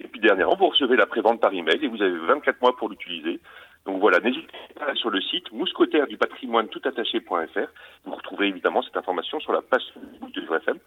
Et 0.00 0.06
puis 0.06 0.20
dernièrement, 0.20 0.54
vous 0.54 0.68
recevez 0.68 0.96
la 0.96 1.06
prévente 1.06 1.40
par 1.40 1.54
email 1.54 1.82
et 1.82 1.88
vous 1.88 2.02
avez 2.02 2.14
24 2.14 2.60
mois 2.60 2.76
pour 2.76 2.90
l'utiliser. 2.90 3.40
Donc 3.86 3.98
voilà, 3.98 4.20
n'hésitez 4.20 4.52
pas 4.78 4.94
sur 4.94 5.08
le 5.08 5.22
site 5.22 5.50
mousquetaire 5.50 6.06
du 6.08 6.18
patrimoine 6.18 6.68
toutattaché.fr. 6.68 7.72
Vous 8.04 8.14
retrouvez 8.14 8.48
évidemment 8.48 8.82
cette 8.82 8.98
information 8.98 9.40
sur 9.40 9.54
la 9.54 9.62
page 9.62 9.94
de 10.34 10.56
FM. 10.56 10.78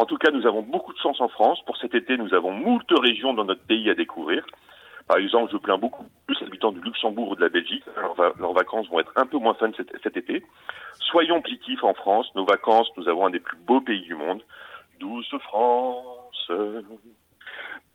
En 0.00 0.06
tout 0.06 0.16
cas, 0.16 0.30
nous 0.30 0.46
avons 0.46 0.62
beaucoup 0.62 0.94
de 0.94 0.98
chance 0.98 1.20
en 1.20 1.28
France. 1.28 1.60
Pour 1.66 1.76
cet 1.76 1.94
été, 1.94 2.16
nous 2.16 2.32
avons 2.32 2.52
moult 2.52 2.90
régions 2.90 3.34
dans 3.34 3.44
notre 3.44 3.62
pays 3.66 3.90
à 3.90 3.94
découvrir. 3.94 4.46
Par 5.06 5.18
exemple, 5.18 5.52
je 5.52 5.58
plains 5.58 5.76
beaucoup 5.76 6.06
plus 6.26 6.42
habitants 6.42 6.72
du 6.72 6.80
Luxembourg 6.80 7.28
ou 7.28 7.36
de 7.36 7.42
la 7.42 7.50
Belgique. 7.50 7.84
leurs 8.16 8.54
vacances 8.54 8.88
vont 8.88 9.00
être 9.00 9.12
un 9.16 9.26
peu 9.26 9.36
moins 9.36 9.52
fun 9.52 9.70
cet, 9.76 10.16
été. 10.16 10.42
Soyons 11.00 11.42
pliquifs 11.42 11.84
en 11.84 11.92
France. 11.92 12.34
Nos 12.34 12.46
vacances, 12.46 12.88
nous 12.96 13.10
avons 13.10 13.26
un 13.26 13.30
des 13.30 13.40
plus 13.40 13.58
beaux 13.58 13.82
pays 13.82 14.00
du 14.00 14.14
monde. 14.14 14.42
Douce 15.00 15.34
France. 15.42 16.50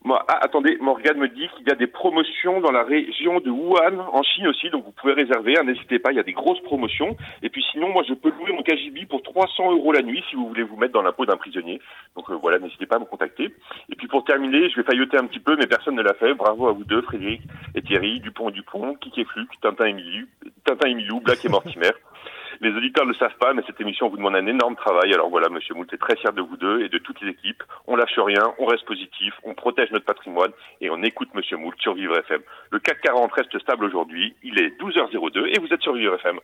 Ah, 0.07 0.37
attendez, 0.41 0.77
Morgane 0.81 1.17
me 1.17 1.27
dit 1.27 1.47
qu'il 1.57 1.67
y 1.67 1.71
a 1.71 1.75
des 1.75 1.87
promotions 1.87 2.61
dans 2.61 2.71
la 2.71 2.83
région 2.83 3.39
de 3.39 3.49
Wuhan, 3.49 3.99
en 4.13 4.21
Chine 4.21 4.47
aussi, 4.47 4.69
donc 4.69 4.85
vous 4.85 4.91
pouvez 4.91 5.13
réserver, 5.13 5.57
hein, 5.57 5.63
n'hésitez 5.63 5.97
pas, 5.97 6.11
il 6.11 6.17
y 6.17 6.19
a 6.19 6.23
des 6.23 6.33
grosses 6.33 6.61
promotions. 6.61 7.17
Et 7.41 7.49
puis 7.49 7.65
sinon, 7.71 7.89
moi 7.89 8.03
je 8.07 8.13
peux 8.13 8.29
louer 8.29 8.51
mon 8.51 8.61
KGB 8.61 9.07
pour 9.07 9.23
300 9.23 9.71
euros 9.71 9.91
la 9.91 10.03
nuit 10.03 10.23
si 10.29 10.35
vous 10.35 10.47
voulez 10.47 10.61
vous 10.61 10.77
mettre 10.77 10.93
dans 10.93 11.01
la 11.01 11.11
peau 11.11 11.25
d'un 11.25 11.37
prisonnier. 11.37 11.81
Donc 12.15 12.29
euh, 12.29 12.35
voilà, 12.35 12.59
n'hésitez 12.59 12.85
pas 12.85 12.97
à 12.97 12.99
me 12.99 13.05
contacter. 13.05 13.45
Et 13.89 13.95
puis 13.95 14.07
pour 14.07 14.23
terminer, 14.25 14.69
je 14.69 14.75
vais 14.75 14.83
failloter 14.83 15.17
un 15.17 15.25
petit 15.25 15.39
peu, 15.39 15.55
mais 15.57 15.65
personne 15.65 15.95
ne 15.95 16.03
l'a 16.03 16.13
fait. 16.13 16.35
Bravo 16.35 16.67
à 16.67 16.73
vous 16.73 16.83
deux, 16.83 17.01
Frédéric 17.01 17.41
et 17.73 17.81
Thierry, 17.81 18.19
Dupont 18.19 18.49
et 18.49 18.53
Dupont, 18.53 18.93
Kiki 18.95 19.21
et 19.21 19.25
Fluc, 19.25 19.49
Tintin 19.61 19.85
et 19.85 19.93
Milou, 19.93 20.27
Tintin 20.65 20.89
et 20.89 20.93
Milou, 20.93 21.19
Black 21.19 21.43
et 21.43 21.49
Mortimer. 21.49 21.89
Les 22.61 22.71
auditeurs 22.71 23.05
ne 23.05 23.11
le 23.11 23.17
savent 23.17 23.37
pas, 23.39 23.53
mais 23.53 23.61
cette 23.67 23.79
émission 23.81 24.09
vous 24.09 24.17
demande 24.17 24.35
un 24.35 24.47
énorme 24.47 24.75
travail. 24.75 25.13
Alors 25.13 25.29
voilà, 25.29 25.49
Monsieur 25.49 25.73
Moult 25.75 25.91
est 25.93 25.97
très 25.97 26.15
fier 26.15 26.33
de 26.33 26.41
vous 26.41 26.57
deux 26.57 26.83
et 26.83 26.89
de 26.89 26.97
toute 26.97 27.21
l'équipe. 27.21 27.63
On 27.87 27.95
lâche 27.95 28.17
rien, 28.17 28.53
on 28.59 28.65
reste 28.65 28.85
positif, 28.85 29.33
on 29.43 29.53
protège 29.53 29.91
notre 29.91 30.05
patrimoine 30.05 30.51
et 30.81 30.89
on 30.89 31.01
écoute 31.03 31.29
Monsieur 31.33 31.57
Moult 31.57 31.75
sur 31.79 31.93
Vivre 31.93 32.17
FM. 32.17 32.41
Le 32.71 32.79
CAC 32.79 33.01
40 33.01 33.31
reste 33.31 33.59
stable 33.59 33.85
aujourd'hui. 33.85 34.35
Il 34.43 34.59
est 34.59 34.79
12h02 34.79 35.55
et 35.55 35.59
vous 35.59 35.73
êtes 35.73 35.81
sur 35.81 35.93
Vivre 35.93 36.15
FM. 36.15 36.39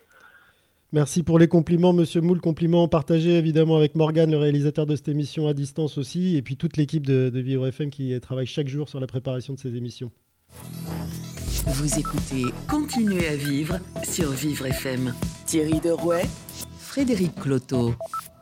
Merci 0.94 1.24
pour 1.24 1.40
les 1.40 1.48
compliments, 1.48 1.94
Monsieur 1.94 2.20
Moule. 2.20 2.42
Compliments 2.42 2.90
partagés 2.90 3.38
évidemment 3.38 3.78
avec 3.78 3.96
Morgane, 3.96 4.32
le 4.32 4.38
réalisateur 4.38 4.86
de 4.86 4.96
cette 4.98 5.08
émission 5.08 5.48
à 5.48 5.54
distance 5.54 5.98
aussi, 5.98 6.36
et 6.36 6.42
puis 6.42 6.58
toute 6.58 6.76
l'équipe 6.76 7.06
de, 7.06 7.30
de 7.30 7.40
Vivre 7.40 7.66
FM 7.68 7.90
qui 7.90 8.20
travaille 8.20 8.46
chaque 8.46 8.68
jour 8.68 8.90
sur 8.90 9.00
la 9.00 9.08
préparation 9.08 9.54
de 9.54 9.60
ces 9.60 9.78
émissions. 9.78 10.12
Vous 11.68 12.00
écoutez 12.00 12.46
Continuez 12.68 13.28
à 13.28 13.36
vivre 13.36 13.76
sur 14.04 14.32
Vivre 14.32 14.66
FM. 14.66 15.14
Thierry 15.46 15.80
Derouet, 15.80 16.24
Frédéric 16.80 17.36
Cloteau. 17.36 17.92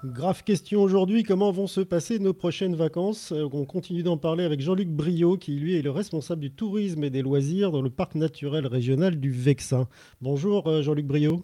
Grave 0.06 0.42
question 0.46 0.82
aujourd'hui, 0.82 1.24
comment 1.24 1.52
vont 1.52 1.68
se 1.68 1.82
passer 1.82 2.20
nos 2.20 2.34
prochaines 2.34 2.76
vacances? 2.76 3.34
Euh, 3.34 3.50
On 3.52 3.66
continue 3.66 4.04
d'en 4.04 4.16
parler 4.16 4.46
avec 4.46 4.62
Jean-Luc 4.62 4.88
Briot, 4.88 5.36
qui 5.36 5.56
lui 5.56 5.76
est 5.76 5.82
le 5.82 5.92
responsable 5.92 6.40
du 6.40 6.52
tourisme 6.52 7.04
et 7.04 7.10
des 7.10 7.22
loisirs 7.22 7.72
dans 7.72 7.82
le 7.82 7.90
parc 7.90 8.16
naturel 8.16 8.66
régional 8.66 9.20
du 9.20 9.32
Vexin. 9.32 9.90
Bonjour 10.22 10.68
euh, 10.68 10.82
Jean-Luc 10.82 11.06
Briot. 11.06 11.44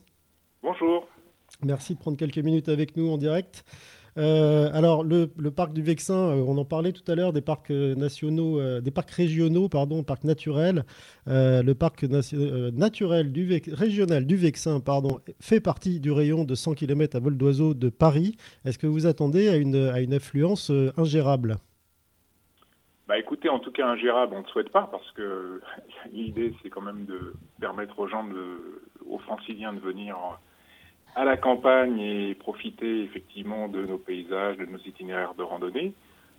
Bonjour. 0.64 1.06
Merci 1.62 1.96
de 1.96 2.00
prendre 2.00 2.18
quelques 2.18 2.38
minutes 2.38 2.70
avec 2.70 2.96
nous 2.96 3.10
en 3.10 3.18
direct. 3.18 3.66
Euh, 4.18 4.70
alors, 4.74 5.04
le, 5.04 5.28
parc 5.52 5.74
du 5.74 5.82
Vexin, 5.82 6.16
euh, 6.16 6.44
on 6.48 6.58
en 6.58 6.66
parlait 6.66 6.94
tout 6.94 7.10
à 7.12 7.16
l'heure, 7.16 7.34
des 7.34 7.42
parcs 7.42 7.72
euh, 7.72 7.96
nationaux, 7.96 8.62
des 8.82 8.92
parcs 8.92 9.12
régionaux, 9.12 9.68
pardon, 9.68 10.04
parcs 10.04 10.24
naturels. 10.24 10.84
le 11.28 11.74
parc 11.74 12.04
naturel 12.04 13.32
du 13.32 13.62
régional 13.72 14.26
du 14.26 14.36
Vexin, 14.36 14.80
pardon, 14.80 15.20
fait 15.40 15.60
partie 15.60 16.00
du 16.00 16.12
rayon 16.12 16.44
de 16.44 16.56
100 16.56 16.76
km 16.76 17.18
à 17.18 17.20
vol 17.20 17.38
d'oiseau 17.38 17.74
de 17.74 17.90
Paris. 17.90 18.38
Est-ce 18.64 18.80
que 18.80 18.88
vous 18.88 19.06
attendez 19.06 19.50
à 19.50 19.58
une, 19.58 20.14
affluence 20.14 20.72
ingérable? 20.98 21.58
Bah 23.08 23.20
écoutez, 23.20 23.50
en 23.50 23.60
tout 23.60 23.72
cas 23.72 23.88
ingérable, 23.88 24.34
on 24.36 24.42
ne 24.42 24.48
souhaite 24.48 24.70
pas 24.70 24.88
parce 24.92 25.12
que 25.12 25.62
l'idée 26.14 26.54
c'est 26.62 26.70
quand 26.70 26.82
même 26.82 27.06
de 27.06 27.34
permettre 27.60 28.00
aux 28.00 28.08
gens, 28.08 28.26
aux 29.08 29.20
franciliens 29.20 29.74
de 29.74 29.80
venir 29.80 30.18
à 31.16 31.24
la 31.24 31.38
campagne 31.38 32.00
et 32.00 32.36
profiter 32.36 33.04
effectivement 33.04 33.70
de 33.70 33.86
nos 33.86 33.98
paysages, 33.98 34.58
de 34.58 34.66
nos 34.66 34.78
itinéraires 34.80 35.34
de 35.36 35.44
randonnée. 35.44 35.94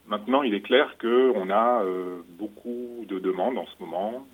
Maintenant, 0.07 0.43
il 0.43 0.55
est 0.55 0.61
clair 0.61 0.97
qu'on 1.01 1.51
a 1.51 1.83
euh, 1.83 2.19
beaucoup 2.39 3.05
de 3.09 3.19
demandes 3.19 3.59
en 3.59 3.67
ce 3.67 3.83
moment 3.83 4.27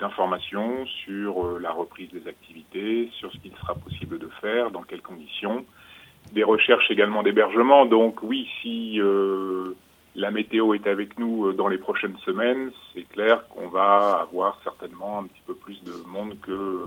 d'informations 0.00 0.84
sur 1.04 1.46
euh, 1.46 1.58
la 1.60 1.70
reprise 1.70 2.10
des 2.10 2.26
activités, 2.26 3.08
sur 3.12 3.30
ce 3.30 3.38
qu'il 3.38 3.52
sera 3.52 3.74
possible 3.74 4.18
de 4.18 4.28
faire, 4.40 4.72
dans 4.72 4.82
quelles 4.82 5.02
conditions, 5.02 5.64
des 6.32 6.42
recherches 6.42 6.90
également 6.90 7.22
d'hébergement. 7.22 7.86
Donc 7.86 8.22
oui, 8.22 8.48
si 8.62 8.98
euh, 8.98 9.76
la 10.16 10.32
météo 10.32 10.74
est 10.74 10.86
avec 10.88 11.18
nous 11.18 11.52
dans 11.52 11.68
les 11.68 11.78
prochaines 11.78 12.16
semaines, 12.24 12.72
c'est 12.92 13.08
clair 13.10 13.46
qu'on 13.48 13.68
va 13.68 14.20
avoir 14.22 14.58
certainement 14.64 15.20
un 15.20 15.24
petit 15.24 15.42
peu 15.46 15.54
plus 15.54 15.84
de 15.84 15.92
monde 16.08 16.34
que 16.40 16.84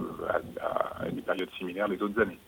à 1.00 1.10
des 1.10 1.22
périodes 1.22 1.52
similaires 1.58 1.88
les 1.88 2.02
autres 2.02 2.20
années. 2.20 2.40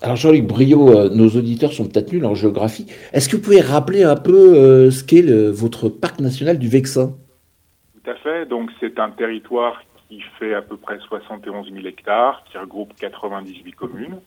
Alors 0.00 0.14
Jean-Luc 0.14 0.46
Brio, 0.46 0.90
euh, 0.90 1.08
nos 1.08 1.28
auditeurs 1.28 1.72
sont 1.72 1.84
peut-être 1.88 2.12
nuls 2.12 2.24
en 2.24 2.34
géographie. 2.34 2.86
Est-ce 3.12 3.28
que 3.28 3.36
vous 3.36 3.42
pouvez 3.42 3.60
rappeler 3.60 4.04
un 4.04 4.14
peu 4.14 4.54
euh, 4.54 4.90
ce 4.92 5.02
qu'est 5.02 5.22
votre 5.50 5.88
parc 5.88 6.20
national 6.20 6.58
du 6.58 6.68
Vexin? 6.68 7.16
Tout 7.94 8.10
à 8.10 8.14
fait. 8.14 8.46
Donc 8.46 8.70
c'est 8.78 9.00
un 9.00 9.10
territoire 9.10 9.82
qui 10.08 10.20
fait 10.38 10.54
à 10.54 10.62
peu 10.62 10.76
près 10.76 10.98
71 11.00 11.72
000 11.72 11.84
hectares, 11.86 12.44
qui 12.50 12.56
regroupe 12.56 12.94
98 12.94 13.72
communes, 13.72 14.20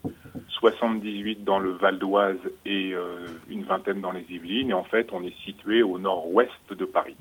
78 0.50 1.44
dans 1.46 1.58
le 1.58 1.72
Val 1.72 1.98
d'Oise 1.98 2.38
et 2.66 2.94
euh, 2.94 3.28
une 3.50 3.64
vingtaine 3.64 4.02
dans 4.02 4.12
les 4.12 4.26
Yvelines. 4.30 4.72
Et 4.72 4.74
en 4.74 4.84
fait, 4.84 5.08
on 5.14 5.24
est 5.24 5.34
situé 5.46 5.84
au 5.84 5.98
nord-ouest 5.98 6.52
de 6.78 6.86
Paris. 6.86 7.16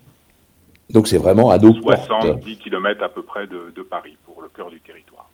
Donc 0.91 1.07
c'est 1.07 1.19
vraiment 1.19 1.51
à 1.51 1.59
dos 1.59 1.73
70 1.73 2.57
km 2.59 3.05
à 3.05 3.09
peu 3.09 3.23
près 3.23 3.47
de 3.47 3.83
Paris 3.83 4.17
pour 4.27 4.43
le 4.43 4.49
cœur 4.49 4.71
du 4.71 4.81
territoire. 4.81 5.31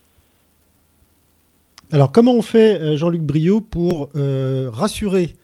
Alors, 1.93 2.11
comment 2.11 2.33
on 2.33 2.43
fait, 2.43 2.81
euh, 2.81 2.97
Jean-Luc 2.97 3.23
Briot, 3.23 3.61
pour 3.61 4.09
euh, 4.17 4.69
rassurer 4.73 5.37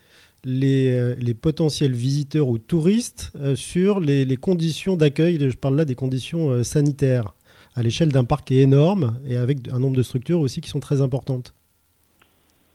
euh, 0.44 1.14
les, 1.16 1.34
potentiels 1.34 1.92
visiteurs 1.92 2.48
ou 2.48 2.58
touristes 2.58 3.32
sur 3.54 4.00
les, 4.00 4.36
conditions 4.36 4.96
d'accueil 4.96 5.38
Je 5.38 5.56
parle 5.56 5.76
là 5.76 5.84
des 5.84 5.94
conditions 5.94 6.64
sanitaires, 6.64 7.34
à 7.76 7.82
l'échelle 7.82 8.08
d'un 8.08 8.24
parc 8.24 8.48
qui 8.48 8.58
est 8.58 8.62
énorme 8.62 9.20
et 9.24 9.36
avec 9.36 9.68
un 9.72 9.78
nombre 9.78 9.96
de 9.96 10.02
structures 10.02 10.40
aussi 10.40 10.60
qui 10.60 10.68
sont 10.68 10.80
très 10.80 11.00
importantes? 11.00 11.54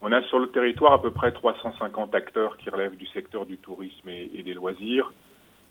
On 0.01 0.13
a 0.13 0.23
sur 0.23 0.39
le 0.39 0.47
territoire 0.47 0.93
à 0.93 1.01
peu 1.01 1.11
près 1.11 1.33
350 1.33 2.15
acteurs 2.15 2.55
qui 2.55 2.69
relèvent 2.69 2.95
du 2.95 3.07
secteur 3.07 3.45
du 3.45 3.57
tourisme 3.57 4.07
et, 4.07 4.43
des 4.43 4.53
loisirs, 4.53 5.11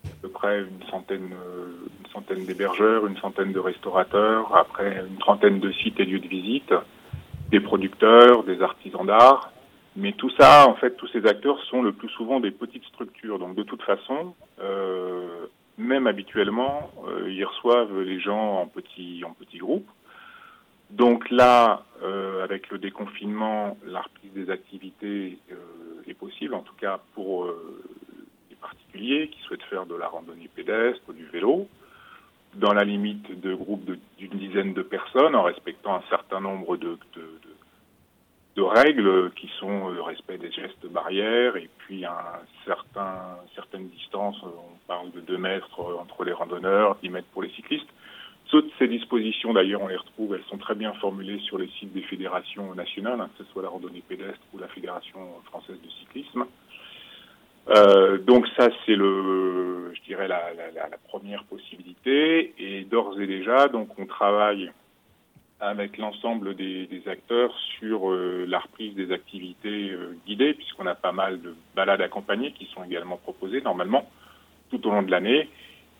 à 0.04 0.08
peu 0.20 0.28
près 0.28 0.60
une 0.60 0.86
centaine, 0.90 1.30
une 1.32 2.12
centaine 2.12 2.44
d'hébergeurs, 2.44 3.06
une 3.06 3.16
centaine 3.16 3.52
de 3.52 3.60
restaurateurs, 3.60 4.54
après 4.54 5.02
une 5.08 5.16
trentaine 5.16 5.60
de 5.60 5.72
sites 5.72 5.98
et 5.98 6.04
lieux 6.04 6.20
de 6.20 6.28
visite 6.28 6.74
des 7.50 7.60
producteurs, 7.60 8.44
des 8.44 8.60
artisans 8.62 9.06
d'art. 9.06 9.52
Mais 9.96 10.12
tout 10.12 10.30
ça, 10.38 10.68
en 10.68 10.74
fait, 10.74 10.96
tous 10.96 11.08
ces 11.08 11.26
acteurs 11.26 11.58
sont 11.64 11.82
le 11.82 11.92
plus 11.92 12.10
souvent 12.10 12.38
des 12.38 12.50
petites 12.50 12.84
structures. 12.84 13.38
Donc 13.38 13.54
de 13.54 13.62
toute 13.62 13.82
façon, 13.82 14.34
euh, 14.60 15.46
même 15.78 16.06
habituellement, 16.06 16.90
euh, 17.08 17.30
ils 17.30 17.44
reçoivent 17.44 18.02
les 18.02 18.20
gens 18.20 18.60
en 18.60 18.66
petits 18.66 19.24
en 19.24 19.32
petits 19.32 19.58
groupes. 19.58 19.88
Donc 20.90 21.30
là, 21.30 21.84
euh, 22.02 22.44
avec 22.44 22.68
le 22.70 22.78
déconfinement, 22.78 23.78
la 23.86 24.02
reprise 24.02 24.32
des 24.34 24.50
activités 24.50 25.38
est 26.06 26.14
possible, 26.14 26.54
en 26.54 26.62
tout 26.62 26.76
cas 26.78 27.00
pour 27.14 27.48
les 28.50 28.56
particuliers 28.56 29.28
qui 29.28 29.40
souhaitent 29.42 29.64
faire 29.64 29.86
de 29.86 29.96
la 29.96 30.06
randonnée 30.06 30.48
pédestre, 30.54 31.12
du 31.12 31.24
vélo 31.24 31.68
dans 32.56 32.72
la 32.72 32.84
limite 32.84 33.40
de 33.40 33.54
groupes 33.54 33.84
d'une 34.18 34.38
dizaine 34.38 34.72
de 34.72 34.82
personnes, 34.82 35.34
en 35.34 35.42
respectant 35.42 35.96
un 35.96 36.02
certain 36.08 36.40
nombre 36.40 36.76
de, 36.76 36.98
règles 38.58 39.30
qui 39.36 39.48
sont 39.60 39.88
le 39.88 40.02
respect 40.02 40.38
des 40.38 40.50
gestes 40.50 40.86
barrières 40.86 41.56
et 41.56 41.70
puis 41.78 42.04
un 42.04 42.40
certain, 42.64 43.38
certaine 43.54 43.88
distance, 43.88 44.36
on 44.42 44.76
parle 44.86 45.12
de 45.12 45.20
2 45.20 45.38
mètres 45.38 45.80
entre 45.80 46.24
les 46.24 46.32
randonneurs, 46.32 46.96
10 47.02 47.10
mètres 47.10 47.28
pour 47.32 47.42
les 47.42 47.50
cyclistes. 47.50 47.88
Toutes 48.48 48.70
ces 48.78 48.86
dispositions, 48.86 49.52
d'ailleurs, 49.52 49.82
on 49.82 49.88
les 49.88 49.96
retrouve, 49.96 50.34
elles 50.34 50.44
sont 50.48 50.58
très 50.58 50.74
bien 50.74 50.92
formulées 50.94 51.40
sur 51.40 51.58
les 51.58 51.68
sites 51.78 51.92
des 51.92 52.02
fédérations 52.02 52.74
nationales, 52.74 53.20
hein, 53.20 53.30
que 53.36 53.44
ce 53.44 53.50
soit 53.50 53.62
la 53.62 53.68
randonnée 53.68 54.02
pédestre 54.06 54.42
ou 54.52 54.58
la 54.58 54.68
Fédération 54.68 55.20
française 55.46 55.78
de 55.82 55.90
cyclisme. 55.90 56.44
Euh, 57.68 58.18
donc 58.18 58.46
ça, 58.56 58.68
c'est 58.84 58.94
le, 58.94 59.92
je 59.94 60.02
dirais 60.02 60.28
la, 60.28 60.54
la, 60.54 60.88
la, 60.88 60.98
première 61.08 61.44
possibilité. 61.44 62.54
Et 62.58 62.84
d'ores 62.84 63.20
et 63.20 63.26
déjà, 63.26 63.68
donc 63.68 63.98
on 63.98 64.06
travaille 64.06 64.70
avec 65.58 65.96
l'ensemble 65.98 66.54
des, 66.54 66.86
des, 66.86 67.08
acteurs 67.08 67.52
sur 67.78 68.10
euh, 68.10 68.44
la 68.46 68.58
reprise 68.58 68.94
des 68.94 69.10
activités 69.10 69.90
euh, 69.90 70.16
guidées, 70.26 70.54
puisqu'on 70.54 70.86
a 70.86 70.94
pas 70.94 71.12
mal 71.12 71.40
de 71.40 71.54
balades 71.74 72.02
accompagnées 72.02 72.52
qui 72.52 72.66
sont 72.66 72.84
également 72.84 73.16
proposées 73.16 73.62
normalement 73.62 74.08
tout 74.70 74.86
au 74.86 74.90
long 74.90 75.02
de 75.02 75.10
l'année. 75.10 75.48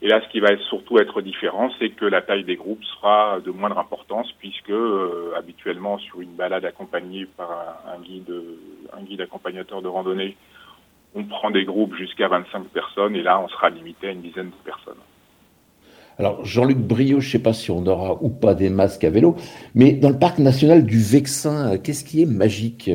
Et 0.03 0.09
là, 0.09 0.21
ce 0.21 0.29
qui 0.29 0.41
va 0.41 0.55
surtout 0.69 0.99
être 0.99 1.23
différent, 1.23 1.71
c'est 1.79 1.89
que 1.89 2.05
la 2.05 2.21
taille 2.21 2.45
des 2.45 2.57
groupes 2.57 2.85
sera 2.85 3.41
de 3.41 3.51
moindre 3.51 3.79
importance, 3.79 4.31
puisque 4.39 4.71
euh, 4.71 5.33
habituellement 5.37 5.99
sur 5.99 6.21
une 6.21 6.35
balade 6.37 6.67
accompagnée 6.67 7.25
par 7.25 7.81
un, 7.87 7.99
guide, 8.03 8.33
un 8.93 9.03
guide 9.03 9.23
accompagnateur 9.23 9.81
de 9.81 9.89
randonnée, 9.89 10.37
on 11.17 11.25
prend 11.25 11.51
des 11.51 11.65
groupes 11.65 11.95
jusqu'à 11.97 12.29
25 12.29 12.69
personnes, 12.69 13.17
et 13.17 13.23
là, 13.23 13.41
on 13.41 13.49
sera 13.49 13.71
limité 13.71 14.09
à 14.09 14.11
une 14.13 14.21
dizaine 14.21 14.51
de 14.51 14.65
personnes. 14.65 15.01
Alors, 16.19 16.45
Jean-Luc 16.45 16.77
Brio, 16.79 17.21
je 17.21 17.27
ne 17.27 17.31
sais 17.31 17.43
pas 17.43 17.55
si 17.55 17.71
on 17.71 17.87
aura 17.87 18.23
ou 18.23 18.29
pas 18.29 18.55
des 18.55 18.71
masques 18.71 19.05
à 19.05 19.11
vélo, 19.11 19.37
mais 19.75 19.93
dans 19.93 20.11
le 20.11 20.19
parc 20.19 20.39
national 20.39 20.85
du 20.85 20.99
Vexin, 20.99 21.79
qu'est-ce 21.79 22.05
qui 22.05 22.23
est 22.23 22.27
magique? 22.27 22.91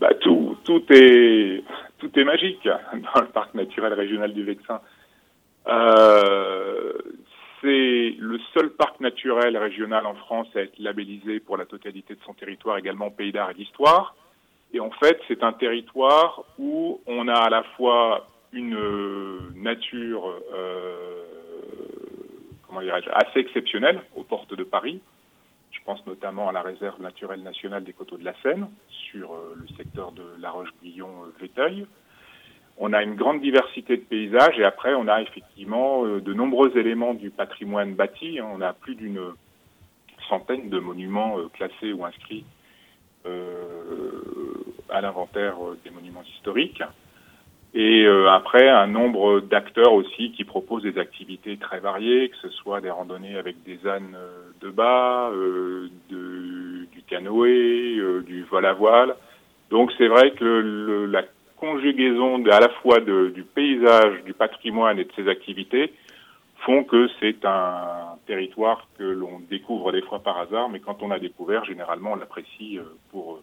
Bah, 0.00 0.14
tout, 0.20 0.56
tout, 0.64 0.82
est, 0.90 1.64
tout 1.98 2.10
est 2.18 2.24
magique 2.24 2.64
dans 3.14 3.20
le 3.20 3.28
parc 3.28 3.54
naturel 3.54 3.92
régional 3.92 4.32
du 4.32 4.44
Vexin. 4.44 4.80
Euh, 5.66 6.92
c'est 7.60 8.14
le 8.16 8.38
seul 8.54 8.70
parc 8.70 9.00
naturel 9.00 9.56
régional 9.56 10.06
en 10.06 10.14
France 10.14 10.46
à 10.54 10.60
être 10.60 10.78
labellisé 10.78 11.40
pour 11.40 11.56
la 11.56 11.66
totalité 11.66 12.14
de 12.14 12.20
son 12.24 12.34
territoire, 12.34 12.78
également 12.78 13.10
pays 13.10 13.32
d'art 13.32 13.50
et 13.50 13.54
d'histoire. 13.54 14.14
Et 14.72 14.80
en 14.80 14.90
fait, 14.90 15.18
c'est 15.28 15.42
un 15.42 15.52
territoire 15.52 16.44
où 16.58 17.00
on 17.06 17.28
a 17.28 17.38
à 17.38 17.50
la 17.50 17.62
fois 17.76 18.26
une 18.52 18.76
euh, 18.76 19.40
nature 19.56 20.30
euh, 20.54 21.24
comment 22.66 22.80
assez 22.80 23.40
exceptionnelle 23.40 24.02
aux 24.14 24.24
portes 24.24 24.54
de 24.54 24.64
Paris. 24.64 25.00
Je 25.70 25.78
pense 25.84 26.06
notamment 26.06 26.48
à 26.48 26.52
la 26.52 26.62
réserve 26.62 27.00
naturelle 27.00 27.42
nationale 27.42 27.84
des 27.84 27.92
coteaux 27.92 28.16
de 28.18 28.24
la 28.24 28.34
Seine, 28.42 28.68
sur 28.88 29.32
euh, 29.32 29.56
le 29.56 29.66
secteur 29.76 30.12
de 30.12 30.22
La 30.40 30.50
Roche-Guillon-Véteuil. 30.50 31.86
On 32.78 32.92
a 32.92 33.02
une 33.02 33.16
grande 33.16 33.40
diversité 33.40 33.96
de 33.96 34.02
paysages 34.02 34.58
et 34.58 34.64
après 34.64 34.94
on 34.94 35.08
a 35.08 35.20
effectivement 35.20 36.04
euh, 36.04 36.20
de 36.20 36.32
nombreux 36.32 36.76
éléments 36.76 37.14
du 37.14 37.30
patrimoine 37.30 37.94
bâti. 37.94 38.38
On 38.42 38.60
a 38.60 38.72
plus 38.72 38.94
d'une 38.94 39.20
centaine 40.28 40.68
de 40.68 40.78
monuments 40.78 41.38
euh, 41.38 41.48
classés 41.48 41.92
ou 41.92 42.04
inscrits 42.04 42.44
à 44.90 45.00
l'inventaire 45.00 45.56
des 45.84 45.90
monuments 45.90 46.24
historiques. 46.36 46.82
Et 47.74 48.06
après, 48.30 48.68
un 48.68 48.86
nombre 48.86 49.40
d'acteurs 49.40 49.92
aussi 49.92 50.32
qui 50.32 50.44
proposent 50.44 50.82
des 50.82 50.98
activités 50.98 51.56
très 51.58 51.80
variées, 51.80 52.30
que 52.30 52.36
ce 52.36 52.48
soit 52.48 52.80
des 52.80 52.90
randonnées 52.90 53.36
avec 53.36 53.62
des 53.64 53.86
ânes 53.86 54.16
de 54.60 54.70
bas, 54.70 55.30
du 56.08 57.02
canoë, 57.08 58.22
du 58.26 58.42
vol 58.50 58.66
à 58.66 58.72
voile. 58.72 59.14
Donc 59.70 59.92
c'est 59.98 60.08
vrai 60.08 60.30
que 60.32 61.06
la 61.10 61.22
conjugaison 61.56 62.42
à 62.46 62.60
la 62.60 62.68
fois 62.80 63.00
du 63.00 63.44
paysage, 63.54 64.22
du 64.24 64.32
patrimoine 64.32 64.98
et 64.98 65.04
de 65.04 65.12
ses 65.14 65.28
activités 65.28 65.92
font 66.64 66.84
que 66.84 67.08
c'est 67.20 67.44
un 67.44 68.16
territoire 68.26 68.88
que 68.98 69.04
l'on 69.04 69.40
découvre 69.50 69.92
des 69.92 70.02
fois 70.02 70.22
par 70.22 70.38
hasard, 70.38 70.68
mais 70.68 70.80
quand 70.80 71.02
on 71.02 71.10
a 71.10 71.18
découvert, 71.18 71.64
généralement 71.64 72.12
on 72.12 72.16
l'apprécie 72.16 72.78
euh, 72.78 72.82
pour 73.10 73.34
euh, 73.34 73.42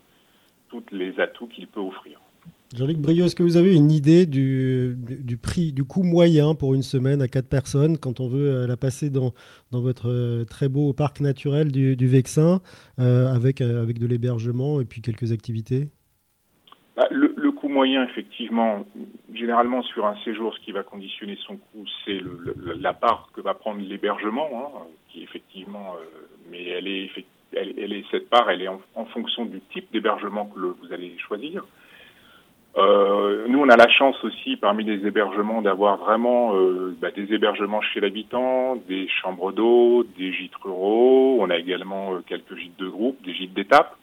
tous 0.70 0.84
les 0.92 1.20
atouts 1.20 1.48
qu'il 1.48 1.68
peut 1.68 1.80
offrir. 1.80 2.20
Jean-Luc 2.76 2.98
Brio, 2.98 3.26
est-ce 3.26 3.36
que 3.36 3.44
vous 3.44 3.58
avez 3.58 3.76
une 3.76 3.92
idée 3.92 4.26
du, 4.26 4.96
du, 4.98 5.38
prix, 5.38 5.72
du 5.72 5.84
coût 5.84 6.04
moyen 6.04 6.56
pour 6.56 6.74
une 6.74 6.84
semaine 6.84 7.22
à 7.22 7.28
quatre 7.28 7.48
personnes 7.48 7.98
quand 7.98 8.20
on 8.20 8.28
veut 8.28 8.50
euh, 8.50 8.68
la 8.68 8.76
passer 8.76 9.10
dans, 9.10 9.34
dans 9.72 9.82
votre 9.82 10.44
très 10.46 10.68
beau 10.68 10.92
parc 10.92 11.22
naturel 11.22 11.72
du, 11.72 11.96
du 11.96 12.08
Vexin 12.08 12.60
avec, 12.98 13.62
avec 13.62 14.00
de 14.00 14.08
l'hébergement 14.08 14.82
et 14.82 14.86
puis 14.86 15.02
quelques 15.02 15.32
activités? 15.32 15.90
Bah, 16.96 17.08
le, 17.12 17.25
moyen, 17.76 18.06
effectivement, 18.06 18.86
généralement 19.34 19.84
sur 19.84 20.06
un 20.06 20.16
séjour, 20.24 20.56
ce 20.56 20.60
qui 20.62 20.72
va 20.72 20.84
conditionner 20.84 21.38
son 21.46 21.58
coût, 21.58 21.86
c'est 22.06 22.22
la 22.80 22.94
part 22.94 23.30
que 23.34 23.42
va 23.42 23.54
prendre 23.54 23.82
l'hébergement, 23.82 24.50
hein, 24.54 24.88
qui 25.10 25.22
effectivement, 25.24 25.96
euh, 26.00 26.06
mais 26.50 26.64
elle 26.70 26.88
est, 26.88 27.10
elle, 27.54 27.92
est 27.92 28.06
cette 28.12 28.30
part, 28.30 28.50
elle 28.50 28.62
est 28.62 28.70
en, 28.70 29.06
fonction 29.14 29.46
du 29.46 29.60
type 29.74 29.92
d'hébergement 29.92 30.46
que 30.46 30.60
vous 30.60 30.94
allez 30.94 31.18
choisir. 31.18 31.66
Euh, 32.78 33.46
nous, 33.50 33.60
on 33.60 33.70
a 33.70 33.76
la 33.76 33.90
chance 33.90 34.24
aussi, 34.24 34.56
parmi 34.56 34.86
les 34.86 35.06
hébergements, 35.06 35.62
d'avoir 35.62 35.98
vraiment 35.98 36.56
euh, 36.56 36.96
bah, 37.02 37.12
des 37.12 37.34
hébergements 37.34 37.82
chez 37.82 38.00
l'habitant, 38.00 38.78
des 38.88 39.08
chambres 39.22 39.52
d'eau, 39.52 40.06
des 40.18 40.32
gîtes 40.32 40.56
ruraux. 40.64 41.38
On 41.42 41.50
a 41.50 41.58
également 41.58 42.22
quelques 42.26 42.56
gîtes 42.56 42.80
de 42.80 42.88
groupe, 42.88 43.22
des 43.22 43.34
gîtes 43.34 43.54
d'étape. 43.54 43.98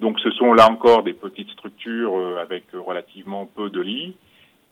Donc 0.00 0.18
ce 0.20 0.30
sont 0.32 0.52
là 0.52 0.70
encore 0.70 1.02
des 1.02 1.12
petites 1.12 1.50
structures 1.50 2.16
euh, 2.16 2.38
avec 2.40 2.64
relativement 2.72 3.46
peu 3.46 3.70
de 3.70 3.80
lits. 3.80 4.16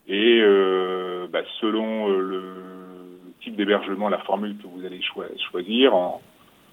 Et 0.09 0.41
euh, 0.41 1.27
bah, 1.33 1.43
selon 1.61 2.11
euh, 2.11 2.19
le 2.19 2.43
type 3.41 3.57
d'hébergement, 3.57 4.09
la 4.09 4.19
formule 4.19 4.57
que 4.57 4.67
vous 4.67 4.85
allez 4.85 5.01
cho 5.01 5.23
choisir, 5.51 5.95
en, 5.95 6.21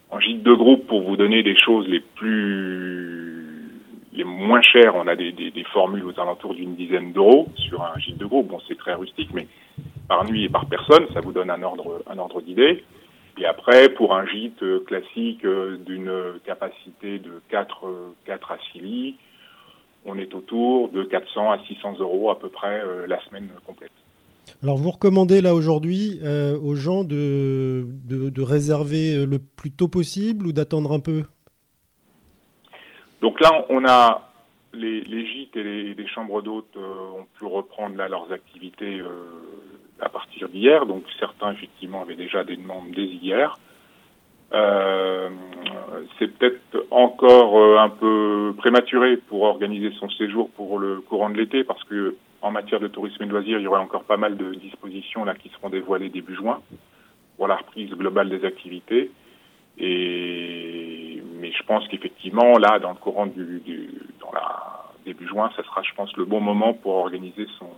en, 0.10 0.20
gîte 0.20 0.44
de 0.44 0.54
groupe, 0.54 0.88
pour 0.88 1.02
vous 1.02 1.16
donner 1.16 1.44
des 1.44 1.56
choses 1.58 1.88
les 1.88 2.00
plus 2.00 3.36
les 4.14 4.24
moins 4.24 4.62
chères, 4.62 4.96
on 4.96 5.08
a 5.08 5.16
des, 5.16 5.32
des, 5.32 5.52
des 5.52 5.64
formules 5.66 6.04
aux 6.04 6.20
alentours 6.20 6.54
d'une 6.56 6.76
dizaine 6.76 7.14
d'euros 7.14 7.48
sur 7.56 7.82
un 7.82 7.98
gîte 8.00 8.18
de 8.18 8.26
groupe. 8.26 8.48
Bon, 8.48 8.60
c'est 8.68 8.78
très 8.78 8.96
rustique, 8.96 9.30
mais 9.34 9.48
par 10.08 10.26
nuit 10.26 10.46
et 10.46 10.50
par 10.50 10.66
personne, 10.66 11.06
ça 11.14 11.22
vous 11.22 11.32
donne 11.32 11.52
un 11.52 11.62
ordre, 11.62 12.04
un 12.10 12.18
ordre 12.18 12.42
d'idée. 12.42 12.84
Et 13.40 13.46
après, 13.46 13.90
pour 13.90 14.14
un 14.14 14.26
gîte 14.26 14.62
euh, 14.64 14.84
classique 14.86 15.46
euh, 15.46 15.78
d'une 15.78 16.12
capacité 16.46 17.20
de 17.20 17.42
4, 17.50 17.88
4 18.26 18.52
à 18.52 18.58
6 18.74 18.80
lits, 18.80 19.16
on 20.06 20.18
est 20.18 20.34
autour 20.34 20.90
de 20.90 21.04
400 21.04 21.52
à 21.52 21.60
600 21.66 22.00
euros 22.00 22.32
à 22.32 22.40
peu 22.40 22.50
près 22.50 22.82
euh, 22.82 23.08
la 23.08 23.24
semaine 23.26 23.50
complète. 23.66 23.92
Alors 24.64 24.78
vous 24.78 24.92
recommandez 24.92 25.42
là 25.42 25.54
aujourd'hui 25.54 26.20
euh, 26.24 26.58
aux 26.60 26.76
gens 26.76 27.04
de, 27.04 27.86
de, 28.06 28.30
de, 28.30 28.42
réserver 28.42 29.26
le 29.26 29.40
plus 29.40 29.72
tôt 29.72 29.88
possible 29.88 30.48
ou 30.48 30.52
d'attendre 30.52 30.92
un 30.92 31.00
peu? 31.00 31.24
Donc 33.22 33.40
là, 33.42 33.66
on 33.70 33.86
a 33.86 34.30
les, 34.74 35.02
les 35.02 35.26
gîtes 35.28 35.56
et 35.56 35.64
les, 35.64 35.94
les 35.94 36.08
chambres 36.08 36.42
d'hôtes 36.42 36.76
euh, 36.78 37.20
ont 37.20 37.28
pu 37.38 37.46
reprendre 37.46 37.96
là 37.96 38.08
leurs 38.08 38.32
activités 38.32 39.00
euh, 39.00 39.08
à 40.02 40.10
partir 40.10 40.50
d'hier. 40.50 40.86
Donc 40.86 41.04
certains 41.20 41.52
effectivement 41.52 42.02
avaient 42.02 42.16
déjà 42.16 42.44
des 42.44 42.56
demandes 42.56 42.92
dès 42.92 43.06
hier. 43.06 43.58
Euh, 44.52 45.30
c'est 46.18 46.28
peut-être 46.28 46.86
encore 46.90 47.60
euh, 47.60 47.78
un 47.78 47.90
peu 47.90 48.54
prématuré 48.58 49.18
pour 49.18 49.44
organiser 49.44 49.92
son 50.00 50.10
séjour 50.10 50.50
pour 50.52 50.80
le 50.80 51.02
courant 51.02 51.30
de 51.30 51.38
l'été 51.38 51.64
parce 51.64 51.84
que 51.84 52.16
en 52.42 52.52
matière 52.52 52.80
de 52.80 52.88
tourisme 52.88 53.22
et 53.22 53.26
de 53.28 53.32
loisirs, 53.32 53.60
il 53.60 53.64
y 53.64 53.68
aura 53.68 53.80
encore 53.80 54.06
pas 54.06 54.18
mal 54.18 54.38
de 54.38 54.56
dispositions 54.56 55.24
là 55.24 55.36
qui 55.36 55.50
seront 55.50 55.70
dévoilées 55.70 56.10
début 56.10 56.36
juin 56.36 56.62
pour 57.38 57.48
la 57.48 57.58
reprise 57.58 57.92
globale 57.92 58.30
des 58.30 58.44
activités. 58.44 59.12
Et 59.78 61.22
mais 61.40 61.52
je 61.52 61.64
pense 61.64 61.88
qu'effectivement 61.88 62.58
là, 62.58 62.80
dans 62.80 62.90
le 62.90 62.96
courant 62.96 63.28
du, 63.28 63.60
du 63.60 63.90
dans 64.20 64.32
la 64.32 64.80
début 65.06 65.28
juin, 65.28 65.52
ça 65.56 65.64
sera, 65.64 65.82
je 65.82 65.94
pense, 65.96 66.16
le 66.18 66.26
bon 66.26 66.40
moment 66.40 66.74
pour 66.74 66.96
organiser 66.96 67.48
son 67.58 67.70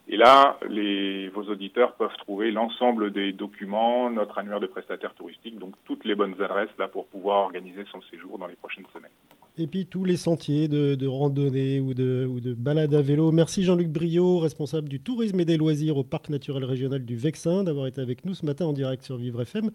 Et 0.10 0.16
là, 0.16 0.58
les, 0.70 1.28
vos 1.30 1.43
auditeurs 1.43 1.93
peuvent 1.95 2.16
trouver 2.20 2.51
l'ensemble 2.51 3.12
des 3.12 3.34
documents, 3.34 4.10
notre 4.10 4.38
annuaire 4.38 4.62
de 4.62 4.68
prestataires 4.68 5.14
touristiques, 5.14 5.60
donc 5.60 5.74
toutes 5.84 6.05
les 6.05 6.16
bonnes 6.16 6.41
adresses 6.41 6.70
là 6.80 6.88
pour 6.88 7.08
pouvoir 7.08 7.43
organiser 7.43 7.84
son 7.91 8.01
séjour 8.10 8.38
dans 8.38 8.47
les 8.47 8.55
prochaines 8.55 8.86
semaines. 8.93 9.12
Et 9.58 9.68
puis 9.68 9.86
tous 9.86 10.05
les 10.05 10.16
sentiers 10.16 10.70
de, 10.70 10.95
de 10.95 11.08
randonnée 11.08 11.82
ou 11.82 11.93
de, 11.93 12.26
ou 12.26 12.39
de 12.39 12.53
balade 12.53 12.93
à 12.93 13.01
vélo. 13.01 13.34
Merci 13.34 13.64
Jean-Luc 13.64 13.89
Brio, 13.89 14.39
responsable 14.39 14.88
du 14.88 15.01
tourisme 15.01 15.39
et 15.41 15.45
des 15.45 15.58
loisirs 15.58 15.97
au 15.97 16.03
Parc 16.03 16.30
naturel 16.30 16.64
régional 16.64 17.03
du 17.03 17.18
Vexin, 17.18 17.64
d'avoir 17.64 17.88
été 17.88 17.99
avec 17.99 18.24
nous 18.24 18.34
ce 18.34 18.45
matin 18.45 18.66
en 18.66 18.74
direct 18.74 19.03
sur 19.03 19.18
Vivre 19.18 19.41
FM. 19.41 19.72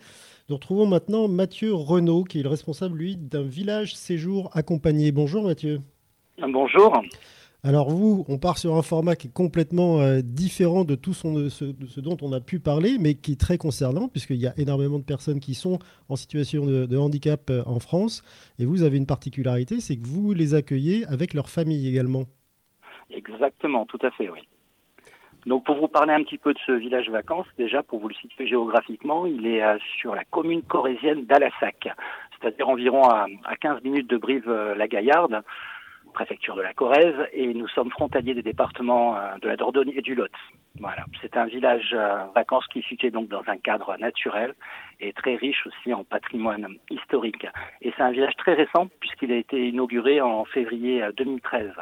Nous 0.48 0.54
retrouvons 0.54 0.86
maintenant 0.86 1.28
Mathieu 1.28 1.74
Renaud, 1.74 2.24
qui 2.24 2.40
est 2.40 2.42
le 2.42 2.48
responsable, 2.48 2.96
lui, 2.96 3.16
d'un 3.16 3.42
village 3.42 3.96
séjour 3.96 4.48
accompagné. 4.54 5.12
Bonjour 5.12 5.44
Mathieu. 5.44 5.80
Bonjour. 6.38 7.02
Alors 7.64 7.90
vous, 7.90 8.24
on 8.28 8.38
part 8.38 8.58
sur 8.58 8.74
un 8.74 8.82
format 8.82 9.14
qui 9.14 9.28
est 9.28 9.32
complètement 9.32 10.00
euh, 10.00 10.20
différent 10.20 10.82
de 10.82 10.96
tout 10.96 11.12
ce, 11.14 12.00
dont 12.00 12.16
on 12.20 12.32
a 12.32 12.40
pu 12.40 12.58
parler, 12.58 12.96
mais 12.98 13.14
qui 13.14 13.32
est 13.32 13.40
très 13.40 13.56
concernant, 13.56 14.08
puisqu'il 14.08 14.40
y 14.42 14.48
a 14.48 14.52
énormément 14.56 14.98
de 14.98 15.04
personnes 15.04 15.38
qui 15.38 15.54
sont 15.54 15.78
en 16.08 16.16
situation 16.16 16.66
de, 16.66 16.96
handicap 16.98 17.50
euh, 17.50 17.62
en 17.64 17.78
France. 17.78 18.24
Et 18.58 18.64
vous 18.66 18.82
avez 18.82 18.96
une 18.96 19.06
particularité, 19.06 19.78
c'est 19.78 19.96
que 19.96 20.04
vous 20.04 20.32
les 20.32 20.54
accueillez 20.54 21.06
avec 21.06 21.34
leur 21.34 21.48
famille 21.48 21.88
également. 21.88 22.24
Exactement, 23.10 23.86
tout 23.86 24.00
à 24.02 24.10
fait, 24.10 24.28
oui. 24.28 24.40
Donc 25.46 25.64
pour 25.64 25.76
vous 25.76 25.88
parler 25.88 26.14
un 26.14 26.24
petit 26.24 26.38
peu 26.38 26.54
de 26.54 26.58
ce 26.66 26.72
village 26.72 27.10
vacances, 27.10 27.46
déjà 27.58 27.84
pour 27.84 28.00
vous 28.00 28.08
le 28.08 28.14
situer 28.14 28.48
géographiquement, 28.48 29.24
il 29.24 29.46
est 29.46 29.62
euh, 29.62 29.78
sur 30.00 30.16
la 30.16 30.24
commune 30.24 30.62
corésienne 30.62 31.26
d'Alassac, 31.26 31.88
c'est-à-dire 32.40 32.68
environ 32.68 33.04
à, 33.04 33.26
15 33.60 33.84
minutes 33.84 34.10
de 34.10 34.16
Brive-la-Gaillarde, 34.16 35.42
préfecture 36.12 36.54
de 36.54 36.62
la 36.62 36.72
Corrèze, 36.72 37.16
et 37.32 37.52
nous 37.54 37.68
sommes 37.68 37.90
frontaliers 37.90 38.34
des 38.34 38.42
départements 38.42 39.16
euh, 39.16 39.38
de 39.40 39.48
la 39.48 39.56
Dordogne 39.56 39.92
et 39.96 40.02
du 40.02 40.14
Lot. 40.14 40.30
Voilà, 40.78 41.04
c'est 41.20 41.36
un 41.36 41.46
village 41.46 41.90
euh, 41.92 42.24
vacances 42.34 42.66
qui 42.68 42.80
est 42.80 42.88
situé 42.88 43.10
donc 43.10 43.28
dans 43.28 43.42
un 43.46 43.56
cadre 43.56 43.96
naturel 43.98 44.54
et 45.00 45.12
très 45.12 45.36
riche 45.36 45.66
aussi 45.66 45.92
en 45.92 46.04
patrimoine 46.04 46.66
historique. 46.90 47.46
Et 47.82 47.92
c'est 47.96 48.02
un 48.02 48.10
village 48.12 48.36
très 48.36 48.54
récent 48.54 48.88
puisqu'il 49.00 49.32
a 49.32 49.36
été 49.36 49.68
inauguré 49.68 50.20
en 50.20 50.44
février 50.44 51.04
2013. 51.16 51.72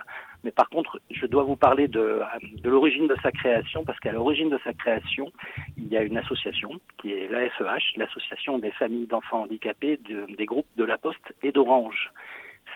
Mais 0.44 0.50
par 0.50 0.68
contre, 0.70 1.00
je 1.10 1.26
dois 1.26 1.42
vous 1.42 1.56
parler 1.56 1.86
de 1.86 2.22
l'origine 2.64 3.06
de 3.06 3.16
sa 3.22 3.30
création, 3.30 3.84
parce 3.84 3.98
qu'à 4.00 4.12
l'origine 4.12 4.48
de 4.48 4.58
sa 4.64 4.72
création, 4.72 5.30
il 5.76 5.88
y 5.88 5.96
a 5.96 6.02
une 6.02 6.16
association 6.16 6.80
qui 6.98 7.12
est 7.12 7.28
l'AFEH, 7.28 7.96
l'association 7.96 8.58
des 8.58 8.70
familles 8.72 9.06
d'enfants 9.06 9.42
handicapés 9.42 9.98
des 9.98 10.46
groupes 10.46 10.68
de 10.76 10.84
La 10.84 10.96
Poste 10.96 11.34
et 11.42 11.52
d'Orange. 11.52 12.10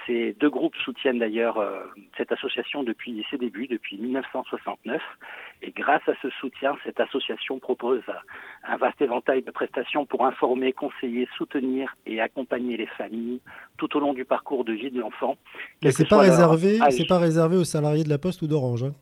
Ces 0.06 0.34
deux 0.38 0.50
groupes 0.50 0.76
soutiennent 0.84 1.18
d'ailleurs 1.18 1.58
euh, 1.58 1.80
cette 2.16 2.30
association 2.32 2.82
depuis 2.82 3.24
ses 3.30 3.38
débuts, 3.38 3.66
depuis 3.66 3.96
1969. 3.96 5.00
Et 5.62 5.70
grâce 5.70 6.06
à 6.08 6.12
ce 6.20 6.28
soutien, 6.40 6.76
cette 6.84 7.00
association 7.00 7.58
propose 7.58 8.02
un 8.64 8.76
vaste 8.76 9.00
éventail 9.00 9.42
de 9.42 9.50
prestations 9.50 10.04
pour 10.04 10.26
informer, 10.26 10.72
conseiller, 10.72 11.26
soutenir 11.36 11.94
et 12.06 12.20
accompagner 12.20 12.76
les 12.76 12.86
familles 12.86 13.40
tout 13.78 13.96
au 13.96 14.00
long 14.00 14.12
du 14.12 14.24
parcours 14.24 14.64
de 14.64 14.72
vie 14.72 14.90
de 14.90 15.00
l'enfant. 15.00 15.36
Mais 15.82 15.90
c'est 15.90 16.08
pas 16.08 16.18
réservé, 16.18 16.78
c'est 16.90 17.06
pas 17.06 17.18
réservé 17.18 17.56
aux 17.56 17.64
salariés 17.64 18.04
de 18.04 18.10
la 18.10 18.18
Poste 18.18 18.42
ou 18.42 18.46
d'Orange. 18.46 18.84
Hein. 18.84 18.92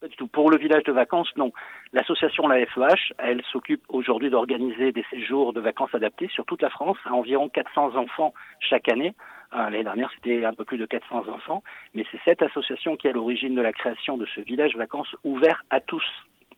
Pas 0.00 0.08
du 0.08 0.16
tout. 0.16 0.26
Pour 0.26 0.50
le 0.50 0.58
village 0.58 0.82
de 0.84 0.92
vacances, 0.92 1.30
non. 1.36 1.50
L'association 1.94 2.46
La 2.46 2.66
FEH, 2.66 3.14
elle 3.16 3.42
s'occupe 3.50 3.82
aujourd'hui 3.88 4.28
d'organiser 4.28 4.92
des 4.92 5.04
séjours 5.08 5.54
de 5.54 5.60
vacances 5.60 5.94
adaptés 5.94 6.28
sur 6.28 6.44
toute 6.44 6.60
la 6.60 6.68
France 6.68 6.98
à 7.06 7.14
environ 7.14 7.48
400 7.48 7.96
enfants 7.96 8.34
chaque 8.60 8.90
année 8.90 9.14
l'année 9.54 9.84
dernière, 9.84 10.10
c'était 10.14 10.44
un 10.44 10.52
peu 10.52 10.64
plus 10.64 10.78
de 10.78 10.86
400 10.86 11.28
enfants, 11.28 11.62
mais 11.94 12.04
c'est 12.10 12.20
cette 12.24 12.42
association 12.42 12.96
qui 12.96 13.06
est 13.06 13.10
à 13.10 13.12
l'origine 13.12 13.54
de 13.54 13.62
la 13.62 13.72
création 13.72 14.16
de 14.16 14.26
ce 14.34 14.40
village 14.40 14.76
vacances 14.76 15.14
ouvert 15.24 15.64
à 15.70 15.80
tous 15.80 16.04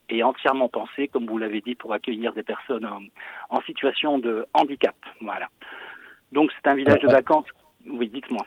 et 0.08 0.22
entièrement 0.22 0.68
pensé, 0.68 1.08
comme 1.08 1.26
vous 1.26 1.38
l'avez 1.38 1.60
dit, 1.60 1.74
pour 1.74 1.92
accueillir 1.92 2.32
des 2.32 2.42
personnes 2.42 2.86
en, 2.86 3.60
situation 3.62 4.18
de 4.18 4.46
handicap. 4.54 4.94
Voilà. 5.20 5.48
Donc 6.32 6.50
c'est 6.56 6.70
un 6.70 6.74
village 6.74 7.00
de 7.00 7.08
vacances. 7.08 7.46
Oui, 7.88 8.08
dites-moi. 8.08 8.46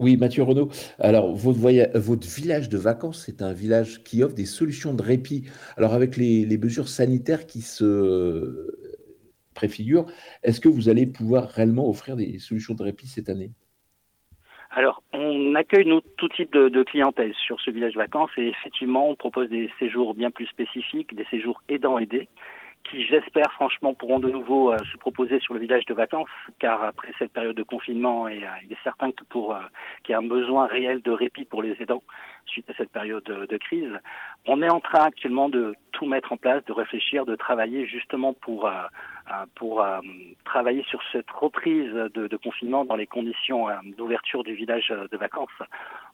Oui, 0.00 0.16
Mathieu 0.16 0.42
Renaud. 0.42 0.68
Alors, 0.98 1.32
votre, 1.34 1.58
votre 1.98 2.26
village 2.26 2.68
de 2.68 2.76
vacances, 2.76 3.24
c'est 3.26 3.42
un 3.42 3.52
village 3.52 4.02
qui 4.02 4.22
offre 4.22 4.34
des 4.34 4.44
solutions 4.44 4.92
de 4.92 5.02
répit. 5.02 5.48
Alors, 5.76 5.94
avec 5.94 6.16
les, 6.16 6.44
les 6.44 6.58
mesures 6.58 6.88
sanitaires 6.88 7.46
qui 7.46 7.62
se 7.62 8.74
préfigurent, 9.54 10.06
est-ce 10.42 10.60
que 10.60 10.68
vous 10.68 10.88
allez 10.88 11.06
pouvoir 11.06 11.48
réellement 11.48 11.88
offrir 11.88 12.16
des 12.16 12.38
solutions 12.40 12.74
de 12.74 12.82
répit 12.82 13.06
cette 13.06 13.28
année? 13.28 13.52
Alors, 14.76 15.04
on 15.12 15.54
accueille 15.54 15.86
nous 15.86 16.00
tout 16.16 16.28
type 16.28 16.52
de, 16.52 16.68
de, 16.68 16.82
clientèle 16.82 17.32
sur 17.34 17.60
ce 17.60 17.70
village 17.70 17.94
vacances 17.94 18.32
et 18.36 18.48
effectivement, 18.48 19.08
on 19.08 19.14
propose 19.14 19.48
des 19.48 19.70
séjours 19.78 20.14
bien 20.14 20.32
plus 20.32 20.46
spécifiques, 20.46 21.14
des 21.14 21.24
séjours 21.26 21.62
aidants-aidés, 21.68 22.28
qui 22.82 23.04
j'espère 23.06 23.52
franchement 23.52 23.94
pourront 23.94 24.18
de 24.18 24.30
nouveau 24.30 24.72
euh, 24.72 24.78
se 24.92 24.96
proposer 24.96 25.38
sur 25.38 25.54
le 25.54 25.60
village 25.60 25.84
de 25.86 25.94
vacances, 25.94 26.28
car 26.58 26.82
après 26.82 27.12
cette 27.20 27.32
période 27.32 27.56
de 27.56 27.62
confinement, 27.62 28.26
et, 28.26 28.42
euh, 28.42 28.48
il 28.64 28.72
est 28.72 28.82
certain 28.82 29.12
que 29.12 29.22
pour 29.24 29.54
euh, 29.54 29.60
qu'il 30.02 30.12
y 30.12 30.16
a 30.16 30.18
un 30.18 30.26
besoin 30.26 30.66
réel 30.66 31.02
de 31.02 31.12
répit 31.12 31.44
pour 31.44 31.62
les 31.62 31.80
aidants 31.80 32.02
suite 32.46 32.68
à 32.68 32.74
cette 32.74 32.90
période 32.90 33.22
de, 33.24 33.46
de, 33.46 33.56
crise, 33.56 33.92
on 34.46 34.60
est 34.60 34.70
en 34.70 34.80
train 34.80 35.04
actuellement 35.04 35.48
de 35.48 35.76
tout 35.92 36.06
mettre 36.06 36.32
en 36.32 36.36
place, 36.36 36.64
de 36.64 36.72
réfléchir, 36.72 37.24
de 37.26 37.36
travailler 37.36 37.86
justement 37.86 38.34
pour 38.34 38.66
euh, 38.66 38.72
pour 39.54 39.82
euh, 39.82 40.00
travailler 40.44 40.84
sur 40.84 41.00
cette 41.12 41.30
reprise 41.30 41.92
de, 41.92 42.36
confinement 42.36 42.84
dans 42.84 42.96
les 42.96 43.06
conditions 43.06 43.68
euh, 43.68 43.74
d'ouverture 43.96 44.44
du 44.44 44.54
village 44.54 44.88
de 45.10 45.16
vacances. 45.16 45.48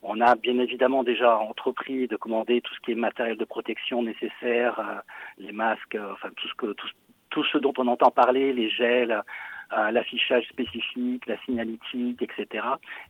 On 0.03 0.21
a 0.21 0.37
bien 0.37 0.59
évidemment 0.59 1.03
déjà 1.03 1.37
entrepris 1.37 2.07
de 2.07 2.17
commander 2.17 2.61
tout 2.61 2.75
ce 2.75 2.81
qui 2.81 2.93
est 2.93 2.95
matériel 2.95 3.37
de 3.37 3.45
protection 3.45 4.03
nécessaire, 4.03 5.03
les 5.39 5.53
masques, 5.53 5.99
enfin 6.13 6.29
tout 6.37 6.49
ce 6.49 6.55
que 6.55 6.75
tout 7.31 7.45
ce 7.45 7.59
dont 7.59 7.75
on 7.79 7.87
entend 7.87 8.11
parler, 8.11 8.53
les 8.53 8.71
gels, 8.71 9.23
l'affichage 9.71 10.47
spécifique, 10.49 11.27
la 11.27 11.39
signalétique, 11.43 12.23
etc. 12.23 12.65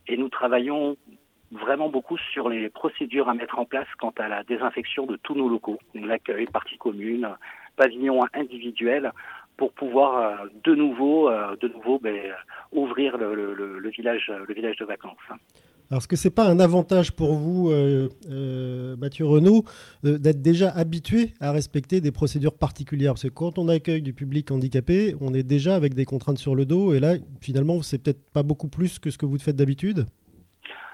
Et 0.09 0.17
nous 0.17 0.29
travaillons 0.29 0.97
vraiment 1.53 1.89
beaucoup 1.89 2.19
sur 2.33 2.49
les 2.49 2.69
procédures 2.69 3.29
à 3.29 3.35
mettre 3.35 3.59
en 3.59 3.65
place 3.65 3.89
quant 3.99 4.15
à 4.19 4.29
la 4.29 4.45
désinfection 4.45 5.07
de 5.07 5.17
tous 5.17 5.35
nos 5.35 5.49
locaux, 5.49 5.79
l'accueil, 5.95 6.47
partie 6.47 6.79
commune, 6.79 7.29
pavillon 7.77 8.21
individuel, 8.35 9.13
pour 9.61 9.75
pouvoir 9.75 10.17
euh, 10.17 10.47
de 10.65 10.75
nouveau, 10.75 11.29
euh, 11.29 11.55
de 11.61 11.69
nouveau 11.69 11.99
ben, 11.99 12.17
ouvrir 12.73 13.19
le, 13.19 13.91
village, 13.91 14.33
le 14.49 14.55
village 14.55 14.77
de 14.77 14.87
vacances. 14.87 15.19
Alors, 15.91 15.99
est-ce 15.99 16.09
que 16.09 16.17
ce 16.17 16.29
n'est 16.29 16.35
pas 16.35 16.47
un 16.47 16.59
avantage 16.61 17.13
pour 17.13 17.35
vous, 17.35 17.71
euh, 17.71 18.97
Mathieu 18.97 19.27
Renaud, 19.27 19.65
d'être 20.03 20.41
déjà 20.41 20.71
habitué 20.71 21.35
à 21.41 21.53
respecter 21.53 22.01
des 22.01 22.11
procédures 22.11 22.57
particulières? 22.57 23.13
Parce 23.13 23.25
que 23.25 23.29
quand 23.29 23.59
on 23.59 23.69
accueille 23.69 24.01
du 24.01 24.15
public 24.15 24.51
handicapé, 24.51 25.15
on 25.21 25.35
est 25.35 25.43
déjà 25.43 25.75
avec 25.75 25.93
des 25.93 26.07
contraintes 26.07 26.39
sur 26.39 26.55
le 26.55 26.65
dos, 26.65 26.95
et 26.95 26.99
là, 27.01 27.17
finalement, 27.43 27.83
c'est 27.83 28.03
peut-être 28.03 28.33
pas 28.33 28.43
beaucoup 28.43 28.69
plus 28.69 28.99
que 28.99 29.11
ce 29.11 29.19
que 29.19 29.27
vous 29.27 29.39
faites 29.39 29.57
d'habitude? 29.57 30.07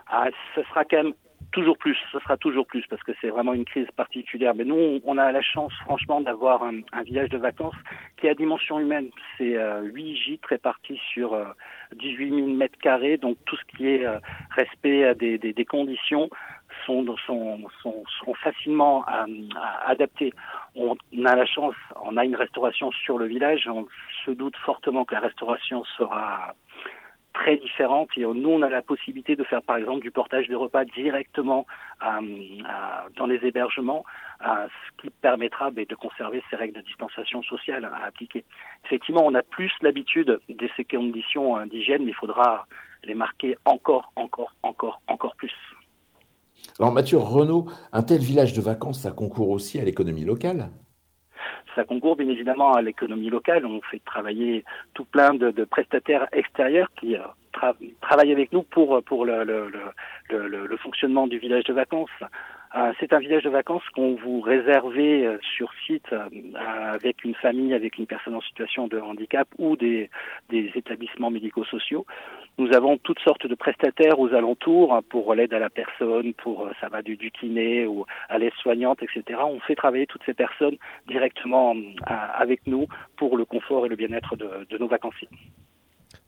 Ah, 0.08 0.26
Ce 0.56 0.62
sera 0.64 0.84
quand 0.84 1.04
même 1.04 1.12
toujours 1.56 1.78
plus, 1.78 1.96
ce 2.12 2.18
sera 2.18 2.36
toujours 2.36 2.66
plus 2.66 2.84
parce 2.86 3.02
que 3.02 3.12
c'est 3.18 3.30
vraiment 3.30 3.54
une 3.54 3.64
crise 3.64 3.90
particulière. 3.96 4.54
Mais 4.54 4.64
nous, 4.64 5.00
on 5.02 5.16
a 5.16 5.32
la 5.32 5.40
chance, 5.40 5.72
franchement, 5.84 6.20
d'avoir 6.20 6.62
un, 6.62 7.02
village 7.02 7.30
de 7.30 7.38
vacances 7.38 7.74
qui 8.18 8.28
a 8.28 8.34
dimension 8.34 8.78
humaine. 8.78 9.08
C'est 9.38 9.56
euh, 9.56 9.80
8 9.84 10.16
gîtes 10.16 10.44
répartis 10.44 11.00
sur 11.14 11.34
18 11.94 12.28
000 12.28 12.46
mètres 12.48 12.78
carrés, 12.78 13.16
donc 13.16 13.38
tout 13.46 13.56
ce 13.56 13.64
qui 13.74 13.88
est 13.88 14.04
euh, 14.04 14.18
respect 14.50 15.14
des, 15.14 15.38
des, 15.38 15.64
conditions 15.64 16.28
sont, 16.84 17.06
sont 17.26 18.34
facilement 18.34 19.06
adaptés. 19.86 20.34
On 20.74 20.94
a 21.24 21.36
la 21.36 21.46
chance, 21.46 21.74
on 22.02 22.18
a 22.18 22.24
une 22.26 22.36
restauration 22.36 22.92
sur 22.92 23.16
le 23.16 23.24
village. 23.24 23.66
On 23.66 23.86
se 24.26 24.30
doute 24.30 24.56
fortement 24.58 25.06
que 25.06 25.14
la 25.14 25.20
restauration 25.20 25.84
sera 25.96 26.54
très 27.36 27.56
différentes 27.58 28.08
et 28.16 28.22
nous 28.22 28.48
on 28.48 28.62
a 28.62 28.70
la 28.70 28.82
possibilité 28.82 29.36
de 29.36 29.44
faire 29.44 29.62
par 29.62 29.76
exemple 29.76 30.00
du 30.00 30.10
portage 30.10 30.48
de 30.48 30.56
repas 30.56 30.84
directement 30.84 31.66
euh, 32.02 32.06
euh, 32.06 32.64
dans 33.16 33.26
les 33.26 33.40
hébergements, 33.44 34.04
euh, 34.40 34.66
ce 34.66 35.02
qui 35.02 35.10
permettra 35.10 35.70
ben, 35.70 35.84
de 35.88 35.94
conserver 35.94 36.42
ces 36.50 36.56
règles 36.56 36.76
de 36.76 36.80
distanciation 36.82 37.42
sociale 37.42 37.84
à 37.84 38.06
appliquer. 38.06 38.44
Effectivement, 38.84 39.22
on 39.24 39.34
a 39.34 39.42
plus 39.42 39.70
l'habitude 39.82 40.40
de 40.48 40.68
ces 40.76 40.84
conditions 40.84 41.64
d'hygiène, 41.66 42.04
mais 42.04 42.12
il 42.12 42.14
faudra 42.14 42.66
les 43.04 43.14
marquer 43.14 43.56
encore, 43.64 44.12
encore, 44.16 44.52
encore, 44.62 45.00
encore 45.06 45.36
plus. 45.36 45.52
Alors 46.78 46.92
Mathieu 46.92 47.18
Renaud, 47.18 47.66
un 47.92 48.02
tel 48.02 48.20
village 48.20 48.54
de 48.54 48.62
vacances, 48.62 49.02
ça 49.02 49.12
concourt 49.12 49.50
aussi 49.50 49.78
à 49.78 49.84
l'économie 49.84 50.24
locale? 50.24 50.70
Ça 51.76 51.84
concourt 51.84 52.16
bien 52.16 52.28
évidemment 52.28 52.72
à 52.72 52.82
l'économie 52.82 53.30
locale. 53.30 53.64
On 53.66 53.80
fait 53.82 54.02
travailler 54.04 54.64
tout 54.94 55.04
plein 55.04 55.34
de, 55.34 55.52
prestataires 55.64 56.26
extérieurs 56.32 56.88
qui 56.98 57.14
euh, 57.14 57.20
travaillent 58.00 58.32
avec 58.32 58.52
nous 58.52 58.62
pour, 58.62 59.02
pour 59.04 59.24
le, 59.26 59.70
fonctionnement 60.82 61.26
du 61.26 61.38
village 61.38 61.64
de 61.64 61.74
vacances. 61.74 62.10
Euh, 62.74 62.92
c'est 62.98 63.12
un 63.12 63.18
village 63.18 63.44
de 63.44 63.50
vacances 63.50 63.82
qu'on 63.94 64.16
vous 64.16 64.40
réservait 64.40 65.24
euh, 65.24 65.38
sur 65.56 65.70
site 65.86 66.14
avec 66.66 67.24
une 67.24 67.34
famille, 67.34 67.74
avec 67.74 67.98
une 67.98 68.06
personne 68.06 68.34
en 68.34 68.40
situation 68.40 68.88
de 68.88 68.98
handicap 68.98 69.48
ou 69.58 69.76
des, 69.76 70.10
établissements 70.50 71.30
médico-sociaux. 71.30 72.06
Nous 72.58 72.74
avons 72.74 72.96
toutes 72.96 73.20
sortes 73.20 73.46
de 73.46 73.54
prestataires 73.54 74.18
aux 74.18 74.32
alentours 74.32 74.94
hein, 74.94 75.02
pour 75.08 75.34
l'aide 75.34 75.54
à 75.54 75.58
la 75.58 75.70
personne, 75.70 76.34
pour 76.34 76.68
ça 76.80 76.88
va 76.88 77.02
du, 77.02 77.16
kiné 77.30 77.86
ou 77.86 78.04
à 78.28 78.38
l'aide-soignante, 78.38 79.02
etc. 79.02 79.40
On 79.44 79.60
fait 79.60 79.74
travailler 79.74 80.06
toutes 80.06 80.24
ces 80.24 80.34
personnes 80.34 80.76
directement 81.06 81.74
avec 82.06 82.66
nous 82.66 82.86
pour 83.16 83.36
le 83.36 83.44
confort 83.44 83.86
et 83.86 83.88
le 83.88 83.96
bien-être 83.96 84.36
de 84.36 84.78
nos 84.78 84.88
vacanciers. 84.88 85.28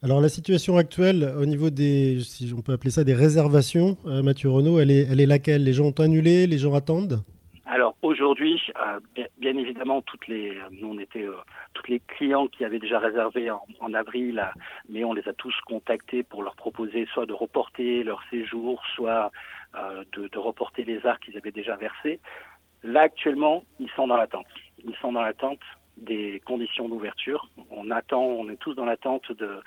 Alors 0.01 0.20
la 0.20 0.29
situation 0.29 0.77
actuelle 0.77 1.29
au 1.37 1.45
niveau 1.45 1.70
des, 1.70 2.20
si 2.20 2.55
on 2.57 2.62
peut 2.62 2.73
appeler 2.73 2.91
ça 2.91 3.03
des 3.03 3.15
réservations, 3.15 3.97
euh, 4.07 4.23
Mathieu 4.23 4.49
Renault, 4.49 4.79
elle 4.79 4.93
est, 4.93 5.09
elle 5.11 5.19
est 5.20 5.27
laquelle? 5.27 5.65
Les 5.65 5.73
gens 5.73 5.87
ont 5.87 6.01
annulé, 6.01 6.47
les 6.47 6.59
gens 6.59 6.73
attendent? 6.75 7.25
Alors 7.66 7.97
aujourd'hui, 8.03 8.62
euh, 8.81 9.27
bien, 9.41 9.57
évidemment, 9.59 10.01
toutes 10.03 10.29
les, 10.29 10.57
nous 10.70 10.91
on 10.91 10.99
était, 11.01 11.25
euh, 11.25 11.35
les 11.89 11.99
clients 11.99 12.47
qui 12.47 12.65
avaient 12.65 12.79
déjà 12.79 13.01
réservé 13.01 13.51
en, 13.51 13.93
avril, 13.93 14.41
mais 14.89 15.03
on 15.03 15.15
les 15.15 15.27
a 15.27 15.33
tous 15.33 15.55
contactés 15.66 16.23
pour 16.23 16.45
leur 16.45 16.55
proposer 16.55 17.09
soit 17.12 17.27
de 17.27 17.33
reporter 17.33 18.05
leur 18.05 18.20
séjour, 18.31 18.81
soit 18.95 19.33
de, 20.12 20.29
de, 20.29 20.39
reporter 20.39 20.85
les 20.85 21.05
arts 21.07 21.19
qu'ils 21.19 21.37
avaient 21.37 21.51
déjà 21.51 21.77
versés. 21.77 22.20
Là 22.85 23.01
actuellement, 23.01 23.65
ils 23.81 23.91
sont 23.97 24.07
dans 24.07 24.16
l'attente. 24.16 24.47
Ils 24.85 24.95
sont 24.97 25.12
dans 25.12 25.23
l'attente 25.23 25.61
des 25.97 26.41
conditions 26.45 26.89
d'ouverture. 26.89 27.49
On 27.70 27.91
attend, 27.91 28.23
on 28.23 28.49
est 28.49 28.57
tous 28.57 28.75
dans 28.75 28.85
l'attente 28.85 29.33
de, 29.33 29.61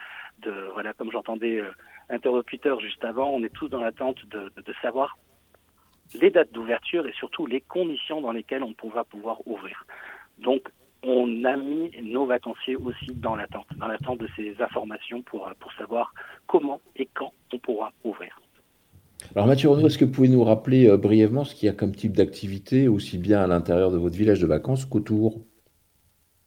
comme 0.97 1.11
j'entendais 1.11 1.59
euh, 1.59 1.71
interlocuteur 2.09 2.79
juste 2.79 3.03
avant, 3.03 3.29
on 3.29 3.43
est 3.43 3.53
tous 3.53 3.69
dans 3.69 3.81
l'attente 3.81 4.17
de, 4.29 4.51
savoir 4.81 5.17
les 6.13 6.29
dates 6.29 6.51
d'ouverture 6.51 7.07
et 7.07 7.13
surtout 7.13 7.45
les 7.45 7.61
conditions 7.61 8.21
dans 8.21 8.31
lesquelles 8.31 8.63
on 8.63 8.89
va 8.89 9.03
pouvoir 9.03 9.45
ouvrir. 9.47 9.85
Donc, 10.39 10.69
on 11.03 11.43
a 11.45 11.55
mis 11.55 11.91
nos 12.03 12.25
vacanciers 12.25 12.75
aussi 12.75 13.13
dans 13.15 13.35
l'attente, 13.35 13.67
dans 13.77 13.87
l'attente 13.87 14.19
de 14.19 14.29
ces 14.35 14.55
informations 14.61 15.21
pour, 15.23 15.49
pour 15.59 15.73
savoir 15.73 16.13
comment 16.45 16.79
et 16.95 17.07
quand 17.13 17.33
on 17.53 17.59
pourra 17.59 17.91
ouvrir. 18.03 18.39
Alors 19.35 19.47
Mathieu 19.47 19.69
Renaud, 19.69 19.87
est-ce 19.87 19.97
que 19.97 20.05
vous 20.05 20.11
pouvez 20.11 20.27
nous 20.27 20.43
rappeler 20.43 20.87
euh, 20.87 20.97
brièvement 20.97 21.43
ce 21.43 21.55
qu'il 21.55 21.67
y 21.67 21.69
a 21.69 21.73
comme 21.73 21.95
type 21.95 22.15
d'activité, 22.17 22.87
aussi 22.87 23.17
bien 23.17 23.41
à 23.41 23.47
l'intérieur 23.47 23.91
de 23.91 23.97
votre 23.97 24.15
village 24.15 24.41
de 24.41 24.47
vacances 24.47 24.85
qu'autour? 24.85 25.41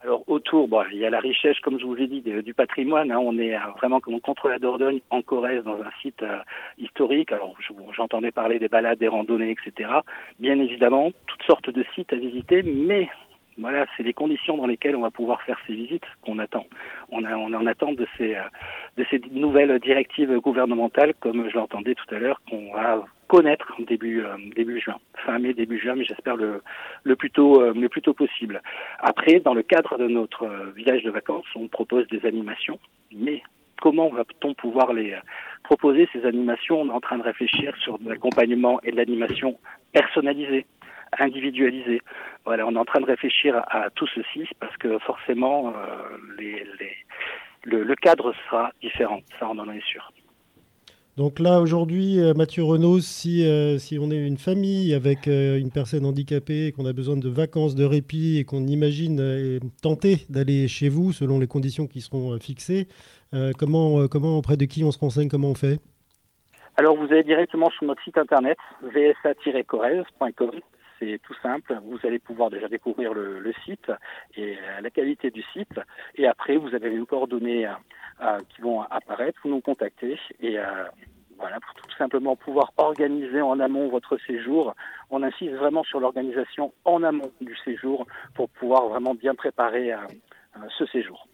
Alors 0.04 0.22
autour, 0.26 0.68
bon, 0.68 0.84
il 0.92 0.98
y 0.98 1.06
a 1.06 1.10
la 1.10 1.18
richesse, 1.18 1.58
comme 1.60 1.80
je 1.80 1.86
vous 1.86 1.96
ai 1.96 2.06
dit, 2.06 2.20
du 2.20 2.52
patrimoine. 2.52 3.10
Hein. 3.10 3.18
on 3.18 3.38
est 3.38 3.54
euh, 3.54 3.60
vraiment 3.78 4.00
comme 4.00 4.20
contre 4.20 4.50
la 4.50 4.58
Dordogne, 4.58 5.00
en 5.08 5.22
Corrèze, 5.22 5.64
dans 5.64 5.80
un 5.80 5.90
site 6.02 6.22
euh, 6.22 6.40
historique. 6.76 7.32
Alors 7.32 7.56
j'entendais 7.96 8.30
parler 8.30 8.58
des 8.58 8.68
balades, 8.68 8.98
des 8.98 9.08
randonnées, 9.08 9.50
etc. 9.50 9.90
Bien 10.38 10.60
évidemment, 10.60 11.10
toutes 11.26 11.42
sortes 11.44 11.70
de 11.70 11.82
sites 11.94 12.12
à 12.12 12.16
visiter, 12.16 12.62
mais 12.62 13.08
voilà, 13.58 13.86
c'est 13.96 14.02
les 14.02 14.12
conditions 14.12 14.56
dans 14.56 14.66
lesquelles 14.66 14.96
on 14.96 15.02
va 15.02 15.10
pouvoir 15.10 15.42
faire 15.42 15.58
ces 15.66 15.74
visites 15.74 16.04
qu'on 16.22 16.38
attend. 16.38 16.66
On, 17.10 17.24
a, 17.24 17.36
on 17.36 17.52
en 17.52 17.66
attente 17.66 17.96
de 17.96 18.06
ces, 18.16 18.34
euh, 18.34 18.42
de 18.96 19.04
ces 19.10 19.20
nouvelles 19.30 19.78
directives 19.78 20.34
gouvernementales, 20.40 21.14
comme 21.20 21.48
je 21.48 21.54
l'entendais 21.54 21.94
tout 21.94 22.14
à 22.14 22.18
l'heure, 22.18 22.40
qu'on 22.50 22.72
va 22.72 23.04
connaître 23.28 23.72
début 23.86 24.22
euh, 24.22 24.36
début 24.54 24.80
juin, 24.80 24.98
fin 25.24 25.38
mai 25.38 25.54
début 25.54 25.78
juin, 25.78 25.94
mais 25.94 26.04
j'espère 26.04 26.36
le 26.36 26.62
le 27.04 27.16
plus 27.16 27.30
tôt 27.30 27.60
euh, 27.60 27.72
le 27.74 27.88
plus 27.88 28.02
tôt 28.02 28.14
possible. 28.14 28.60
Après, 29.00 29.40
dans 29.40 29.54
le 29.54 29.62
cadre 29.62 29.98
de 29.98 30.08
notre 30.08 30.46
village 30.74 31.02
de 31.02 31.10
vacances, 31.10 31.46
on 31.54 31.68
propose 31.68 32.06
des 32.08 32.26
animations, 32.26 32.78
mais 33.12 33.42
comment 33.80 34.08
va-t-on 34.08 34.54
pouvoir 34.54 34.92
les 34.92 35.14
proposer 35.62 36.08
ces 36.12 36.26
animations? 36.26 36.80
On 36.82 36.88
est 36.88 36.92
en 36.92 37.00
train 37.00 37.18
de 37.18 37.22
réfléchir 37.22 37.74
sur 37.78 37.98
de 37.98 38.08
l'accompagnement 38.08 38.80
et 38.82 38.90
de 38.90 38.96
l'animation 38.96 39.58
personnalisée 39.92 40.66
individualisé. 41.18 42.00
Voilà, 42.44 42.66
on 42.66 42.74
est 42.74 42.78
en 42.78 42.84
train 42.84 43.00
de 43.00 43.06
réfléchir 43.06 43.62
à, 43.68 43.90
tout 43.94 44.06
ceci 44.06 44.46
parce 44.60 44.76
que 44.76 44.98
forcément, 45.00 45.68
euh, 45.68 45.72
les, 46.38 46.62
le, 47.64 47.94
cadre 47.94 48.34
sera 48.44 48.70
différent. 48.82 49.20
Ça, 49.38 49.48
on 49.48 49.58
en 49.58 49.70
est 49.70 49.84
sûr. 49.84 50.12
Donc 51.16 51.38
là, 51.38 51.60
aujourd'hui, 51.60 52.18
euh, 52.18 52.34
Mathieu 52.34 52.64
Renaud, 52.64 52.98
si, 53.00 53.46
euh, 53.46 53.78
si 53.78 53.98
on 54.00 54.10
est 54.10 54.26
une 54.26 54.36
famille 54.36 54.92
avec 54.94 55.26
une 55.26 55.70
personne 55.70 56.04
handicapée, 56.04 56.72
qu'on 56.72 56.86
a 56.86 56.92
besoin 56.92 57.16
de 57.16 57.28
vacances, 57.28 57.74
de 57.74 57.84
répit 57.84 58.38
et 58.38 58.44
qu'on 58.44 58.66
imagine 58.66 59.60
tenter 59.80 60.26
d'aller 60.28 60.68
chez 60.68 60.88
vous 60.88 61.12
selon 61.12 61.38
les 61.38 61.46
conditions 61.46 61.86
qui 61.86 62.00
seront 62.00 62.38
fixées, 62.40 62.88
comment, 63.58 64.06
comment, 64.08 64.38
auprès 64.38 64.56
de 64.56 64.64
qui 64.64 64.84
on 64.84 64.90
se 64.90 64.98
renseigne, 64.98 65.28
comment 65.28 65.50
on 65.50 65.54
fait? 65.54 65.78
Alors, 66.76 66.96
vous 66.96 67.04
allez 67.04 67.22
directement 67.22 67.70
sur 67.70 67.84
notre 67.84 68.02
site 68.02 68.18
internet 68.18 68.58
vsa-corrèze.com 68.82 70.60
tout 71.22 71.34
simple. 71.42 71.78
Vous 71.84 71.98
allez 72.04 72.18
pouvoir 72.18 72.50
déjà 72.50 72.68
découvrir 72.68 73.14
le, 73.14 73.52
site 73.64 73.90
et 74.36 74.56
euh, 74.56 74.80
la 74.80 74.90
qualité 74.90 75.30
du 75.30 75.42
site. 75.52 75.80
Et 76.16 76.26
après, 76.26 76.56
vous 76.56 76.74
avez 76.74 76.90
une 76.90 77.06
coordonnées 77.06 77.66
euh, 77.66 77.72
euh, 78.22 78.38
qui 78.48 78.62
vont 78.62 78.82
apparaître. 78.82 79.38
Vous 79.44 79.50
nous 79.50 79.60
contactez 79.60 80.18
et 80.40 80.56
voilà, 81.36 81.58
pour 81.60 81.74
tout 81.74 81.96
simplement 81.98 82.36
pouvoir 82.36 82.72
organiser 82.76 83.40
en 83.40 83.58
amont 83.58 83.88
votre 83.88 84.16
séjour. 84.18 84.74
On 85.10 85.22
insiste 85.22 85.54
vraiment 85.54 85.82
sur 85.82 85.98
l'organisation 86.00 86.72
en 86.84 87.02
amont 87.02 87.32
du 87.40 87.56
séjour 87.64 88.06
pour 88.34 88.48
pouvoir 88.50 88.88
vraiment 88.88 89.14
bien 89.14 89.34
préparer 89.34 89.92
ce 90.78 90.86
séjour 90.86 91.26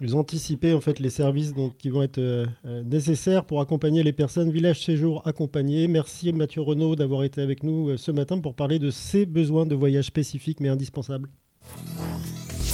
vous 0.00 0.14
anticipez 0.14 0.74
en 0.74 0.80
fait 0.80 1.00
les 1.00 1.10
services 1.10 1.54
donc, 1.54 1.76
qui 1.76 1.90
vont 1.90 2.02
être 2.02 2.18
euh, 2.18 2.46
euh, 2.66 2.82
nécessaires 2.84 3.44
pour 3.44 3.60
accompagner 3.60 4.02
les 4.02 4.12
personnes. 4.12 4.50
Village 4.50 4.84
Séjour 4.84 5.26
accompagné. 5.26 5.88
Merci 5.88 6.32
Mathieu 6.32 6.62
Renaud 6.62 6.96
d'avoir 6.96 7.24
été 7.24 7.40
avec 7.40 7.62
nous 7.62 7.90
euh, 7.90 7.96
ce 7.96 8.10
matin 8.10 8.38
pour 8.38 8.54
parler 8.54 8.78
de 8.78 8.90
ces 8.90 9.26
besoins 9.26 9.66
de 9.66 9.74
voyage 9.74 10.06
spécifiques 10.06 10.60
mais 10.60 10.68
indispensables. 10.68 11.28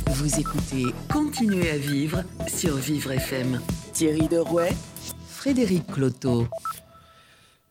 Vous 0.06 0.38
écoutez 0.38 0.84
Continuez 1.10 1.70
à 1.70 1.78
vivre 1.78 2.22
sur 2.46 2.76
Vivre 2.76 3.12
FM. 3.12 3.60
Thierry 3.92 4.28
Derouet, 4.28 4.72
Frédéric 5.26 5.86
Cloteau. 5.86 6.46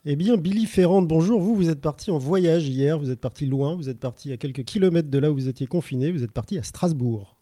Eh 0.06 0.18
bien, 0.18 0.36
Billy 0.36 0.66
Ferrand, 0.66 1.02
bonjour. 1.02 1.40
Vous, 1.40 1.56
vous 1.56 1.70
êtes 1.70 1.80
parti 1.80 2.12
en 2.12 2.18
voyage 2.18 2.68
hier. 2.68 3.00
Vous 3.00 3.10
êtes 3.10 3.22
parti 3.22 3.46
loin. 3.46 3.76
Vous 3.76 3.88
êtes 3.88 4.00
parti 4.00 4.34
à 4.34 4.38
quelques 4.38 4.66
kilomètres 4.66 5.10
de 5.10 5.18
là 5.18 5.32
où 5.32 5.36
vous 5.36 5.48
étiez 5.48 5.68
confiné. 5.68 6.12
Vous 6.12 6.24
êtes 6.24 6.34
parti 6.34 6.58
à 6.58 6.64
Strasbourg. 6.64 7.38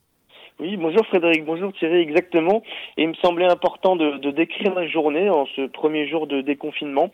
Oui, 0.62 0.78
bonjour 0.78 1.04
Frédéric, 1.08 1.44
bonjour 1.44 1.74
Thierry, 1.74 2.02
exactement. 2.02 2.62
Il 2.96 3.08
me 3.08 3.14
semblait 3.16 3.52
important 3.52 3.96
de, 3.96 4.30
décrire 4.30 4.76
ma 4.76 4.86
journée 4.86 5.28
en 5.28 5.48
ce 5.56 5.66
premier 5.66 6.08
jour 6.08 6.28
de 6.28 6.42
déconfinement. 6.42 7.10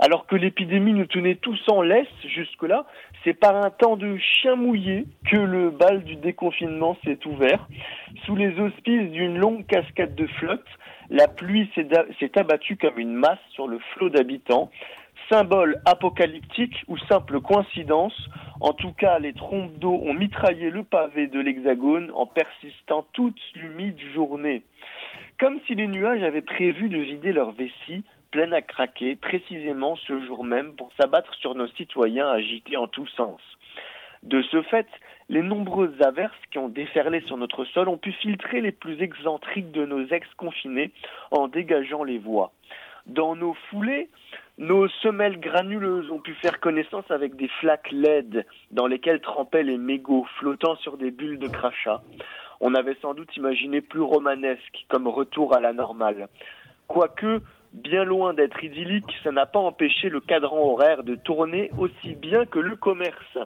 Alors 0.00 0.26
que 0.26 0.34
l'épidémie 0.34 0.94
nous 0.94 1.06
tenait 1.06 1.36
tous 1.36 1.60
en 1.68 1.80
laisse 1.80 2.08
jusque-là, 2.24 2.86
c'est 3.22 3.34
par 3.34 3.54
un 3.54 3.70
temps 3.70 3.96
de 3.96 4.16
chien 4.16 4.56
mouillé 4.56 5.04
que 5.30 5.36
le 5.36 5.70
bal 5.70 6.02
du 6.02 6.16
déconfinement 6.16 6.96
s'est 7.04 7.24
ouvert. 7.24 7.68
Sous 8.26 8.34
les 8.34 8.58
auspices 8.58 9.12
d'une 9.12 9.38
longue 9.38 9.64
cascade 9.66 10.16
de 10.16 10.26
flotte, 10.26 10.66
la 11.08 11.28
pluie 11.28 11.70
s'est 11.76 12.36
abattue 12.36 12.76
comme 12.78 12.98
une 12.98 13.14
masse 13.14 13.38
sur 13.50 13.68
le 13.68 13.78
flot 13.94 14.10
d'habitants. 14.10 14.72
Symbole 15.30 15.76
apocalyptique 15.84 16.84
ou 16.88 16.96
simple 16.96 17.40
coïncidence, 17.42 18.18
en 18.60 18.72
tout 18.72 18.92
cas 18.92 19.18
les 19.18 19.34
trompes 19.34 19.74
d'eau 19.78 20.00
ont 20.02 20.14
mitraillé 20.14 20.70
le 20.70 20.84
pavé 20.84 21.26
de 21.26 21.38
l'hexagone 21.38 22.10
en 22.14 22.24
persistant 22.24 23.06
toute 23.12 23.38
l'humide 23.54 23.98
journée. 24.14 24.62
Comme 25.38 25.60
si 25.66 25.74
les 25.74 25.86
nuages 25.86 26.22
avaient 26.22 26.40
prévu 26.40 26.88
de 26.88 26.96
vider 26.96 27.32
leur 27.32 27.52
vessie, 27.52 28.04
pleine 28.30 28.54
à 28.54 28.62
craquer, 28.62 29.16
précisément 29.16 29.96
ce 29.96 30.18
jour 30.24 30.44
même, 30.44 30.72
pour 30.76 30.90
s'abattre 30.98 31.34
sur 31.34 31.54
nos 31.54 31.68
citoyens 31.68 32.30
agités 32.30 32.78
en 32.78 32.86
tous 32.86 33.08
sens. 33.08 33.40
De 34.22 34.40
ce 34.40 34.62
fait, 34.62 34.88
les 35.28 35.42
nombreuses 35.42 36.00
averses 36.00 36.40
qui 36.50 36.56
ont 36.56 36.70
déferlé 36.70 37.20
sur 37.26 37.36
notre 37.36 37.66
sol 37.66 37.90
ont 37.90 37.98
pu 37.98 38.12
filtrer 38.12 38.62
les 38.62 38.72
plus 38.72 39.02
excentriques 39.02 39.72
de 39.72 39.84
nos 39.84 40.06
ex-confinés 40.06 40.90
en 41.30 41.48
dégageant 41.48 42.02
les 42.02 42.18
voies. 42.18 42.50
Dans 43.06 43.36
nos 43.36 43.54
foulées, 43.68 44.08
nos 44.58 44.88
semelles 45.02 45.38
granuleuses 45.38 46.10
ont 46.10 46.18
pu 46.18 46.34
faire 46.34 46.58
connaissance 46.58 47.08
avec 47.10 47.36
des 47.36 47.48
flaques 47.60 47.90
LED 47.92 48.44
dans 48.72 48.88
lesquelles 48.88 49.20
trempaient 49.20 49.62
les 49.62 49.78
mégots 49.78 50.26
flottant 50.38 50.74
sur 50.76 50.96
des 50.96 51.12
bulles 51.12 51.38
de 51.38 51.46
crachat. 51.46 52.02
On 52.60 52.74
avait 52.74 52.96
sans 53.00 53.14
doute 53.14 53.36
imaginé 53.36 53.80
plus 53.80 54.00
romanesque 54.00 54.84
comme 54.88 55.06
retour 55.06 55.54
à 55.54 55.60
la 55.60 55.72
normale. 55.72 56.26
Quoique, 56.88 57.40
bien 57.72 58.02
loin 58.02 58.34
d'être 58.34 58.64
idyllique, 58.64 59.14
ça 59.22 59.30
n'a 59.30 59.46
pas 59.46 59.60
empêché 59.60 60.08
le 60.08 60.20
cadran 60.20 60.58
horaire 60.58 61.04
de 61.04 61.14
tourner 61.14 61.70
aussi 61.78 62.16
bien 62.16 62.44
que 62.44 62.58
le 62.58 62.74
commerce. 62.74 63.38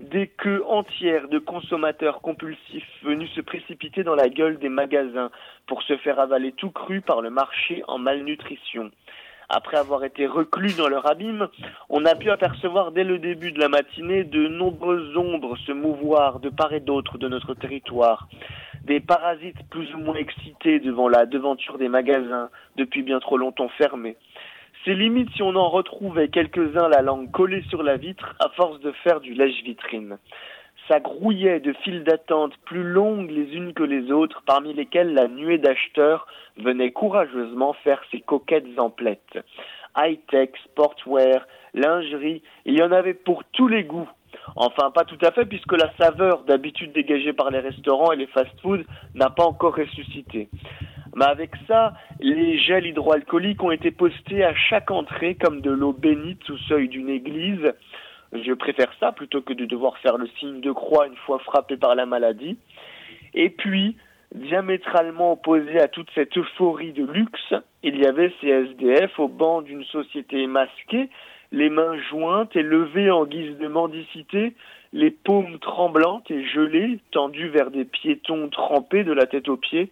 Des 0.00 0.26
queues 0.26 0.62
entières 0.66 1.28
de 1.28 1.38
consommateurs 1.38 2.22
compulsifs 2.22 3.02
venus 3.02 3.30
se 3.32 3.40
précipiter 3.42 4.04
dans 4.04 4.14
la 4.14 4.28
gueule 4.28 4.58
des 4.58 4.68
magasins 4.70 5.30
pour 5.66 5.82
se 5.82 5.96
faire 5.98 6.18
avaler 6.18 6.52
tout 6.52 6.70
cru 6.70 7.02
par 7.02 7.20
le 7.20 7.28
marché 7.28 7.82
en 7.88 7.98
malnutrition 7.98 8.90
après 9.48 9.76
avoir 9.76 10.04
été 10.04 10.26
reclus 10.26 10.76
dans 10.76 10.88
leur 10.88 11.08
abîme, 11.10 11.48
on 11.88 12.04
a 12.04 12.14
pu 12.14 12.30
apercevoir 12.30 12.92
dès 12.92 13.04
le 13.04 13.18
début 13.18 13.52
de 13.52 13.60
la 13.60 13.68
matinée 13.68 14.24
de 14.24 14.48
nombreuses 14.48 15.16
ombres 15.16 15.56
se 15.66 15.72
mouvoir 15.72 16.40
de 16.40 16.48
part 16.48 16.72
et 16.72 16.80
d'autre 16.80 17.18
de 17.18 17.28
notre 17.28 17.54
territoire. 17.54 18.28
Des 18.84 19.00
parasites 19.00 19.68
plus 19.70 19.92
ou 19.94 19.98
moins 19.98 20.16
excités 20.16 20.80
devant 20.80 21.08
la 21.08 21.26
devanture 21.26 21.78
des 21.78 21.88
magasins, 21.88 22.50
depuis 22.76 23.02
bien 23.02 23.20
trop 23.20 23.36
longtemps 23.36 23.70
fermés. 23.78 24.16
C'est 24.84 24.94
limite 24.94 25.30
si 25.34 25.42
on 25.42 25.56
en 25.56 25.68
retrouvait 25.68 26.28
quelques-uns 26.28 26.88
la 26.88 27.02
langue 27.02 27.30
collée 27.32 27.64
sur 27.68 27.82
la 27.82 27.96
vitre 27.96 28.36
à 28.38 28.48
force 28.50 28.78
de 28.80 28.92
faire 29.02 29.20
du 29.20 29.34
lèche-vitrine. 29.34 30.18
Ça 30.88 31.00
grouillait 31.00 31.60
de 31.60 31.72
files 31.72 32.04
d'attente 32.04 32.52
plus 32.64 32.84
longues 32.84 33.30
les 33.30 33.56
unes 33.56 33.72
que 33.74 33.82
les 33.82 34.12
autres, 34.12 34.42
parmi 34.46 34.72
lesquelles 34.72 35.14
la 35.14 35.26
nuée 35.26 35.58
d'acheteurs 35.58 36.26
venait 36.58 36.92
courageusement 36.92 37.72
faire 37.84 38.00
ses 38.10 38.20
coquettes 38.20 38.78
emplettes. 38.78 39.38
High-tech, 39.96 40.50
sportwear, 40.64 41.46
lingerie, 41.74 42.42
il 42.64 42.78
y 42.78 42.82
en 42.82 42.92
avait 42.92 43.14
pour 43.14 43.42
tous 43.52 43.66
les 43.66 43.84
goûts. 43.84 44.08
Enfin, 44.54 44.90
pas 44.90 45.04
tout 45.04 45.18
à 45.22 45.32
fait, 45.32 45.46
puisque 45.46 45.72
la 45.72 45.92
saveur 45.98 46.44
d'habitude 46.44 46.92
dégagée 46.92 47.32
par 47.32 47.50
les 47.50 47.60
restaurants 47.60 48.12
et 48.12 48.16
les 48.16 48.26
fast-foods 48.26 48.84
n'a 49.14 49.30
pas 49.30 49.44
encore 49.44 49.76
ressuscité. 49.76 50.48
Mais 51.16 51.24
avec 51.24 51.52
ça, 51.66 51.94
les 52.20 52.58
gels 52.58 52.86
hydroalcooliques 52.86 53.62
ont 53.62 53.70
été 53.70 53.90
postés 53.90 54.44
à 54.44 54.54
chaque 54.54 54.90
entrée 54.90 55.34
comme 55.34 55.62
de 55.62 55.70
l'eau 55.70 55.94
bénite 55.94 56.48
au 56.50 56.58
seuil 56.58 56.88
d'une 56.88 57.08
église. 57.08 57.72
Je 58.42 58.52
préfère 58.52 58.92
ça 59.00 59.12
plutôt 59.12 59.42
que 59.42 59.52
de 59.52 59.64
devoir 59.64 59.98
faire 59.98 60.18
le 60.18 60.28
signe 60.38 60.60
de 60.60 60.72
croix 60.72 61.06
une 61.06 61.16
fois 61.16 61.38
frappé 61.40 61.76
par 61.76 61.94
la 61.94 62.06
maladie. 62.06 62.58
Et 63.34 63.50
puis, 63.50 63.96
diamétralement 64.34 65.32
opposé 65.32 65.80
à 65.80 65.88
toute 65.88 66.10
cette 66.14 66.36
euphorie 66.36 66.92
de 66.92 67.04
luxe, 67.04 67.54
il 67.82 67.98
y 67.98 68.06
avait 68.06 68.32
ces 68.40 68.48
SDF 68.48 69.18
au 69.18 69.28
banc 69.28 69.62
d'une 69.62 69.84
société 69.84 70.46
masquée, 70.46 71.08
les 71.52 71.70
mains 71.70 71.98
jointes 72.10 72.56
et 72.56 72.62
levées 72.62 73.10
en 73.10 73.24
guise 73.24 73.56
de 73.58 73.68
mendicité, 73.68 74.54
les 74.92 75.10
paumes 75.10 75.58
tremblantes 75.60 76.30
et 76.30 76.44
gelées, 76.44 76.98
tendues 77.12 77.48
vers 77.48 77.70
des 77.70 77.84
piétons 77.84 78.48
trempés 78.48 79.04
de 79.04 79.12
la 79.12 79.26
tête 79.26 79.48
aux 79.48 79.56
pieds, 79.56 79.90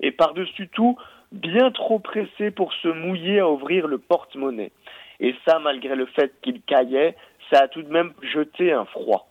et 0.00 0.10
par-dessus 0.10 0.68
tout, 0.68 0.96
bien 1.32 1.70
trop 1.70 1.98
pressés 1.98 2.50
pour 2.50 2.72
se 2.74 2.88
mouiller 2.88 3.40
à 3.40 3.48
ouvrir 3.48 3.88
le 3.88 3.98
porte-monnaie. 3.98 4.72
Et 5.20 5.34
ça, 5.46 5.58
malgré 5.58 5.96
le 5.96 6.06
fait 6.06 6.32
qu'ils 6.42 6.60
caillaient, 6.62 7.16
ça 7.50 7.62
a 7.62 7.68
tout 7.68 7.82
de 7.82 7.92
même 7.92 8.12
jeté 8.22 8.72
un 8.72 8.84
froid. 8.86 9.28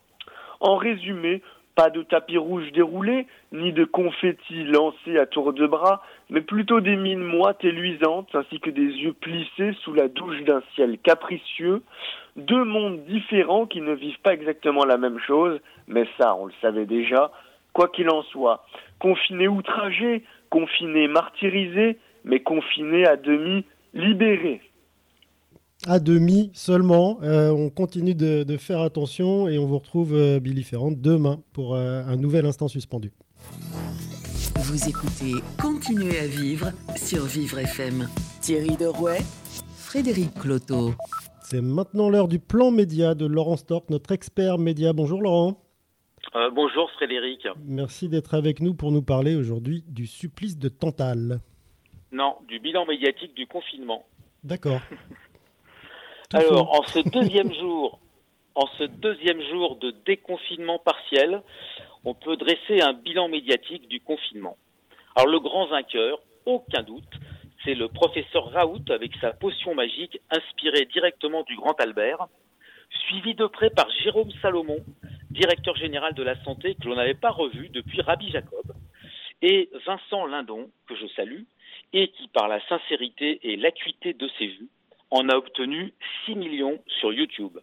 En 0.59 0.77
résumé, 0.77 1.41
pas 1.75 1.89
de 1.89 2.03
tapis 2.03 2.37
rouge 2.37 2.71
déroulé, 2.71 3.27
ni 3.51 3.73
de 3.73 3.83
confettis 3.83 4.63
lancés 4.63 5.19
à 5.19 5.25
tour 5.25 5.51
de 5.51 5.67
bras, 5.67 6.01
mais 6.29 6.41
plutôt 6.41 6.79
des 6.79 6.95
mines 6.95 7.23
moites 7.23 7.63
et 7.65 7.71
luisantes, 7.71 8.33
ainsi 8.33 8.59
que 8.59 8.69
des 8.69 8.81
yeux 8.81 9.13
plissés 9.13 9.73
sous 9.83 9.93
la 9.93 10.07
douche 10.07 10.41
d'un 10.43 10.63
ciel 10.73 10.97
capricieux. 10.99 11.81
Deux 12.37 12.63
mondes 12.63 13.03
différents 13.05 13.65
qui 13.65 13.81
ne 13.81 13.93
vivent 13.93 14.21
pas 14.21 14.33
exactement 14.33 14.85
la 14.85 14.97
même 14.97 15.19
chose, 15.19 15.59
mais 15.87 16.07
ça, 16.17 16.35
on 16.35 16.45
le 16.45 16.53
savait 16.61 16.85
déjà. 16.85 17.31
Quoi 17.73 17.89
qu'il 17.89 18.09
en 18.09 18.23
soit, 18.23 18.65
confinés 18.99 19.49
outragés, 19.49 20.23
confinés 20.49 21.09
martyrisés, 21.09 21.97
mais 22.23 22.39
confinés 22.39 23.05
à 23.05 23.17
demi 23.17 23.65
libérés 23.93 24.61
à 25.87 25.99
demi 25.99 26.51
seulement. 26.53 27.19
Euh, 27.23 27.51
on 27.51 27.69
continue 27.69 28.15
de, 28.15 28.57
faire 28.57 28.81
attention 28.81 29.47
et 29.47 29.57
on 29.57 29.65
vous 29.65 29.77
retrouve, 29.77 30.13
euh, 30.13 30.39
Billy 30.39 30.63
Ferrand, 30.63 30.91
demain 30.91 31.41
pour 31.53 31.75
euh, 31.75 32.03
un 32.05 32.15
nouvel 32.15 32.45
instant 32.45 32.67
suspendu. 32.67 33.11
Vous 34.55 34.89
écoutez 34.89 35.33
Continuez 35.61 36.19
à 36.19 36.27
vivre 36.27 36.71
sur 36.95 37.25
Vivre 37.25 37.59
FM. 37.59 38.07
Thierry 38.41 38.75
Derouet, 38.77 39.19
Frédéric 39.75 40.33
Cloteau. 40.35 40.93
C'est 41.43 41.61
maintenant 41.61 42.09
l'heure 42.09 42.27
du 42.27 42.39
plan 42.39 42.71
média 42.71 43.13
de 43.13 43.25
Laurent 43.25 43.57
Stork, 43.57 43.89
notre 43.89 44.11
expert 44.11 44.57
média. 44.57 44.93
Bonjour 44.93 45.21
Laurent. 45.21 45.61
bonjour 46.53 46.89
Frédéric. 46.95 47.47
Merci 47.65 48.09
d'être 48.09 48.33
avec 48.33 48.61
nous 48.61 48.73
pour 48.73 48.91
nous 48.91 49.03
parler 49.03 49.35
aujourd'hui 49.35 49.83
du 49.87 50.07
supplice 50.07 50.57
de 50.57 50.69
Tantal. 50.69 51.39
Non, 52.11 52.35
du 52.47 52.59
bilan 52.59 52.85
médiatique 52.85 53.35
du 53.35 53.45
confinement. 53.45 54.05
D'accord. 54.43 54.79
Alors, 56.35 56.73
en 56.73 56.83
ce 56.83 56.99
deuxième 56.99 57.53
jour, 57.61 57.97
en 58.55 58.67
ce 58.77 58.83
deuxième 58.83 59.41
jour 59.43 59.77
de 59.77 59.91
déconfinement 60.05 60.79
partiel, 60.79 61.41
on 62.03 62.13
peut 62.13 62.35
dresser 62.35 62.81
un 62.81 62.91
bilan 62.91 63.29
médiatique 63.29 63.87
du 63.87 64.01
confinement. 64.01 64.57
Alors, 65.15 65.31
le 65.31 65.39
grand 65.39 65.67
vainqueur, 65.67 66.19
aucun 66.45 66.83
doute, 66.83 67.13
c'est 67.63 67.73
le 67.73 67.87
professeur 67.87 68.51
Raoult 68.51 68.83
avec 68.89 69.13
sa 69.21 69.31
potion 69.31 69.75
magique 69.75 70.19
inspirée 70.29 70.85
directement 70.91 71.43
du 71.43 71.55
Grand 71.55 71.79
Albert, 71.79 72.27
suivi 73.07 73.33
de 73.33 73.45
près 73.45 73.69
par 73.69 73.89
Jérôme 74.03 74.31
Salomon, 74.41 74.83
directeur 75.31 75.77
général 75.77 76.15
de 76.15 76.23
la 76.23 76.35
santé 76.43 76.75
que 76.75 76.89
l'on 76.89 76.95
n'avait 76.95 77.13
pas 77.13 77.31
revu 77.31 77.69
depuis 77.69 78.01
Rabbi 78.01 78.29
Jacob, 78.29 78.73
et 79.41 79.69
Vincent 79.85 80.25
Lindon, 80.25 80.69
que 80.89 80.97
je 80.97 81.07
salue, 81.15 81.43
et 81.93 82.09
qui, 82.09 82.27
par 82.27 82.49
la 82.49 82.59
sincérité 82.67 83.39
et 83.43 83.55
l'acuité 83.55 84.13
de 84.13 84.29
ses 84.37 84.47
vues, 84.47 84.69
en 85.15 85.29
a 85.29 85.35
obtenu 85.37 85.93
6 86.25 86.35
millions 86.35 86.79
sur 86.99 87.13
YouTube. 87.13 87.57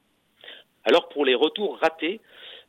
Alors 0.84 1.08
pour 1.10 1.24
les 1.24 1.34
retours 1.34 1.78
ratés, 1.78 2.20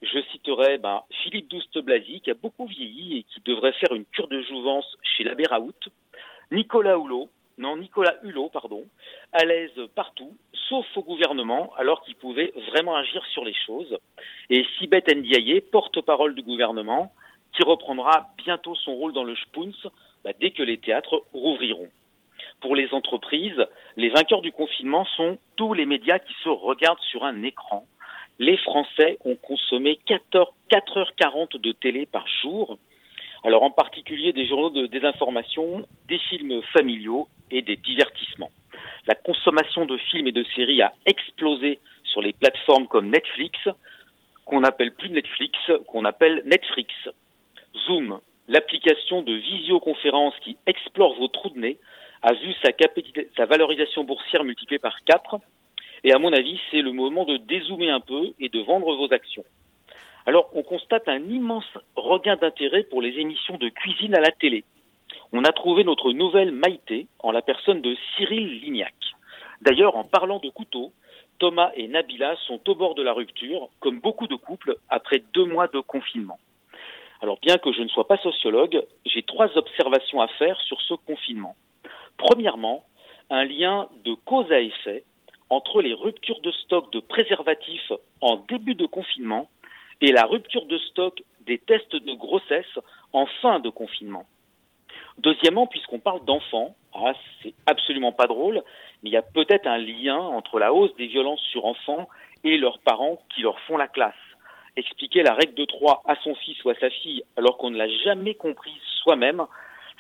je 0.01 0.19
citerai 0.31 0.77
ben, 0.77 1.01
Philippe 1.23 1.49
Douste-Blazy 1.49 2.19
qui 2.19 2.31
a 2.31 2.34
beaucoup 2.34 2.68
vieilli 2.68 3.19
et 3.19 3.23
qui 3.23 3.39
devrait 3.45 3.72
faire 3.73 3.93
une 3.93 4.05
cure 4.05 4.27
de 4.27 4.41
jouvence 4.41 4.85
chez 5.01 5.23
l'abbé 5.23 5.45
Raoult, 5.45 5.72
Nicolas 6.51 6.97
Hulot, 6.97 7.30
non 7.57 7.77
Nicolas 7.77 8.15
Hulot, 8.23 8.49
pardon, 8.49 8.85
à 9.31 9.45
l'aise 9.45 9.80
partout, 9.95 10.35
sauf 10.68 10.85
au 10.97 11.03
gouvernement, 11.03 11.73
alors 11.77 12.03
qu'il 12.03 12.15
pouvait 12.15 12.51
vraiment 12.69 12.95
agir 12.95 13.26
sur 13.27 13.45
les 13.45 13.55
choses, 13.65 13.97
et 14.49 14.65
Sibeth 14.77 15.07
Ndiaye, 15.07 15.61
porte-parole 15.61 16.35
du 16.35 16.41
gouvernement, 16.41 17.14
qui 17.53 17.64
reprendra 17.64 18.27
bientôt 18.38 18.76
son 18.76 18.95
rôle 18.95 19.14
dans 19.14 19.23
le 19.23 19.35
Spoons 19.35 19.72
ben, 20.26 20.34
dès 20.41 20.51
que 20.51 20.64
les 20.64 20.77
théâtres 20.77 21.23
rouvriront 21.31 21.89
pour 22.64 22.77
les 22.77 22.94
entreprises, 22.94 23.68
les 23.98 24.07
vainqueurs 24.07 24.41
du 24.41 24.53
confinement 24.53 25.03
sont 25.18 25.38
tous 25.57 25.73
les 25.73 25.85
médias 25.85 26.18
qui 26.18 26.34
se 26.45 26.49
regardent 26.49 27.03
sur 27.11 27.26
un 27.26 27.44
écran. 27.44 27.85
Les 28.40 28.56
Français 28.56 29.18
ont 29.26 29.35
consommé 29.35 29.99
4h40 30.07 31.60
de 31.60 31.73
télé 31.73 32.06
par 32.06 32.26
jour. 32.41 32.77
Alors 33.44 33.64
en 33.64 33.69
particulier 33.69 34.31
des 34.31 34.48
journaux 34.48 34.69
de 34.69 34.85
désinformation, 34.88 35.85
des 36.07 36.18
films 36.19 36.61
familiaux 36.72 37.27
et 37.52 37.61
des 37.61 37.76
divertissements. 37.76 38.52
La 39.07 39.15
consommation 39.15 39.85
de 39.85 39.98
films 39.98 40.27
et 40.27 40.31
de 40.31 40.45
séries 40.56 40.81
a 40.81 40.94
explosé 41.06 41.80
sur 42.06 42.22
les 42.22 42.31
plateformes 42.31 42.88
comme 42.88 43.10
Netflix, 43.10 43.60
qu'on 44.45 44.61
n'appelle 44.61 44.94
plus 44.94 45.10
Netflix, 45.10 45.57
qu'on 45.88 46.06
appelle 46.06 46.44
Netflix. 46.45 46.94
Zoom, 47.85 48.22
l'application 48.48 49.22
de 49.22 49.34
visioconférence 49.34 50.35
qui 50.45 50.56
explore 50.65 51.15
vos 51.15 51.27
trous 51.27 51.49
de 51.49 51.60
nez, 51.60 51.77
a 52.23 52.33
vu 52.33 52.53
sa, 52.63 52.69
sa 53.35 53.45
valorisation 53.45 54.05
boursière 54.05 54.43
multipliée 54.43 54.79
par 54.79 55.03
4. 55.03 55.39
Et 56.05 56.13
à 56.13 56.19
mon 56.19 56.33
avis, 56.33 56.59
c'est 56.71 56.81
le 56.81 56.93
moment 56.93 57.25
de 57.25 57.37
dézoomer 57.37 57.89
un 57.89 57.99
peu 57.99 58.33
et 58.39 58.49
de 58.49 58.59
vendre 58.61 58.95
vos 58.95 59.13
actions. 59.13 59.45
Alors, 60.25 60.49
on 60.53 60.63
constate 60.63 61.07
un 61.09 61.21
immense 61.29 61.77
regain 61.95 62.37
d'intérêt 62.37 62.83
pour 62.83 63.01
les 63.01 63.19
émissions 63.19 63.57
de 63.57 63.67
cuisine 63.69 64.15
à 64.15 64.21
la 64.21 64.31
télé. 64.31 64.63
On 65.33 65.43
a 65.43 65.51
trouvé 65.51 65.83
notre 65.83 66.13
nouvelle 66.13 66.51
Maïté 66.51 67.07
en 67.19 67.31
la 67.31 67.41
personne 67.41 67.81
de 67.81 67.95
Cyril 68.15 68.61
Lignac. 68.61 68.93
D'ailleurs, 69.61 69.97
en 69.97 70.05
parlant 70.05 70.39
de 70.39 70.49
couteaux, 70.49 70.93
Thomas 71.39 71.71
et 71.75 71.87
Nabila 71.87 72.35
sont 72.47 72.69
au 72.69 72.75
bord 72.75 72.95
de 72.95 73.03
la 73.03 73.11
rupture, 73.11 73.69
comme 73.81 73.99
beaucoup 73.99 74.27
de 74.27 74.35
couples, 74.35 74.77
après 74.89 75.23
deux 75.33 75.45
mois 75.45 75.67
de 75.67 75.79
confinement. 75.81 76.39
Alors, 77.21 77.37
bien 77.41 77.57
que 77.57 77.73
je 77.73 77.81
ne 77.81 77.87
sois 77.89 78.07
pas 78.07 78.17
sociologue, 78.17 78.81
j'ai 79.05 79.23
trois 79.23 79.57
observations 79.57 80.21
à 80.21 80.27
faire 80.27 80.59
sur 80.61 80.79
ce 80.81 80.93
confinement. 80.93 81.55
Premièrement, 82.18 82.85
un 83.30 83.43
lien 83.45 83.88
de 84.05 84.14
cause 84.14 84.51
à 84.51 84.60
effet 84.60 85.03
entre 85.49 85.81
les 85.81 85.93
ruptures 85.93 86.41
de 86.41 86.51
stock 86.51 86.91
de 86.91 86.99
préservatifs 86.99 87.91
en 88.22 88.38
début 88.38 88.76
de 88.76 88.85
confinement 88.85 89.49
et 90.01 90.11
la 90.11 90.26
rupture 90.26 90.65
de 90.65 90.77
stock 90.77 91.22
des 91.41 91.57
tests 91.57 91.95
de 91.95 92.14
grossesse 92.14 92.80
en 93.11 93.26
fin 93.41 93.60
de 93.60 93.69
confinement. 93.69 94.26
Deuxièmement, 95.18 95.68
puisqu'on 95.68 95.99
parle 95.99 96.26
d'enfants, 96.26 96.76
ah, 96.93 97.14
c'est 97.41 97.53
absolument 97.65 98.11
pas 98.11 98.27
drôle, 98.27 98.64
mais 99.01 99.10
il 99.10 99.14
y 99.14 99.18
a 99.18 99.22
peut-être 99.22 99.68
un 99.68 99.77
lien 99.77 100.18
entre 100.18 100.60
la 100.60 100.73
hausse 100.73 100.95
des 100.95 101.07
violences 101.07 101.41
sur 101.51 101.65
enfants 101.65 102.07
et 102.43 102.57
leurs 102.57 102.80
parents 102.80 103.19
qui 103.34 103.41
leur 103.41 103.60
font 103.61 103.77
la 103.77 103.88
classe. 103.88 104.14
Expliquer 104.76 105.22
la 105.22 105.34
règle 105.34 105.53
de 105.53 105.65
trois 105.65 106.01
à 106.05 106.15
son 106.23 106.34
fils 106.35 106.64
ou 106.64 106.69
à 106.69 106.76
sa 106.76 106.89
fille 106.89 107.23
alors 107.38 107.57
qu'on 107.57 107.69
ne 107.69 107.77
l'a 107.77 107.89
jamais 108.03 108.34
comprise 108.34 108.81
soi-même, 109.03 109.45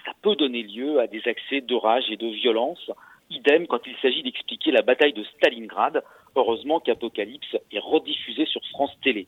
ça 0.05 0.11
peut 0.21 0.35
donner 0.35 0.63
lieu 0.63 0.99
à 0.99 1.07
des 1.07 1.21
accès 1.27 1.61
de 1.61 1.75
rage 1.75 2.09
et 2.09 2.17
de 2.17 2.27
violence. 2.27 2.91
Idem 3.29 3.67
quand 3.67 3.85
il 3.85 3.95
s'agit 4.01 4.23
d'expliquer 4.23 4.71
la 4.71 4.81
bataille 4.81 5.13
de 5.13 5.23
Stalingrad. 5.23 6.03
Heureusement 6.35 6.79
qu'Apocalypse 6.79 7.55
est 7.71 7.79
rediffusé 7.79 8.45
sur 8.45 8.61
France 8.71 8.91
Télé. 9.03 9.27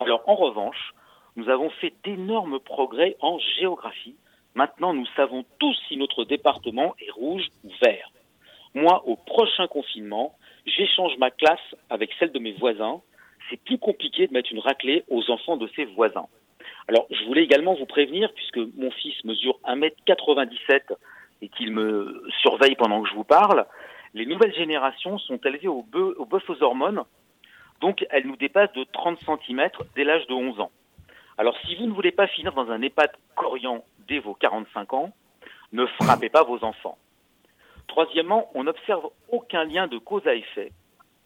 Alors 0.00 0.22
en 0.26 0.34
revanche, 0.34 0.94
nous 1.36 1.48
avons 1.48 1.70
fait 1.70 1.92
d'énormes 2.04 2.58
progrès 2.58 3.16
en 3.20 3.38
géographie. 3.58 4.16
Maintenant, 4.54 4.92
nous 4.92 5.06
savons 5.14 5.44
tous 5.58 5.76
si 5.86 5.96
notre 5.96 6.24
département 6.24 6.94
est 7.00 7.10
rouge 7.10 7.46
ou 7.64 7.70
vert. 7.82 8.10
Moi, 8.74 9.02
au 9.06 9.16
prochain 9.16 9.66
confinement, 9.68 10.34
j'échange 10.66 11.16
ma 11.18 11.30
classe 11.30 11.74
avec 11.90 12.10
celle 12.18 12.32
de 12.32 12.38
mes 12.38 12.52
voisins. 12.52 13.02
C'est 13.48 13.62
plus 13.62 13.78
compliqué 13.78 14.26
de 14.26 14.32
mettre 14.32 14.52
une 14.52 14.58
raclée 14.58 15.04
aux 15.08 15.30
enfants 15.30 15.56
de 15.56 15.68
ses 15.76 15.84
voisins. 15.84 16.26
Alors, 16.88 17.06
je 17.10 17.24
voulais 17.24 17.42
également 17.42 17.74
vous 17.74 17.86
prévenir, 17.86 18.32
puisque 18.34 18.58
mon 18.76 18.90
fils 18.90 19.22
mesure 19.24 19.58
1m97 19.64 20.96
et 21.42 21.48
qu'il 21.48 21.72
me 21.72 22.22
surveille 22.40 22.76
pendant 22.76 23.02
que 23.02 23.08
je 23.08 23.14
vous 23.14 23.24
parle, 23.24 23.66
les 24.14 24.26
nouvelles 24.26 24.54
générations 24.54 25.18
sont 25.18 25.38
élevées 25.38 25.68
au 25.68 25.82
bœuf, 25.82 26.48
aux 26.48 26.62
hormones, 26.62 27.04
donc 27.80 28.06
elles 28.10 28.26
nous 28.26 28.36
dépassent 28.36 28.72
de 28.72 28.84
30 28.84 29.18
cm 29.20 29.68
dès 29.94 30.04
l'âge 30.04 30.26
de 30.26 30.34
11 30.34 30.60
ans. 30.60 30.70
Alors, 31.36 31.56
si 31.66 31.76
vous 31.76 31.86
ne 31.86 31.92
voulez 31.92 32.10
pas 32.10 32.26
finir 32.26 32.52
dans 32.52 32.70
un 32.70 32.82
EHPAD 32.82 33.12
coriant 33.36 33.84
dès 34.08 34.18
vos 34.18 34.34
45 34.34 34.92
ans, 34.94 35.12
ne 35.72 35.86
frappez 35.86 36.30
pas 36.30 36.42
vos 36.42 36.64
enfants. 36.64 36.98
Troisièmement, 37.86 38.50
on 38.54 38.64
n'observe 38.64 39.08
aucun 39.30 39.64
lien 39.64 39.86
de 39.86 39.98
cause 39.98 40.26
à 40.26 40.34
effet 40.34 40.72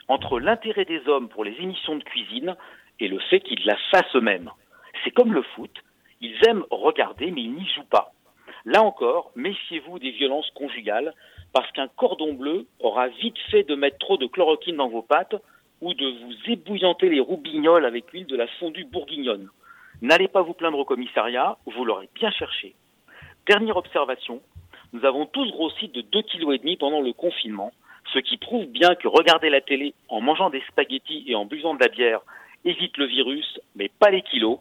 entre 0.08 0.40
l'intérêt 0.40 0.84
des 0.84 1.08
hommes 1.08 1.28
pour 1.28 1.44
les 1.44 1.54
émissions 1.60 1.96
de 1.96 2.04
cuisine 2.04 2.56
et 3.00 3.08
le 3.08 3.18
fait 3.18 3.40
qu'ils 3.40 3.64
la 3.64 3.76
fassent 3.90 4.14
eux-mêmes. 4.14 4.50
C'est 5.04 5.10
comme 5.10 5.32
le 5.32 5.42
foot, 5.42 5.72
ils 6.20 6.36
aiment 6.46 6.64
regarder 6.70 7.30
mais 7.30 7.42
ils 7.42 7.54
n'y 7.54 7.66
jouent 7.68 7.84
pas. 7.84 8.12
Là 8.64 8.82
encore, 8.82 9.32
méfiez-vous 9.34 9.98
des 9.98 10.12
violences 10.12 10.50
conjugales 10.50 11.14
parce 11.52 11.70
qu'un 11.72 11.88
cordon 11.88 12.34
bleu 12.34 12.66
aura 12.80 13.08
vite 13.08 13.38
fait 13.50 13.64
de 13.64 13.74
mettre 13.74 13.98
trop 13.98 14.16
de 14.16 14.26
chloroquine 14.26 14.76
dans 14.76 14.88
vos 14.88 15.02
pâtes 15.02 15.34
ou 15.80 15.94
de 15.94 16.06
vous 16.06 16.52
ébouillanter 16.52 17.08
les 17.08 17.20
roubignoles 17.20 17.84
avec 17.84 18.12
l'huile 18.12 18.26
de 18.26 18.36
la 18.36 18.46
fondue 18.46 18.84
bourguignonne. 18.84 19.48
N'allez 20.00 20.28
pas 20.28 20.42
vous 20.42 20.54
plaindre 20.54 20.78
au 20.78 20.84
commissariat, 20.84 21.58
vous 21.66 21.84
l'aurez 21.84 22.08
bien 22.14 22.30
cherché. 22.30 22.74
Dernière 23.46 23.76
observation, 23.76 24.40
nous 24.92 25.04
avons 25.04 25.26
tous 25.26 25.50
grossi 25.50 25.88
de 25.88 26.02
2,5 26.02 26.60
kg 26.60 26.78
pendant 26.78 27.00
le 27.00 27.12
confinement, 27.12 27.72
ce 28.12 28.18
qui 28.18 28.36
prouve 28.36 28.66
bien 28.66 28.94
que 28.94 29.08
regarder 29.08 29.50
la 29.50 29.60
télé 29.60 29.94
en 30.08 30.20
mangeant 30.20 30.50
des 30.50 30.62
spaghettis 30.68 31.24
et 31.26 31.34
en 31.34 31.44
buvant 31.44 31.74
de 31.74 31.80
la 31.80 31.88
bière 31.88 32.20
évite 32.64 32.96
le 32.96 33.06
virus, 33.06 33.58
mais 33.74 33.88
pas 33.88 34.10
les 34.10 34.22
kilos. 34.22 34.58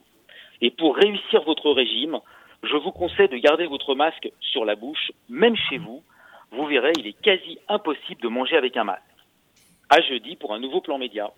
Et 0.61 0.71
pour 0.71 0.95
réussir 0.95 1.43
votre 1.45 1.71
régime, 1.71 2.19
je 2.63 2.75
vous 2.77 2.91
conseille 2.91 3.29
de 3.29 3.37
garder 3.37 3.65
votre 3.65 3.95
masque 3.95 4.29
sur 4.39 4.65
la 4.65 4.75
bouche, 4.75 5.11
même 5.29 5.55
chez 5.55 5.77
vous. 5.77 6.03
Vous 6.51 6.65
verrez, 6.67 6.91
il 6.99 7.07
est 7.07 7.19
quasi 7.21 7.57
impossible 7.67 8.21
de 8.21 8.27
manger 8.27 8.55
avec 8.55 8.77
un 8.77 8.83
masque. 8.83 9.01
À 9.89 10.01
jeudi 10.01 10.35
pour 10.35 10.53
un 10.53 10.59
nouveau 10.59 10.81
plan 10.81 10.97
média. 10.97 11.31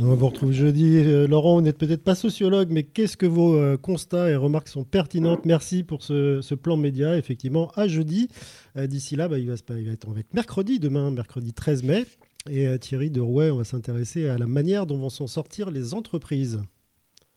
On 0.00 0.14
vous 0.14 0.26
retrouver 0.26 0.54
jeudi. 0.54 1.04
Laurent, 1.28 1.56
vous 1.56 1.60
n'êtes 1.60 1.78
peut-être 1.78 2.02
pas 2.02 2.14
sociologue, 2.14 2.68
mais 2.70 2.82
qu'est-ce 2.82 3.16
que 3.16 3.26
vos 3.26 3.76
constats 3.78 4.30
et 4.30 4.36
remarques 4.36 4.68
sont 4.68 4.84
pertinentes? 4.84 5.44
Merci 5.44 5.84
pour 5.84 6.02
ce, 6.02 6.54
plan 6.54 6.76
média. 6.76 7.16
Effectivement, 7.16 7.70
à 7.76 7.86
jeudi. 7.86 8.28
D'ici 8.76 9.14
là, 9.14 9.28
bah, 9.28 9.38
il, 9.38 9.48
va, 9.48 9.54
il 9.70 9.86
va 9.86 9.92
être 9.92 10.10
avec 10.10 10.32
mercredi, 10.34 10.80
demain, 10.80 11.10
mercredi 11.10 11.52
13 11.52 11.84
mai. 11.84 12.06
Et 12.50 12.78
Thierry 12.78 13.10
de 13.10 13.20
Rouet, 13.20 13.50
on 13.50 13.58
va 13.58 13.64
s'intéresser 13.64 14.28
à 14.28 14.38
la 14.38 14.46
manière 14.46 14.86
dont 14.86 14.98
vont 14.98 15.10
s'en 15.10 15.26
sortir 15.26 15.70
les 15.70 15.94
entreprises. 15.94 16.60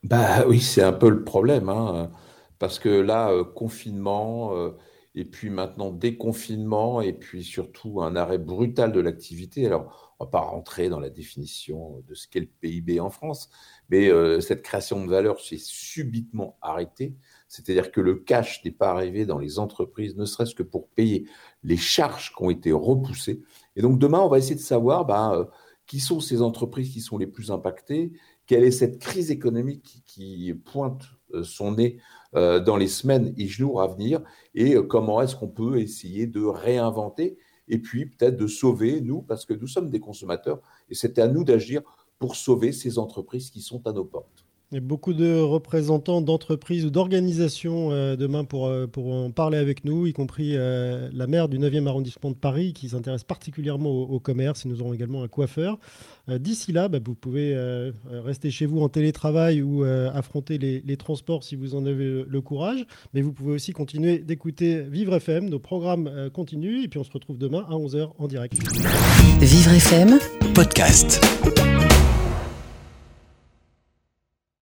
Bah 0.04 0.46
oui, 0.48 0.60
c'est 0.60 0.82
un 0.82 0.94
peu 0.94 1.10
le 1.10 1.24
problème, 1.24 1.70
hein, 1.70 2.12
parce 2.58 2.80
que 2.80 2.90
là, 2.90 3.30
euh, 3.32 3.44
confinement, 3.44 4.56
euh, 4.56 4.72
et 5.14 5.26
puis 5.26 5.50
maintenant 5.52 5.92
déconfinement, 5.92 7.02
et 7.02 7.14
puis 7.14 7.44
surtout 7.44 8.02
un 8.02 8.16
arrêt 8.16 8.40
brutal 8.40 8.92
de 8.94 9.00
l'activité. 9.00 9.66
Alors, 9.68 10.16
on 10.20 10.26
va 10.26 10.32
pas 10.32 10.40
rentrer 10.40 10.90
dans 10.90 11.00
la 11.00 11.10
définition 11.12 12.04
de 12.08 12.16
ce 12.16 12.28
qu'est 12.28 12.40
le 12.40 12.48
PIB 12.48 13.00
en 13.00 13.12
France, 13.12 13.50
mais 13.90 14.08
euh, 14.10 14.40
cette 14.42 14.64
création 14.64 15.04
de 15.06 15.10
valeur 15.10 15.40
s'est 15.40 15.58
subitement 15.60 16.58
arrêtée. 16.62 17.16
C'est-à-dire 17.48 17.92
que 17.92 18.02
le 18.02 18.16
cash 18.16 18.64
n'est 18.66 18.72
pas 18.72 18.90
arrivé 18.92 19.26
dans 19.28 19.38
les 19.38 19.60
entreprises, 19.60 20.16
ne 20.18 20.26
serait-ce 20.26 20.56
que 20.56 20.64
pour 20.64 20.88
payer 20.90 21.28
les 21.64 21.78
charges 21.78 22.34
qui 22.36 22.44
ont 22.44 22.50
été 22.50 22.72
repoussées. 22.72 23.44
Et 23.76 23.82
donc 23.84 24.00
demain, 24.00 24.20
on 24.20 24.30
va 24.30 24.40
essayer 24.40 24.56
de 24.56 24.60
savoir 24.62 25.06
bah, 25.06 25.50
qui 25.86 26.00
sont 26.00 26.20
ces 26.22 26.42
entreprises 26.42 26.92
qui 26.92 27.02
sont 27.02 27.18
les 27.18 27.28
plus 27.28 27.52
impactées 27.52 28.14
quelle 28.52 28.66
est 28.66 28.72
cette 28.72 29.00
crise 29.00 29.32
économique 29.32 30.04
qui 30.06 30.54
pointe 30.54 31.04
euh, 31.34 31.42
son 31.42 31.72
nez 31.72 32.02
euh, 32.36 32.60
dans 32.60 32.76
les 32.76 32.90
semaines 32.90 33.34
et 33.38 33.48
jours 33.48 33.82
à 33.82 33.88
venir? 33.88 34.22
Et 34.56 34.76
euh, 34.76 34.84
comment 34.84 35.22
est-ce 35.22 35.38
qu'on 35.38 35.48
peut 35.48 35.80
essayer 35.80 36.28
de 36.28 36.44
réinventer 36.44 37.38
et 37.70 37.78
puis 37.78 38.08
peut-être 38.08 38.36
de 38.36 38.48
sauver, 38.48 39.00
nous, 39.00 39.22
parce 39.22 39.46
que 39.46 39.54
nous 39.54 39.68
sommes 39.68 39.90
des 39.90 40.02
consommateurs 40.02 40.60
et 40.90 40.96
c'est 40.96 41.18
à 41.18 41.30
nous 41.30 41.46
d'agir 41.46 41.82
pour 42.20 42.36
sauver 42.36 42.74
ces 42.74 43.00
entreprises 43.00 43.52
qui 43.52 43.62
sont 43.62 43.88
à 43.88 43.94
nos 43.94 44.04
portes. 44.04 44.41
Il 44.72 44.76
y 44.76 44.78
a 44.78 44.82
beaucoup 44.82 45.14
de 45.14 45.38
représentants 45.38 46.22
d'entreprises 46.22 46.86
ou 46.86 46.90
d'organisations 46.90 47.92
euh, 47.92 48.16
demain 48.16 48.46
pour, 48.46 48.68
euh, 48.68 48.88
pour 48.88 49.14
en 49.14 49.30
parler 49.30 49.58
avec 49.58 49.84
nous, 49.84 50.08
y 50.08 50.14
compris 50.14 50.54
euh, 50.56 51.10
la 51.12 51.28
maire 51.28 51.50
du 51.50 51.60
9e 51.60 51.88
arrondissement 51.88 52.30
de 52.30 52.38
Paris 52.38 52.72
qui 52.72 52.88
s'intéresse 52.88 53.26
particulièrement 53.26 53.90
au, 53.90 54.20
commerce. 54.22 54.66
Et 54.66 54.70
nous 54.70 54.80
aurons 54.80 54.94
également 54.94 55.24
un 55.24 55.28
coiffeur. 55.28 55.78
D'ici 56.30 56.72
là, 56.72 56.88
bah, 56.88 57.00
vous 57.04 57.16
pouvez 57.16 57.58
rester 58.12 58.52
chez 58.52 58.66
vous 58.68 58.82
en 58.82 58.88
télétravail 58.88 59.62
ou 59.62 59.84
affronter 59.84 60.58
les, 60.60 60.98
transports 60.98 61.44
si 61.44 61.56
vous 61.56 61.74
en 61.76 61.86
avez 61.86 62.24
le, 62.26 62.42
courage. 62.42 62.86
Mais 63.14 63.22
vous 63.22 63.34
pouvez 63.34 63.54
aussi 63.54 63.74
continuer 63.74 64.20
d'écouter 64.20 64.82
Vivre 64.82 65.16
FM. 65.16 65.50
Nos 65.50 65.60
programmes 65.60 66.30
continuent 66.32 66.84
et 66.84 66.88
puis 66.88 67.00
on 67.00 67.04
se 67.04 67.12
retrouve 67.12 67.40
demain 67.40 67.66
à 67.68 67.74
11h 67.74 68.12
en 68.20 68.28
direct. 68.28 68.54
Vivre 69.42 69.72
FM, 69.72 70.20
podcast. 70.54 71.20